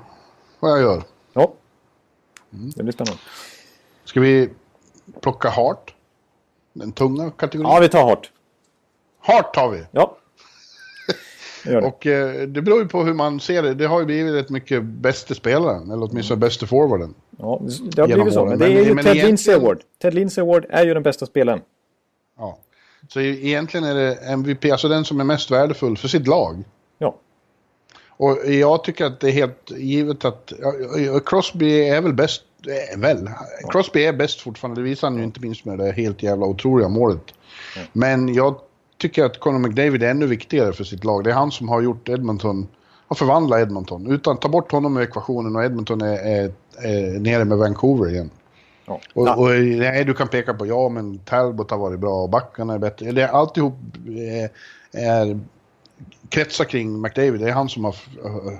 vad 0.60 0.72
jag 0.72 0.82
gör. 0.82 1.04
Ja, 1.34 1.54
Mm. 2.56 2.72
det 2.76 2.84
blir 2.84 2.94
spännande. 2.94 3.20
Ska 4.06 4.20
vi 4.20 4.50
plocka 5.22 5.50
Hart? 5.50 5.94
Den 6.74 6.92
tunga 6.92 7.32
kategorin? 7.32 7.72
Ja, 7.72 7.80
vi 7.80 7.90
tar 7.90 8.04
hårt. 8.04 8.32
Hart 9.20 9.54
tar 9.54 9.70
vi! 9.70 9.84
Ja. 9.92 10.18
Det. 11.64 11.78
Och 11.78 12.08
eh, 12.08 12.48
det 12.48 12.62
beror 12.62 12.80
ju 12.82 12.88
på 12.88 13.04
hur 13.04 13.14
man 13.14 13.40
ser 13.40 13.64
det. 13.64 13.74
Det 13.74 13.86
har 13.86 14.00
ju 14.00 14.06
blivit 14.06 14.34
rätt 14.34 14.50
mycket 14.50 14.84
bästa 14.84 15.34
spelaren, 15.34 15.92
eller 15.92 16.04
åtminstone 16.12 16.38
bästa 16.40 16.66
forwarden. 16.68 17.14
Ja, 17.38 17.62
det 17.96 18.02
har 18.02 18.08
blivit 18.08 18.34
så. 18.34 18.40
åren. 18.42 18.50
Men 18.50 18.60
det 18.60 18.66
är 18.66 18.70
ju 18.86 18.94
men 18.94 19.04
Ted 19.04 19.16
egentligen- 19.16 19.28
Lindsey 19.28 19.54
Award. 19.54 19.82
Ted 20.02 20.14
Lindsey 20.14 20.42
Award 20.42 20.66
är 20.70 20.86
ju 20.86 20.94
den 20.94 21.04
bästa 21.04 21.26
spelaren. 21.26 21.62
Ja. 22.38 22.58
Så 23.10 23.22
egentligen 23.22 23.84
är 23.86 23.96
det 23.96 24.16
MVP, 24.16 24.72
alltså 24.72 24.88
den 24.88 25.06
som 25.06 25.20
är 25.20 25.24
mest 25.24 25.52
värdefull 25.52 25.98
för 25.98 26.08
sitt 26.08 26.28
lag. 26.28 26.64
Och 28.18 28.38
jag 28.46 28.84
tycker 28.84 29.06
att 29.06 29.20
det 29.20 29.28
är 29.28 29.32
helt 29.32 29.72
givet 29.78 30.26
att 30.26 30.54
Crosby 31.26 31.90
är 31.90 32.02
väl 32.02 32.14
bäst, 32.14 32.44
är 32.94 32.98
väl, 32.98 33.30
Crosby 33.70 34.06
är 34.06 34.14
bäst 34.14 34.42
fortfarande, 34.42 34.82
det 34.82 34.86
visar 34.86 35.08
han 35.08 35.18
ju 35.18 35.24
inte 35.24 35.40
minst 35.40 35.66
med 35.66 35.78
det 35.78 35.92
helt 35.92 36.24
jävla 36.24 36.46
otroliga 36.46 36.90
målet. 36.90 37.24
Men 37.94 38.34
jag 38.34 38.60
tycker 38.98 39.26
att 39.26 39.40
Conor 39.40 39.60
McDavid 39.60 40.04
är 40.04 40.10
ännu 40.10 40.28
viktigare 40.28 40.74
för 40.74 40.84
sitt 40.84 41.04
lag. 41.04 41.24
Det 41.24 41.30
är 41.30 41.34
han 41.34 41.52
som 41.52 41.70
har 41.70 41.82
gjort 41.82 42.10
Edmonton, 42.10 42.68
har 43.08 43.16
förvandlat 43.16 43.60
Edmonton. 43.60 44.12
Utan 44.12 44.38
ta 44.38 44.50
bort 44.50 44.72
honom 44.72 44.98
ur 44.98 45.02
ekvationen 45.02 45.56
och 45.56 45.64
Edmonton 45.64 46.02
är, 46.02 46.18
är, 46.18 46.52
är 46.82 47.20
nere 47.20 47.46
med 47.46 47.58
Vancouver 47.58 48.12
igen. 48.12 48.30
Ja. 48.86 49.00
Och, 49.14 49.40
och 49.40 49.50
nej, 49.50 50.06
du 50.06 50.14
kan 50.14 50.28
peka 50.28 50.54
på, 50.54 50.66
ja 50.66 50.90
men 50.90 51.18
Talbot 51.20 51.72
har 51.72 51.78
varit 51.78 52.00
bra 52.00 52.24
och 52.24 52.30
backarna 52.30 52.74
är 52.74 52.80
bättre. 52.80 53.12
Det 53.12 53.22
är 53.22 53.28
alltihop 53.28 53.74
är, 54.08 54.50
är 54.92 55.40
kretsar 56.30 56.66
kring 56.66 57.02
McDavid. 57.02 57.42
Det 57.42 57.50
är 57.50 57.54
han 57.54 57.70
som 57.70 57.86
har, 57.86 57.96
eh, 58.26 58.60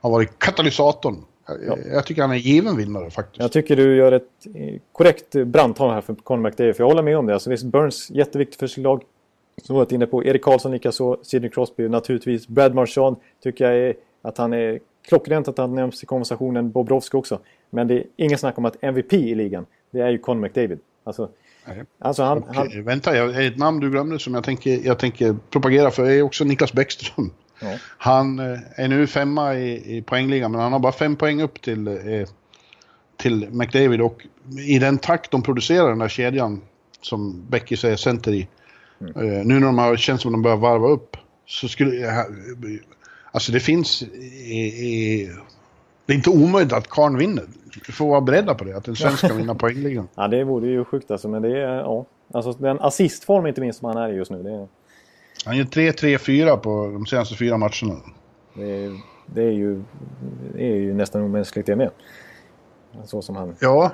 har 0.00 0.10
varit 0.10 0.38
katalysatorn. 0.38 1.24
Jag, 1.66 1.78
jag 1.92 2.06
tycker 2.06 2.22
han 2.22 2.30
är 2.30 2.34
en 2.34 2.40
given 2.40 2.76
vinnare 2.76 3.10
faktiskt. 3.10 3.40
Jag 3.40 3.52
tycker 3.52 3.76
du 3.76 3.96
gör 3.96 4.12
ett 4.12 4.46
eh, 4.54 4.74
korrekt 4.92 5.34
eh, 5.34 5.44
brandtal 5.44 5.90
här 5.90 6.00
för 6.00 6.14
Conor 6.14 6.42
McDavid. 6.42 6.76
För 6.76 6.82
jag 6.82 6.88
håller 6.88 7.02
med 7.02 7.18
om 7.18 7.26
det. 7.26 7.32
Alltså 7.32 7.50
visst, 7.50 7.64
Burns 7.64 8.10
jätteviktigt 8.10 8.58
för 8.58 8.66
sitt 8.66 8.84
lag. 8.84 9.02
Som 9.62 9.74
vi 9.74 9.78
varit 9.78 9.92
inne 9.92 10.06
på. 10.06 10.24
Erik 10.24 10.42
Karlsson 10.42 10.72
likaså. 10.72 11.16
Sidney 11.22 11.50
Crosby 11.50 11.88
naturligtvis. 11.88 12.48
Brad 12.48 12.74
Marchand 12.74 13.16
tycker 13.42 13.64
jag 13.64 13.88
är, 13.88 13.94
att 14.22 14.38
han 14.38 14.52
är 14.52 14.78
klockrent 15.08 15.48
att 15.48 15.58
han 15.58 15.74
nämns 15.74 16.02
i 16.02 16.06
konversationen. 16.06 16.70
Bobrovski 16.70 17.16
också. 17.16 17.38
Men 17.70 17.88
det 17.88 17.94
är 17.94 18.04
ingen 18.16 18.38
snack 18.38 18.58
om 18.58 18.64
att 18.64 18.76
MVP 18.80 19.12
i 19.12 19.34
ligan, 19.34 19.66
det 19.90 20.00
är 20.00 20.10
ju 20.10 20.18
Conor 20.18 20.40
McDavid. 20.40 20.78
Alltså, 21.04 21.28
Nej. 21.66 21.84
Alltså 21.98 22.22
han, 22.22 22.42
Och, 22.42 22.54
han, 22.54 22.72
eh, 22.72 22.82
Vänta, 22.84 23.16
jag, 23.16 23.46
ett 23.46 23.58
namn 23.58 23.80
du 23.80 23.90
glömde 23.90 24.18
som 24.18 24.34
jag 24.34 24.44
tänker, 24.44 24.86
jag 24.86 24.98
tänker 24.98 25.36
propagera 25.50 25.90
för 25.90 26.10
är 26.10 26.22
också 26.22 26.44
Niklas 26.44 26.72
Bäckström. 26.72 27.30
Ja. 27.60 27.74
Han 27.98 28.38
eh, 28.38 28.58
är 28.76 28.88
nu 28.88 29.06
femma 29.06 29.54
i, 29.54 29.96
i 29.96 30.02
poängligan, 30.02 30.52
men 30.52 30.60
han 30.60 30.72
har 30.72 30.78
bara 30.78 30.92
fem 30.92 31.16
poäng 31.16 31.42
upp 31.42 31.62
till, 31.62 31.86
eh, 31.88 32.28
till 33.16 33.48
McDavid. 33.50 34.00
Och 34.00 34.26
i 34.66 34.78
den 34.78 34.98
takt 34.98 35.30
de 35.30 35.42
producerar 35.42 35.88
den 35.88 35.98
där 35.98 36.08
kedjan, 36.08 36.60
som 37.00 37.46
Becky 37.48 37.76
säger 37.76 37.96
center 37.96 38.32
i, 38.32 38.48
Mm. 39.00 39.16
eh, 39.16 39.44
nu 39.44 39.54
när 39.54 39.66
de 39.66 39.78
har, 39.78 39.96
känns 39.96 40.22
som 40.22 40.28
att 40.28 40.34
de 40.34 40.42
börjar 40.42 40.56
varva 40.56 40.88
upp, 40.88 41.16
så 41.46 41.68
skulle. 41.68 42.24
Alltså 43.32 43.52
det 43.52 43.60
finns... 43.60 44.02
I, 44.02 44.56
i, 44.56 45.30
det 46.06 46.12
är 46.12 46.16
inte 46.16 46.30
omöjligt 46.30 46.72
att 46.72 46.88
Karn 46.88 47.18
vinner. 47.18 47.44
Vi 47.86 47.92
får 47.92 48.06
vara 48.08 48.20
beredda 48.20 48.54
på 48.54 48.64
det, 48.64 48.76
att 48.76 48.88
en 48.88 48.96
svensk 48.96 49.18
ska 49.18 49.34
vinna 49.34 49.54
poängligan. 49.54 50.08
ja, 50.14 50.28
det 50.28 50.44
vore 50.44 50.68
ju 50.68 50.84
sjukt 50.84 51.10
alltså. 51.10 51.28
Men 51.28 51.42
det 51.42 51.58
är, 51.60 51.74
ja. 51.76 52.04
Alltså 52.32 52.52
den 52.52 52.80
assistform 52.80 53.46
inte 53.46 53.60
minst 53.60 53.78
som 53.78 53.88
han 53.88 53.96
är 53.96 54.12
i 54.12 54.14
just 54.16 54.30
nu. 54.30 54.38
Är, 54.40 54.68
Han 55.46 55.56
gör 55.56 55.64
3-3-4 55.64 56.56
på 56.56 56.90
de 56.92 57.06
senaste 57.06 57.34
fyra 57.36 57.56
matcherna. 57.56 58.00
det 58.54 58.84
är, 58.84 58.92
det 59.26 59.42
är, 59.42 59.50
ju, 59.52 59.82
det 60.54 60.62
är 60.72 60.76
ju 60.76 60.94
nästan 60.94 61.22
omänskligt 61.22 61.66
det 61.66 61.76
med. 61.76 61.90
Så 63.04 63.22
som 63.22 63.36
han... 63.36 63.56
Ja, 63.60 63.92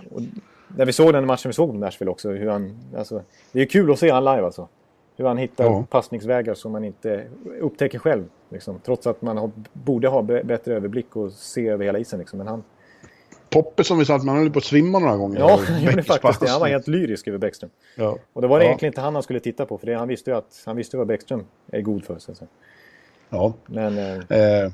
När 0.76 0.86
vi 0.86 0.92
såg 0.92 1.12
den 1.12 1.26
matchen 1.26 1.48
vi 1.48 1.52
såg 1.52 1.70
på 1.70 1.76
Nashville 1.76 2.10
också. 2.10 2.30
Hur 2.30 2.48
han, 2.50 2.78
alltså, 2.96 3.22
det 3.52 3.60
är 3.60 3.66
kul 3.66 3.92
att 3.92 3.98
se 3.98 4.10
han 4.10 4.24
live 4.24 4.44
alltså. 4.44 4.68
Hur 5.16 5.24
han 5.24 5.38
hittar 5.38 5.64
Ja. 5.64 5.84
passningsvägar 5.90 6.54
som 6.54 6.72
man 6.72 6.84
inte 6.84 7.24
upptäcker 7.60 7.98
själv. 7.98 8.24
Liksom. 8.50 8.78
Trots 8.84 9.06
att 9.06 9.22
man 9.22 9.36
har, 9.36 9.50
borde 9.72 10.08
ha 10.08 10.22
bättre 10.22 10.74
överblick 10.74 11.16
och 11.16 11.32
se 11.32 11.68
över 11.68 11.84
hela 11.84 11.98
isen. 11.98 12.18
Liksom. 12.18 12.38
Men 12.38 12.46
han, 12.46 12.62
Poppe 13.52 13.84
som 13.84 13.98
vi 13.98 14.04
sa 14.04 14.16
att 14.16 14.24
man 14.24 14.36
höll 14.36 14.50
på 14.50 14.58
att 14.58 14.64
svimma 14.64 14.98
några 14.98 15.16
gånger. 15.16 15.38
ja, 15.40 15.60
han 15.68 15.82
gjorde 15.82 16.02
faktiskt 16.02 16.40
det. 16.40 16.48
Han 16.50 16.60
var 16.60 16.68
helt 16.68 16.88
lyrisk 16.88 17.28
över 17.28 17.38
Bäckström. 17.38 17.70
Ja. 17.96 18.18
Och 18.32 18.42
det 18.42 18.48
var 18.48 18.58
det 18.58 18.64
Ja. 18.64 18.68
egentligen 18.68 18.90
inte 18.92 19.00
han 19.00 19.14
han 19.14 19.22
skulle 19.22 19.40
titta 19.40 19.66
på. 19.66 19.78
För 19.78 19.86
det, 19.86 19.94
han 19.94 20.08
visste 20.08 20.30
ju 20.30 20.36
att 20.36 20.62
han 20.66 20.76
visste 20.76 20.96
vad 20.96 21.06
Bäckström 21.06 21.44
är 21.72 21.80
god 21.80 22.04
för. 22.04 22.18
Så. 22.18 22.32
Ja. 23.30 23.54
Men 23.66 23.98
eh, 23.98 24.38
Eh, 24.38 24.70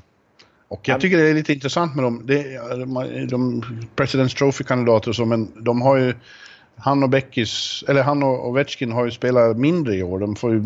och 0.67 0.87
jag 0.87 1.01
tycker 1.01 1.17
det 1.17 1.29
är 1.29 1.33
lite 1.33 1.53
intressant 1.53 1.95
med 1.95 2.03
dem. 2.05 2.23
Det, 2.25 2.43
de, 2.69 2.93
de 3.29 3.63
President's 3.95 4.37
Trophy-kandidater 4.37 5.09
och 5.09 5.15
så, 5.15 5.25
men 5.25 5.63
de 5.63 5.81
har 5.81 5.97
ju... 5.97 6.13
Han 6.81 7.03
och 7.03 7.09
Beckis, 7.09 7.83
eller 7.87 8.03
han 8.03 8.23
och 8.23 8.47
Ovechkin 8.49 8.91
har 8.91 9.05
ju 9.05 9.11
spelat 9.11 9.57
mindre 9.57 9.95
i 9.95 10.03
år. 10.03 10.19
De 10.19 10.35
får 10.35 10.51
ju 10.53 10.59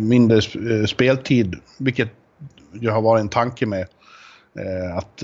mindre 0.00 0.36
eh, 0.36 0.86
speltid, 0.86 1.54
vilket 1.78 2.08
ju 2.72 2.90
har 2.90 3.02
varit 3.02 3.20
en 3.20 3.28
tanke 3.28 3.66
med. 3.66 3.86
Eh, 4.58 4.96
att, 4.96 5.22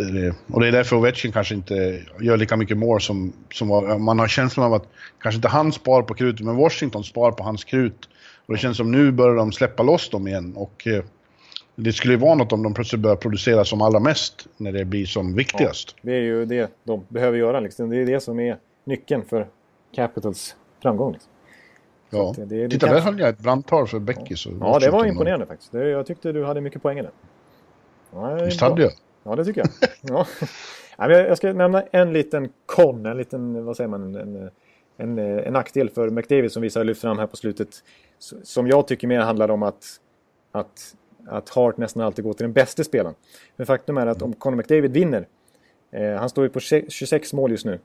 och 0.52 0.60
det 0.60 0.68
är 0.68 0.72
därför 0.72 0.96
Ovechkin 0.96 1.32
kanske 1.32 1.54
inte 1.54 2.02
gör 2.20 2.36
lika 2.36 2.56
mycket 2.56 2.76
mål 2.78 3.00
som, 3.00 3.32
som 3.52 3.68
var, 3.68 3.98
man 3.98 4.18
har 4.18 4.28
känslan 4.28 4.66
av 4.66 4.74
att 4.74 4.88
kanske 5.20 5.36
inte 5.36 5.48
han 5.48 5.72
spar 5.72 6.02
på 6.02 6.14
krutet, 6.14 6.46
men 6.46 6.56
Washington 6.56 7.04
spar 7.04 7.32
på 7.32 7.42
hans 7.42 7.64
krut. 7.64 8.08
Och 8.46 8.54
det 8.54 8.60
känns 8.60 8.76
som 8.76 8.90
nu 8.92 9.12
börjar 9.12 9.34
de 9.36 9.52
släppa 9.52 9.82
loss 9.82 10.10
dem 10.10 10.28
igen. 10.28 10.52
Och 10.56 10.86
eh, 10.86 11.04
det 11.74 11.92
skulle 11.92 12.14
ju 12.14 12.20
vara 12.20 12.34
något 12.34 12.52
om 12.52 12.62
de 12.62 12.74
plötsligt 12.74 13.00
börjar 13.00 13.16
producera 13.16 13.64
som 13.64 13.82
allra 13.82 14.00
mest 14.00 14.46
när 14.56 14.72
det 14.72 14.84
blir 14.84 15.06
som 15.06 15.34
viktigast. 15.34 15.96
det 16.02 16.12
är 16.12 16.20
ju 16.20 16.44
det 16.44 16.70
de 16.84 17.04
behöver 17.08 17.38
göra. 17.38 17.60
Liksom. 17.60 17.90
Det 17.90 17.96
är 17.96 18.06
det 18.06 18.20
som 18.20 18.40
är 18.40 18.56
nyckeln 18.84 19.22
för 19.24 19.46
Capitals 19.96 20.56
framgång. 20.82 21.12
Liksom. 21.12 21.30
Ja. 22.10 22.34
det- 22.36 22.44
det- 22.44 22.62
det 22.62 22.68
Titta, 22.68 22.86
där 22.86 23.00
höll 23.00 23.18
jag 23.20 23.28
ett 23.28 23.38
brandtal 23.38 23.86
för 23.86 23.98
Beckis. 23.98 24.46
Ja, 24.60 24.78
det 24.78 24.90
var 24.90 25.06
imponerande 25.06 25.46
faktiskt. 25.46 25.72
Det, 25.72 25.88
jag 25.88 26.06
tyckte 26.06 26.32
du 26.32 26.44
hade 26.44 26.60
mycket 26.60 26.82
poäng 26.82 26.98
i 26.98 27.02
det. 27.02 27.10
Ja, 28.12 28.34
Visst 28.34 28.60
hade 28.60 28.82
jag? 28.82 28.92
Ja, 29.26 29.36
det 29.36 29.44
tycker 29.44 29.60
jag. 29.60 29.90
ja. 30.98 31.10
Jag 31.10 31.36
ska 31.36 31.52
nämna 31.52 31.82
en 31.82 32.12
liten 32.12 32.48
kon, 32.66 33.06
en 33.06 33.16
liten, 33.16 33.64
vad 33.64 33.76
säger 33.76 33.88
man, 33.88 34.14
en, 34.14 34.50
en, 34.96 35.18
en 35.18 35.52
nackdel 35.52 35.90
för 35.90 36.10
McDavid 36.10 36.52
som 36.52 36.62
vissa 36.62 36.80
har 36.80 36.84
lyft 36.84 37.00
fram 37.00 37.18
här 37.18 37.26
på 37.26 37.36
slutet. 37.36 37.68
Som 38.42 38.66
jag 38.66 38.88
tycker 38.88 39.08
mer 39.08 39.20
handlar 39.20 39.50
om 39.50 39.62
att, 39.62 40.00
att, 40.52 40.96
att 41.26 41.48
Hart 41.48 41.76
nästan 41.76 42.02
alltid 42.02 42.24
går 42.24 42.32
till 42.32 42.44
den 42.44 42.52
bästa 42.52 42.84
spelaren. 42.84 43.14
Men 43.56 43.66
faktum 43.66 43.96
är 43.96 44.06
att 44.06 44.22
om 44.22 44.32
Conor 44.32 44.56
McDavid 44.56 44.92
vinner, 44.92 45.28
eh, 45.90 46.12
han 46.12 46.28
står 46.28 46.44
ju 46.44 46.50
på 46.50 46.60
26 46.60 47.32
mål 47.32 47.50
just 47.50 47.64
nu. 47.64 47.80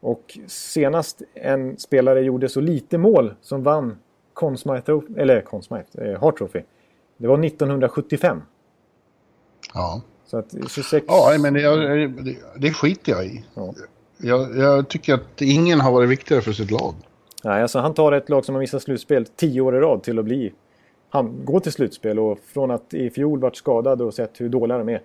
Och 0.00 0.38
senast 0.46 1.22
en 1.34 1.78
spelare 1.78 2.22
gjorde 2.22 2.48
så 2.48 2.60
lite 2.60 2.98
mål 2.98 3.34
som 3.40 3.62
vann 3.62 3.98
Conn 4.32 4.58
Smythe, 4.58 5.00
eller 5.16 5.40
Conn 5.40 5.62
Smythe, 5.62 6.04
eh, 6.04 6.20
Hart 6.20 6.38
Trophy. 6.38 6.62
Det 7.16 7.26
var 7.26 7.44
1975. 7.44 8.42
Ja. 9.74 10.02
Så 10.34 10.38
att 10.38 10.70
26... 10.70 11.04
Ja, 11.08 11.36
men 11.40 11.54
det, 11.54 12.06
det, 12.06 12.36
det 12.56 12.70
skiter 12.72 13.12
jag 13.12 13.26
i. 13.26 13.44
Ja. 13.54 13.74
Jag, 14.16 14.56
jag 14.56 14.88
tycker 14.88 15.14
att 15.14 15.42
ingen 15.42 15.80
har 15.80 15.92
varit 15.92 16.08
viktigare 16.08 16.42
för 16.42 16.52
sitt 16.52 16.70
lag. 16.70 16.94
Nej, 17.44 17.62
alltså 17.62 17.78
han 17.78 17.94
tar 17.94 18.12
ett 18.12 18.28
lag 18.28 18.44
som 18.44 18.54
har 18.54 18.60
missat 18.60 18.82
slutspel 18.82 19.26
tio 19.26 19.60
år 19.60 19.76
i 19.76 19.80
rad 19.80 20.02
till 20.02 20.18
att 20.18 20.24
bli... 20.24 20.52
Han 21.08 21.44
går 21.44 21.60
till 21.60 21.72
slutspel 21.72 22.18
och 22.18 22.38
från 22.38 22.70
att 22.70 22.94
i 22.94 23.10
fjol 23.10 23.40
varit 23.40 23.56
skadad 23.56 24.02
och 24.02 24.14
sett 24.14 24.40
hur 24.40 24.48
dåliga 24.48 24.78
de 24.78 24.88
är, 24.88 25.02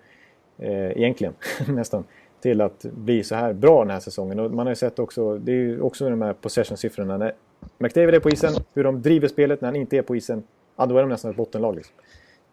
eh, 0.57 0.97
egentligen, 0.97 1.33
nästan, 1.67 2.03
till 2.41 2.61
att 2.61 2.81
bli 2.81 3.23
så 3.23 3.35
här 3.35 3.53
bra 3.53 3.79
den 3.79 3.91
här 3.91 3.99
säsongen. 3.99 4.39
Och 4.39 4.51
man 4.51 4.65
har 4.65 4.71
ju 4.71 4.75
sett 4.75 4.99
också, 4.99 5.37
det 5.37 5.51
är 5.51 5.55
ju 5.55 5.81
också 5.81 6.09
de 6.09 6.21
här 6.21 6.33
possession-siffrorna. 6.33 7.17
När 7.17 7.33
McDavid 7.77 8.15
är 8.15 8.19
på 8.19 8.29
isen, 8.29 8.53
hur 8.73 8.83
de 8.83 9.01
driver 9.01 9.27
spelet 9.27 9.61
när 9.61 9.67
han 9.67 9.75
inte 9.75 9.97
är 9.97 10.01
på 10.01 10.15
isen, 10.15 10.43
ja, 10.75 10.85
då 10.85 10.97
är 10.97 11.01
de 11.01 11.09
nästan 11.09 11.31
ett 11.31 11.37
bottenlag. 11.37 11.75
Liksom. 11.75 11.95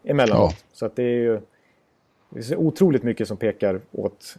Emellanåt. 0.03 0.51
Ja. 0.51 0.65
Så 0.73 0.85
att 0.85 0.95
det 0.95 1.03
är 1.03 1.17
ju 1.17 1.39
det 2.29 2.51
är 2.51 2.55
otroligt 2.57 3.03
mycket 3.03 3.27
som 3.27 3.37
pekar 3.37 3.81
åt 3.91 4.37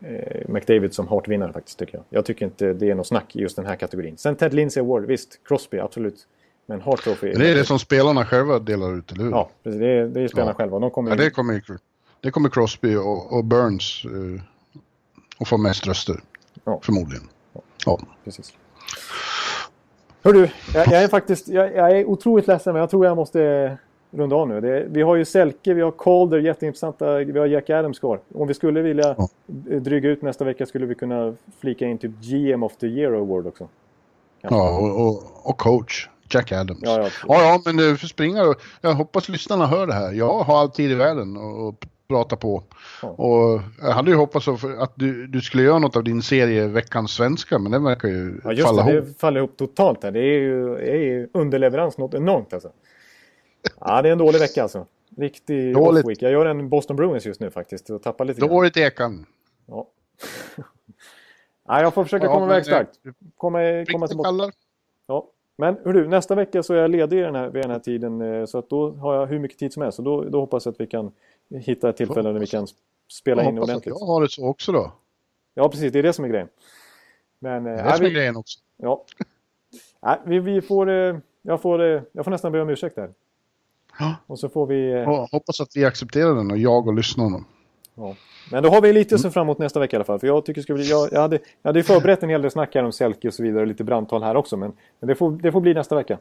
eh, 0.00 0.48
McDavid 0.48 0.94
som 0.94 1.08
Hart-vinnare 1.08 1.52
faktiskt, 1.52 1.78
tycker 1.78 1.94
jag. 1.94 2.04
Jag 2.10 2.24
tycker 2.24 2.44
inte 2.46 2.72
det 2.72 2.90
är 2.90 2.94
något 2.94 3.06
snack 3.06 3.36
i 3.36 3.40
just 3.40 3.56
den 3.56 3.66
här 3.66 3.76
kategorin. 3.76 4.16
Sen 4.16 4.36
Ted 4.36 4.54
Lindsay 4.54 4.80
Award, 4.82 5.04
visst. 5.04 5.40
Crosby, 5.44 5.78
absolut. 5.78 6.26
Men 6.66 6.80
Hart 6.80 7.00
Trophy... 7.04 7.32
Det 7.32 7.50
är 7.50 7.54
det 7.54 7.64
som 7.64 7.78
spelarna 7.78 8.24
själva 8.26 8.58
delar 8.58 8.98
ut, 8.98 9.12
eller 9.12 9.24
hur? 9.24 9.30
Ja, 9.30 9.50
precis. 9.62 9.80
Det 9.80 9.86
är, 9.88 10.06
det 10.06 10.20
är 10.20 10.28
spelarna 10.28 10.50
Ja. 10.50 10.54
själva. 10.54 10.78
De 10.78 10.90
kommer 10.90 11.10
Ja, 11.10 11.16
det, 11.16 11.30
kommer, 11.30 11.62
det 12.20 12.30
kommer 12.30 12.48
Crosby 12.48 12.94
och, 12.96 13.32
och 13.32 13.44
Burns 13.44 14.02
eh, 14.04 14.42
att 15.38 15.48
få 15.48 15.56
mest 15.58 15.86
röster. 15.86 16.20
Ja. 16.64 16.80
Förmodligen. 16.82 17.24
Ja. 17.86 18.00
Precis. 18.24 18.52
Hör 20.22 20.32
du, 20.32 20.48
jag, 20.74 20.86
jag 20.86 21.02
är 21.02 21.08
faktiskt 21.08 21.48
jag, 21.48 21.74
jag 21.74 21.90
är 21.98 22.04
otroligt 22.04 22.46
ledsen 22.46 22.72
men 22.72 22.80
jag 22.80 22.90
tror 22.90 23.06
jag 23.06 23.16
måste 23.16 23.78
runda 24.10 24.36
av 24.36 24.48
nu. 24.48 24.60
Det, 24.60 24.86
vi 24.88 25.02
har 25.02 25.16
ju 25.16 25.24
Selke, 25.24 25.74
vi 25.74 25.82
har 25.82 25.90
Calder, 25.90 26.38
jätteintressanta, 26.38 27.16
vi 27.18 27.38
har 27.38 27.46
Jack 27.46 27.70
Adams 27.70 27.98
kvar. 27.98 28.20
Om 28.34 28.48
vi 28.48 28.54
skulle 28.54 28.82
vilja 28.82 29.14
Ja. 29.18 29.28
dryga 29.80 30.08
ut 30.10 30.22
nästa 30.22 30.44
vecka 30.44 30.66
skulle 30.66 30.86
vi 30.86 30.94
kunna 30.94 31.34
flika 31.60 31.86
in 31.86 31.98
typ 31.98 32.12
GM 32.20 32.62
of 32.62 32.76
the 32.76 32.86
Year 32.86 33.12
Award 33.12 33.46
också. 33.46 33.68
Ja, 34.40 34.78
och, 34.78 35.06
och, 35.08 35.22
och 35.42 35.58
coach. 35.58 36.08
Jack 36.30 36.52
Adams. 36.52 36.80
Ja, 36.82 37.00
ja. 37.02 37.08
ja, 37.28 37.42
ja, 37.42 37.60
men 37.64 37.76
du 37.76 37.96
får 37.96 38.06
springa 38.08 38.54
Jag 38.80 38.94
hoppas 38.94 39.28
lyssnarna 39.28 39.66
hör 39.66 39.86
det 39.86 39.92
här. 39.94 40.12
Jag 40.12 40.38
har 40.38 40.60
all 40.60 40.70
tid 40.70 40.90
i 40.90 40.94
världen 40.94 41.36
och, 41.36 41.68
och 41.68 41.86
prata 42.08 42.36
på. 42.36 42.62
Ja. 43.02 43.08
Och 43.08 43.60
jag 43.82 43.90
hade 43.92 44.10
ju 44.10 44.16
hoppats 44.16 44.48
att 44.48 44.64
att 44.78 44.92
du, 44.94 45.26
du 45.26 45.40
skulle 45.40 45.62
göra 45.62 45.78
något 45.78 45.96
av 45.96 46.04
din 46.04 46.22
serie 46.22 46.66
Veckans 46.66 47.10
Svenska, 47.10 47.58
men 47.58 47.72
den 47.72 47.84
verkar 47.84 48.08
ju 48.08 48.40
Ja, 48.44 48.52
just 48.52 48.66
falla 48.68 48.84
det. 48.84 48.92
ihop. 48.92 49.04
Det 49.06 49.20
faller 49.20 49.38
ihop 49.40 49.56
totalt 49.56 50.02
här. 50.04 50.10
Det 50.10 50.20
är 50.20 50.38
ju, 50.40 50.74
är 50.76 50.96
ju 50.96 51.28
underleverans 51.34 51.98
något 51.98 52.14
enormt 52.14 52.52
alltså. 52.54 52.70
Ja, 53.80 54.02
det 54.02 54.08
är 54.08 54.12
en 54.12 54.18
dålig 54.18 54.38
vecka 54.40 54.62
alltså. 54.62 54.86
Riktig 55.16 55.74
Dåligt. 55.74 56.04
off-week. 56.04 56.16
Jag 56.20 56.32
gör 56.32 56.46
en 56.46 56.68
Boston 56.68 56.96
Bruins 56.96 57.26
just 57.26 57.40
nu 57.40 57.50
faktiskt 57.50 57.90
och 57.90 58.02
tappar 58.02 58.24
lite. 58.24 58.40
Dåligt 58.40 58.76
Ekan. 58.76 59.26
Ja. 59.66 59.88
Nej, 61.68 61.82
jag 61.82 61.94
får 61.94 62.04
försöka 62.04 62.26
Ja, 62.26 62.32
komma 62.32 62.46
iväg 62.46 62.64
starkt. 62.64 62.98
Komma, 63.36 63.58
komma 63.92 64.08
tillbaka. 64.08 64.52
Ja. 65.06 65.26
Men 65.58 65.76
hur 65.84 65.92
du, 65.92 66.08
nästa 66.08 66.34
vecka 66.34 66.62
så 66.62 66.74
är 66.74 66.78
jag 66.78 66.90
ledig 66.90 67.22
den 67.22 67.34
här, 67.34 67.48
vid 67.48 67.62
den 67.62 67.70
här 67.70 67.78
tiden. 67.78 68.20
eh, 68.20 68.44
Så 68.46 68.58
att 68.58 68.68
då 68.70 68.90
har 68.90 69.14
jag 69.14 69.26
hur 69.26 69.38
mycket 69.38 69.58
tid 69.58 69.72
som 69.72 69.82
helst. 69.82 69.98
Och 69.98 70.04
då, 70.04 70.24
då 70.24 70.40
hoppas 70.40 70.66
jag 70.66 70.72
att 70.72 70.80
vi 70.80 70.86
kan 70.86 71.12
hitta 71.50 71.88
ett 71.88 71.96
tillfälle 71.96 72.32
där 72.32 72.40
vi 72.40 72.46
kan 72.46 72.66
spela 73.08 73.42
Jag 73.42 73.48
in 73.50 73.56
hoppas 73.58 73.70
att 73.70 73.74
ordentligt. 73.76 73.94
jag 74.00 74.06
har 74.06 74.20
det 74.20 74.28
så 74.28 74.46
också 74.46 74.72
då. 74.72 74.92
Ja, 75.54 75.68
precis. 75.68 75.92
Det 75.92 75.98
är 75.98 76.02
det 76.02 76.12
som 76.12 76.24
är 76.24 76.28
grejen. 76.28 76.48
Men, 77.38 77.66
eh, 77.66 77.72
Det 77.74 77.80
är 77.80 77.84
det 77.90 77.96
som 77.96 78.06
är 78.06 78.10
grejen 78.10 78.36
också. 78.36 78.58
ja. 78.76 79.04
nej, 80.02 80.18
vi, 80.24 80.38
vi 80.38 80.60
får, 80.62 80.90
eh, 80.90 81.16
jag, 81.42 81.60
får, 81.62 81.82
jag 82.12 82.24
får 82.24 82.30
nästan 82.30 82.52
be 82.52 82.60
om 82.60 82.68
ursäkt 82.70 82.96
där. 82.96 83.10
Ja. 83.98 84.14
Och 84.26 84.38
så 84.38 84.48
får 84.48 84.66
vi... 84.66 84.90
eh, 84.90 84.96
Jag 84.98 85.26
hoppas 85.32 85.60
att 85.60 85.68
vi 85.74 85.84
accepterar 85.84 86.34
den 86.34 86.50
och 86.50 86.58
jag 86.58 86.86
och 86.86 86.94
lyssnarna. 86.94 87.44
Ja. 87.94 88.16
Men 88.50 88.62
då 88.62 88.68
har 88.68 88.80
vi 88.80 88.92
lite 88.92 89.14
att 89.14 89.20
se 89.20 89.30
fram 89.30 89.42
emot 89.46 89.58
nästa 89.58 89.80
vecka 89.80 89.96
i 89.96 89.98
alla 89.98 90.04
fall. 90.04 90.18
För 90.18 90.26
jag, 90.26 90.44
tycker 90.44 90.74
bli, 90.74 90.90
jag, 90.90 91.08
jag, 91.12 91.20
hade, 91.20 91.38
jag 91.62 91.68
hade 91.68 91.82
förberett 91.82 92.22
en 92.22 92.28
hel 92.28 92.42
del 92.42 92.50
snack 92.50 92.74
här 92.74 92.84
om 92.84 92.92
Selke 92.92 93.28
och 93.28 93.34
så 93.34 93.42
vidare. 93.42 93.60
och 93.60 93.66
Lite 93.66 93.84
brandtal 93.84 94.22
här 94.22 94.36
också. 94.36 94.56
Men, 94.56 94.72
men 95.00 95.08
det, 95.08 95.14
får, 95.14 95.30
det 95.30 95.52
får 95.52 95.60
bli 95.60 95.74
nästa 95.74 95.94
vecka. 95.94 96.18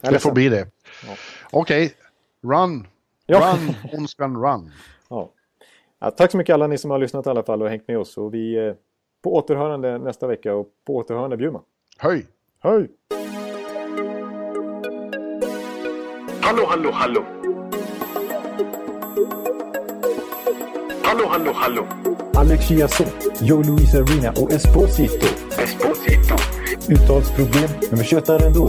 Det 0.00 0.18
får 0.18 0.32
bli 0.32 0.48
det. 0.48 0.66
Okej, 1.50 1.92
run. 2.42 2.86
Ja. 3.26 3.56
Run, 3.58 3.74
ondskan 4.00 4.36
run. 4.44 4.70
Ja. 5.08 5.30
Ja, 5.98 6.10
tack 6.10 6.30
så 6.30 6.36
mycket 6.36 6.54
alla 6.54 6.66
ni 6.66 6.78
som 6.78 6.90
har 6.90 6.98
lyssnat 6.98 7.26
i 7.26 7.30
alla 7.30 7.42
fall 7.42 7.62
och 7.62 7.68
hängt 7.68 7.88
med 7.88 7.98
oss. 7.98 8.16
Och 8.18 8.34
vi 8.34 8.66
eh, 8.68 8.74
på 9.22 9.34
återhörande 9.34 9.98
nästa 9.98 10.26
vecka 10.26 10.54
och 10.54 10.68
på 10.86 10.96
återhörande 10.96 11.36
Bjurman. 11.36 11.62
Höj! 11.98 12.26
Hej! 12.62 12.88
Hallå, 16.44 16.66
hallå, 16.68 16.90
hallå. 16.92 17.24
Hallå, 21.02 21.26
hallå, 21.28 21.52
hallå. 21.54 21.86
Alex 22.34 22.68
Chiazot, 22.68 23.14
Joe 23.40 23.62
Luis 23.62 23.94
Arena 23.94 24.30
och 24.30 24.52
Esposito. 24.52 25.26
Esposito. 25.58 26.34
Uttalsproblem, 26.88 27.70
men 27.90 27.98
vi 27.98 28.04
tjötar 28.04 28.46
ändå. 28.46 28.68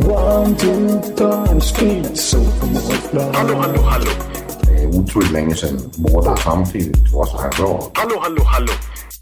One, 0.00 0.56
two, 0.56 1.00
time, 1.16 1.60
speed, 1.60 2.16
so 2.16 2.38
Hallå, 3.34 3.54
hallå, 3.60 3.82
hallå. 3.82 4.10
Det 4.60 4.82
er 4.82 4.86
utroligt 4.86 5.32
længe 5.32 5.56
siden 5.56 5.92
mor, 5.98 6.20
der 6.20 6.36
samtidig 6.36 6.94
også 7.14 7.36
har 7.36 7.50
råd. 7.64 7.90
Hallå, 7.96 8.20
hallå, 8.22 8.44
hallå. 8.44 8.72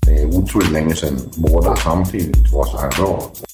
Det 0.04 0.22
er 0.22 0.26
utroligt 0.26 0.72
længe 0.72 0.96
siden 0.96 1.32
mor, 1.38 1.60
der 1.60 1.74
samtidig 1.74 2.34
også 2.54 2.76
har 2.76 2.90
råd. 2.98 3.49